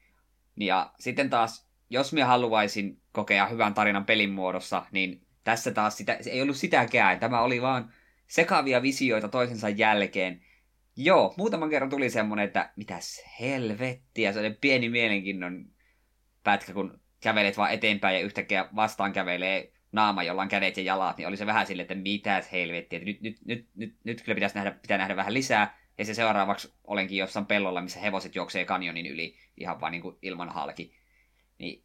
Ja 0.57 0.93
sitten 0.99 1.31
taas, 1.31 1.71
jos 1.91 2.13
me 2.13 2.23
haluaisin 2.23 3.01
kokea 3.13 3.47
hyvän 3.47 3.75
tarinan 3.75 4.05
pelin 4.05 4.31
muodossa, 4.31 4.87
niin 4.93 5.27
tässä 5.45 5.71
taas 5.71 5.97
sitä, 5.97 6.19
se 6.21 6.31
ei 6.31 6.43
ollut 6.43 6.57
sitäkään. 6.57 7.21
Tämä 7.21 7.41
oli 7.41 7.63
vaan 7.63 7.93
sekavia 8.27 8.83
visioita 8.83 9.29
toisensa 9.29 9.69
jälkeen. 9.69 10.43
Joo, 10.97 11.35
muutaman 11.37 11.71
kerran 11.71 11.91
tuli 11.91 12.11
semmonen, 12.11 12.45
että 12.45 12.73
mitäs 12.77 13.25
helvettiä, 13.41 14.33
se 14.33 14.41
oli 14.41 14.51
pieni 14.51 14.89
mielenkiinnon 14.89 15.65
pätkä, 16.45 16.73
kun 16.73 17.01
kävelet 17.21 17.57
vaan 17.57 17.73
eteenpäin 17.73 18.17
ja 18.17 18.25
yhtäkkiä 18.25 18.69
vastaan 18.77 19.13
kävelee 19.13 19.73
naama, 19.93 20.23
jolla 20.23 20.43
on 20.43 20.49
kädet 20.49 20.77
ja 20.77 20.83
jalat, 20.83 21.17
niin 21.17 21.29
oli 21.29 21.37
se 21.37 21.47
vähän 21.47 21.67
silleen, 21.67 21.85
että 21.85 21.95
mitäs 21.95 22.53
helvettiä, 22.53 22.97
että 22.97 23.07
nyt, 23.07 23.21
nyt, 23.21 23.37
nyt, 23.45 23.69
nyt, 23.75 23.97
nyt 24.05 24.23
kyllä 24.23 24.35
pitäisi 24.35 24.55
nähdä, 24.55 24.71
pitää 24.71 24.99
nähdä 24.99 25.17
vähän 25.17 25.35
lisää. 25.35 25.81
Ja 25.99 26.05
se 26.05 26.15
seuraavaksi 26.15 26.75
olenkin 26.85 27.19
jossain 27.19 27.47
pellolla, 27.47 27.83
missä 27.83 28.01
hevoset 28.01 28.35
juoksee 28.35 28.65
kanjonin 28.65 29.07
yli 29.07 29.37
ihan 29.57 29.81
vaan 29.81 29.93
niin 29.93 30.03
kuin 30.03 30.17
ilman 30.23 30.49
halki. 30.49 30.97
Niin, 31.59 31.85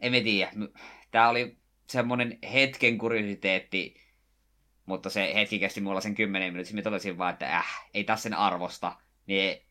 en 0.00 0.12
mä 0.12 0.20
tiedä. 0.20 0.52
Tämä 1.10 1.28
oli 1.28 1.58
semmoinen 1.88 2.38
hetken 2.52 2.98
kuriositeetti, 2.98 4.00
mutta 4.86 5.10
se 5.10 5.34
hetki 5.34 5.58
kesti 5.58 5.80
mulla 5.80 6.00
sen 6.00 6.14
kymmenen 6.14 6.52
minuuttia. 6.52 6.76
Mä 6.76 6.82
totesin 6.82 7.18
vaan, 7.18 7.32
että 7.32 7.56
äh, 7.56 7.88
ei 7.94 8.04
tässä 8.04 8.22
sen 8.22 8.34
arvosta. 8.34 8.96
Niin, 9.26 9.66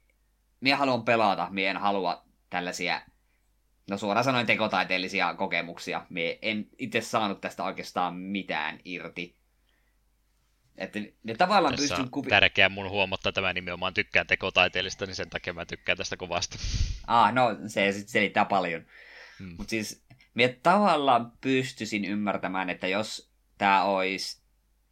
minä 0.61 0.77
haluan 0.77 1.05
pelata, 1.05 1.47
minä 1.51 1.71
en 1.71 1.77
halua 1.77 2.25
tällaisia 2.49 3.01
no 3.89 3.97
suoraan 3.97 4.23
sanoen 4.23 4.45
tekotaiteellisia 4.45 5.33
kokemuksia. 5.33 6.05
Me 6.09 6.39
en 6.41 6.67
itse 6.77 7.01
saanut 7.01 7.41
tästä 7.41 7.63
oikeastaan 7.63 8.15
mitään 8.15 8.79
irti. 8.85 9.35
Että 10.77 10.99
ne 11.23 11.35
tavallaan 11.35 11.75
Tässä 11.75 11.95
pystyn 11.95 12.11
kuvi... 12.11 12.29
tärkeää 12.29 12.69
mun 12.69 12.89
huomata 12.89 13.31
tämä 13.31 13.53
nimenomaan 13.53 13.93
tykkään 13.93 14.27
tekotaiteellista, 14.27 15.05
niin 15.05 15.15
sen 15.15 15.29
takia 15.29 15.53
mä 15.53 15.65
tykkään 15.65 15.97
tästä 15.97 16.17
kovasti. 16.17 16.57
Ah, 17.07 17.33
no 17.33 17.57
se 17.67 17.91
sitten 17.91 18.11
selittää 18.11 18.45
paljon. 18.45 18.85
Hmm. 19.39 19.55
Mutta 19.57 19.69
siis 19.69 20.05
me 20.33 20.59
tavallaan 20.63 21.31
pystyisin 21.41 22.05
ymmärtämään, 22.05 22.69
että 22.69 22.87
jos 22.87 23.31
tämä 23.57 23.83
olisi 23.83 24.41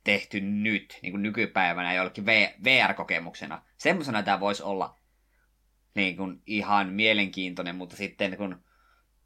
tehty 0.04 0.42
nyt, 0.42 1.00
niin 1.02 1.12
kuin 1.12 1.24
nykypäivänä 1.24 1.94
jollekin 1.94 2.26
VR-kokemuksena, 2.64 3.62
semmoisena 3.78 4.24
tämä 4.24 4.40
voisi 4.40 4.64
olla 4.64 5.00
niin 5.96 6.18
kuin 6.18 6.42
ihan 6.46 6.90
mielenkiintoinen, 6.90 7.76
mutta 7.76 7.96
sitten 7.96 8.38
kun 8.38 8.63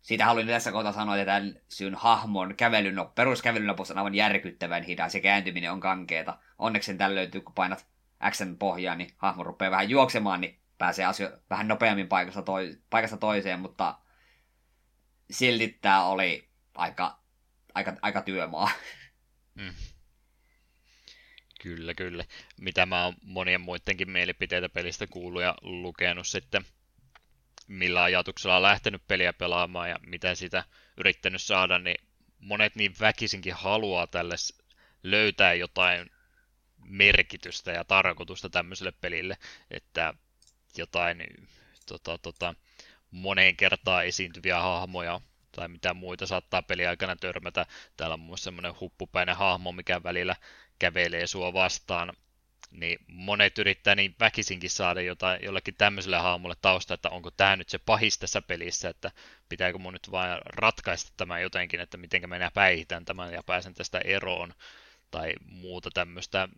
siitä 0.07 0.25
haluin 0.25 0.47
tässä 0.47 0.71
kohtaa 0.71 0.91
sanoa, 0.91 1.17
että 1.17 1.25
tämän 1.25 1.55
syyn 1.69 1.95
hahmon 1.95 2.55
kävelyn, 2.55 2.95
peruskävelynopus 3.15 3.91
on 3.91 3.97
aivan 3.97 4.15
järkyttävän 4.15 4.83
hidas 4.83 5.15
ja 5.15 5.21
kääntyminen 5.21 5.71
on 5.71 5.79
kankeeta. 5.79 6.37
Onneksi 6.57 6.85
sen 6.85 6.97
tällä 6.97 7.15
löytyy, 7.15 7.41
kun 7.41 7.53
painat 7.53 7.87
Xn 8.31 8.55
pohjaan, 8.59 8.97
niin 8.97 9.13
hahmo 9.17 9.43
rupeaa 9.43 9.71
vähän 9.71 9.89
juoksemaan, 9.89 10.41
niin 10.41 10.59
pääsee 10.77 11.05
asio- 11.05 11.39
vähän 11.49 11.67
nopeammin 11.67 12.07
paikasta, 12.07 12.41
toi- 12.41 12.77
paikasta 12.89 13.17
toiseen, 13.17 13.59
mutta 13.59 13.97
silti 15.31 15.77
tämä 15.81 16.05
oli 16.05 16.49
aika, 16.75 17.19
aika, 17.73 17.93
aika 18.01 18.21
työmaa. 18.21 18.69
Mm. 19.55 19.73
Kyllä, 21.61 21.93
kyllä. 21.93 22.25
Mitä 22.61 22.85
mä 22.85 23.05
oon 23.05 23.13
monien 23.21 23.61
muidenkin 23.61 24.11
mielipiteitä 24.11 24.69
pelistä 24.69 25.07
kuullut 25.07 25.41
ja 25.41 25.55
lukenut 25.61 26.27
sitten, 26.27 26.65
millä 27.67 28.03
ajatuksella 28.03 28.55
on 28.55 28.61
lähtenyt 28.61 29.07
peliä 29.07 29.33
pelaamaan 29.33 29.89
ja 29.89 29.99
mitä 30.05 30.35
sitä 30.35 30.63
yrittänyt 30.97 31.41
saada, 31.41 31.79
niin 31.79 32.07
monet 32.39 32.75
niin 32.75 32.93
väkisinkin 32.99 33.53
haluaa 33.53 34.07
tälle 34.07 34.35
löytää 35.03 35.53
jotain 35.53 36.11
merkitystä 36.83 37.71
ja 37.71 37.83
tarkoitusta 37.83 38.49
tämmöiselle 38.49 38.91
pelille, 38.91 39.37
että 39.71 40.13
jotain 40.77 41.23
tota, 41.85 42.17
tota, 42.17 42.55
moneen 43.11 43.55
kertaan 43.55 44.05
esiintyviä 44.05 44.61
hahmoja 44.61 45.21
tai 45.51 45.67
mitä 45.67 45.93
muita 45.93 46.25
saattaa 46.27 46.61
peliaikana 46.61 47.15
törmätä. 47.15 47.65
Täällä 47.97 48.13
on 48.13 48.19
muun 48.19 48.27
muassa 48.27 48.43
semmoinen 48.43 48.79
huppupäinen 48.79 49.35
hahmo, 49.35 49.71
mikä 49.71 50.03
välillä 50.03 50.35
kävelee 50.79 51.27
sua 51.27 51.53
vastaan, 51.53 52.13
niin 52.71 52.99
monet 53.07 53.57
yrittää 53.57 53.95
niin 53.95 54.15
väkisinkin 54.19 54.69
saada 54.69 55.01
jotain, 55.01 55.43
jollekin 55.43 55.75
tämmöiselle 55.77 56.17
hahmolle 56.17 56.55
tausta, 56.61 56.93
että 56.93 57.09
onko 57.09 57.31
tämä 57.31 57.55
nyt 57.55 57.69
se 57.69 57.77
pahis 57.77 58.17
tässä 58.17 58.41
pelissä, 58.41 58.89
että 58.89 59.11
pitääkö 59.49 59.77
mun 59.77 59.93
nyt 59.93 60.11
vain 60.11 60.39
ratkaista 60.45 61.13
tämä 61.17 61.39
jotenkin, 61.39 61.79
että 61.79 61.97
miten 61.97 62.29
mä 62.29 62.51
päihitän 62.53 63.05
tämän 63.05 63.33
ja 63.33 63.43
pääsen 63.43 63.73
tästä 63.73 63.99
eroon, 63.99 64.53
tai 65.11 65.33
muuta 65.45 65.89
tämmöistä 65.93 66.49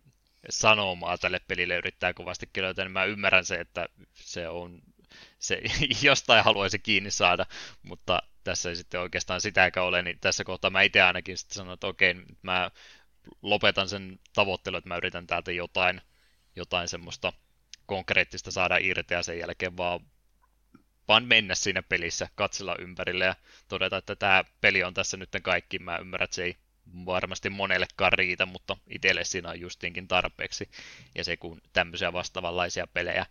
sanomaa 0.50 1.18
tälle 1.18 1.40
pelille. 1.48 1.76
Yrittää 1.76 2.14
kovasti 2.14 2.50
löytää, 2.56 2.84
niin 2.84 2.92
mä 2.92 3.04
ymmärrän 3.04 3.44
se, 3.44 3.54
että 3.54 3.88
se 4.14 4.48
on 4.48 4.82
se 5.38 5.62
jostain 6.02 6.44
haluaisi 6.44 6.78
kiinni 6.78 7.10
saada, 7.10 7.46
mutta 7.82 8.22
tässä 8.44 8.68
ei 8.68 8.76
sitten 8.76 9.00
oikeastaan 9.00 9.40
sitäkään 9.40 9.86
ole, 9.86 10.02
niin 10.02 10.18
tässä 10.20 10.44
kohtaa 10.44 10.70
mä 10.70 10.82
itse 10.82 11.02
ainakin 11.02 11.38
sitten 11.38 11.54
sanon, 11.54 11.74
että 11.74 11.86
okei, 11.86 12.14
mä 12.42 12.70
lopetan 13.42 13.88
sen 13.88 14.18
tavoittelun, 14.32 14.78
että 14.78 14.88
mä 14.88 14.96
yritän 14.96 15.26
täältä 15.26 15.52
jotain, 15.52 16.00
jotain 16.56 16.88
semmoista 16.88 17.32
konkreettista 17.86 18.50
saada 18.50 18.76
irti 18.76 19.14
ja 19.14 19.22
sen 19.22 19.38
jälkeen 19.38 19.76
vaan, 19.76 20.00
vaan 21.08 21.24
mennä 21.24 21.54
siinä 21.54 21.82
pelissä, 21.82 22.28
katsella 22.34 22.76
ympärille 22.78 23.24
ja 23.24 23.34
todeta, 23.68 23.96
että 23.96 24.16
tämä 24.16 24.44
peli 24.60 24.84
on 24.84 24.94
tässä 24.94 25.16
nyt 25.16 25.28
kaikki. 25.42 25.78
Mä 25.78 25.98
ymmärrän, 25.98 26.24
että 26.24 26.34
se 26.34 26.44
ei 26.44 26.56
varmasti 27.06 27.50
monellekaan 27.50 28.12
riitä, 28.12 28.46
mutta 28.46 28.76
itselle 28.90 29.24
siinä 29.24 29.48
on 29.48 29.60
justiinkin 29.60 30.08
tarpeeksi. 30.08 30.70
Ja 31.14 31.24
se 31.24 31.36
kun 31.36 31.60
tämmöisiä 31.72 32.12
vastaavanlaisia 32.12 32.86
pelejä 32.86 33.26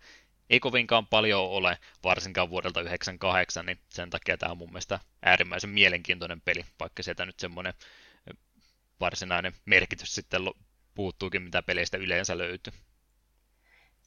ei 0.50 0.60
kovinkaan 0.60 1.08
paljon 1.08 1.42
ole, 1.42 1.78
varsinkaan 2.04 2.50
vuodelta 2.50 2.82
98, 2.82 3.66
niin 3.66 3.80
sen 3.90 4.10
takia 4.10 4.38
tämä 4.38 4.52
on 4.52 4.58
mun 4.58 4.70
mielestä 4.70 5.00
äärimmäisen 5.22 5.70
mielenkiintoinen 5.70 6.42
peli, 6.42 6.66
vaikka 6.80 7.04
sieltä 7.04 7.26
nyt 7.26 7.40
semmoinen 7.40 7.74
varsinainen 9.00 9.54
merkitys 9.66 10.16
sitten 10.16 10.42
puuttuukin, 10.96 11.42
mitä 11.42 11.64
peleistä 11.64 11.98
yleensä 11.98 12.38
löytyy. 12.38 12.74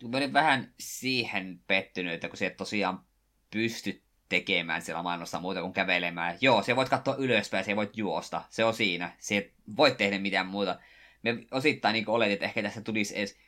Mä 0.09 0.16
olin 0.16 0.32
vähän 0.32 0.74
siihen 0.81 1.60
pettynyt, 1.66 2.12
että 2.12 2.28
kun 2.28 2.36
se 2.36 2.51
tosiaan 2.51 3.05
pystyt 3.51 4.02
tekemään 4.28 4.82
siellä 4.82 5.02
maailmassa 5.02 5.40
muuta 5.40 5.60
kuin 5.60 5.73
kävelemään. 5.73 6.39
Joo, 6.40 6.62
se 6.62 6.77
voit 6.77 6.89
katsoa 6.89 7.14
ylöspäin, 7.14 7.64
se 7.64 7.77
voit 7.77 7.97
juosta, 7.97 8.43
se 8.48 8.64
on 8.64 8.74
siinä. 8.74 9.12
Se 9.19 9.52
voit 9.77 9.97
tehdä 9.97 10.19
mitään 10.19 10.47
muuta. 10.47 10.78
me 11.23 11.36
osittain 11.51 11.93
niin 11.93 12.09
oletin, 12.09 12.32
että 12.32 12.44
ehkä 12.44 12.62
tässä 12.62 12.81
tulisi 12.81 13.19
edes 13.19 13.39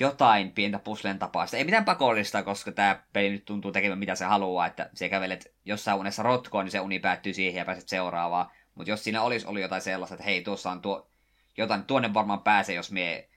jotain 0.00 0.52
pientä 0.52 0.78
puslen 0.78 1.18
tapaista. 1.18 1.56
Ei 1.56 1.64
mitään 1.64 1.84
pakollista, 1.84 2.42
koska 2.42 2.72
tämä 2.72 3.02
peli 3.12 3.30
nyt 3.30 3.44
tuntuu 3.44 3.72
tekemään 3.72 3.98
mitä 3.98 4.14
se 4.14 4.24
haluaa, 4.24 4.66
että 4.66 4.90
se 4.94 5.08
kävelet 5.08 5.54
jossain 5.64 5.98
unessa 5.98 6.22
rotkoon, 6.22 6.64
niin 6.64 6.72
se 6.72 6.80
uni 6.80 6.98
päättyy 6.98 7.34
siihen 7.34 7.58
ja 7.58 7.64
pääset 7.64 7.88
seuraavaan. 7.88 8.50
Mutta 8.76 8.90
jos 8.90 9.04
siinä 9.04 9.22
olisi 9.22 9.46
ollut 9.46 9.62
jotain 9.62 9.82
sellaista, 9.82 10.14
että 10.14 10.24
hei, 10.24 10.42
tuossa 10.42 10.70
on 10.70 10.82
tuo, 10.82 11.10
jotain, 11.56 11.84
tuonne 11.84 12.14
varmaan 12.14 12.42
pääsee, 12.42 12.74
jos 12.74 12.92
mie 12.92 13.28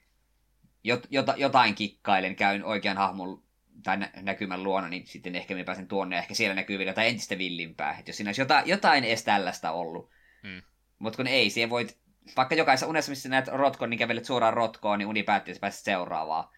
jot, 0.83 1.07
jot, 1.09 1.25
jotain 1.37 1.75
kikkailen, 1.75 2.35
käyn 2.35 2.63
oikean 2.63 2.97
hahmon 2.97 3.43
tai 3.83 3.97
nä- 3.97 4.11
näkymän 4.21 4.63
luona, 4.63 4.89
niin 4.89 5.07
sitten 5.07 5.35
ehkä 5.35 5.55
me 5.55 5.63
pääsen 5.63 5.87
tuonne, 5.87 6.17
ehkä 6.17 6.33
siellä 6.33 6.55
näkyy 6.55 6.77
vielä 6.77 6.91
jotain 6.91 7.07
entistä 7.07 7.37
villimpää. 7.37 7.97
Et 7.99 8.07
jos 8.07 8.17
siinä 8.17 8.29
olisi 8.29 8.41
jotain, 8.41 8.67
jotain 8.67 9.03
edes 9.03 9.23
tällaista 9.23 9.71
ollut. 9.71 10.09
Hmm. 10.43 10.61
Mutta 10.99 11.17
kun 11.17 11.27
ei, 11.27 11.49
siihen 11.49 11.69
voit, 11.69 11.97
vaikka 12.37 12.55
jokaisessa 12.55 12.87
unessa, 12.87 13.09
missä 13.09 13.29
näet 13.29 13.47
rotkon, 13.47 13.89
niin 13.89 13.97
kävelet 13.97 14.25
suoraan 14.25 14.53
rotkoon, 14.53 14.99
niin 14.99 15.07
uni 15.07 15.23
päättyy, 15.23 15.51
että 15.51 15.61
pääset 15.61 15.83
seuraavaan. 15.83 16.49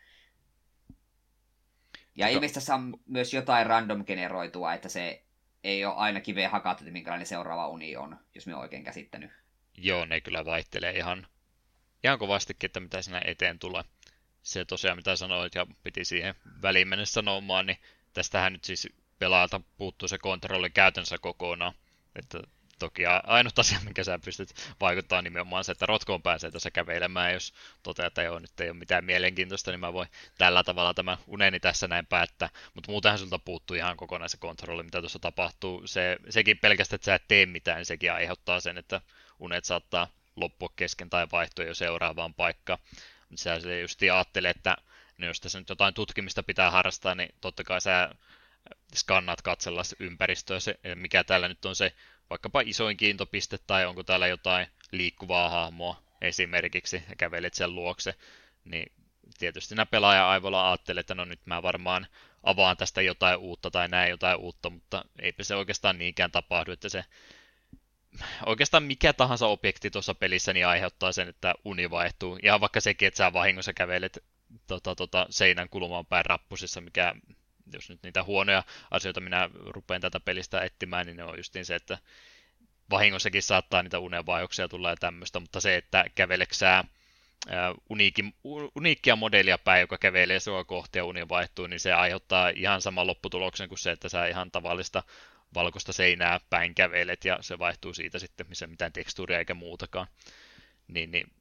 Ja 2.16 2.28
ilmeisesti 2.28 2.60
tässä 2.60 2.76
on 2.76 2.94
myös 3.08 3.34
jotain 3.34 3.68
random 3.68 4.06
generoitua, 4.06 4.74
että 4.74 4.90
se 4.90 5.24
ei 5.64 5.86
ole 5.86 5.96
aina 5.96 6.22
kiveen 6.22 6.52
hakattu, 6.52 6.84
että 6.84 6.94
minkälainen 6.94 7.28
seuraava 7.28 7.68
uni 7.68 7.96
on, 7.98 8.20
jos 8.36 8.48
me 8.48 8.56
oikein 8.56 8.84
käsittänyt. 8.84 9.32
Joo, 9.78 10.06
ne 10.06 10.22
kyllä 10.22 10.46
vaihtelee 10.46 10.92
ihan, 10.92 11.28
ihan 12.04 12.20
kovastikin, 12.20 12.68
että 12.68 12.80
mitä 12.80 13.02
sinä 13.02 13.22
eteen 13.26 13.60
tulee. 13.60 13.84
Se 14.42 14.66
tosiaan, 14.66 14.98
mitä 14.98 15.16
sanoit, 15.16 15.56
ja 15.56 15.68
piti 15.84 16.06
siihen 16.06 16.36
väliin 16.62 16.88
mennä 16.88 17.06
sanomaan, 17.06 17.66
niin 17.66 17.78
tästähän 18.14 18.54
nyt 18.54 18.64
siis 18.64 18.90
pelaajalta 19.20 19.62
puuttuu 19.78 20.08
se 20.08 20.18
kontrolli 20.18 20.70
käytännössä 20.70 21.18
kokonaan. 21.18 21.74
Että 22.16 22.40
toki 22.82 23.06
ainut 23.24 23.60
asia, 23.60 23.80
minkä 23.84 24.04
sä 24.04 24.20
pystyt 24.26 24.50
vaikuttaa 24.82 25.22
nimenomaan 25.22 25.64
se, 25.64 25.72
että 25.72 25.86
rotkoon 25.86 26.22
pääsee 26.22 26.52
tässä 26.52 26.72
kävelemään. 26.72 27.34
Jos 27.34 27.54
toteat, 27.84 28.08
että 28.08 28.22
joo, 28.22 28.40
nyt 28.40 28.60
ei 28.60 28.70
ole 28.70 28.78
mitään 28.78 29.06
mielenkiintoista, 29.06 29.72
niin 29.72 29.80
mä 29.80 29.94
voin 29.94 30.10
tällä 30.38 30.64
tavalla 30.64 30.94
tämä 30.94 31.18
uneni 31.28 31.60
tässä 31.60 31.88
näin 31.88 32.06
päättää. 32.06 32.50
Mutta 32.74 32.92
muutenhan 32.92 33.20
sulta 33.20 33.40
puuttuu 33.40 33.76
ihan 33.76 33.98
kokonaan 33.98 34.30
se 34.30 34.38
kontrolli, 34.38 34.84
mitä 34.84 35.00
tuossa 35.00 35.20
tapahtuu. 35.20 35.88
Se, 35.88 36.18
sekin 36.30 36.58
pelkästään, 36.58 36.96
että 36.96 37.06
sä 37.06 37.16
et 37.16 37.28
tee 37.28 37.46
mitään, 37.46 37.78
niin 37.78 37.86
sekin 37.86 38.12
aiheuttaa 38.12 38.60
sen, 38.60 38.78
että 38.78 39.02
unet 39.40 39.66
saattaa 39.66 40.08
loppua 40.36 40.70
kesken 40.76 41.10
tai 41.10 41.28
vaihtua 41.32 41.66
jo 41.66 41.76
seuraavaan 41.76 42.34
paikkaan. 42.34 42.80
Sä 43.36 43.60
se 43.60 43.82
just 43.82 44.02
ajattelee, 44.02 44.52
että 44.52 44.78
no 45.18 45.28
jos 45.28 45.42
tässä 45.42 45.60
nyt 45.60 45.70
jotain 45.70 45.94
tutkimista 45.94 46.44
pitää 46.44 46.72
harrastaa, 46.72 47.16
niin 47.16 47.36
totta 47.42 47.64
kai 47.64 47.82
sä 47.82 48.10
skannat 48.96 49.42
katsella 49.42 49.82
ympäristöä, 50.00 50.60
se, 50.60 50.80
mikä 50.96 51.24
täällä 51.24 51.48
nyt 51.48 51.66
on 51.66 51.76
se 51.76 51.94
vaikkapa 52.30 52.62
isoin 52.62 52.98
kiintopiste 52.98 53.58
tai 53.58 53.86
onko 53.86 54.04
täällä 54.04 54.28
jotain 54.28 54.68
liikkuvaa 54.92 55.50
hahmoa 55.50 56.04
esimerkiksi 56.22 57.04
ja 57.10 57.16
kävelet 57.16 57.54
sen 57.54 57.76
luokse, 57.76 58.16
niin 58.66 58.92
tietysti 59.40 59.76
nämä 59.76 59.86
pelaaja 59.86 60.30
aivoilla 60.30 60.70
ajattelee, 60.70 61.00
että 61.00 61.16
no 61.16 61.26
nyt 61.26 61.40
mä 61.46 61.64
varmaan 61.64 62.08
avaan 62.44 62.78
tästä 62.78 63.02
jotain 63.02 63.38
uutta 63.38 63.72
tai 63.72 63.88
näin 63.88 64.10
jotain 64.10 64.38
uutta, 64.38 64.70
mutta 64.70 65.06
eipä 65.20 65.44
se 65.44 65.56
oikeastaan 65.56 65.98
niinkään 65.98 66.32
tapahdu, 66.32 66.72
että 66.72 66.90
se 66.90 67.06
oikeastaan 68.46 68.84
mikä 68.84 69.14
tahansa 69.14 69.48
objekti 69.48 69.90
tuossa 69.90 70.16
pelissä 70.16 70.54
niin 70.54 70.68
aiheuttaa 70.68 71.12
sen, 71.12 71.30
että 71.30 71.54
uni 71.66 71.90
vaihtuu. 71.90 72.40
Ihan 72.44 72.62
vaikka 72.62 72.82
sekin, 72.82 73.08
että 73.08 73.18
sä 73.18 73.34
vahingossa 73.34 73.74
kävelet 73.74 74.24
tota, 74.68 74.96
tota, 74.96 75.28
seinän 75.30 75.70
kulmaan 75.70 76.06
päin 76.06 76.26
rappusissa, 76.26 76.82
mikä 76.82 77.16
jos 77.74 77.90
nyt 77.90 78.04
niitä 78.04 78.24
huonoja 78.24 78.64
asioita 78.92 79.22
minä 79.22 79.50
rupean 79.54 80.02
tätä 80.02 80.20
pelistä 80.20 80.62
etsimään, 80.62 81.06
niin 81.06 81.18
ne 81.18 81.24
on 81.24 81.38
justiin 81.38 81.66
se, 81.66 81.76
että 81.76 81.98
vahingossakin 82.90 83.44
saattaa 83.44 83.84
niitä 83.84 84.00
unenvaihoksia 84.00 84.68
tulla 84.68 84.90
ja 84.90 84.96
tämmöistä, 84.96 85.40
mutta 85.40 85.62
se, 85.62 85.76
että 85.76 86.06
käveleksää 86.16 86.84
uniikin, 87.90 88.34
uniikkia 88.76 89.16
modelia 89.16 89.58
päin, 89.58 89.82
joka 89.82 89.98
kävelee 89.98 90.40
sua 90.40 90.64
kohti 90.64 91.00
ja 91.00 91.06
uni 91.06 91.30
vaihtuu, 91.30 91.68
niin 91.68 91.80
se 91.80 91.94
aiheuttaa 91.94 92.50
ihan 92.50 92.82
saman 92.82 93.08
lopputuloksen 93.08 93.70
kuin 93.70 93.80
se, 93.80 93.92
että 93.92 94.10
sä 94.10 94.28
ihan 94.28 94.52
tavallista 94.52 95.04
valkoista 95.54 95.94
seinää 95.94 96.40
päin 96.50 96.76
kävelet 96.76 97.26
ja 97.26 97.38
se 97.42 97.60
vaihtuu 97.60 97.94
siitä 97.94 98.20
sitten, 98.20 98.50
missä 98.50 98.68
mitään 98.68 98.94
tekstuuria 98.94 99.40
eikä 99.40 99.54
muutakaan. 99.54 100.08
Niin, 100.88 101.12
niin 101.12 101.32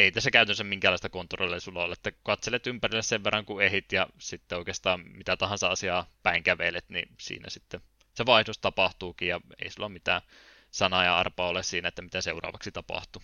ei 0.00 0.12
tässä 0.12 0.30
käytännössä 0.30 0.64
minkäänlaista 0.64 1.08
kontrollia 1.08 1.60
sulla 1.60 1.84
ole, 1.84 1.92
että 1.92 2.12
katselet 2.22 2.66
ympärille 2.66 3.02
sen 3.02 3.24
verran 3.24 3.44
kuin 3.44 3.66
ehit 3.66 3.92
ja 3.92 4.06
sitten 4.18 4.58
oikeastaan 4.58 5.00
mitä 5.00 5.36
tahansa 5.36 5.68
asiaa 5.68 6.10
päin 6.22 6.42
kävelet, 6.42 6.88
niin 6.88 7.08
siinä 7.18 7.50
sitten 7.50 7.80
se 8.14 8.26
vaihdos 8.26 8.58
tapahtuukin 8.58 9.28
ja 9.28 9.40
ei 9.62 9.70
sulla 9.70 9.86
ole 9.86 9.92
mitään 9.92 10.22
sanaa 10.70 11.04
ja 11.04 11.18
arpaa 11.18 11.48
ole 11.48 11.62
siinä, 11.62 11.88
että 11.88 12.02
mitä 12.02 12.20
seuraavaksi 12.20 12.72
tapahtuu. 12.72 13.22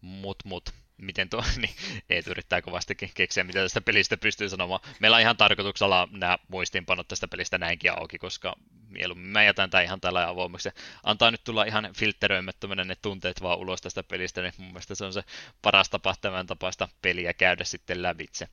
Mut, 0.00 0.44
mut 0.44 0.70
miten 0.96 1.28
tuo, 1.28 1.44
niin 1.62 1.74
Eetu 2.10 2.30
yrittää 2.30 2.62
kovastikin 2.62 3.10
keksiä, 3.14 3.44
mitä 3.44 3.60
tästä 3.60 3.80
pelistä 3.80 4.16
pystyy 4.16 4.48
sanomaan. 4.48 4.80
Meillä 5.00 5.14
on 5.14 5.20
ihan 5.20 5.36
tarkoituksella 5.36 6.08
nämä 6.10 6.38
muistiinpanot 6.48 7.08
tästä 7.08 7.28
pelistä 7.28 7.58
näinkin 7.58 7.98
auki, 7.98 8.18
koska 8.18 8.56
mieluummin 8.88 9.30
mä 9.30 9.42
jätän 9.42 9.70
tämän 9.70 9.84
ihan 9.84 10.00
tällä 10.00 10.28
avoimeksi. 10.28 10.68
Antaa 11.02 11.30
nyt 11.30 11.44
tulla 11.44 11.64
ihan 11.64 11.90
filtteröimättömänä 11.96 12.84
ne 12.84 12.96
tunteet 13.02 13.42
vaan 13.42 13.58
ulos 13.58 13.80
tästä 13.80 14.02
pelistä, 14.02 14.42
niin 14.42 14.52
mun 14.58 14.68
mielestä 14.68 14.94
se 14.94 15.04
on 15.04 15.12
se 15.12 15.24
paras 15.62 15.90
tapa 15.90 16.14
tämän 16.20 16.46
tapaista 16.46 16.88
peliä 17.02 17.32
käydä 17.32 17.64
sitten 17.64 18.02
lävitse. 18.02 18.48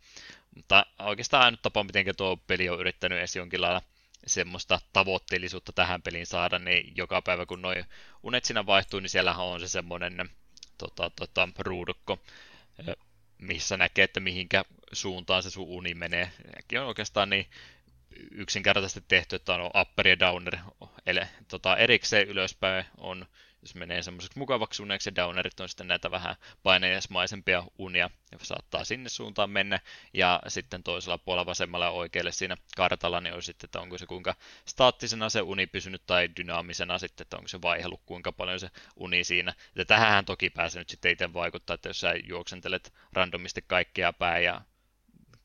Mutta 0.55 0.85
oikeastaan 0.99 1.45
ainut 1.45 1.61
tapa, 1.61 1.83
miten 1.83 2.05
tuo 2.17 2.37
peli 2.37 2.69
on 2.69 2.79
yrittänyt 2.79 3.17
edes 3.17 3.35
jonkin 3.35 3.61
lailla 3.61 3.81
semmoista 4.27 4.81
tavoitteellisuutta 4.93 5.71
tähän 5.71 6.01
peliin 6.01 6.25
saada, 6.25 6.59
niin 6.59 6.93
joka 6.95 7.21
päivä 7.21 7.45
kun 7.45 7.61
noin 7.61 7.85
unet 8.23 8.45
siinä 8.45 8.65
vaihtuu, 8.65 8.99
niin 8.99 9.09
siellähän 9.09 9.45
on 9.45 9.59
se 9.59 9.67
semmoinen 9.67 10.29
tota, 10.81 11.11
tota, 11.15 11.49
ruudukko, 11.59 12.19
missä 13.37 13.77
näkee, 13.77 14.03
että 14.03 14.19
mihinkä 14.19 14.65
suuntaan 14.93 15.43
se 15.43 15.49
sun 15.49 15.67
uni 15.67 15.93
menee. 15.93 16.31
Näkin 16.55 16.79
on 16.79 16.87
oikeastaan 16.87 17.29
niin 17.29 17.45
yksinkertaisesti 18.31 19.03
tehty, 19.07 19.35
että 19.35 19.53
on 19.53 19.71
upper 19.81 20.07
ja 20.07 20.19
downer 20.19 20.57
eli, 21.05 21.19
tota, 21.47 21.77
erikseen 21.77 22.27
ylöspäin 22.27 22.85
on 22.97 23.25
jos 23.61 23.75
menee 23.75 24.01
semmoiseksi 24.01 24.39
mukavaksi 24.39 24.83
uneksi 24.83 25.09
ja 25.09 25.15
downerit 25.15 25.59
on 25.59 25.69
sitten 25.69 25.87
näitä 25.87 26.11
vähän 26.11 26.35
paineismaisempia 26.63 27.63
unia, 27.77 28.09
ja 28.31 28.37
saattaa 28.41 28.83
sinne 28.83 29.09
suuntaan 29.09 29.49
mennä, 29.49 29.79
ja 30.13 30.39
sitten 30.47 30.83
toisella 30.83 31.17
puolella 31.17 31.45
vasemmalla 31.45 31.85
ja 31.85 31.91
oikealle 31.91 32.31
siinä 32.31 32.57
kartalla, 32.75 33.21
niin 33.21 33.35
on 33.35 33.43
sitten, 33.43 33.67
että 33.67 33.81
onko 33.81 33.97
se 33.97 34.05
kuinka 34.05 34.35
staattisena 34.65 35.29
se 35.29 35.41
uni 35.41 35.67
pysynyt 35.67 36.01
tai 36.05 36.29
dynaamisena 36.37 36.97
sitten, 36.97 37.25
että 37.25 37.37
onko 37.37 37.47
se 37.47 37.61
vaihellut 37.61 38.01
kuinka 38.05 38.31
paljon 38.31 38.59
se 38.59 38.69
uni 38.95 39.23
siinä. 39.23 39.53
Ja 39.75 39.85
tähän 39.85 40.25
toki 40.25 40.49
pääsee 40.49 40.81
nyt 40.81 40.89
sitten 40.89 41.11
itse 41.11 41.33
vaikuttaa, 41.33 41.73
että 41.73 41.89
jos 41.89 41.99
sä 41.99 42.13
juoksentelet 42.23 42.93
randomisti 43.13 43.63
kaikkea 43.67 44.13
päin 44.13 44.43
ja 44.43 44.61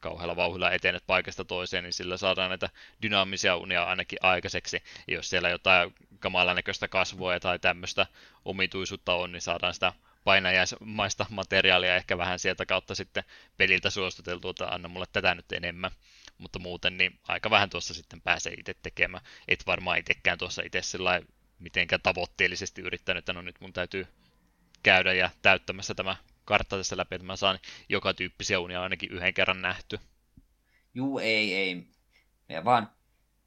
kauhealla 0.01 0.36
vauhdilla 0.36 0.70
etenet 0.70 1.06
paikasta 1.06 1.44
toiseen, 1.44 1.84
niin 1.84 1.93
sillä 1.93 2.16
saadaan 2.16 2.51
näitä 2.51 2.70
dynaamisia 3.02 3.56
unia 3.56 3.84
ainakin 3.84 4.18
aikaiseksi. 4.22 4.82
Ja 5.09 5.14
jos 5.14 5.30
siellä 5.30 5.48
jotain 5.48 5.94
kamalan 6.18 6.56
näköistä 6.56 6.88
kasvua 6.88 7.40
tai 7.40 7.59
tämmöistä 7.59 8.06
omituisuutta 8.44 9.14
on, 9.14 9.32
niin 9.32 9.43
saadaan 9.43 9.74
sitä 9.74 9.93
painajaismaista 10.24 11.26
materiaalia 11.30 11.97
ehkä 11.97 12.18
vähän 12.18 12.38
sieltä 12.38 12.66
kautta 12.66 12.94
sitten 12.94 13.24
peliltä 13.56 13.90
suostuteltua, 13.90 14.51
että 14.51 14.68
anna 14.68 14.88
mulle 14.88 15.06
tätä 15.12 15.34
nyt 15.34 15.52
enemmän. 15.52 15.90
Mutta 16.38 16.59
muuten 16.59 16.97
niin 16.97 17.18
aika 17.28 17.51
vähän 17.51 17.70
tuossa 17.70 17.94
sitten 17.94 18.20
pääsee 18.20 18.52
itse 18.52 18.74
tekemään. 18.82 19.24
Et 19.48 19.66
varmaan 19.66 19.98
itsekään 19.98 20.38
tuossa 20.38 20.62
itse 20.62 20.82
sillä 20.82 21.22
mitenkään 21.59 22.02
tavoitteellisesti 22.02 22.82
yrittänyt, 22.82 23.18
että 23.18 23.32
no 23.32 23.43
nyt 23.43 23.60
mun 23.60 23.72
täytyy 23.72 24.06
käydä 24.82 25.12
ja 25.12 25.30
täyttämässä 25.43 25.94
tämä 25.94 26.16
kartta 26.44 26.76
tässä 26.76 26.97
läpi, 26.97 27.14
että 27.14 27.26
mä 27.26 27.36
saan 27.36 27.59
joka 27.88 28.14
tyyppisiä 28.14 28.60
unia 28.60 28.82
ainakin 28.82 29.10
yhden 29.10 29.34
kerran 29.34 29.62
nähty. 29.62 30.01
Juu, 30.94 31.18
ei, 31.18 31.55
ei. 31.55 31.86
Ja 32.48 32.64
vaan 32.64 32.90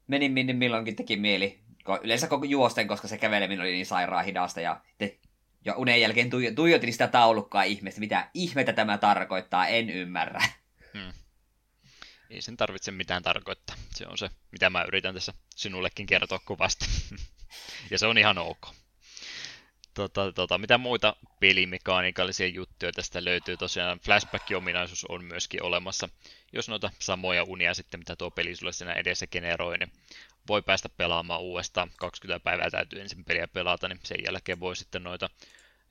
menin 0.06 0.32
minne 0.32 0.52
milloinkin 0.52 0.96
teki 0.96 1.16
mieli. 1.16 1.58
Yleensä 1.96 2.26
koko 2.26 2.44
juosten, 2.44 2.88
koska 2.88 3.08
se 3.08 3.18
käveleminen 3.18 3.60
oli 3.60 3.72
niin 3.72 3.86
sairaan 3.86 4.24
hidasta. 4.24 4.60
Ja, 4.60 4.80
ja 5.64 5.74
unen 5.74 6.00
jälkeen 6.00 6.30
tuijo, 6.30 6.50
tuijotin 6.54 6.92
sitä 6.92 7.08
taulukkaa 7.08 7.62
ihmeestä. 7.62 8.00
Mitä 8.00 8.30
ihmettä 8.34 8.72
tämä 8.72 8.98
tarkoittaa, 8.98 9.66
en 9.66 9.90
ymmärrä. 9.90 10.42
Hmm. 10.94 11.12
Ei 12.30 12.42
sen 12.42 12.56
tarvitse 12.56 12.90
mitään 12.90 13.22
tarkoittaa. 13.22 13.76
Se 13.94 14.06
on 14.06 14.18
se, 14.18 14.30
mitä 14.52 14.70
mä 14.70 14.84
yritän 14.84 15.14
tässä 15.14 15.34
sinullekin 15.56 16.06
kertoa 16.06 16.38
kovasti. 16.44 16.86
ja 17.90 17.98
se 17.98 18.06
on 18.06 18.18
ihan 18.18 18.38
ok. 18.38 18.66
Tota, 19.94 20.32
tota, 20.32 20.58
mitä 20.58 20.78
muita 20.78 21.16
pelimekaanikallisia 21.40 22.46
juttuja 22.46 22.92
tästä 22.92 23.24
löytyy? 23.24 23.56
Tosiaan 23.56 24.00
flashback-ominaisuus 24.00 25.04
on 25.08 25.24
myöskin 25.24 25.62
olemassa. 25.62 26.08
Jos 26.52 26.68
noita 26.68 26.90
samoja 26.98 27.44
unia 27.44 27.74
sitten, 27.74 28.00
mitä 28.00 28.16
tuo 28.16 28.30
peli 28.30 28.56
sulle 28.56 28.72
siinä 28.72 28.92
edessä 28.92 29.26
generoi, 29.26 29.78
niin 29.78 29.92
voi 30.48 30.62
päästä 30.62 30.88
pelaamaan 30.88 31.40
uudestaan. 31.40 31.90
20 31.98 32.44
päivää 32.44 32.70
täytyy 32.70 33.00
ensin 33.00 33.24
peliä 33.24 33.48
pelata, 33.48 33.88
niin 33.88 34.00
sen 34.02 34.18
jälkeen 34.26 34.60
voi 34.60 34.76
sitten 34.76 35.02
noita 35.02 35.30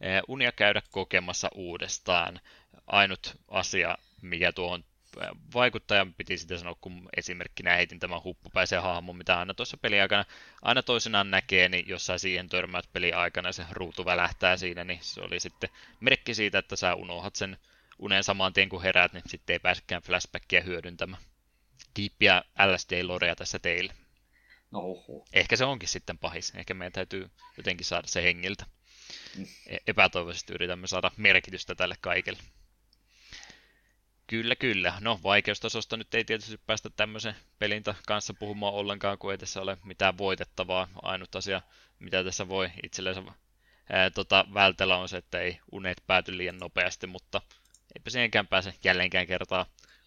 eh, 0.01 0.21
unia 0.27 0.51
käydä 0.51 0.81
kokemassa 0.91 1.49
uudestaan. 1.55 2.39
Ainut 2.87 3.37
asia, 3.47 3.97
mikä 4.21 4.51
tuohon 4.51 4.83
vaikuttajan 5.53 6.13
piti 6.13 6.37
sitä 6.37 6.57
sanoa, 6.57 6.75
kun 6.81 7.09
esimerkkinä 7.17 7.75
heitin 7.75 7.99
tämän 7.99 8.23
huppupäisen 8.23 8.81
hahmon, 8.81 9.17
mitä 9.17 9.39
aina 9.39 9.53
tuossa 9.53 9.77
peliaikana 9.77 10.25
aina 10.61 10.83
toisenaan 10.83 11.31
näkee, 11.31 11.69
niin 11.69 11.87
jos 11.87 12.05
sä 12.05 12.17
siihen 12.17 12.49
törmäät 12.49 12.89
peliaikana 12.93 13.51
se 13.51 13.65
ruutu 13.71 14.05
välähtää 14.05 14.57
siinä, 14.57 14.83
niin 14.83 14.99
se 15.01 15.21
oli 15.21 15.39
sitten 15.39 15.69
merkki 15.99 16.33
siitä, 16.33 16.59
että 16.59 16.75
sä 16.75 16.95
unohdat 16.95 17.35
sen 17.35 17.57
unen 17.99 18.23
saman 18.23 18.53
tien 18.53 18.69
kun 18.69 18.81
heräät, 18.81 19.13
niin 19.13 19.23
sitten 19.27 19.53
ei 19.53 19.59
pääsekään 19.59 20.01
flashbackia 20.01 20.61
hyödyntämään. 20.61 21.23
Diippiä 21.95 22.43
LSD-lorea 22.59 23.35
tässä 23.35 23.59
teille. 23.59 23.93
No. 24.71 24.81
Ehkä 25.33 25.55
se 25.55 25.65
onkin 25.65 25.89
sitten 25.89 26.17
pahis. 26.17 26.53
Ehkä 26.55 26.73
meidän 26.73 26.91
täytyy 26.91 27.29
jotenkin 27.57 27.85
saada 27.85 28.07
se 28.07 28.23
hengiltä. 28.23 28.65
Mm. 29.37 29.45
E- 29.67 29.77
epätoivoisesti 29.87 30.53
yritämme 30.53 30.87
saada 30.87 31.11
merkitystä 31.17 31.75
tälle 31.75 31.95
kaikelle. 32.01 32.39
Kyllä, 34.29 34.55
kyllä. 34.55 34.93
No, 35.01 35.19
vaikeustasosta 35.23 35.97
nyt 35.97 36.15
ei 36.15 36.25
tietysti 36.25 36.57
päästä 36.57 36.89
tämmöisen 36.89 37.35
pelin 37.59 37.83
kanssa 38.07 38.33
puhumaan 38.33 38.73
ollenkaan, 38.73 39.17
kun 39.17 39.31
ei 39.31 39.37
tässä 39.37 39.61
ole 39.61 39.77
mitään 39.85 40.17
voitettavaa. 40.17 40.87
Ainut 41.01 41.35
asia, 41.35 41.61
mitä 41.99 42.23
tässä 42.23 42.47
voi 42.47 42.69
itsellensä 42.83 43.21
ää, 43.89 44.09
tota, 44.09 44.45
vältellä 44.53 44.97
on 44.97 45.09
se, 45.09 45.17
että 45.17 45.39
ei 45.39 45.59
unet 45.71 46.03
pääty 46.07 46.37
liian 46.37 46.57
nopeasti, 46.57 47.07
mutta 47.07 47.41
eipä 47.95 48.09
siihenkään 48.09 48.47
pääse 48.47 48.73
jälleenkään 48.83 49.27
kertaa 49.27 49.65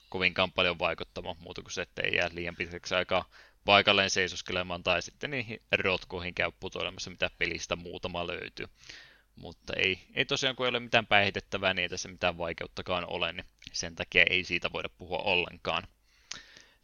kovinkaan 0.08 0.52
paljon 0.52 0.78
vaikuttamaan, 0.78 1.36
muuta 1.40 1.62
kuin 1.62 1.72
se, 1.72 1.82
että 1.82 2.02
ei 2.02 2.14
jää 2.14 2.30
liian 2.32 2.56
pitkäksi 2.56 2.94
aikaa 2.94 3.28
paikalleen 3.64 4.10
seisoskelemaan 4.10 4.82
tai 4.82 5.02
sitten 5.02 5.30
niihin 5.30 5.62
rotkoihin 5.72 6.34
käy 6.34 6.50
putoilemassa, 6.60 7.10
mitä 7.10 7.30
pelistä 7.38 7.76
muutama 7.76 8.26
löytyy. 8.26 8.66
Mutta 9.36 9.72
ei, 9.76 9.98
ei 10.14 10.24
tosiaan, 10.24 10.56
kun 10.56 10.66
ei 10.66 10.70
ole 10.70 10.80
mitään 10.80 11.06
päihitettävää, 11.06 11.74
niin 11.74 11.82
ei 11.82 11.88
tässä 11.88 12.08
mitään 12.08 12.38
vaikeuttakaan 12.38 13.04
ole, 13.06 13.32
niin 13.32 13.46
sen 13.72 13.94
takia 13.94 14.24
ei 14.30 14.44
siitä 14.44 14.72
voida 14.72 14.88
puhua 14.88 15.18
ollenkaan. 15.18 15.82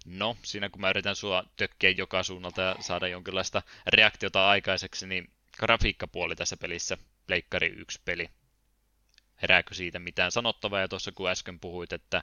No, 0.07 0.37
siinä 0.43 0.69
kun 0.69 0.81
mä 0.81 0.91
yritän 0.91 1.17
sua 1.17 1.45
tökkiä 1.57 1.91
joka 1.91 2.23
suunnalta 2.23 2.63
ja 2.63 2.77
saada 2.81 3.09
jonkinlaista 3.09 3.63
reaktiota 3.87 4.49
aikaiseksi, 4.49 5.07
niin 5.07 5.31
grafiikkapuoli 5.59 6.37
tässä 6.37 6.57
pelissä, 6.57 6.99
Pleikkari 7.27 7.69
1 7.69 8.01
peli. 8.05 8.31
Herääkö 9.43 9.75
siitä 9.75 9.99
mitään 9.99 10.33
sanottavaa? 10.33 10.81
Ja 10.81 10.89
tuossa 10.89 11.13
kun 11.13 11.31
äsken 11.31 11.61
puhuit, 11.61 11.93
että 11.93 12.23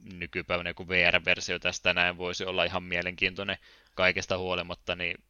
nykypäivänä 0.00 0.70
joku 0.70 0.88
VR-versio 0.88 1.58
tästä 1.58 1.94
näin 1.94 2.16
voisi 2.16 2.44
olla 2.44 2.64
ihan 2.64 2.82
mielenkiintoinen 2.82 3.58
kaikesta 3.94 4.38
huolimatta, 4.38 4.96
niin 4.96 5.24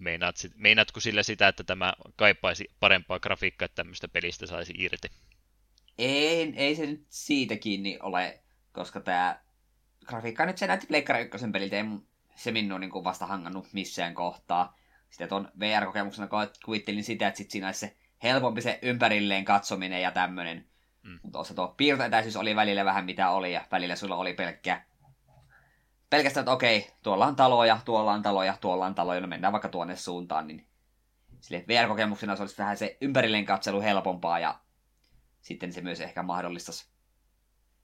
meinaat, 0.00 0.36
meinaatko 0.56 1.00
sillä 1.00 1.22
sitä, 1.22 1.48
että 1.48 1.64
tämä 1.64 1.92
kaipaisi 2.16 2.70
parempaa 2.80 3.20
grafiikkaa, 3.20 3.66
että 3.66 3.74
tämmöistä 3.74 4.08
pelistä 4.08 4.46
saisi 4.46 4.74
irti? 4.76 5.08
Ei, 5.98 6.52
ei 6.56 6.76
se 6.76 6.86
nyt 6.86 7.06
siitä 7.08 7.56
kiinni 7.56 7.98
ole, 8.02 8.40
koska 8.72 9.00
tämä 9.00 9.40
grafiikka 10.06 10.46
nyt 10.46 10.58
se 10.58 10.66
näytti 10.66 10.86
Pleikkari 10.86 11.22
1 11.34 11.46
peliltä, 11.52 11.76
ei 11.76 11.84
se 12.36 12.52
minun 12.52 12.80
niin 12.80 12.90
kuin 12.90 13.04
vasta 13.04 13.26
hangannut 13.26 13.72
missään 13.72 14.14
kohtaa. 14.14 14.78
Sitten 15.10 15.28
tuon 15.28 15.48
VR-kokemuksena 15.60 16.28
kuvittelin 16.64 17.04
sitä, 17.04 17.28
että 17.28 17.38
sit 17.38 17.50
siinä 17.50 17.66
olisi 17.66 17.80
se 17.80 17.96
helpompi 18.22 18.62
se 18.62 18.78
ympärilleen 18.82 19.44
katsominen 19.44 20.02
ja 20.02 20.10
tämmöinen. 20.10 20.68
Mm. 21.02 21.18
Mutta 21.22 21.32
tuossa 21.32 21.54
tuo 21.54 21.68
piirtoetäisyys 21.68 22.36
oli 22.36 22.56
välillä 22.56 22.84
vähän 22.84 23.04
mitä 23.04 23.30
oli, 23.30 23.52
ja 23.52 23.64
välillä 23.70 23.96
sulla 23.96 24.16
oli 24.16 24.34
pelkkä 24.34 24.82
pelkästään, 26.10 26.42
että 26.42 26.52
okei, 26.52 26.90
tuolla 27.02 27.26
on 27.26 27.36
taloja, 27.36 27.80
tuolla 27.84 28.12
on 28.12 28.22
taloja, 28.22 28.56
tuolla 28.60 28.86
on 28.86 28.94
taloja, 28.94 29.20
no 29.20 29.26
mennään 29.26 29.52
vaikka 29.52 29.68
tuonne 29.68 29.96
suuntaan, 29.96 30.46
niin 30.46 30.66
sille 31.40 31.64
VR-kokemuksena 31.68 32.36
se 32.36 32.42
olisi 32.42 32.58
vähän 32.58 32.76
se 32.76 32.96
ympärilleen 33.00 33.44
katselu 33.44 33.80
helpompaa, 33.80 34.38
ja 34.38 34.60
sitten 35.40 35.72
se 35.72 35.80
myös 35.80 36.00
ehkä 36.00 36.22
mahdollistaisi 36.22 36.86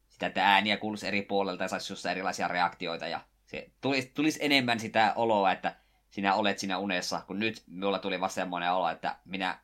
sitä, 0.08 0.26
että 0.26 0.52
ääniä 0.54 0.76
kuuluisi 0.76 1.06
eri 1.06 1.22
puolelta 1.22 1.64
ja 1.64 1.68
saisi 1.68 2.08
erilaisia 2.08 2.48
reaktioita, 2.48 3.08
ja 3.08 3.20
se 3.46 3.70
tulisi, 3.80 4.10
tulisi 4.14 4.38
enemmän 4.42 4.80
sitä 4.80 5.12
oloa, 5.16 5.52
että 5.52 5.76
sinä 6.10 6.34
olet 6.34 6.58
siinä 6.58 6.78
unessa, 6.78 7.20
kun 7.26 7.38
nyt 7.38 7.62
minulla 7.66 7.98
tuli 7.98 8.20
vasta 8.20 8.34
semmoinen 8.34 8.72
olo, 8.72 8.88
että 8.88 9.16
minä 9.24 9.58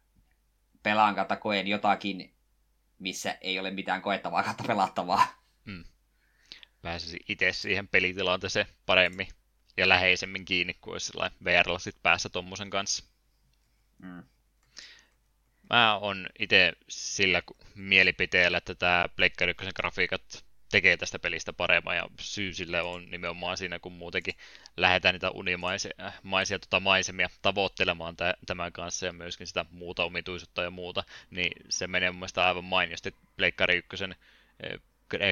pelaan 0.82 1.14
kautta 1.14 1.36
koen 1.36 1.66
jotakin, 1.66 2.34
missä 2.98 3.38
ei 3.40 3.58
ole 3.58 3.70
mitään 3.70 4.02
koettavaa 4.02 4.42
kautta 4.42 4.64
pelattavaa. 4.66 5.26
Hmm. 5.66 5.84
Pääsisi 6.82 7.18
itse 7.28 7.52
siihen 7.52 7.88
pelitilanteeseen 7.88 8.66
paremmin 8.86 9.28
ja 9.76 9.88
läheisemmin 9.88 10.44
kiinni 10.44 10.74
kuin 10.74 10.92
olisi 10.92 11.12
VR 11.44 11.80
sit 11.80 11.96
päässä 12.02 12.28
tuommoisen 12.28 12.70
kanssa. 12.70 13.04
Hmm. 14.02 14.22
Mä 15.70 15.96
on 15.96 16.28
itse 16.38 16.72
sillä 16.88 17.42
mielipiteellä, 17.74 18.58
että 18.58 18.74
tämä 18.74 19.06
Pleikkari 19.16 19.50
1 19.50 19.72
grafiikat 19.74 20.44
tekee 20.72 20.96
tästä 20.96 21.18
pelistä 21.18 21.52
paremman 21.52 21.96
ja 21.96 22.08
syy 22.20 22.54
sille 22.54 22.82
on 22.82 23.10
nimenomaan 23.10 23.56
siinä, 23.56 23.78
kun 23.78 23.92
muutenkin 23.92 24.34
lähdetään 24.76 25.14
niitä 25.14 25.30
unimaisia 25.30 25.90
maisia, 26.22 26.58
tota, 26.58 26.80
maisemia 26.80 27.28
tavoittelemaan 27.42 28.16
tämän 28.46 28.72
kanssa 28.72 29.06
ja 29.06 29.12
myöskin 29.12 29.46
sitä 29.46 29.66
muuta 29.70 30.04
omituisuutta 30.04 30.62
ja 30.62 30.70
muuta, 30.70 31.04
niin 31.30 31.52
se 31.68 31.86
menee 31.86 32.10
mun 32.10 32.18
mielestä 32.18 32.46
aivan 32.46 32.64
mainiosti 32.64 33.14
Pleikkari 33.36 33.76
1 33.76 34.04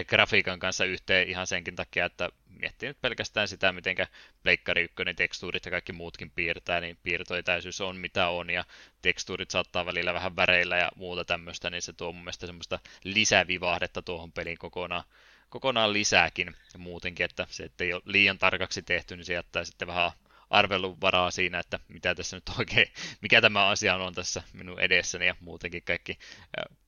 grafiikan 0.08 0.58
kanssa 0.58 0.84
yhteen 0.84 1.28
ihan 1.28 1.46
senkin 1.46 1.76
takia, 1.76 2.04
että 2.04 2.28
miettii 2.60 2.88
nyt 2.88 3.00
pelkästään 3.00 3.48
sitä, 3.48 3.72
miten 3.72 3.96
Pleikkari 4.42 4.82
1 4.82 4.94
tekstuurit 5.16 5.64
ja 5.64 5.70
kaikki 5.70 5.92
muutkin 5.92 6.30
piirtää, 6.30 6.80
niin 6.80 6.98
piirtoetäisyys 7.02 7.80
on 7.80 7.96
mitä 7.96 8.28
on, 8.28 8.50
ja 8.50 8.64
tekstuurit 9.02 9.50
saattaa 9.50 9.86
välillä 9.86 10.14
vähän 10.14 10.36
väreillä 10.36 10.76
ja 10.76 10.90
muuta 10.96 11.24
tämmöistä, 11.24 11.70
niin 11.70 11.82
se 11.82 11.92
tuo 11.92 12.12
mun 12.12 12.22
mielestä 12.22 12.46
semmoista 12.46 12.78
lisävivahdetta 13.04 14.02
tuohon 14.02 14.32
peliin 14.32 14.58
kokonaan, 14.58 15.04
kokonaan 15.48 15.92
lisääkin 15.92 16.56
muutenkin, 16.78 17.24
että 17.24 17.46
se, 17.50 17.64
että 17.64 17.84
ei 17.84 17.92
ole 17.92 18.02
liian 18.04 18.38
tarkaksi 18.38 18.82
tehty, 18.82 19.16
niin 19.16 19.24
se 19.24 19.32
jättää 19.32 19.64
sitten 19.64 19.88
vähän 19.88 20.12
arveluvaraa 20.50 21.30
siinä, 21.30 21.58
että 21.58 21.80
mitä 21.88 22.14
tässä 22.14 22.36
nyt 22.36 22.58
oikein, 22.58 22.86
mikä 23.22 23.40
tämä 23.40 23.68
asia 23.68 23.94
on 23.94 24.14
tässä 24.14 24.42
minun 24.52 24.80
edessäni 24.80 25.26
ja 25.26 25.36
muutenkin 25.40 25.82
kaikki 25.82 26.18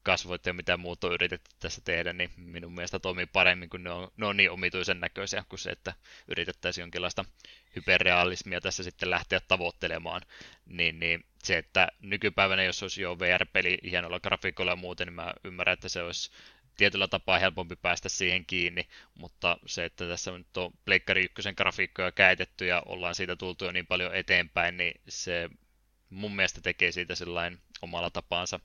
kasvoit 0.03 0.47
ja 0.47 0.53
mitä 0.53 0.77
muuta 0.77 1.07
on 1.07 1.13
yritetty 1.13 1.51
tässä 1.61 1.81
tehdä, 1.85 2.13
niin 2.13 2.31
minun 2.37 2.75
mielestä 2.75 2.99
toimii 2.99 3.27
paremmin, 3.27 3.71
kun 3.71 3.85
ne 3.85 3.91
on, 3.91 4.09
ne 4.17 4.27
on 4.27 4.37
niin 4.37 4.51
omituisen 4.51 5.01
näköisiä 5.01 5.45
kuin 5.49 5.59
se, 5.59 5.71
että 5.71 5.95
yritettäisiin 6.29 6.83
jonkinlaista 6.83 7.25
hyperrealismia 7.77 8.61
tässä 8.61 8.83
sitten 8.83 9.11
lähteä 9.11 9.41
tavoittelemaan, 9.49 10.23
niin, 10.67 11.01
niin 11.01 11.25
se, 11.45 11.59
että 11.59 11.89
nykypäivänä, 12.01 12.63
jos 12.63 12.83
olisi 12.83 13.03
jo 13.03 13.19
VR-peli 13.19 13.79
hienolla 13.83 14.21
grafiikolla 14.21 14.73
ja 14.73 14.77
muuten, 14.77 15.07
niin 15.07 15.15
mä 15.15 15.33
ymmärrän, 15.45 15.75
että 15.75 15.89
se 15.89 16.03
olisi 16.03 16.31
tietyllä 16.77 17.09
tapaa 17.09 17.39
helpompi 17.39 17.77
päästä 17.77 18.09
siihen 18.09 18.47
kiinni, 18.47 18.89
mutta 19.15 19.59
se, 19.67 19.85
että 19.85 20.09
tässä 20.09 20.39
nyt 20.39 20.57
on 20.57 20.73
Pleikkari 20.85 21.25
1 21.25 21.53
grafiikkoja 21.57 22.13
käytetty 22.13 22.67
ja 22.67 22.83
ollaan 22.87 23.15
siitä 23.15 23.37
tultu 23.37 23.65
jo 23.65 23.73
niin 23.73 23.87
paljon 23.87 24.15
eteenpäin, 24.15 24.77
niin 24.77 25.01
se 25.09 25.51
mun 26.11 26.37
mielestä 26.37 26.61
tekee 26.61 26.93
siitä 26.93 27.15
sellainen 27.15 27.61
omalla 27.83 28.11
tapaansa 28.11 28.61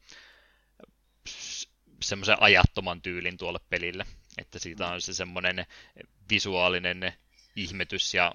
semmoisen 2.01 2.37
ajattoman 2.39 3.01
tyylin 3.01 3.37
tuolle 3.37 3.59
pelille, 3.69 4.05
että 4.37 4.59
siitä 4.59 4.87
on 4.87 5.01
se 5.01 5.13
semmoinen 5.13 5.65
visuaalinen 6.29 7.13
ihmetys 7.55 8.13
ja 8.13 8.31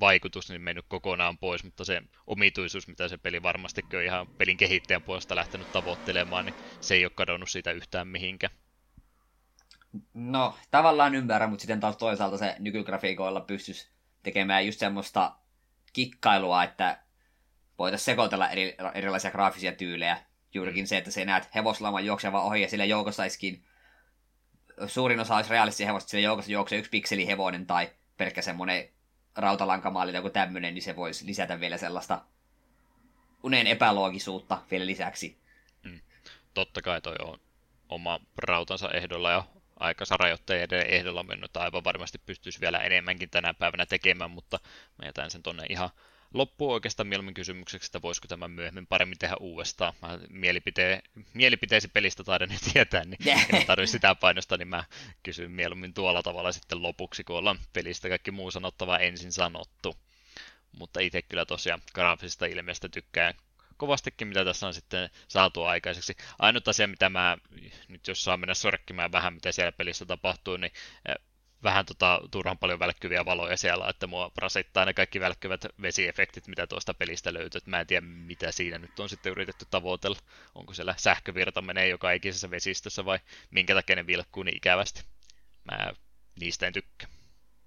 vaikutus 0.00 0.48
niin 0.48 0.62
mennyt 0.62 0.84
kokonaan 0.88 1.38
pois, 1.38 1.64
mutta 1.64 1.84
se 1.84 2.02
omituisuus, 2.26 2.88
mitä 2.88 3.08
se 3.08 3.18
peli 3.18 3.42
varmasti 3.42 3.82
on 3.94 4.02
ihan 4.04 4.26
pelin 4.38 4.56
kehittäjän 4.56 5.02
puolesta 5.02 5.36
lähtenyt 5.36 5.68
tavoittelemaan, 5.72 6.44
niin 6.44 6.54
se 6.80 6.94
ei 6.94 7.04
ole 7.04 7.12
kadonnut 7.14 7.50
siitä 7.50 7.72
yhtään 7.72 8.08
mihinkään. 8.08 8.52
No, 10.14 10.54
tavallaan 10.70 11.14
ymmärrän, 11.14 11.50
mutta 11.50 11.62
sitten 11.62 11.80
taas 11.80 11.96
toisaalta 11.96 12.38
se 12.38 12.56
nykygrafiikoilla 12.58 13.40
pystyisi 13.40 13.90
tekemään 14.22 14.66
just 14.66 14.78
semmoista 14.78 15.36
kikkailua, 15.92 16.64
että 16.64 17.02
voitaisiin 17.78 18.04
sekoitella 18.04 18.50
eri, 18.50 18.76
erilaisia 18.94 19.30
graafisia 19.30 19.72
tyylejä. 19.72 20.18
Juurikin 20.54 20.86
se, 20.86 20.98
että 20.98 21.10
se 21.10 21.24
näet 21.24 21.54
hevoslauman 21.54 22.04
juokseva 22.04 22.42
ohi 22.42 22.62
ja 22.62 22.68
sillä 22.68 22.84
joukossa 22.84 23.22
olisikin 23.22 23.64
suurin 24.86 25.20
osa 25.20 25.36
olisi 25.36 25.50
realistisia 25.50 25.86
hevosta, 25.86 26.10
sillä 26.10 26.24
joukossa 26.24 26.52
juoksee 26.52 26.78
yksi 26.78 26.90
pikseli 26.90 27.26
hevonen 27.26 27.66
tai 27.66 27.90
pelkkä 28.16 28.42
semmoinen 28.42 28.88
rautalankamalli 29.36 30.12
tai 30.12 30.18
joku 30.18 30.30
tämmöinen, 30.30 30.74
niin 30.74 30.82
se 30.82 30.96
voisi 30.96 31.26
lisätä 31.26 31.60
vielä 31.60 31.78
sellaista 31.78 32.24
unen 33.42 33.66
epäloogisuutta 33.66 34.62
vielä 34.70 34.86
lisäksi. 34.86 35.40
Mm. 35.82 36.00
Totta 36.54 36.82
kai 36.82 37.00
toi 37.00 37.16
on 37.24 37.40
oma 37.88 38.20
rautansa 38.38 38.90
ehdolla 38.90 39.30
ja 39.30 39.44
aikasarajoitteiden 39.80 40.86
ehdolla 40.86 41.22
mennyt, 41.22 41.56
aivan 41.56 41.84
varmasti 41.84 42.18
pystyisi 42.18 42.60
vielä 42.60 42.78
enemmänkin 42.78 43.30
tänä 43.30 43.54
päivänä 43.54 43.86
tekemään, 43.86 44.30
mutta 44.30 44.58
mä 44.98 45.06
jätän 45.06 45.30
sen 45.30 45.42
tonne 45.42 45.66
ihan 45.68 45.90
loppuun 46.34 46.72
oikeastaan 46.72 47.06
mieluummin 47.06 47.34
kysymykseksi, 47.34 47.86
että 47.86 48.02
voisiko 48.02 48.28
tämä 48.28 48.48
myöhemmin 48.48 48.86
paremmin 48.86 49.18
tehdä 49.18 49.36
uudestaan. 49.40 49.92
Mä 50.02 50.18
mielipite- 50.28 51.22
mielipiteesi 51.34 51.88
pelistä 51.88 52.24
taidan 52.24 52.48
nyt 52.48 52.60
tietää, 52.72 53.04
niin 53.04 53.38
en 53.54 53.66
tarvitse 53.66 53.92
sitä 53.92 54.14
painosta, 54.14 54.56
niin 54.56 54.68
mä 54.68 54.84
kysyn 55.22 55.50
mieluummin 55.50 55.94
tuolla 55.94 56.22
tavalla 56.22 56.52
sitten 56.52 56.82
lopuksi, 56.82 57.24
kun 57.24 57.36
ollaan 57.36 57.58
pelistä 57.72 58.08
kaikki 58.08 58.30
muu 58.30 58.50
sanottava 58.50 58.98
ensin 58.98 59.32
sanottu. 59.32 59.96
Mutta 60.78 61.00
itse 61.00 61.22
kyllä 61.22 61.46
tosiaan 61.46 61.82
graafisesta 61.94 62.46
ilmeestä 62.46 62.88
tykkään 62.88 63.34
kovastikin, 63.80 64.28
mitä 64.28 64.44
tässä 64.44 64.66
on 64.66 64.74
sitten 64.74 65.10
saatu 65.28 65.64
aikaiseksi. 65.64 66.16
Ainut 66.38 66.68
asia, 66.68 66.88
mitä 66.88 67.08
mä 67.08 67.36
nyt 67.88 68.08
jos 68.08 68.24
saa 68.24 68.36
mennä 68.36 68.54
sorkkimään 68.54 69.12
vähän, 69.12 69.34
mitä 69.34 69.52
siellä 69.52 69.72
pelissä 69.72 70.06
tapahtuu, 70.06 70.56
niin 70.56 70.72
vähän 71.62 71.86
tota, 71.86 72.20
turhan 72.30 72.58
paljon 72.58 72.78
välkkyviä 72.78 73.24
valoja 73.24 73.56
siellä, 73.56 73.88
että 73.88 74.06
mua 74.06 74.30
rasittaa 74.36 74.84
ne 74.84 74.94
kaikki 74.94 75.20
välkkyvät 75.20 75.66
vesiefektit, 75.82 76.46
mitä 76.46 76.66
tuosta 76.66 76.94
pelistä 76.94 77.34
löytyy. 77.34 77.60
Mä 77.66 77.80
en 77.80 77.86
tiedä, 77.86 78.06
mitä 78.06 78.52
siinä 78.52 78.78
nyt 78.78 79.00
on 79.00 79.08
sitten 79.08 79.32
yritetty 79.32 79.66
tavoitella. 79.70 80.18
Onko 80.54 80.74
siellä 80.74 80.94
sähkövirta 80.98 81.62
menee 81.62 81.88
joka 81.88 82.12
ikisessä 82.12 82.50
vesistössä 82.50 83.04
vai 83.04 83.18
minkä 83.50 83.74
takia 83.74 83.96
ne 83.96 84.06
vilkkuu 84.06 84.42
niin 84.42 84.56
ikävästi. 84.56 85.04
Mä 85.64 85.92
niistä 86.40 86.66
en 86.66 86.72
tykkää. 86.72 87.08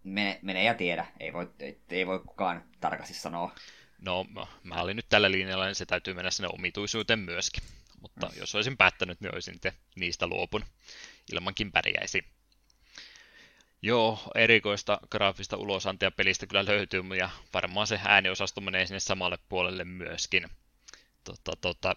Mene, 0.04 0.40
mene 0.42 0.64
ja 0.64 0.74
tiedä, 0.74 1.06
ei 1.20 1.34
voi, 1.34 1.50
ei 1.90 2.08
voi 2.08 2.20
kukaan 2.20 2.64
tarkasti 2.80 3.14
sanoa. 3.14 3.56
No, 4.06 4.26
mä 4.64 4.76
olin 4.76 4.96
nyt 4.96 5.10
tällä 5.10 5.32
linjalla, 5.32 5.66
niin 5.66 5.76
se 5.76 5.86
täytyy 5.86 6.14
mennä 6.14 6.32
sinne 6.32 6.50
omituisuuteen 6.54 7.20
myöskin. 7.20 7.64
Mutta 8.02 8.28
mm. 8.28 8.34
jos 8.40 8.56
olisin 8.56 8.78
päättänyt, 8.78 9.22
niin 9.22 9.34
olisin 9.34 9.60
te 9.60 9.74
niistä 9.96 10.28
luopun. 10.28 10.66
Ilmankin 11.32 11.72
pärjäisi. 11.72 12.26
Joo, 13.82 14.32
erikoista 14.36 15.00
graafista 15.12 15.58
ulosantia 15.58 16.12
pelistä 16.12 16.48
kyllä 16.48 16.66
löytyy, 16.66 17.04
ja 17.18 17.30
varmaan 17.54 17.88
se 17.88 18.00
ääniosasto 18.06 18.62
menee 18.62 18.86
sinne 18.86 19.00
samalle 19.00 19.38
puolelle 19.50 19.84
myöskin. 19.84 20.50
Tota, 21.24 21.56
tota, 21.62 21.96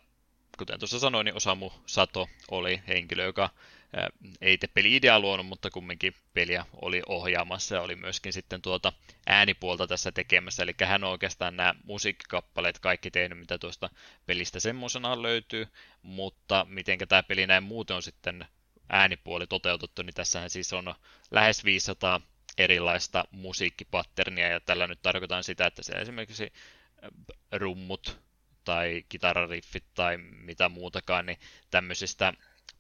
kuten 0.59 0.79
tuossa 0.79 0.99
sanoin, 0.99 1.25
niin 1.25 1.37
Osamu 1.37 1.71
Sato 1.87 2.29
oli 2.51 2.83
henkilö, 2.89 3.25
joka 3.25 3.51
ei 4.41 4.55
itse 4.55 4.67
peli-idea 4.67 5.21
luonut, 5.21 5.47
mutta 5.47 5.71
kumminkin 5.71 6.15
peliä 6.35 6.67
oli 6.73 7.03
ohjaamassa 7.07 7.75
ja 7.75 7.83
oli 7.83 7.97
myöskin 7.97 8.33
sitten 8.33 8.63
tuota 8.63 8.93
äänipuolta 9.27 9.87
tässä 9.87 10.13
tekemässä. 10.13 10.63
Eli 10.63 10.75
hän 10.85 11.05
on 11.05 11.11
oikeastaan 11.11 11.57
nämä 11.57 11.75
musiikkikappaleet 11.85 12.79
kaikki 12.79 13.11
tehnyt, 13.11 13.39
mitä 13.39 13.59
tuosta 13.59 13.91
pelistä 14.27 14.61
semmoisena 14.61 15.23
löytyy, 15.23 15.69
mutta 16.03 16.67
miten 16.69 16.99
tämä 17.09 17.23
peli 17.23 17.47
näin 17.47 17.63
muuten 17.63 17.97
on 17.97 18.03
sitten 18.03 18.47
äänipuoli 18.89 19.47
toteutettu, 19.47 20.03
niin 20.03 20.15
tässähän 20.15 20.51
siis 20.51 20.73
on 20.73 20.95
lähes 21.31 21.65
500 21.65 22.21
erilaista 22.59 23.25
musiikkipatternia, 23.31 24.49
ja 24.49 24.61
tällä 24.61 24.87
nyt 24.87 25.03
tarkoitan 25.03 25.45
sitä, 25.45 25.67
että 25.67 25.83
se 25.83 25.93
esimerkiksi 25.93 26.53
rummut 27.53 28.21
tai 28.65 29.05
kitarariffit 29.09 29.85
tai 29.95 30.17
mitä 30.17 30.69
muutakaan, 30.69 31.27
niin 31.27 31.39
tämmöisistä 31.71 32.33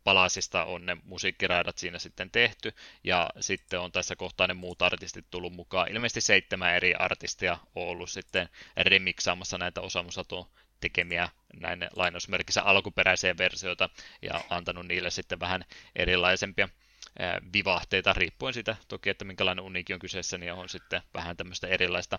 palasista 0.04 0.64
on 0.64 0.86
ne 0.86 0.96
musiikkiraidat 1.04 1.78
siinä 1.78 1.98
sitten 1.98 2.30
tehty, 2.30 2.72
ja 3.04 3.30
sitten 3.40 3.80
on 3.80 3.92
tässä 3.92 4.16
kohtaa 4.16 4.46
ne 4.46 4.54
muut 4.54 4.82
artistit 4.82 5.26
tullut 5.30 5.52
mukaan. 5.52 5.90
Ilmeisesti 5.92 6.20
seitsemän 6.20 6.74
eri 6.74 6.94
artistia 6.94 7.58
on 7.74 7.88
ollut 7.88 8.10
sitten 8.10 8.48
remiksaamassa 8.76 9.58
näitä 9.58 9.80
osamusato 9.80 10.50
tekemiä 10.80 11.28
näin 11.60 11.88
lainausmerkissä 11.96 12.62
alkuperäisiä 12.62 13.38
versioita 13.38 13.90
ja 14.22 14.40
antanut 14.50 14.86
niille 14.86 15.10
sitten 15.10 15.40
vähän 15.40 15.64
erilaisempia 15.96 16.68
vivahteita, 17.52 18.12
riippuen 18.12 18.54
siitä 18.54 18.76
toki, 18.88 19.10
että 19.10 19.24
minkälainen 19.24 19.64
uniikki 19.64 19.94
on 19.94 19.98
kyseessä, 19.98 20.38
niin 20.38 20.52
on 20.52 20.68
sitten 20.68 21.02
vähän 21.14 21.36
tämmöistä 21.36 21.66
erilaista 21.66 22.18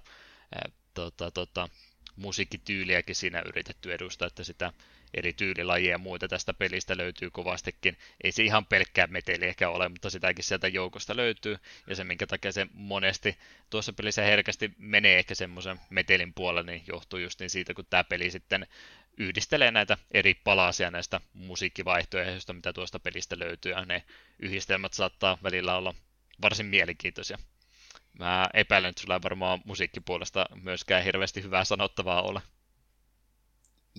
tota, 0.94 1.32
tota, 1.32 1.70
musiikkityyliäkin 2.16 3.16
siinä 3.16 3.42
yritetty 3.46 3.94
edustaa, 3.94 4.28
että 4.28 4.44
sitä 4.44 4.74
eri 5.18 5.34
tyylilajia 5.34 5.92
ja 5.92 5.98
muita 5.98 6.28
tästä 6.28 6.54
pelistä 6.54 6.98
löytyy 6.98 7.30
kovastikin. 7.30 7.98
Ei 8.24 8.32
se 8.32 8.44
ihan 8.44 8.66
pelkkää 8.66 9.08
meteli 9.08 9.46
ehkä 9.46 9.70
ole, 9.70 9.90
mutta 9.90 10.10
sitäkin 10.10 10.44
sieltä 10.44 10.68
joukosta 10.68 11.16
löytyy. 11.16 11.58
Ja 11.88 11.96
se, 11.96 12.04
minkä 12.04 12.28
takia 12.28 12.52
se 12.52 12.68
monesti 12.74 13.38
tuossa 13.70 13.94
pelissä 13.94 14.22
herkästi 14.22 14.72
menee 14.78 15.20
ehkä 15.20 15.36
semmoisen 15.36 15.80
metelin 15.90 16.34
puolelle, 16.34 16.72
niin 16.72 16.84
johtuu 16.88 17.20
just 17.20 17.40
niin 17.40 17.50
siitä, 17.50 17.74
kun 17.74 17.86
tämä 17.90 18.04
peli 18.04 18.32
sitten 18.32 18.68
yhdistelee 19.18 19.72
näitä 19.72 19.98
eri 20.12 20.34
palasia 20.34 20.92
näistä 20.92 21.22
musiikkivaihtoehdoista, 21.34 22.54
mitä 22.54 22.74
tuosta 22.74 23.00
pelistä 23.00 23.40
löytyy, 23.40 23.72
ja 23.72 23.86
ne 23.86 24.04
yhdistelmät 24.40 24.94
saattaa 24.94 25.38
välillä 25.44 25.78
olla 25.78 25.94
varsin 26.42 26.66
mielenkiintoisia. 26.66 27.38
Mä 28.20 28.50
epäilen, 28.54 28.90
että 28.90 29.02
sulla 29.02 29.16
ei 29.16 29.24
varmaan 29.24 29.62
musiikkipuolesta 29.66 30.46
myöskään 30.64 31.04
hirveästi 31.04 31.44
hyvää 31.44 31.64
sanottavaa 31.64 32.22
ole. 32.22 32.42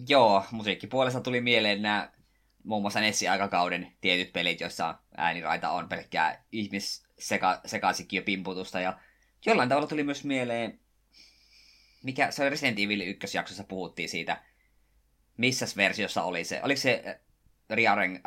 Joo, 0.09 0.45
musiikkipuolesta 0.51 1.21
tuli 1.21 1.41
mieleen 1.41 1.83
nämä 1.83 2.13
muun 2.65 2.83
muassa 2.83 3.01
Nessi-aikakauden 3.01 3.93
tietyt 4.01 4.33
pelit, 4.33 4.61
joissa 4.61 4.99
ääniraita 5.17 5.71
on 5.71 5.89
pelkkää 5.89 6.45
ihmis 6.53 7.07
seka, 7.19 7.61
ja 8.13 8.23
pimputusta. 8.23 8.81
Ja 8.81 8.99
jollain 9.47 9.69
tavalla 9.69 9.89
tuli 9.89 10.03
myös 10.03 10.25
mieleen, 10.25 10.81
mikä 12.03 12.31
se 12.31 12.43
oli 12.43 12.51
Resident 12.51 12.79
Evil 12.79 13.01
1 13.01 13.37
jaksossa 13.37 13.65
puhuttiin 13.65 14.09
siitä, 14.09 14.43
missä 15.37 15.67
versiossa 15.77 16.23
oli 16.23 16.45
se. 16.45 16.61
Oliko 16.63 16.81
se 16.81 17.21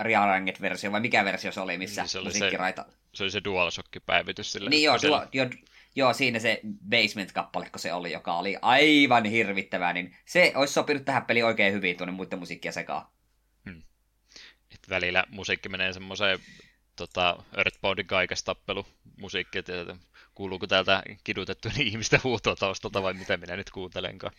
Rearranged-versio 0.02 0.92
vai 0.92 1.02
mikä 1.02 1.26
versio 1.26 1.52
se 1.52 1.62
oli, 1.62 1.78
missä 1.78 2.02
niin, 2.02 2.10
se 2.10 2.20
oli 2.20 2.28
musiikkiraita... 2.28 2.86
Se, 2.88 2.98
se 3.14 3.24
oli 3.24 3.32
se 3.32 3.42
DualShock-päivitys 3.46 4.52
sille. 4.52 4.70
Niin 4.70 4.84
joo, 4.84 4.98
dual, 5.08 5.28
jo, 5.34 5.50
Joo, 5.96 6.14
siinä 6.14 6.40
se 6.40 6.62
Basement-kappale, 6.90 7.70
kun 7.70 7.80
se 7.80 7.94
oli, 7.94 8.12
joka 8.12 8.38
oli 8.38 8.58
aivan 8.62 9.26
hirvittävää, 9.26 9.94
niin 9.94 10.16
se 10.26 10.52
olisi 10.56 10.74
sopinut 10.74 11.06
tähän 11.06 11.26
peliin 11.26 11.46
oikein 11.46 11.74
hyvin 11.74 11.98
tuonne 11.98 12.12
muiden 12.12 12.40
musiikkia 12.40 12.72
sekaan. 12.72 13.08
Hmm. 13.66 13.84
Et 14.72 14.90
välillä 14.90 15.24
musiikki 15.30 15.70
menee 15.70 15.94
semmoiseen 15.94 16.40
tota, 16.96 17.44
Earthboundin 17.58 18.08
kaikastappelu 18.08 18.86
musiikki, 19.18 19.58
että 19.58 19.74
kuuluuko 20.36 20.68
täältä 20.68 21.04
kidutettujen 21.24 21.82
ihmisten 21.88 22.24
huutoa 22.24 22.56
taustalta 22.56 23.04
vai 23.04 23.14
mitä 23.14 23.38
minä 23.38 23.56
nyt 23.56 23.70
kuuntelenkaan. 23.70 24.34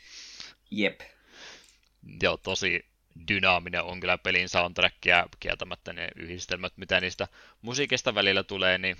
Jep. 0.71 1.01
Joo, 2.23 2.37
tosi 2.37 2.87
dynaaminen 3.29 3.83
on 3.83 4.01
kyllä 4.01 4.19
pelin 4.19 4.49
soundtrack 4.49 5.07
ja 5.07 5.27
kieltämättä 5.41 5.93
ne 5.93 6.09
yhdistelmät, 6.17 6.73
mitä 6.77 7.01
niistä 7.01 7.29
musiikista 7.63 8.15
välillä 8.15 8.43
tulee, 8.43 8.79
niin 8.79 8.97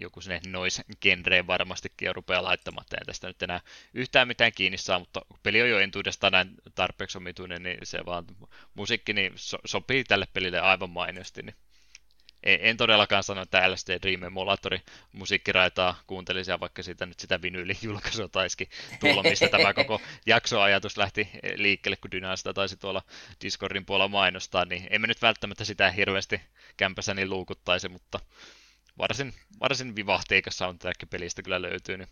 joku 0.00 0.20
sinne 0.20 0.40
nois 0.46 0.82
genreen 1.02 1.46
varmastikin 1.46 2.06
jo 2.06 2.12
rupeaa 2.12 2.42
laittamaan, 2.42 2.84
että 2.84 2.96
tästä 3.06 3.26
nyt 3.26 3.42
enää 3.42 3.60
yhtään 3.94 4.28
mitään 4.28 4.52
kiinni 4.52 4.78
saa, 4.78 4.98
mutta 4.98 5.20
peli 5.42 5.62
on 5.62 5.70
jo 5.70 5.78
entuudestaan 5.78 6.32
näin 6.32 6.54
tarpeeksi 6.74 7.18
omituinen, 7.18 7.62
niin 7.62 7.78
se 7.82 7.98
vaan 8.06 8.24
musiikki 8.74 9.12
niin 9.12 9.32
so- 9.36 9.58
sopii 9.64 10.04
tälle 10.04 10.26
pelille 10.32 10.60
aivan 10.60 10.90
mainiosti, 10.90 11.42
niin 11.42 11.54
en, 12.42 12.58
en 12.62 12.76
todellakaan 12.76 13.22
sano, 13.22 13.42
että 13.42 13.70
LSD 13.70 13.98
Dream 14.02 14.22
Emulatori 14.22 14.80
musiikkiraitaa 15.12 16.02
kuuntelisi, 16.06 16.50
vaikka 16.60 16.82
siitä 16.82 17.06
nyt 17.06 17.20
sitä 17.20 17.40
julkaisua 17.82 18.28
taisikin 18.28 18.68
tulla, 19.00 19.22
mistä 19.22 19.48
tämä 19.48 19.74
koko 19.74 20.00
jaksoajatus 20.26 20.96
lähti 20.96 21.28
liikkeelle, 21.54 21.96
kun 21.96 22.10
Dyna 22.10 22.36
sitä 22.36 22.52
taisi 22.52 22.76
tuolla 22.76 23.02
Discordin 23.42 23.86
puolella 23.86 24.08
mainostaa, 24.08 24.64
niin 24.64 24.86
emme 24.90 25.06
nyt 25.06 25.22
välttämättä 25.22 25.64
sitä 25.64 25.90
hirveästi 25.90 26.40
kämpässäni 26.76 27.26
luukuttaisi, 27.26 27.88
mutta 27.88 28.20
varsin, 29.00 29.34
varsin 29.60 29.96
vivahteikas 29.96 30.58
soundtrack 30.58 31.10
pelistä 31.10 31.42
kyllä 31.42 31.62
löytyy, 31.62 31.98
niin 31.98 32.08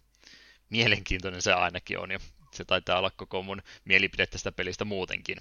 mielenkiintoinen 0.70 1.43
se 1.43 1.52
ainakin 1.52 1.98
on, 1.98 2.10
ja 2.10 2.20
se 2.52 2.65
taitaa 2.65 2.98
olla 2.98 3.10
koko 3.10 3.43
mun 3.43 3.62
mielipide 3.85 4.27
tästä 4.27 4.52
pelistä 4.52 4.85
muutenkin. 4.85 5.39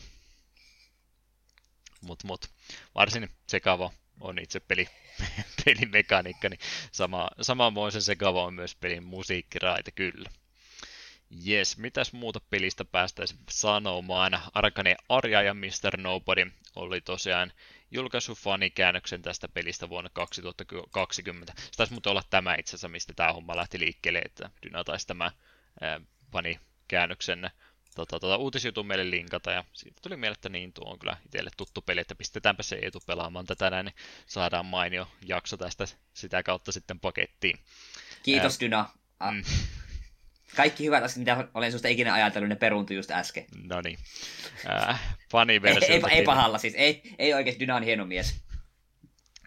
Mutta 2.02 2.28
mut, 2.28 2.50
varsin 2.96 3.30
sekava 3.48 3.92
on 4.22 4.40
itse 4.40 4.60
peli, 4.60 4.88
pelimekaniikka, 5.66 6.50
niin 6.50 6.60
sama, 6.92 7.30
samanmoisen 7.42 8.02
sekava 8.02 8.44
on 8.44 8.54
myös 8.54 8.76
pelin 8.76 9.04
musiikkiraite 9.04 9.92
kyllä. 9.92 10.30
Jes, 11.30 11.78
mitäs 11.78 12.14
muuta 12.14 12.40
pelistä 12.40 12.86
päästäisiin 12.86 13.40
sanomaan? 13.50 14.42
Arkane 14.54 14.96
Arja 15.10 15.42
ja 15.42 15.54
Mr. 15.54 15.98
Nobody 15.98 16.52
oli 16.76 17.02
tosiaan 17.02 17.54
julkaisu 17.92 18.36
fanikäännöksen 18.36 19.22
tästä 19.22 19.48
pelistä 19.48 19.90
vuonna 19.90 20.10
2020. 20.14 21.54
Se 21.58 21.72
taisi 21.78 21.94
muuten 21.94 22.12
olla 22.12 22.24
tämä 22.30 22.56
itse 22.56 22.70
asiassa, 22.70 22.88
mistä 22.88 23.14
tämä 23.16 23.34
homma 23.34 23.56
lähti 23.56 23.80
liikkeelle, 23.80 24.20
että 24.20 24.50
Dyna 24.64 24.84
taisi 24.84 25.08
tämä 25.08 25.32
ää, 25.82 26.02
fanikäännöksen 26.32 27.50
tota, 27.96 28.20
tota, 28.20 28.38
uutisjutun 28.38 28.88
meille 28.88 29.10
linkata, 29.10 29.52
ja 29.52 29.64
siitä 29.74 30.00
tuli 30.02 30.18
mieleen, 30.18 30.36
että 30.36 30.50
niin, 30.50 30.74
tuo 30.74 30.92
on 30.92 31.00
kyllä 31.00 31.18
itselle 31.26 31.50
tuttu 31.58 31.82
peli, 31.82 32.02
että 32.02 32.16
pistetäänpä 32.16 32.64
se 32.64 32.80
etu 32.82 33.00
pelaamaan 33.06 33.46
tätä 33.46 33.70
näin, 33.70 33.86
niin 33.86 33.96
saadaan 34.28 34.66
mainio 34.66 35.08
jakso 35.26 35.58
tästä 35.58 35.86
sitä 36.14 36.44
kautta 36.44 36.72
sitten 36.72 37.00
pakettiin. 37.00 37.60
Kiitos 38.24 38.54
ää, 38.54 38.60
Dyna. 38.60 38.90
Mm. 39.32 39.44
Kaikki 40.56 40.86
hyvät 40.86 41.04
asiat, 41.04 41.18
mitä 41.18 41.48
olen 41.54 41.72
sinusta 41.72 41.88
ikinä 41.88 42.14
ajatellut, 42.14 42.50
ne 42.50 42.56
peruuntui 42.56 42.96
just 42.96 43.12
äsken. 43.12 43.46
No 43.64 43.82
niin. 43.82 43.98
Äh, 44.70 45.18
faniversiota. 45.32 46.08
ei, 46.08 46.14
ei, 46.14 46.20
ei, 46.20 46.26
pahalla 46.26 46.58
siis, 46.58 46.74
ei, 46.76 47.02
ei 47.20 47.34
oikeasti 47.34 47.60
Dyna 47.60 47.76
on 47.76 47.84
hieno 47.84 48.06
mies. 48.06 48.48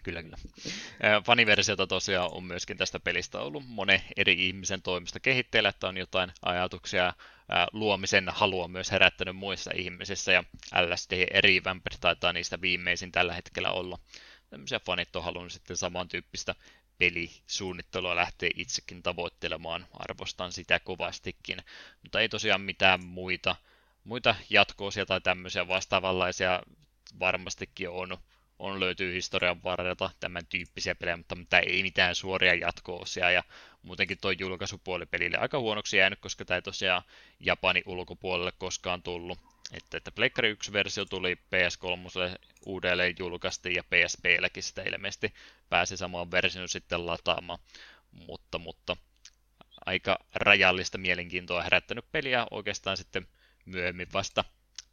Kyllä, 0.03 0.23
kyllä. 0.23 0.37
Äh, 1.03 1.23
faniversiota 1.23 1.87
tosiaan 1.87 2.33
on 2.33 2.43
myöskin 2.43 2.77
tästä 2.77 2.99
pelistä 2.99 3.39
ollut 3.39 3.63
monen 3.67 4.01
eri 4.17 4.47
ihmisen 4.47 4.81
toimesta 4.81 5.19
kehitteillä, 5.19 5.69
että 5.69 5.87
on 5.87 5.97
jotain 5.97 6.31
ajatuksia 6.41 7.07
äh, 7.07 7.13
luomisen 7.71 8.29
halua 8.29 8.67
myös 8.67 8.91
herättänyt 8.91 9.35
muissa 9.35 9.71
ihmisissä, 9.75 10.31
ja 10.31 10.43
LSD 10.75 11.41
Revamped 11.41 11.93
taitaa 11.99 12.33
niistä 12.33 12.61
viimeisin 12.61 13.11
tällä 13.11 13.33
hetkellä 13.33 13.71
olla. 13.71 13.99
Tämmöisiä 14.49 14.79
fanit 14.79 15.15
on 15.15 15.23
halunnut 15.23 15.51
sitten 15.51 15.77
samantyyppistä 15.77 16.55
pelisuunnittelua 17.01 18.15
lähtee 18.15 18.49
itsekin 18.55 19.03
tavoittelemaan, 19.03 19.87
arvostan 19.93 20.51
sitä 20.51 20.79
kovastikin, 20.79 21.57
mutta 22.01 22.19
ei 22.19 22.29
tosiaan 22.29 22.61
mitään 22.61 23.05
muita, 23.05 23.55
muita 24.03 24.35
jatkoosia 24.49 25.05
tai 25.05 25.21
tämmöisiä 25.21 25.67
vastaavanlaisia 25.67 26.63
varmastikin 27.19 27.89
on 27.89 28.17
on 28.59 28.79
löytyy 28.79 29.13
historian 29.13 29.63
varrelta 29.63 30.09
tämän 30.19 30.45
tyyppisiä 30.45 30.95
pelejä, 30.95 31.17
mutta, 31.17 31.35
mutta 31.35 31.59
ei 31.59 31.83
mitään 31.83 32.15
suoria 32.15 32.55
jatko-osia, 32.55 33.31
ja 33.31 33.43
muutenkin 33.81 34.17
tuo 34.21 34.31
julkaisupuoli 34.31 35.05
pelille 35.05 35.37
aika 35.37 35.59
huonoksi 35.59 35.97
jäänyt, 35.97 36.19
koska 36.19 36.45
tämä 36.45 36.55
ei 36.55 36.61
tosiaan 36.61 37.03
Japanin 37.39 37.83
ulkopuolelle 37.85 38.51
koskaan 38.57 39.03
tullut. 39.03 39.50
Että, 39.71 39.97
että 39.97 40.11
Pleikkari 40.11 40.53
1-versio 40.53 41.05
tuli 41.05 41.35
PS3 41.35 42.39
uudelleen 42.65 43.15
julkaistiin 43.19 43.75
ja 43.75 43.83
PSPlläkin 43.83 44.63
sitä 44.63 44.81
ilmeisesti 44.81 45.33
pääsi 45.69 45.97
samaan 45.97 46.31
versioon 46.31 46.69
sitten 46.69 47.05
lataamaan. 47.05 47.59
Mutta, 48.11 48.57
mutta 48.57 48.97
aika 49.85 50.19
rajallista 50.35 50.97
mielenkiintoa 50.97 51.63
herättänyt 51.63 52.11
peliä 52.11 52.47
oikeastaan 52.51 52.97
sitten 52.97 53.27
myöhemmin 53.65 54.07
vasta 54.13 54.43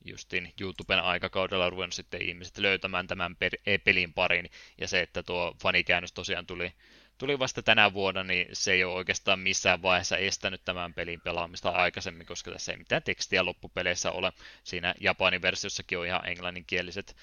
justiin 0.05 0.55
YouTuben 0.61 1.01
aikakaudella 1.01 1.71
ruvennut 1.71 1.95
sitten 1.95 2.23
ihmiset 2.23 2.59
löytämään 2.59 3.07
tämän 3.07 3.37
pelin 3.85 4.13
parin, 4.13 4.51
ja 4.81 4.89
se, 4.89 5.01
että 5.01 5.23
tuo 5.23 5.57
fanikäännös 5.63 6.13
tosiaan 6.13 6.47
tuli, 6.47 6.73
tuli 7.19 7.39
vasta 7.39 7.63
tänä 7.63 7.93
vuonna, 7.93 8.25
niin 8.25 8.47
se 8.53 8.73
ei 8.73 8.85
ole 8.85 8.95
oikeastaan 8.95 9.39
missään 9.41 9.83
vaiheessa 9.83 10.17
estänyt 10.17 10.65
tämän 10.65 10.95
pelin 10.95 11.21
pelaamista 11.21 11.71
aikaisemmin, 11.71 12.27
koska 12.27 12.51
tässä 12.51 12.73
ei 12.73 12.79
mitään 12.79 13.03
tekstiä 13.03 13.45
loppupeleissä 13.45 14.13
ole. 14.13 14.33
Siinä 14.65 14.95
Japanin 15.01 15.43
versiossakin 15.43 15.99
on 15.99 16.07
ihan 16.07 16.29
englanninkieliset 16.29 17.17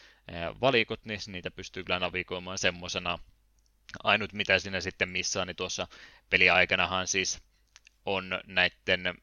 valikot, 0.62 1.06
niin 1.06 1.20
niitä 1.28 1.52
pystyy 1.52 1.84
kyllä 1.84 2.00
navigoimaan 2.00 2.58
semmoisena. 2.58 3.20
Ainut 4.04 4.34
mitä 4.34 4.60
siinä 4.60 4.82
sitten 4.82 5.10
missään, 5.10 5.48
niin 5.48 5.56
tuossa 5.56 5.88
peliaikanahan 6.30 7.08
siis 7.08 7.42
on 8.06 8.42
näiden 8.48 9.16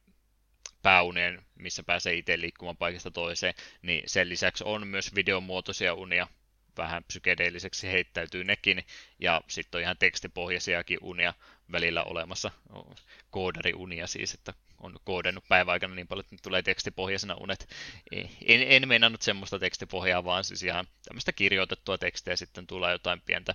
pääunien, 0.83 1.43
missä 1.55 1.83
pääsee 1.83 2.15
itse 2.15 2.41
liikkumaan 2.41 2.77
paikasta 2.77 3.11
toiseen, 3.11 3.55
niin 3.83 4.03
sen 4.07 4.29
lisäksi 4.29 4.65
on 4.65 4.87
myös 4.87 5.15
videomuotoisia 5.15 5.95
unia, 5.95 6.27
vähän 6.77 7.05
psykedeelliseksi 7.05 7.93
heittäytyy 7.93 8.45
nekin, 8.45 8.85
ja 9.19 9.43
sitten 9.49 9.79
on 9.79 9.83
ihan 9.83 9.99
tekstipohjaisiakin 9.99 10.99
unia 11.03 11.35
välillä 11.73 12.03
olemassa, 12.03 12.51
koodariunia 13.31 14.07
siis, 14.07 14.35
että 14.35 14.55
on 14.83 14.97
koodannut 15.05 15.45
päiväaikana 15.49 15.95
niin 15.95 16.07
paljon, 16.09 16.25
että 16.25 16.37
tulee 16.43 16.63
tekstipohjaisena 16.63 17.35
unet. 17.35 17.69
En, 18.47 18.63
en 18.63 18.89
meinannut 18.89 19.23
semmoista 19.23 19.59
tekstipohjaa, 19.59 20.25
vaan 20.25 20.45
siis 20.45 20.63
ihan 20.63 20.87
tämmöistä 21.05 21.33
kirjoitettua 21.33 21.99
tekstiä, 21.99 22.37
sitten 22.37 22.67
tulee 22.67 22.93
jotain 22.93 23.21
pientä 23.21 23.55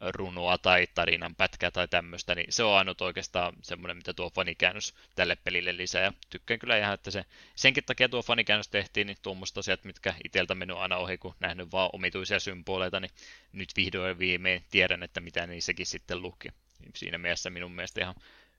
runoa 0.00 0.58
tai 0.58 0.86
tarinan 0.94 1.34
pätkää 1.34 1.70
tai 1.70 1.88
tämmöistä, 1.88 2.34
niin 2.34 2.52
se 2.52 2.62
on 2.62 2.78
ainut 2.78 3.00
oikeastaan 3.00 3.54
semmoinen, 3.62 3.96
mitä 3.96 4.14
tuo 4.14 4.30
fanikäännös 4.30 4.94
tälle 5.14 5.36
pelille 5.36 5.76
lisää. 5.76 6.02
Ja 6.02 6.12
tykkään 6.30 6.60
kyllä 6.60 6.78
ihan, 6.78 6.94
että 6.94 7.10
se, 7.10 7.24
senkin 7.54 7.84
takia 7.84 8.08
tuo 8.08 8.22
fanikäännös 8.22 8.68
tehtiin, 8.68 9.06
niin 9.06 9.16
tuommoista 9.22 9.60
asiat, 9.60 9.84
mitkä 9.84 10.14
iteltä 10.24 10.54
mennyt 10.54 10.76
aina 10.76 10.96
ohi, 10.96 11.18
kun 11.18 11.34
nähnyt 11.40 11.72
vaan 11.72 11.90
omituisia 11.92 12.40
symboleita, 12.40 13.00
niin 13.00 13.10
nyt 13.52 13.68
vihdoin 13.76 14.18
viimein 14.18 14.64
tiedän, 14.70 15.02
että 15.02 15.20
mitä 15.20 15.46
niissäkin 15.46 15.86
sitten 15.86 16.22
luki. 16.22 16.48
Siinä 16.94 17.18
mielessä 17.18 17.50
minun 17.50 17.72
mielestä 17.72 18.00
ihan 18.00 18.14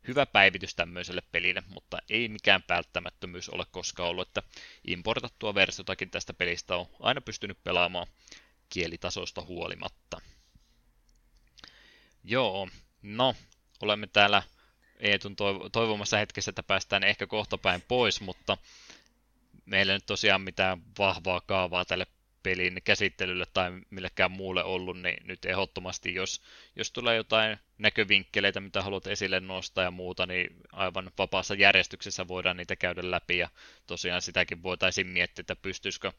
hyvä 0.08 0.26
päivitys 0.26 0.76
tämmöiselle 0.76 1.22
pelille, 1.32 1.64
mutta 1.68 1.98
ei 2.10 2.28
mikään 2.28 2.64
välttämättömyys 2.70 3.50
ole 3.50 3.66
koskaan 3.72 4.10
ollut, 4.10 4.28
että 4.28 4.44
importattua 4.88 5.56
versiotakin 5.56 6.10
tästä 6.10 6.34
pelistä 6.34 6.76
on 6.76 6.86
aina 7.00 7.22
pystynyt 7.22 7.64
pelaamaan 7.64 8.08
kielitasosta 8.70 9.42
huolimatta. 9.42 10.22
Joo, 12.28 12.68
no, 13.02 13.36
olemme 13.82 14.08
täällä 14.08 14.44
Eetun 15.00 15.36
toivomassa 15.72 16.18
hetkessä, 16.18 16.50
että 16.50 16.64
päästään 16.64 17.04
ehkä 17.04 17.28
kohtapäin 17.28 17.82
pois, 17.88 18.22
mutta 18.22 18.58
meillä 19.66 19.94
ei 19.94 19.98
nyt 19.98 20.06
tosiaan 20.06 20.42
mitään 20.42 20.82
vahvaa 20.98 21.42
kaavaa 21.42 21.86
tälle 21.86 22.08
pelin 22.44 22.82
käsittelylle 22.84 23.46
tai 23.54 23.72
millekään 23.90 24.32
muulle 24.32 24.64
ollut, 24.64 25.02
niin 25.02 25.28
nyt 25.28 25.46
ehdottomasti, 25.46 26.14
jos, 26.14 26.42
jos 26.76 26.92
tulee 26.92 27.16
jotain 27.16 27.58
näkövinkkeleitä, 27.78 28.60
mitä 28.60 28.82
haluat 28.82 29.08
esille 29.08 29.40
nostaa 29.40 29.84
ja 29.84 29.92
muuta, 29.92 30.26
niin 30.26 30.56
aivan 30.72 31.12
vapaassa 31.18 31.56
järjestyksessä 31.56 32.28
voidaan 32.28 32.58
niitä 32.58 32.76
käydä 32.76 33.12
läpi, 33.12 33.38
ja 33.38 33.50
tosiaan 33.88 34.22
sitäkin 34.22 34.64
voitaisiin 34.64 35.08
miettiä, 35.08 35.42
että 35.42 35.56
pystyisikö 35.56 36.12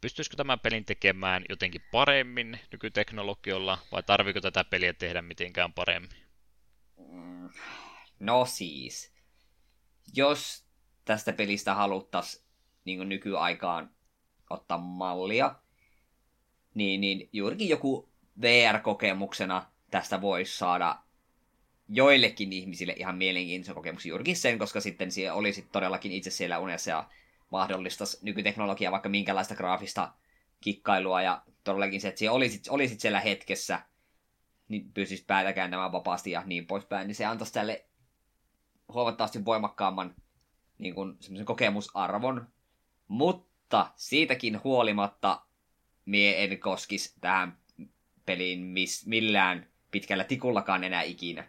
pystyisikö 0.00 0.36
tämän 0.36 0.60
pelin 0.60 0.84
tekemään 0.84 1.44
jotenkin 1.48 1.80
paremmin 1.92 2.60
nykyteknologiolla, 2.72 3.78
vai 3.92 4.02
tarviko 4.02 4.40
tätä 4.40 4.64
peliä 4.64 4.92
tehdä 4.92 5.22
mitenkään 5.22 5.72
paremmin? 5.72 6.10
Mm, 6.96 7.50
no 8.20 8.44
siis, 8.44 9.14
jos 10.14 10.64
tästä 11.04 11.32
pelistä 11.32 11.74
haluttaisiin 11.74 12.44
niin 12.84 13.08
nykyaikaan 13.08 13.90
ottaa 14.50 14.78
mallia, 14.78 15.54
niin, 16.74 17.00
niin 17.00 17.28
juurikin 17.32 17.68
joku 17.68 18.12
VR-kokemuksena 18.40 19.66
tästä 19.90 20.20
voisi 20.20 20.58
saada 20.58 20.98
joillekin 21.88 22.52
ihmisille 22.52 22.94
ihan 22.96 23.16
mielenkiintoisen 23.16 23.74
kokemuksen 23.74 24.10
juurikin 24.10 24.36
sen, 24.36 24.58
koska 24.58 24.80
sitten 24.80 25.10
siellä 25.12 25.34
olisi 25.34 25.68
todellakin 25.72 26.12
itse 26.12 26.30
siellä 26.30 26.58
unessa 26.58 26.90
ja 26.90 27.08
mahdollistaisi 27.54 28.18
nykyteknologia 28.22 28.90
vaikka 28.90 29.08
minkälaista 29.08 29.54
graafista 29.54 30.12
kikkailua 30.60 31.22
ja 31.22 31.42
todellakin 31.64 32.00
se, 32.00 32.08
että 32.08 32.32
olisit, 32.32 32.64
olisit 32.68 33.00
siellä 33.00 33.20
hetkessä, 33.20 33.80
niin 34.68 34.92
pystyisit 34.92 35.26
päätä 35.26 35.52
kääntämään 35.52 35.92
vapaasti 35.92 36.30
ja 36.30 36.42
niin 36.46 36.66
poispäin, 36.66 37.06
niin 37.06 37.14
se 37.14 37.24
antaisi 37.24 37.52
tälle 37.52 37.84
huomattavasti 38.92 39.44
voimakkaamman 39.44 40.14
niin 40.78 40.94
kuin, 40.94 41.18
kokemusarvon. 41.44 42.48
Mutta 43.08 43.90
siitäkin 43.96 44.60
huolimatta 44.64 45.40
mie 46.04 46.44
en 46.44 46.58
koskisi 46.58 47.14
tähän 47.20 47.58
peliin 48.26 48.60
miss, 48.60 49.06
millään 49.06 49.68
pitkällä 49.90 50.24
tikullakaan 50.24 50.84
enää 50.84 51.02
ikinä. 51.02 51.48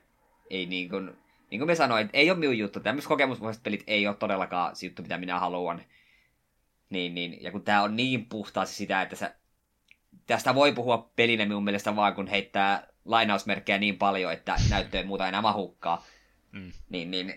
Ei 0.50 0.66
niin 0.66 0.90
kuin, 0.90 1.18
niin 1.56 1.60
kuin 1.60 1.68
me 1.68 1.76
sanoin, 1.76 2.10
ei 2.14 2.32
ole 2.32 2.40
minun 2.40 2.58
juttu. 2.58 2.80
Tämmöiset 2.80 3.10
kokemuspohjaiset 3.10 3.64
pelit 3.64 3.84
ei 3.88 4.08
ole 4.08 4.16
todellakaan 4.16 4.76
se 4.76 4.86
juttu, 4.86 5.02
mitä 5.02 5.18
minä 5.18 5.40
haluan. 5.40 5.82
Niin, 6.90 7.16
niin. 7.16 7.44
Ja 7.44 7.52
kun 7.52 7.62
tämä 7.62 7.84
on 7.84 7.96
niin 7.96 8.26
puhtaasti 8.26 8.76
sitä, 8.76 9.02
että 9.02 9.16
sä, 9.16 9.36
tästä 10.28 10.56
voi 10.56 10.72
puhua 10.72 11.12
pelinä 11.16 11.46
minun 11.46 11.64
mielestä 11.64 11.96
vaan, 11.96 12.16
kun 12.16 12.28
heittää 12.28 12.88
lainausmerkkejä 13.06 13.78
niin 13.78 13.98
paljon, 13.98 14.34
että 14.34 14.56
näyttöön 14.70 15.08
muuta 15.08 15.28
enää 15.28 15.42
mahukkaa. 15.42 16.06
Mm. 16.52 16.72
Niin, 16.90 17.12
niin 17.12 17.36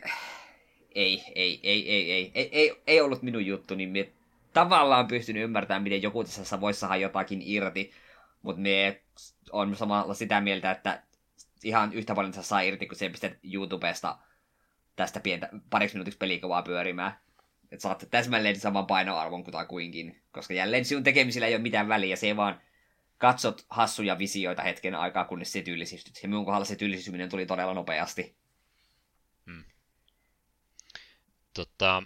ei, 0.95 1.25
ei, 1.35 1.61
ei, 1.63 1.93
ei, 1.93 2.13
ei, 2.13 2.33
ei, 2.35 2.49
ei, 2.53 2.83
ei 2.87 3.01
ollut 3.01 3.23
minun 3.23 3.47
juttu, 3.47 3.75
niin 3.75 3.89
me 3.89 4.09
tavallaan 4.53 5.09
pystynyt 5.09 5.43
ymmärtämään, 5.43 5.83
miten 5.83 6.03
joku 6.03 6.25
tässä 6.25 6.61
voisi 6.61 6.81
saada 6.81 6.97
jotakin 6.97 7.43
irti, 7.45 7.93
mutta 8.43 8.63
me 8.63 9.01
on 9.53 9.77
samalla 9.77 10.15
sitä 10.15 10.41
mieltä, 10.41 10.71
että 10.71 11.03
ihan 11.65 11.93
yhtä 11.93 12.15
paljon 12.15 12.33
sä 12.33 12.43
saa 12.43 12.61
irti, 12.61 12.87
kun 12.87 12.97
se 12.97 13.09
pistät 13.09 13.39
YouTubesta 13.43 14.19
tästä 14.97 15.21
pientä 15.21 15.49
pariksi 15.71 15.97
minuutiksi 15.97 16.19
pelikuvaa 16.19 16.63
pyörimään. 16.63 17.19
Että 17.73 17.83
saat 17.83 18.09
täsmälleen 18.11 18.61
saman 18.61 18.87
painoarvon 18.87 19.45
kuinkin. 19.69 20.23
Koska 20.33 20.55
jälleen 20.55 20.85
sinun 20.85 21.05
tekemisillä 21.05 21.47
ei 21.47 21.55
ole 21.55 21.63
mitään 21.63 21.89
väliä, 21.89 22.17
se 22.17 22.37
vaan 22.37 22.61
katsot 23.19 23.67
hassuja 23.71 24.19
visioita 24.19 24.63
hetken 24.63 24.95
aikaa, 24.95 25.25
kunnes 25.25 25.53
se 25.53 25.63
tyyllisystyt. 25.63 26.21
Ja 26.23 26.29
minun 26.29 26.45
kohdalla 26.45 26.65
se 26.65 26.77
tyllisystyminen 26.77 27.29
tuli 27.29 27.47
todella 27.47 27.75
nopeasti. 27.75 28.37
Hmm. 29.47 29.65
Tota, 31.55 32.03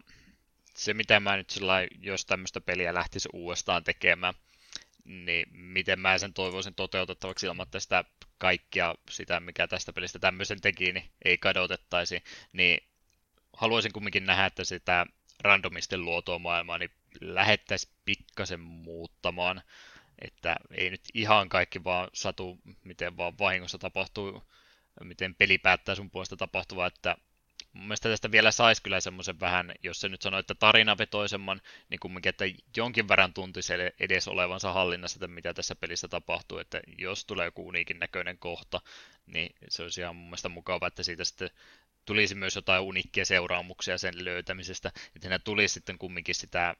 se 0.76 0.94
mitä 0.94 1.20
mä 1.20 1.36
nyt 1.36 1.54
jos 1.98 2.26
tämmöistä 2.26 2.60
peliä 2.60 2.94
lähtisi 2.94 3.28
uudestaan 3.32 3.84
tekemään, 3.84 4.34
niin 5.04 5.46
miten 5.52 6.00
mä 6.00 6.18
sen 6.18 6.34
toivoisin 6.34 6.74
toteutettavaksi 6.74 7.46
ilman, 7.46 7.64
että 7.64 7.80
sitä 7.80 8.04
kaikkia 8.38 8.94
sitä, 9.10 9.40
mikä 9.40 9.68
tästä 9.68 9.92
pelistä 9.92 10.18
tämmöisen 10.18 10.60
teki, 10.60 10.92
niin 10.92 11.10
ei 11.24 11.38
kadotettaisi, 11.38 12.22
niin 12.52 12.88
haluaisin 13.52 13.92
kumminkin 13.92 14.26
nähdä, 14.26 14.46
että 14.46 14.64
sitä 14.64 15.06
randomisten 15.40 16.04
luotua 16.04 16.38
maailmaa 16.38 16.78
niin 16.78 16.90
lähettäisiin 17.20 17.92
pikkasen 18.04 18.60
muuttamaan, 18.60 19.62
että 20.18 20.56
ei 20.70 20.90
nyt 20.90 21.00
ihan 21.14 21.48
kaikki 21.48 21.84
vaan 21.84 22.08
satu, 22.14 22.58
miten 22.84 23.16
vaan 23.16 23.38
vahingossa 23.38 23.78
tapahtuu, 23.78 24.42
miten 25.04 25.34
peli 25.34 25.58
päättää 25.58 25.94
sun 25.94 26.10
puolesta 26.10 26.36
tapahtuvaa, 26.36 26.86
että 26.86 27.16
mun 27.72 27.84
mielestä 27.84 28.08
tästä 28.08 28.30
vielä 28.30 28.50
saisi 28.50 28.82
kyllä 28.82 29.00
semmoisen 29.00 29.40
vähän, 29.40 29.72
jos 29.82 30.00
se 30.00 30.08
nyt 30.08 30.22
sanoo, 30.22 30.40
että 30.40 30.54
tarinavetoisemman, 30.54 31.60
niin 31.88 32.00
kumminkin, 32.00 32.30
että 32.30 32.44
jonkin 32.76 33.08
verran 33.08 33.34
tuntisi 33.34 33.72
edes 34.00 34.28
olevansa 34.28 34.72
hallinnassa, 34.72 35.16
että 35.16 35.28
mitä 35.28 35.54
tässä 35.54 35.74
pelissä 35.74 36.08
tapahtuu, 36.08 36.58
että 36.58 36.80
jos 36.98 37.24
tulee 37.24 37.44
joku 37.44 37.68
uniikin 37.68 37.98
näköinen 37.98 38.38
kohta, 38.38 38.80
niin 39.26 39.54
se 39.68 39.82
olisi 39.82 40.00
ihan 40.00 40.16
mun 40.16 40.26
mielestä 40.26 40.48
mukava, 40.48 40.86
että 40.86 41.02
siitä 41.02 41.24
sitten 41.24 41.50
tulisi 42.04 42.34
myös 42.34 42.56
jotain 42.56 42.82
unikkia 42.82 43.24
seuraamuksia 43.24 43.98
sen 43.98 44.24
löytämisestä, 44.24 44.88
että 44.88 45.20
siinä 45.20 45.38
tulisi 45.38 45.74
sitten 45.74 45.98
kumminkin 45.98 46.34
sitä 46.34 46.74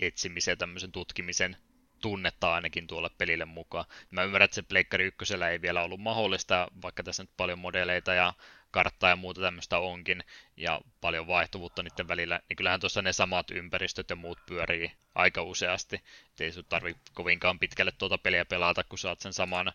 etsimisen 0.00 0.52
ja 0.52 0.56
tämmöisen 0.56 0.92
tutkimisen 0.92 1.56
tunnetta 2.00 2.54
ainakin 2.54 2.86
tuolle 2.86 3.10
pelille 3.18 3.44
mukaan. 3.44 3.84
Mä 4.10 4.22
ymmärrän, 4.22 4.44
että 4.44 4.54
se 4.54 4.62
Pleikkari 4.62 5.04
ykkösellä 5.04 5.48
ei 5.48 5.62
vielä 5.62 5.82
ollut 5.82 6.00
mahdollista, 6.00 6.68
vaikka 6.82 7.02
tässä 7.02 7.22
nyt 7.22 7.30
paljon 7.36 7.58
modeleita 7.58 8.14
ja 8.14 8.34
karttaa 8.70 9.10
ja 9.10 9.16
muuta 9.16 9.40
tämmöistä 9.40 9.78
onkin, 9.78 10.24
ja 10.56 10.80
paljon 11.00 11.26
vaihtuvuutta 11.26 11.82
niiden 11.82 12.08
välillä, 12.08 12.40
niin 12.48 12.56
kyllähän 12.56 12.80
tuossa 12.80 13.02
ne 13.02 13.12
samat 13.12 13.50
ympäristöt 13.50 14.10
ja 14.10 14.16
muut 14.16 14.38
pyörii 14.46 14.92
aika 15.14 15.42
useasti. 15.42 15.96
Et 15.96 16.40
ei 16.40 16.52
sun 16.52 16.64
tarvi 16.68 16.96
kovinkaan 17.14 17.58
pitkälle 17.58 17.92
tuota 17.98 18.18
peliä 18.18 18.44
pelata, 18.44 18.84
kun 18.84 18.98
saat 18.98 19.20
sen 19.20 19.32
saman 19.32 19.72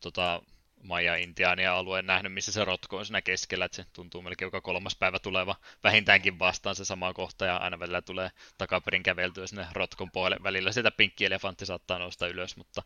tota, 0.00 0.42
Maja 0.84 1.16
Intiaania 1.16 1.74
alueen 1.74 2.06
nähnyt, 2.06 2.32
missä 2.32 2.52
se 2.52 2.64
rotko 2.64 2.96
on 2.96 3.06
siinä 3.06 3.22
keskellä, 3.22 3.64
että 3.64 3.76
se 3.76 3.84
tuntuu 3.92 4.22
melkein 4.22 4.46
joka 4.46 4.60
kolmas 4.60 4.96
päivä 4.96 5.18
tuleva 5.18 5.56
vähintäänkin 5.84 6.38
vastaan 6.38 6.76
se 6.76 6.84
sama 6.84 7.14
kohta, 7.14 7.44
ja 7.44 7.56
aina 7.56 7.78
välillä 7.78 8.02
tulee 8.02 8.30
takaperin 8.58 9.02
käveltyä 9.02 9.46
sinne 9.46 9.66
rotkon 9.72 10.10
puolelle 10.10 10.42
välillä. 10.42 10.72
Sitä 10.72 10.90
pinkki 10.90 11.24
elefantti 11.24 11.66
saattaa 11.66 11.98
nousta 11.98 12.28
ylös, 12.28 12.56
mutta 12.56 12.82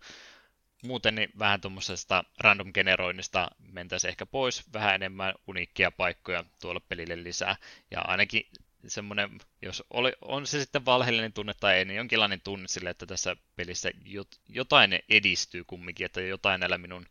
muuten 0.82 1.14
niin 1.14 1.30
vähän 1.38 1.60
tuommoisesta 1.60 2.24
random 2.38 2.72
generoinnista 2.72 3.50
mentäisiin 3.72 4.08
ehkä 4.08 4.26
pois, 4.26 4.72
vähän 4.72 4.94
enemmän 4.94 5.34
uniikkia 5.46 5.90
paikkoja 5.90 6.44
tuolle 6.60 6.80
pelille 6.88 7.22
lisää, 7.22 7.56
ja 7.90 8.00
ainakin 8.00 8.48
semmoinen, 8.86 9.38
jos 9.62 9.84
oli, 9.90 10.12
on 10.20 10.46
se 10.46 10.60
sitten 10.60 10.84
valheellinen 10.84 11.32
tunne 11.32 11.54
tai 11.60 11.74
ei, 11.76 11.84
niin 11.84 11.96
jonkinlainen 11.96 12.40
tunne 12.40 12.68
sille, 12.68 12.90
että 12.90 13.06
tässä 13.06 13.36
pelissä 13.56 13.90
jotain 14.48 14.98
edistyy 15.08 15.64
kumminkin, 15.64 16.06
että 16.06 16.20
jotain 16.20 16.60
näillä 16.60 16.78
minun 16.78 17.06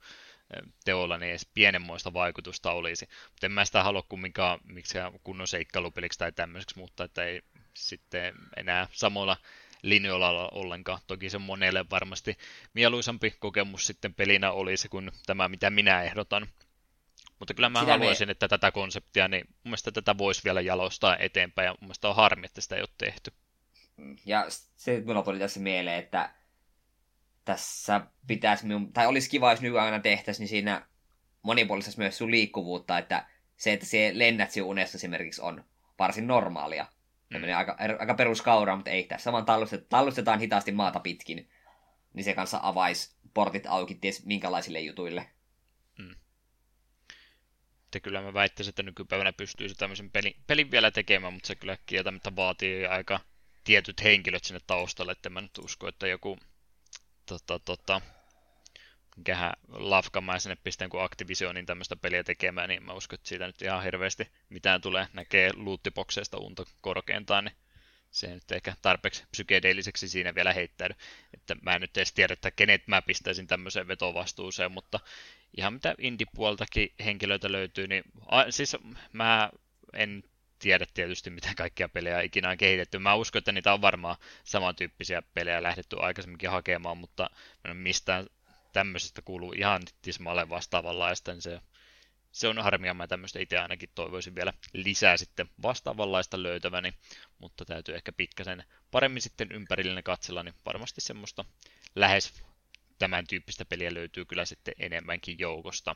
teolla 0.86 1.18
niin 1.18 1.30
edes 1.30 1.50
pienenmoista 1.54 2.14
vaikutusta 2.14 2.72
olisi. 2.72 3.10
Mutta 3.30 3.46
en 3.46 3.52
mä 3.52 3.66
sitä 3.66 3.84
halua 3.84 4.02
kumminkaan 4.10 4.60
miksikään 4.64 5.20
kunnon 5.24 5.48
seikkailupeliksi 5.48 6.20
tai 6.20 6.32
tämmöiseksi, 6.32 6.80
mutta 6.80 7.04
että 7.04 7.24
ei 7.24 7.42
sitten 7.74 8.34
enää 8.58 8.88
samoilla 8.92 9.38
linjoilla 9.82 10.50
ollenkaan. 10.52 11.00
Toki 11.08 11.30
se 11.30 11.38
monelle 11.38 11.86
varmasti 11.92 12.38
mieluisampi 12.74 13.36
kokemus 13.40 13.88
sitten 13.88 14.14
pelinä 14.14 14.52
olisi 14.52 14.90
kuin 14.90 15.12
tämä, 15.26 15.50
mitä 15.50 15.70
minä 15.70 16.04
ehdotan. 16.04 16.48
Mutta 17.40 17.54
kyllä 17.54 17.70
mä 17.70 17.80
sitä 17.80 17.92
haluaisin, 17.92 18.28
me... 18.28 18.32
että 18.32 18.48
tätä 18.48 18.72
konseptia, 18.72 19.28
niin 19.28 19.48
mun 19.48 19.58
mielestä 19.64 19.92
tätä 19.92 20.18
voisi 20.18 20.44
vielä 20.44 20.62
jalostaa 20.62 21.18
eteenpäin, 21.18 21.66
ja 21.66 21.72
mun 21.72 21.88
mielestä 21.88 22.10
on 22.10 22.16
harmi, 22.16 22.46
että 22.46 22.62
sitä 22.62 22.76
ei 22.76 22.82
ole 22.82 22.90
tehty. 22.98 23.32
Ja 24.26 24.46
se 24.76 25.04
mulla 25.06 25.24
tuli 25.24 25.40
tässä 25.40 25.60
mieleen, 25.60 26.00
että 26.00 26.34
tässä 27.46 28.02
pitäisi, 28.28 28.66
minun, 28.66 28.94
tai 28.94 29.08
olisi 29.08 29.30
kiva, 29.30 29.52
jos 29.52 29.62
nykyaikana 29.62 30.00
tehtäisiin, 30.00 30.44
niin 30.44 30.50
siinä 30.50 30.88
monipuolistaisi 31.42 32.00
myös 32.00 32.18
sun 32.18 32.32
liikkuvuutta, 32.32 32.98
että 32.98 33.26
se, 33.58 33.74
että 33.74 33.86
se 33.86 34.12
lennät 34.14 34.52
sinun 34.52 34.70
unessa 34.70 34.98
esimerkiksi 34.98 35.42
on 35.42 35.64
varsin 36.00 36.28
normaalia. 36.28 36.86
Mm. 37.30 37.58
aika, 37.58 37.76
aika 38.00 38.14
peruskaura, 38.14 38.76
mutta 38.76 38.92
ei 38.92 39.04
tässä 39.04 39.32
vaan 39.32 39.46
tallustetaan, 39.46 39.90
tallustetaan 39.90 40.40
hitaasti 40.40 40.72
maata 40.72 41.00
pitkin, 41.00 41.50
niin 42.14 42.24
se 42.24 42.34
kanssa 42.34 42.60
avaisi 42.64 43.18
portit 43.34 43.66
auki 43.68 43.96
ties 43.96 44.26
minkälaisille 44.26 44.80
jutuille. 44.80 45.30
Mm. 45.98 46.16
Kyllä 48.04 48.22
mä 48.22 48.34
väittäisin, 48.34 48.70
että 48.70 48.84
nykypäivänä 48.84 49.34
pystyisi 49.34 49.76
tämmöisen 49.76 50.12
pelin, 50.12 50.34
pelin 50.48 50.72
vielä 50.72 50.92
tekemään, 50.92 51.34
mutta 51.34 51.48
se 51.48 51.56
kyllä 51.56 51.78
kieltämättä 51.86 52.36
vaatii 52.36 52.86
aika 52.86 53.20
tietyt 53.64 54.04
henkilöt 54.04 54.44
sinne 54.44 54.60
taustalle, 54.68 55.12
että 55.12 55.30
mä 55.30 55.42
nyt 55.42 55.58
usko, 55.58 55.88
että 55.88 56.08
joku 56.08 56.38
tota, 57.26 57.60
tota, 57.60 58.02
mikähän 59.18 59.54
lafkamaan 59.68 60.42
sinne 60.42 60.58
pisteen 60.64 60.90
kuin 60.90 61.04
Activisionin 61.04 61.66
tämmöistä 61.66 61.96
peliä 61.96 62.24
tekemään, 62.24 62.70
niin 62.70 62.84
mä 62.84 62.94
uskon, 62.94 63.18
että 63.18 63.30
siitä 63.30 63.48
nyt 63.48 63.62
ihan 63.62 63.84
hirveästi 63.84 64.32
mitään 64.50 64.82
tulee. 64.82 65.08
Näkee 65.14 65.52
lootipokseista 65.56 66.38
unta 66.38 66.66
korkeintaan, 66.82 67.46
niin 67.46 67.56
se 68.12 68.28
nyt 68.28 68.52
ehkä 68.52 68.74
tarpeeksi 68.82 69.24
psykedeelliseksi 69.32 70.08
siinä 70.10 70.36
vielä 70.36 70.54
heittäydy. 70.54 70.94
Että 71.34 71.56
mä 71.62 71.76
en 71.76 71.82
nyt 71.82 71.98
edes 71.98 72.14
tiedä, 72.14 72.34
että 72.34 72.52
kenet 72.52 72.88
mä 72.88 73.02
pistäisin 73.02 73.48
tämmöiseen 73.48 73.88
vetovastuuseen, 73.88 74.72
mutta 74.72 75.00
ihan 75.58 75.74
mitä 75.74 75.96
indie-puoltakin 75.98 76.94
henkilöitä 77.06 77.52
löytyy, 77.52 77.88
niin 77.88 78.04
a, 78.26 78.52
siis 78.52 78.78
mä 79.14 79.50
en 79.94 80.24
tiedä 80.60 80.86
tietysti, 80.94 81.30
mitä 81.30 81.50
kaikkia 81.58 81.90
pelejä 81.90 82.22
ikinä 82.22 82.50
on 82.50 82.58
kehitetty. 82.58 83.00
Mä 83.00 83.16
uskon, 83.16 83.40
että 83.40 83.52
niitä 83.52 83.74
on 83.74 83.82
varmaan 83.82 84.16
samantyyppisiä 84.44 85.22
pelejä 85.34 85.64
lähdetty 85.64 85.96
aikaisemminkin 86.00 86.50
hakemaan, 86.50 86.98
mutta 86.98 87.30
mistään 87.74 88.28
tämmöisestä 88.78 89.22
kuuluu 89.22 89.54
ihan 89.54 89.82
tismalle 90.02 90.50
vastaavanlaista, 90.50 91.34
niin 91.34 91.42
se, 91.42 91.62
se 92.32 92.48
on 92.48 92.58
harmia. 92.58 92.94
Mä 92.94 93.08
tämmöistä 93.08 93.40
itse 93.40 93.58
ainakin 93.58 93.90
toivoisin 93.96 94.36
vielä 94.36 94.54
lisää 94.74 95.18
sitten 95.18 95.50
vastaavanlaista 95.62 96.44
löytäväni, 96.44 96.94
mutta 97.40 97.66
täytyy 97.66 97.96
ehkä 97.96 98.12
pikkasen 98.12 98.64
paremmin 98.92 99.22
sitten 99.22 99.52
ympärillinen 99.52 100.04
katsella, 100.04 100.44
niin 100.44 100.54
varmasti 100.66 101.02
semmoista 101.02 101.46
lähes 101.96 102.44
tämän 103.00 103.28
tyyppistä 103.28 103.66
peliä 103.66 103.94
löytyy 103.94 104.26
kyllä 104.26 104.46
sitten 104.46 104.74
enemmänkin 104.80 105.40
joukosta. 105.40 105.96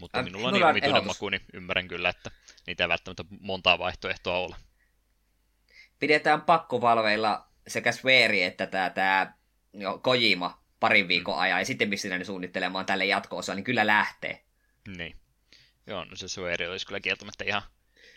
Mutta 0.00 0.18
äh, 0.18 0.24
minulla 0.24 0.48
on 0.48 0.54
niin 0.54 0.64
omituinen 0.64 1.06
maku, 1.06 1.28
niin 1.28 1.42
ymmärrän 1.52 1.88
kyllä, 1.88 2.08
että 2.08 2.30
niitä 2.66 2.84
ei 2.84 2.88
välttämättä 2.88 3.24
montaa 3.40 3.78
vaihtoehtoa 3.78 4.38
ole. 4.38 4.56
Pidetään 5.98 6.42
pakkovalveilla 6.42 7.46
sekä 7.68 7.92
Sweari 7.92 8.42
että 8.42 8.66
tämä, 8.66 8.90
tämä 8.90 9.34
jo, 9.74 9.98
Kojima 9.98 10.59
parin 10.80 11.08
viikon 11.08 11.34
mm. 11.34 11.40
ajan, 11.40 11.58
ja 11.58 11.64
sitten 11.64 11.88
missä 11.88 12.18
ne 12.18 12.24
suunnittelemaan 12.24 12.86
tälle 12.86 13.06
jatko 13.06 13.40
niin 13.54 13.64
kyllä 13.64 13.86
lähtee. 13.86 14.44
Niin. 14.96 15.16
Joo, 15.86 16.04
no 16.04 16.16
se 16.16 16.28
Sweari 16.28 16.66
olisi 16.66 16.86
kyllä 16.86 17.00
kieltämättä 17.00 17.44
ihan, 17.44 17.62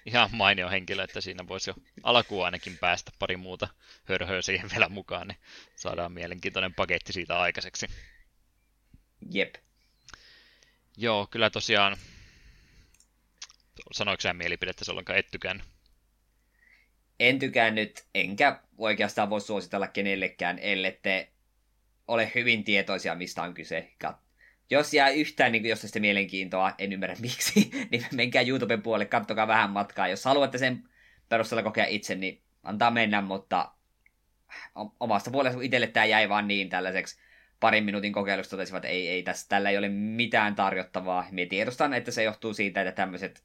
ihan 0.06 0.30
mainio 0.34 0.69
henkilö, 0.69 1.03
että 1.03 1.22
siinä 1.22 1.48
voisi 1.48 1.69
jo 1.69 1.73
alkuun 2.03 2.45
ainakin 2.45 2.77
päästä 2.77 3.11
pari 3.19 3.38
muuta 3.38 3.68
hörhöä 4.03 4.41
siihen 4.41 4.69
vielä 4.72 4.90
mukaan, 4.90 5.27
niin 5.27 5.38
saadaan 5.76 6.11
mielenkiintoinen 6.11 6.73
paketti 6.73 7.14
siitä 7.14 7.40
aikaiseksi. 7.40 7.88
Jep. 9.31 9.56
Joo, 10.98 11.27
kyllä 11.31 11.49
tosiaan 11.49 11.98
sanoiko 13.91 14.22
sä 14.22 14.34
mielipidettä 14.34 14.85
ollenkaan 14.91 15.19
et 15.19 15.31
tykännyt? 15.31 15.65
En 17.19 17.40
tykännyt, 17.40 18.06
enkä 18.15 18.60
oikeastaan 18.77 19.30
voi 19.30 19.41
suositella 19.41 19.88
kenellekään, 19.88 20.60
ellette 20.60 21.32
ole 22.07 22.31
hyvin 22.35 22.63
tietoisia, 22.63 23.15
mistä 23.15 23.43
on 23.43 23.53
kyse. 23.53 23.91
Jos 24.69 24.93
jää 24.93 25.09
yhtään 25.09 25.51
niin 25.51 25.65
jos 25.65 25.81
sitä 25.81 25.99
mielenkiintoa, 25.99 26.73
en 26.77 26.93
ymmärrä 26.93 27.15
miksi, 27.21 27.71
niin 27.91 28.05
menkää 28.13 28.41
YouTuben 28.41 28.81
puolelle, 28.81 29.05
kattokaa 29.05 29.47
vähän 29.47 29.69
matkaa. 29.69 30.07
Jos 30.07 30.25
haluatte 30.25 30.57
sen 30.57 30.84
perusteella 31.30 31.63
kokea 31.63 31.85
itse, 31.85 32.15
niin 32.15 32.41
antaa 32.63 32.91
mennä, 32.91 33.21
mutta 33.21 33.71
omasta 34.99 35.31
puolesta 35.31 35.61
itselle 35.61 35.88
tämä 35.88 36.05
jäi 36.05 36.30
vaan 36.30 36.47
niin 36.47 36.69
tällaiseksi 36.69 37.19
parin 37.59 37.84
minuutin 37.84 38.13
kokeilusta 38.13 38.49
totesivat, 38.49 38.77
että 38.77 38.88
ei, 38.88 39.07
ei 39.07 39.23
tässä, 39.23 39.49
tällä 39.49 39.69
ei 39.69 39.77
ole 39.77 39.89
mitään 39.89 40.55
tarjottavaa. 40.55 41.27
Mie 41.31 41.45
tiedostan, 41.45 41.93
että 41.93 42.11
se 42.11 42.23
johtuu 42.23 42.53
siitä, 42.53 42.81
että 42.81 42.91
tämmöiset 42.91 43.43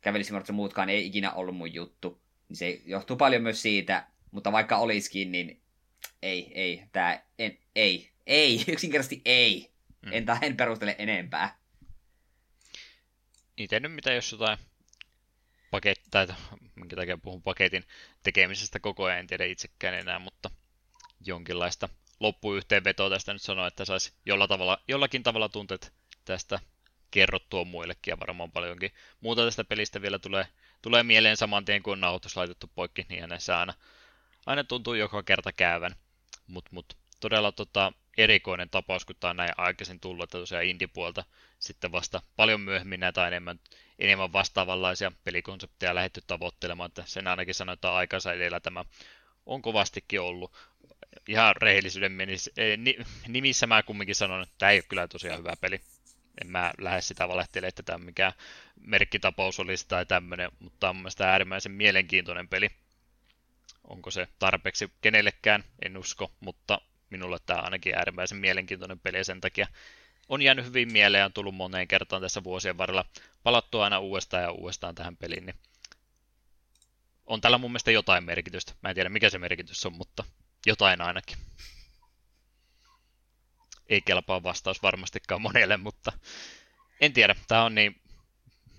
kävelisimmat 0.00 0.50
muutkaan 0.50 0.88
ei 0.88 1.06
ikinä 1.06 1.32
ollut 1.32 1.56
mun 1.56 1.74
juttu. 1.74 2.20
Se 2.52 2.80
johtuu 2.84 3.16
paljon 3.16 3.42
myös 3.42 3.62
siitä, 3.62 4.06
mutta 4.30 4.52
vaikka 4.52 4.76
olisikin, 4.76 5.32
niin 5.32 5.60
ei, 6.22 6.52
ei, 6.54 6.82
tää, 6.92 7.26
en, 7.38 7.58
ei, 7.74 8.10
ei, 8.26 8.64
yksinkertaisesti 8.68 9.22
ei. 9.24 9.70
Mm. 10.02 10.12
En, 10.12 10.26
en 10.42 10.56
perustele 10.56 10.96
enempää. 10.98 11.58
Itse 13.56 13.80
nyt 13.80 13.92
mitä 13.92 14.12
jos 14.12 14.32
jotain 14.32 14.58
pakettia, 15.70 16.26
tai 16.26 16.36
minkä 16.74 16.96
takia 16.96 17.18
puhun 17.18 17.42
paketin 17.42 17.84
tekemisestä 18.22 18.80
koko 18.80 19.04
ajan, 19.04 19.18
en 19.18 19.26
tiedä 19.26 19.44
itsekään 19.44 19.94
enää, 19.94 20.18
mutta 20.18 20.50
jonkinlaista 21.20 21.88
loppuyhteenvetoa 22.20 23.10
tästä 23.10 23.32
nyt 23.32 23.42
sanoa, 23.42 23.66
että 23.66 23.84
saisi 23.84 24.12
jolla 24.26 24.48
tavalla, 24.48 24.82
jollakin 24.88 25.22
tavalla 25.22 25.48
tunteet 25.48 25.92
tästä 26.24 26.58
kerrottua 27.10 27.64
muillekin 27.64 28.12
ja 28.12 28.20
varmaan 28.20 28.52
paljonkin 28.52 28.92
muuta 29.20 29.44
tästä 29.44 29.64
pelistä 29.64 30.02
vielä 30.02 30.18
tulee, 30.18 30.46
tulee 30.82 31.02
mieleen 31.02 31.36
saman 31.36 31.64
tien, 31.64 31.82
kun 31.82 31.92
on 31.92 32.00
nauhoitus 32.00 32.36
laitettu 32.36 32.70
poikki, 32.74 33.06
niin 33.08 33.28
näissä 33.28 33.58
aina, 33.58 33.74
aina 34.46 34.64
tuntuu 34.64 34.94
joka 34.94 35.22
kerta 35.22 35.52
käyvän. 35.52 35.92
Mutta 36.46 36.70
mut, 36.72 36.96
todella 37.20 37.52
tota, 37.52 37.92
erikoinen 38.18 38.70
tapaus, 38.70 39.04
kun 39.04 39.16
tämä 39.20 39.30
on 39.30 39.36
näin 39.36 39.52
aikaisin 39.56 40.00
tullut, 40.00 40.24
että 40.24 40.38
tosiaan 40.38 40.64
indie-puolta 40.64 41.24
sitten 41.58 41.92
vasta 41.92 42.22
paljon 42.36 42.60
myöhemmin 42.60 43.00
näitä 43.00 43.28
enemmän, 43.28 43.60
enemmän 43.98 44.32
vastaavanlaisia 44.32 45.12
pelikonsepteja 45.24 45.94
lähdetty 45.94 46.22
tavoittelemaan, 46.26 46.88
että 46.88 47.02
sen 47.06 47.26
ainakin 47.26 47.54
sanotaan 47.54 47.96
aikansa 47.96 48.32
edellä 48.32 48.60
tämä 48.60 48.84
on 49.46 49.62
kovastikin 49.62 50.20
ollut. 50.20 50.52
Ihan 51.28 51.56
rehellisyyden 51.56 52.18
nimissä 53.28 53.66
mä 53.66 53.82
kumminkin 53.82 54.14
sanon, 54.14 54.42
että 54.42 54.54
tämä 54.58 54.70
ei 54.70 54.78
ole 54.78 54.84
kyllä 54.88 55.08
tosiaan 55.08 55.38
hyvä 55.38 55.52
peli 55.60 55.80
en 56.40 56.50
mä 56.50 56.72
lähde 56.78 57.00
sitä 57.00 57.28
valehtelemaan, 57.28 57.68
että 57.68 57.82
tämä 57.82 57.98
mikä 57.98 58.32
merkkitapaus 58.80 59.60
olisi 59.60 59.88
tai 59.88 60.06
tämmöinen, 60.06 60.50
mutta 60.58 60.90
on 60.90 60.96
mielestäni 60.96 61.30
äärimmäisen 61.30 61.72
mielenkiintoinen 61.72 62.48
peli. 62.48 62.70
Onko 63.88 64.10
se 64.10 64.28
tarpeeksi 64.38 64.92
kenellekään, 65.00 65.64
en 65.84 65.96
usko, 65.96 66.32
mutta 66.40 66.80
minulle 67.10 67.38
tämä 67.46 67.58
on 67.58 67.64
ainakin 67.64 67.94
äärimmäisen 67.94 68.38
mielenkiintoinen 68.38 69.00
peli 69.00 69.24
sen 69.24 69.40
takia 69.40 69.66
on 70.28 70.42
jäänyt 70.42 70.64
hyvin 70.64 70.92
mieleen 70.92 71.20
ja 71.20 71.24
on 71.24 71.32
tullut 71.32 71.54
moneen 71.54 71.88
kertaan 71.88 72.22
tässä 72.22 72.44
vuosien 72.44 72.78
varrella 72.78 73.04
palattua 73.42 73.84
aina 73.84 73.98
uudestaan 73.98 74.42
ja 74.42 74.50
uudestaan 74.50 74.94
tähän 74.94 75.16
peliin, 75.16 75.46
niin 75.46 75.56
on 77.26 77.40
tällä 77.40 77.58
mun 77.58 77.70
mielestä 77.70 77.90
jotain 77.90 78.24
merkitystä. 78.24 78.72
Mä 78.82 78.88
en 78.88 78.94
tiedä 78.94 79.08
mikä 79.08 79.30
se 79.30 79.38
merkitys 79.38 79.86
on, 79.86 79.92
mutta 79.92 80.24
jotain 80.66 81.00
ainakin. 81.00 81.38
ei 83.88 84.00
kelpaa 84.00 84.42
vastaus 84.42 84.82
varmastikaan 84.82 85.42
monelle, 85.42 85.76
mutta 85.76 86.12
en 87.00 87.12
tiedä. 87.12 87.34
Tämä 87.48 87.64
on 87.64 87.74
niin 87.74 88.00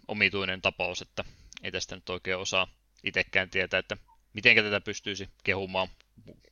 omituinen 0.07 0.61
tapaus, 0.61 1.01
että 1.01 1.23
ei 1.63 1.71
tästä 1.71 1.95
nyt 1.95 2.09
oikein 2.09 2.37
osaa 2.37 2.67
itsekään 3.03 3.49
tietää, 3.49 3.79
että 3.79 3.97
miten 4.37 4.55
tätä 4.55 4.81
pystyisi 4.81 5.29
kehumaan 5.43 5.87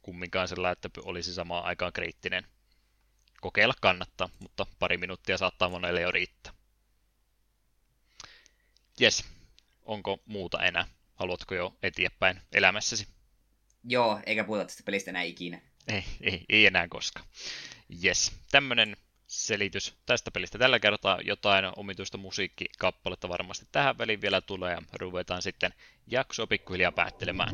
kumminkaan 0.02 0.48
sillä, 0.48 0.72
että 0.72 0.90
olisi 1.04 1.34
samaan 1.34 1.66
aikaan 1.66 1.94
kriittinen. 1.94 2.48
Kokeilla 3.42 3.74
kannattaa, 3.82 4.30
mutta 4.40 4.66
pari 4.80 4.98
minuuttia 4.98 5.38
saattaa 5.38 5.70
monelle 5.70 6.02
jo 6.02 6.12
riittää. 6.12 6.54
Jes, 9.00 9.26
onko 9.82 10.18
muuta 10.26 10.64
enää? 10.64 10.88
Haluatko 11.16 11.56
jo 11.56 11.78
eteenpäin 11.84 12.42
elämässäsi? 12.52 13.08
Joo, 13.84 14.20
eikä 14.26 14.44
puhuta 14.44 14.66
tästä 14.66 14.84
pelistä 14.84 15.12
enää 15.12 15.24
ikinä. 15.24 15.62
Ei, 15.88 16.04
ei, 16.22 16.46
ei 16.50 16.66
enää 16.66 16.88
koskaan. 16.88 17.28
Jes, 17.90 18.32
tämmönen 18.52 18.98
selitys 19.44 19.96
tästä 20.06 20.32
pelistä 20.32 20.58
tällä 20.58 20.80
kertaa. 20.80 21.20
Jotain 21.24 21.66
omituista 21.76 22.18
musiikkikappaletta 22.18 23.30
varmasti 23.30 23.66
tähän 23.72 23.98
väliin 23.98 24.22
vielä 24.22 24.42
tulee 24.42 24.74
ja 24.74 24.82
ruvetaan 25.00 25.42
sitten 25.42 25.74
jaksoa 26.08 26.48
pikkuhiljaa 26.48 26.92
päättelemään. 26.92 27.54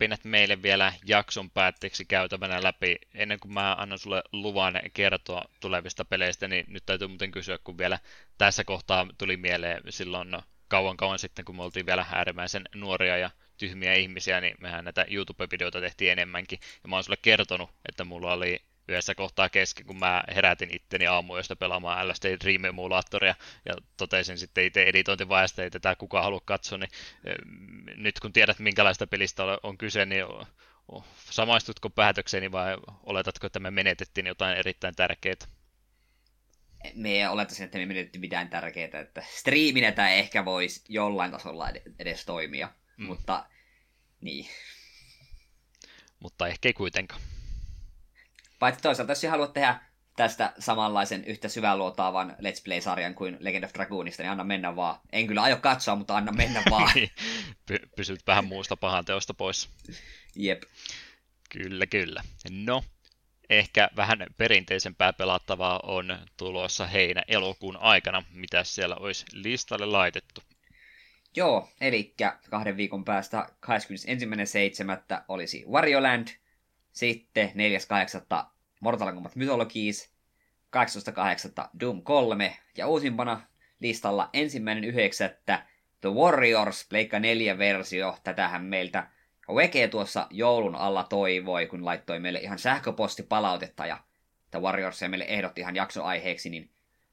Loppuhypinät 0.00 0.24
meille 0.24 0.62
vielä 0.62 0.92
jakson 1.06 1.50
päätteeksi 1.50 2.04
käytävänä 2.04 2.62
läpi. 2.62 2.96
Ennen 3.14 3.40
kuin 3.40 3.52
mä 3.52 3.74
annan 3.78 3.98
sulle 3.98 4.22
luvan 4.32 4.80
kertoa 4.94 5.44
tulevista 5.60 6.04
peleistä, 6.04 6.48
niin 6.48 6.64
nyt 6.68 6.86
täytyy 6.86 7.08
muuten 7.08 7.30
kysyä, 7.30 7.58
kun 7.64 7.78
vielä 7.78 7.98
tässä 8.38 8.64
kohtaa 8.64 9.06
tuli 9.18 9.36
mieleen 9.36 9.82
silloin 9.88 10.30
no, 10.30 10.42
kauan 10.68 10.96
kauan 10.96 11.18
sitten, 11.18 11.44
kun 11.44 11.56
me 11.56 11.62
oltiin 11.62 11.86
vielä 11.86 12.06
äärimmäisen 12.12 12.62
nuoria 12.74 13.16
ja 13.16 13.30
tyhmiä 13.56 13.94
ihmisiä, 13.94 14.40
niin 14.40 14.54
mehän 14.60 14.84
näitä 14.84 15.06
YouTube-videoita 15.08 15.80
tehtiin 15.80 16.12
enemmänkin. 16.12 16.58
Ja 16.82 16.88
mä 16.88 16.96
oon 16.96 17.04
sulle 17.04 17.18
kertonut, 17.22 17.70
että 17.88 18.04
mulla 18.04 18.32
oli 18.32 18.62
yhdessä 18.90 19.14
kohtaa 19.14 19.48
kesken, 19.48 19.86
kun 19.86 19.98
mä 19.98 20.24
herätin 20.34 20.76
itteni 20.76 21.06
aamuista 21.06 21.56
pelaamaan 21.56 22.08
LSD 22.08 22.36
Dream 22.44 22.64
Emulatoria 22.64 23.34
ja 23.64 23.74
totesin 23.96 24.38
sitten 24.38 24.64
itse 24.64 24.82
editointivaiheesta, 24.82 25.64
että 25.64 25.80
tätä 25.80 25.96
kukaan 25.96 26.24
halua 26.24 26.40
katsoa, 26.44 26.78
niin 26.78 26.90
nyt 27.96 28.20
kun 28.20 28.32
tiedät 28.32 28.58
minkälaista 28.58 29.06
pelistä 29.06 29.42
on 29.62 29.78
kyse, 29.78 30.06
niin 30.06 30.24
samaistutko 31.30 31.90
päätökseni 31.90 32.52
vai 32.52 32.76
oletatko, 33.02 33.46
että 33.46 33.60
me 33.60 33.70
menetettiin 33.70 34.26
jotain 34.26 34.58
erittäin 34.58 34.94
tärkeää? 34.94 35.34
Me 36.94 37.28
olettaisin, 37.28 37.64
että 37.64 37.78
me 37.78 37.86
menetettiin 37.86 38.20
mitään 38.20 38.48
tärkeää, 38.48 39.00
että 39.00 39.22
striiminä 39.38 39.92
tämä 39.92 40.10
ehkä 40.10 40.44
voisi 40.44 40.84
jollain 40.88 41.30
tasolla 41.30 41.68
edes 41.98 42.24
toimia, 42.24 42.68
mm. 42.96 43.06
mutta 43.06 43.46
niin. 44.20 44.46
Mutta 46.20 46.48
ehkä 46.48 46.68
ei 46.68 46.72
kuitenkaan. 46.72 47.20
Paitsi 48.60 48.82
toisaalta, 48.82 49.12
jos 49.12 49.22
haluat 49.22 49.52
tehdä 49.52 49.80
tästä 50.16 50.52
samanlaisen 50.58 51.24
yhtä 51.24 51.48
syväluotaavan 51.48 52.30
Let's 52.30 52.62
Play-sarjan 52.64 53.14
kuin 53.14 53.36
Legend 53.40 53.64
of 53.64 53.72
Dragoonista, 53.74 54.22
niin 54.22 54.30
anna 54.30 54.44
mennä 54.44 54.76
vaan. 54.76 55.00
En 55.12 55.26
kyllä 55.26 55.42
aio 55.42 55.56
katsoa, 55.56 55.96
mutta 55.96 56.16
anna 56.16 56.32
mennä 56.32 56.62
vaan. 56.70 56.92
Pysyt 57.96 58.26
vähän 58.26 58.44
muusta 58.44 58.76
pahan 58.76 59.04
teosta 59.04 59.34
pois. 59.34 59.70
Jep. 60.36 60.62
Kyllä, 61.50 61.86
kyllä. 61.86 62.22
No, 62.50 62.84
ehkä 63.50 63.90
vähän 63.96 64.26
perinteisempää 64.36 65.12
pelattavaa 65.12 65.80
on 65.82 66.18
tulossa 66.36 66.86
heinä 66.86 67.22
elokuun 67.28 67.76
aikana. 67.76 68.22
Mitä 68.32 68.64
siellä 68.64 68.96
olisi 68.96 69.24
listalle 69.32 69.86
laitettu? 69.86 70.40
Joo, 71.36 71.68
eli 71.80 72.14
kahden 72.50 72.76
viikon 72.76 73.04
päästä 73.04 73.46
21.7. 73.66 75.22
olisi 75.28 75.64
Wario 75.70 76.02
Land, 76.02 76.28
sitten 76.92 77.48
4.8. 77.48 78.44
Mortal 78.80 79.12
Kombat 79.12 79.36
Mythologies, 79.36 80.12
18.8. 81.62 81.68
Doom 81.80 82.02
3 82.02 82.56
ja 82.76 82.86
uusimpana 82.86 83.40
listalla 83.80 84.30
ensimmäinen 84.32 84.84
yhdeksättä 84.84 85.66
The 86.00 86.08
Warriors 86.08 86.88
Pleikka 86.88 87.18
4 87.18 87.58
versio. 87.58 88.18
Tätähän 88.24 88.64
meiltä 88.64 89.06
Weke 89.50 89.88
tuossa 89.88 90.26
joulun 90.30 90.74
alla 90.74 91.02
toivoi, 91.04 91.66
kun 91.66 91.84
laittoi 91.84 92.20
meille 92.20 92.38
ihan 92.38 92.58
sähköpostipalautetta 92.58 93.86
ja 93.86 93.98
The 94.50 94.60
Warriors 94.60 95.00
meille 95.08 95.24
ehdotti 95.24 95.60
ihan 95.60 95.76
jaksoaiheeksi, 95.76 96.50
niin 96.50 96.70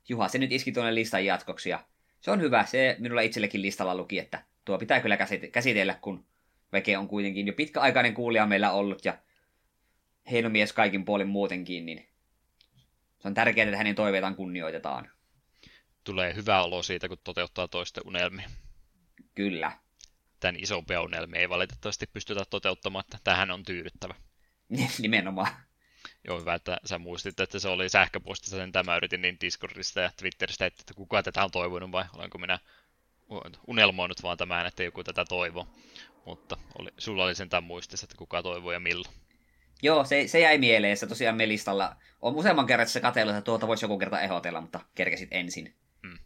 Juha 0.09 0.27
se 0.27 0.37
nyt 0.37 0.51
iski 0.51 0.71
tuonne 0.71 0.95
listan 0.95 1.25
jatkoksi 1.25 1.69
ja 1.69 1.79
se 2.21 2.31
on 2.31 2.41
hyvä. 2.41 2.65
Se 2.65 2.95
minulla 2.99 3.21
itsellekin 3.21 3.61
listalla 3.61 3.95
luki, 3.95 4.19
että 4.19 4.43
tuo 4.65 4.77
pitää 4.77 4.99
kyllä 4.99 5.17
käsitellä, 5.51 5.93
kun 6.01 6.25
Veke 6.73 6.97
on 6.97 7.07
kuitenkin 7.07 7.47
jo 7.47 7.53
pitkäaikainen 7.53 8.13
kuulija 8.13 8.45
meillä 8.45 8.71
ollut 8.71 9.05
ja 9.05 9.17
heinomies 10.31 10.73
kaikin 10.73 11.05
puolin 11.05 11.27
muutenkin, 11.27 11.85
niin 11.85 12.09
se 13.19 13.27
on 13.27 13.33
tärkeää, 13.33 13.67
että 13.67 13.77
hänen 13.77 13.95
toiveitaan 13.95 14.35
kunnioitetaan. 14.35 15.11
Tulee 16.03 16.35
hyvä 16.35 16.63
olo 16.63 16.83
siitä, 16.83 17.07
kun 17.07 17.17
toteuttaa 17.23 17.67
toisten 17.67 18.03
unelmia. 18.07 18.49
Kyllä. 19.35 19.71
Tän 20.39 20.55
isompia 20.59 21.01
unelmia 21.01 21.39
ei 21.39 21.49
valitettavasti 21.49 22.07
pystytä 22.13 22.45
toteuttamaan, 22.49 23.05
että 23.05 23.17
tähän 23.23 23.51
on 23.51 23.63
tyydyttävä. 23.63 24.15
Nimenomaan. 24.99 25.47
Joo, 26.27 26.39
hyvä, 26.39 26.53
että 26.53 26.77
sä 26.85 26.99
muistit, 26.99 27.39
että 27.39 27.59
se 27.59 27.67
oli 27.67 27.89
sähköpostissa 27.89 28.57
sen 28.57 28.71
tämä 28.71 28.97
yritin 28.97 29.21
niin 29.21 29.37
Discordista 29.41 29.99
ja 29.99 30.11
Twitteristä, 30.17 30.65
että 30.65 30.93
kuka 30.93 31.23
tätä 31.23 31.43
on 31.43 31.51
toivonut 31.51 31.91
vai 31.91 32.05
olenko 32.15 32.37
minä 32.37 32.59
unelmoinut 33.67 34.23
vaan 34.23 34.37
tämän, 34.37 34.65
että 34.65 34.83
joku 34.83 35.03
tätä 35.03 35.25
toivo. 35.25 35.67
Mutta 36.25 36.57
oli, 36.79 36.89
sulla 36.97 37.23
oli 37.23 37.35
sen 37.35 37.49
tämän 37.49 37.63
muistissa, 37.63 38.05
että 38.05 38.17
kuka 38.17 38.43
toivoo 38.43 38.71
ja 38.71 38.79
milloin. 38.79 39.15
Joo, 39.81 40.05
se, 40.05 40.27
se 40.27 40.39
jäi 40.39 40.57
mieleen. 40.57 40.97
Se 40.97 41.07
tosiaan 41.07 41.35
me 41.35 41.47
listalla 41.47 41.95
on 42.21 42.35
useamman 42.35 42.67
kerran 42.67 42.89
se 42.89 42.99
katsellut, 42.99 43.35
että 43.35 43.45
tuota 43.45 43.67
voisi 43.67 43.85
joku 43.85 43.97
kerta 43.97 44.21
ehdotella, 44.21 44.61
mutta 44.61 44.79
kerkesit 44.95 45.29
ensin. 45.31 45.75
Hmm. 46.07 46.17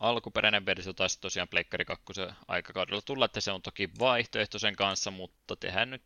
Alkuperäinen 0.00 0.66
versio 0.66 0.92
taisi 0.92 1.20
tosiaan 1.20 1.48
Pleikkari 1.48 1.84
2 1.84 2.04
aikakaudella 2.48 3.02
tulla, 3.02 3.24
että 3.24 3.40
se 3.40 3.50
on 3.50 3.62
toki 3.62 3.90
vaihtoehto 3.98 4.58
sen 4.58 4.76
kanssa, 4.76 5.10
mutta 5.10 5.56
tehdään 5.56 5.90
nyt 5.90 6.02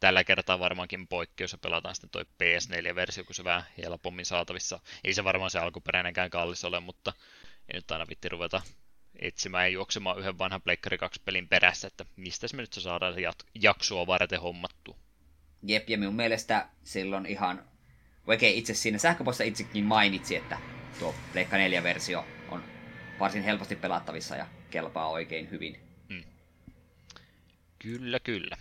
tällä 0.00 0.24
kertaa 0.24 0.58
varmaankin 0.58 1.08
poikkeus 1.08 1.52
ja 1.52 1.58
pelataan 1.58 1.94
sitten 1.94 2.10
toi 2.10 2.24
PS4-versio, 2.24 3.24
kun 3.24 3.34
se 3.34 3.44
vähän 3.44 3.64
helpommin 3.82 4.26
saatavissa. 4.26 4.80
Ei 5.04 5.14
se 5.14 5.24
varmaan 5.24 5.50
se 5.50 5.58
alkuperäinenkään 5.58 6.30
kallis 6.30 6.64
ole, 6.64 6.80
mutta 6.80 7.12
ei 7.68 7.74
nyt 7.78 7.90
aina 7.90 8.06
vitti 8.08 8.28
ruveta 8.28 8.62
etsimään 9.18 9.64
ja 9.64 9.68
juoksemaan 9.68 10.18
yhden 10.18 10.38
vanhan 10.38 10.62
Pleikkari 10.62 10.98
2 10.98 11.22
pelin 11.24 11.48
perässä, 11.48 11.86
että 11.86 12.04
mistä 12.16 12.46
me 12.54 12.62
nyt 12.62 12.72
se 12.72 12.80
saadaan 12.80 13.14
jaksoa 13.54 14.06
varten 14.06 14.40
hommattua. 14.40 15.05
Jep, 15.68 15.90
ja 15.90 15.98
minun 15.98 16.14
mielestä 16.14 16.68
silloin 16.84 17.26
ihan, 17.26 17.64
oikein 18.26 18.56
itse 18.56 18.74
siinä 18.74 18.98
sähköposta 18.98 19.44
itsekin 19.44 19.84
mainitsi, 19.84 20.36
että 20.36 20.58
tuo 20.98 21.14
Pleikka 21.32 21.56
4-versio 21.56 22.24
on 22.48 22.64
varsin 23.20 23.42
helposti 23.42 23.76
pelattavissa 23.76 24.36
ja 24.36 24.46
kelpaa 24.70 25.08
oikein 25.08 25.50
hyvin. 25.50 25.80
Hmm. 26.08 26.24
Kyllä, 27.78 28.20
kyllä. 28.20 28.56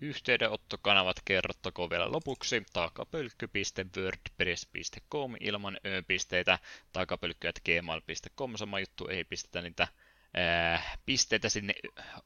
Yhteydenottokanavat 0.00 1.16
kerrottakoon 1.24 1.90
vielä 1.90 2.12
lopuksi 2.12 2.62
takapölkky.wordpress.com 2.72 5.34
ilman 5.40 5.78
ö-pisteitä, 5.86 6.58
takapölkky.gmail.com 6.92 8.56
sama 8.56 8.80
juttu, 8.80 9.08
ei 9.08 9.24
pistetä 9.24 9.62
niitä 9.62 9.88
ää, 10.34 10.82
pisteitä 11.06 11.48
sinne 11.48 11.74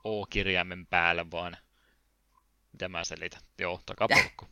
O-kirjaimen 0.05 0.87
päälle, 0.87 1.31
vaan 1.31 1.57
mitä 2.77 2.89
mä 2.89 3.05
selitän? 3.05 3.41
Joo, 3.59 3.81
takapolkku. 3.87 4.49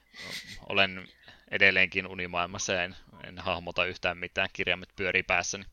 Olen 0.72 1.08
edelleenkin 1.50 2.06
unimaailmassa 2.06 2.72
ja 2.72 2.82
en, 2.82 2.96
en 3.24 3.38
hahmota 3.38 3.84
yhtään 3.84 4.18
mitään, 4.18 4.48
kirjaimet 4.52 4.88
pyörii 4.96 5.22
päässäni. 5.22 5.64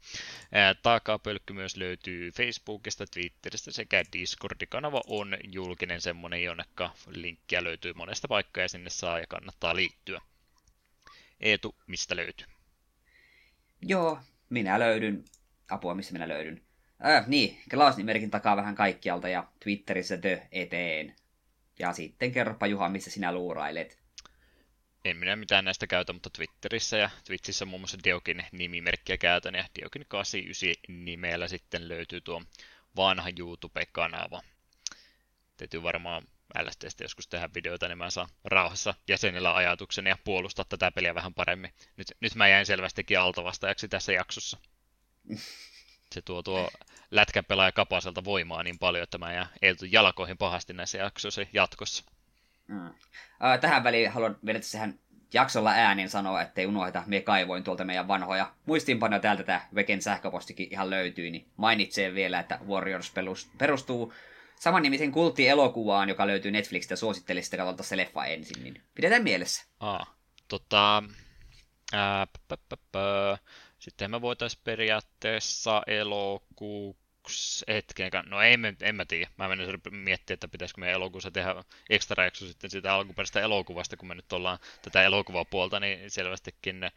Takapölkky 0.84 1.54
myös 1.54 1.78
löytyy 1.78 2.32
Facebookista, 2.32 3.06
Twitteristä 3.08 3.72
sekä 3.72 4.04
Discord-kanava 4.14 5.02
on 5.08 5.38
julkinen 5.44 6.02
semmonen, 6.02 6.44
jonnekka 6.44 6.92
linkkiä 7.08 7.64
löytyy 7.64 7.94
monesta 7.94 8.28
paikkaa 8.28 8.62
ja 8.62 8.70
sinne 8.70 8.90
saa 8.90 9.20
ja 9.20 9.28
kannattaa 9.28 9.76
liittyä. 9.76 10.22
Eetu, 11.40 11.76
mistä 11.88 12.16
löytyy? 12.16 12.48
Joo, 13.82 14.20
minä 14.50 14.80
löydyn. 14.80 15.24
Apua, 15.70 15.96
missä 15.96 16.14
minä 16.14 16.28
löydyn? 16.28 16.62
Äh, 17.06 17.28
niin, 17.28 17.58
Klaus-nimerkin 17.70 18.32
takaa 18.32 18.56
vähän 18.56 18.76
kaikkialta 18.76 19.30
ja 19.30 19.48
Twitterissä 19.60 20.18
The 20.18 20.48
eteen. 20.52 21.16
Ja 21.80 21.94
sitten 21.94 22.32
kerropa 22.32 22.68
Juha, 22.68 22.90
missä 22.90 23.12
sinä 23.12 23.32
luurailet. 23.32 24.04
en 25.06 25.18
minä 25.18 25.36
mitään 25.36 25.66
näistä 25.66 25.88
käytä, 25.88 26.14
mutta 26.14 26.30
Twitterissä 26.30 26.98
ja 26.98 27.10
Twitchissä 27.26 27.66
muun 27.66 27.82
muassa 27.82 27.98
Diokin 28.04 28.46
nimimerkkiä 28.52 29.18
käytän, 29.18 29.56
ja 29.56 29.66
Diokin 29.80 30.06
89 30.08 31.06
nimellä 31.06 31.48
sitten 31.48 31.88
löytyy 31.88 32.22
tuo 32.22 32.42
vanha 32.96 33.30
YouTube-kanava. 33.40 34.42
Täytyy 35.58 35.84
varmaan 35.84 36.24
LSTstä 36.62 37.04
joskus 37.04 37.28
tehdä 37.28 37.50
videoita, 37.56 37.88
niin 37.88 37.98
mä 37.98 38.10
saan 38.10 38.30
rauhassa 38.44 38.94
jäsenellä 39.08 39.56
ajatuksen 39.56 40.08
ja 40.08 40.18
puolustaa 40.24 40.66
tätä 40.70 40.92
peliä 40.92 41.16
vähän 41.16 41.34
paremmin. 41.34 41.74
Nyt, 41.98 42.08
nyt 42.20 42.36
mä 42.36 42.48
jäin 42.48 42.66
selvästikin 42.66 43.20
altavastajaksi 43.20 43.88
tässä 43.88 44.14
jaksossa. 44.14 44.58
Se 46.14 46.22
tuo 46.22 46.44
tuo 46.44 46.70
lätkän 47.12 47.46
pelaaja 47.46 47.72
kapaselta 47.72 48.24
voimaa 48.24 48.64
niin 48.64 48.80
paljon, 48.80 49.04
että 49.04 49.18
mä 49.18 49.34
jään 49.34 49.50
eilty 49.62 49.86
jalkoihin 49.86 50.38
pahasti 50.38 50.74
näissä 50.74 50.98
jaksoissa 50.98 51.42
jatkossa. 51.54 52.04
Mm. 52.68 52.88
Äh, 52.88 53.60
tähän 53.62 53.84
väliin 53.84 54.12
haluan 54.12 54.38
vielä 54.46 54.62
sehän 54.62 55.00
jaksolla 55.34 55.72
äänin 55.72 56.10
sanoa, 56.10 56.42
ettei 56.42 56.66
unohda, 56.66 57.04
me 57.06 57.22
kaivoin 57.22 57.64
tuolta 57.64 57.84
meidän 57.84 58.08
vanhoja 58.08 58.52
muistiinpanoja 58.66 59.20
täältä 59.20 59.44
tämä 59.44 59.68
Veken 59.76 60.02
sähköpostikin 60.02 60.68
ihan 60.72 60.90
löytyy, 60.90 61.30
niin 61.30 61.48
mainitsee 61.58 62.14
vielä, 62.14 62.40
että 62.40 62.60
Warriors 62.68 63.14
perustuu 63.58 64.14
samannimisen 64.60 65.12
kulttielokuvaan, 65.12 66.10
joka 66.10 66.28
löytyy 66.28 66.52
Netflixistä, 66.52 66.96
suosittelisin 66.96 67.46
sitä 67.46 67.58
katsotaan 67.58 67.88
se 67.88 67.98
leffa 67.98 68.26
ensin, 68.26 68.64
niin 68.64 68.82
pidetään 68.96 69.24
mielessä. 69.24 69.66
Aa, 69.80 70.06
tota, 70.48 71.04
ää, 71.94 72.26
p- 72.26 72.60
p- 72.70 72.80
p- 72.92 73.44
sitten 73.84 74.12
me 74.12 74.22
voitaisiin 74.22 74.62
periaatteessa 74.64 75.82
elokuuksi 75.88 77.66
hetken, 77.68 78.12
no 78.26 78.42
ei, 78.42 78.58
en 78.82 78.96
mä 78.96 79.06
tiedä, 79.06 79.28
mä 79.38 79.48
menen 79.48 79.80
miettiä, 79.92 80.34
että 80.34 80.48
pitäisikö 80.48 80.82
me 80.82 80.92
elokuussa 80.92 81.32
tehdä 81.32 81.64
ekstra 81.90 82.24
jakso 82.24 82.48
sitten 82.48 82.70
siitä 82.70 82.94
alkuperäisestä 82.94 83.42
elokuvasta, 83.42 83.98
kun 83.98 84.08
me 84.08 84.16
nyt 84.16 84.34
ollaan 84.34 84.60
tätä 84.82 85.04
elokuvapuolta, 85.04 85.80
niin 85.80 86.12
selvästikin 86.12 86.80
ne 86.80 86.92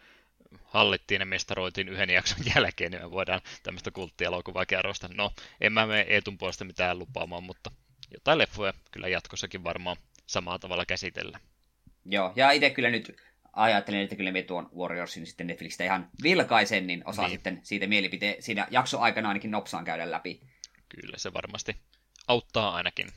hallittiin 0.64 1.20
ja 1.20 1.26
mestaroitiin 1.26 1.88
yhden 1.88 2.10
jakson 2.10 2.38
jälkeen, 2.56 2.90
niin 2.90 3.02
me 3.02 3.10
voidaan 3.10 3.40
tämmöistä 3.62 3.90
kulttielokuvaa 3.90 4.66
kerrosta. 4.66 5.08
No, 5.14 5.32
en 5.60 5.72
mä 5.72 5.86
mene 5.86 6.00
Eetun 6.08 6.38
puolesta 6.38 6.64
mitään 6.64 6.98
lupaamaan, 6.98 7.44
mutta 7.44 7.70
jotain 8.14 8.38
leffoja 8.38 8.74
kyllä 8.90 9.08
jatkossakin 9.08 9.64
varmaan 9.64 9.96
samalla 10.26 10.58
tavalla 10.58 10.86
käsitellä. 10.86 11.40
Joo, 12.04 12.32
ja 12.36 12.50
itse 12.50 12.70
kyllä 12.70 12.90
nyt 12.90 13.16
ajattelin, 13.56 14.00
että 14.00 14.16
kyllä 14.16 14.32
me 14.32 14.42
tuon 14.42 14.70
Warriorsin 14.76 15.26
sitten 15.26 15.46
Netflixistä 15.46 15.84
ihan 15.84 16.10
vilkaisen, 16.22 16.86
niin 16.86 17.02
osaa 17.06 17.26
niin. 17.26 17.36
sitten 17.36 17.60
siitä 17.62 17.86
mielipiteen 17.86 18.42
siinä 18.42 18.66
jakso 18.70 19.00
aikana 19.00 19.28
ainakin 19.28 19.50
nopsaan 19.50 19.84
käydä 19.84 20.10
läpi. 20.10 20.40
Kyllä, 20.88 21.18
se 21.18 21.32
varmasti 21.34 21.76
auttaa 22.28 22.74
ainakin 22.74 23.08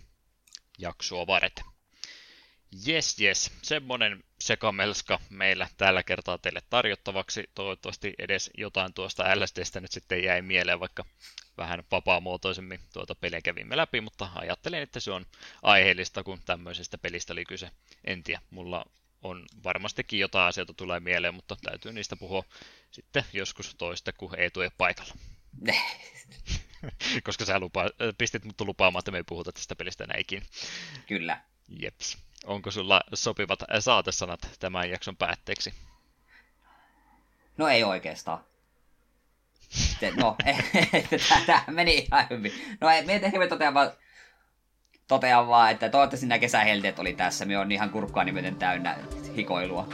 jaksoa 0.78 1.28
varten. 1.28 1.66
Jes, 2.86 3.20
jes, 3.20 3.52
semmonen 3.61 4.24
sekamelska 4.40 5.20
meillä 5.30 5.68
tällä 5.78 6.03
kertaa 6.03 6.38
teille 6.38 6.61
tarjottavaksi. 6.70 7.49
Toivottavasti 7.56 8.14
edes 8.20 8.49
jotain 8.57 8.94
tuosta 8.94 9.40
LSDstä 9.40 9.80
nyt 9.80 9.91
sitten 9.91 10.24
jäi 10.24 10.41
mieleen, 10.41 10.80
vaikka 10.80 11.06
vähän 11.57 11.84
vapaamuotoisemmin 11.91 12.80
tuota 12.94 13.16
peliä 13.16 13.41
kävimme 13.41 13.78
läpi, 13.78 14.02
mutta 14.02 14.30
ajattelin, 14.36 14.80
että 14.80 14.99
se 14.99 15.11
on 15.11 15.26
aiheellista, 15.61 16.24
kun 16.24 16.41
tämmöisestä 16.45 16.98
pelistä 16.98 17.34
oli 17.34 17.45
kyse. 17.45 17.72
En 18.06 18.24
tiedä, 18.24 18.41
mulla 18.49 18.86
on 19.22 19.46
varmastikin 19.64 20.20
jotain 20.20 20.48
asioita 20.48 20.74
tulee 20.74 21.00
mieleen, 21.00 21.34
mutta 21.34 21.56
täytyy 21.64 21.94
niistä 21.94 22.16
puhua 22.16 22.44
sitten 22.91 23.24
joskus 23.34 23.76
toista, 23.76 24.14
kun 24.14 24.40
ei 24.40 24.52
tule 24.52 24.72
paikalla. 24.78 25.14
Koska 27.24 27.46
sä 27.46 27.60
lupa, 27.60 27.86
pistit 28.18 28.46
mut 28.46 28.62
lupaamaan, 28.62 29.00
että 29.00 29.12
me 29.12 29.18
ei 29.18 29.24
puhuta 29.24 29.52
tästä 29.52 29.76
pelistä 29.76 30.06
näikin. 30.08 30.44
Kyllä. 31.08 31.41
Jeps. 31.68 32.18
Onko 32.46 32.72
sulla 32.72 33.02
sopivat 33.14 33.60
saatesanat 33.80 34.40
tämän 34.60 34.90
jakson 34.90 35.18
päätteeksi? 35.18 35.74
No 37.58 37.68
ei 37.68 37.84
oikeastaan. 37.84 38.46
no, 40.16 40.36
tämä 41.46 41.64
meni 41.68 41.98
ihan 41.98 42.28
hyvin. 42.30 42.78
No 42.82 42.90
ei, 42.90 43.06
me 43.06 43.16
ehkä 43.16 43.40
me 43.40 43.48
totean 43.48 43.74
vaan, 43.74 43.91
totean 45.10 45.48
vaan, 45.48 45.72
että 45.72 45.90
toivottavasti 45.90 46.27
nämä 46.27 46.40
kesähelteet 46.40 46.99
oli 46.99 47.14
tässä. 47.14 47.45
Me 47.45 47.57
on 47.57 47.72
ihan 47.72 47.90
kurkkaani 47.90 48.31
myöten 48.31 48.56
täynnä 48.56 48.95
hikoilua. 49.38 49.88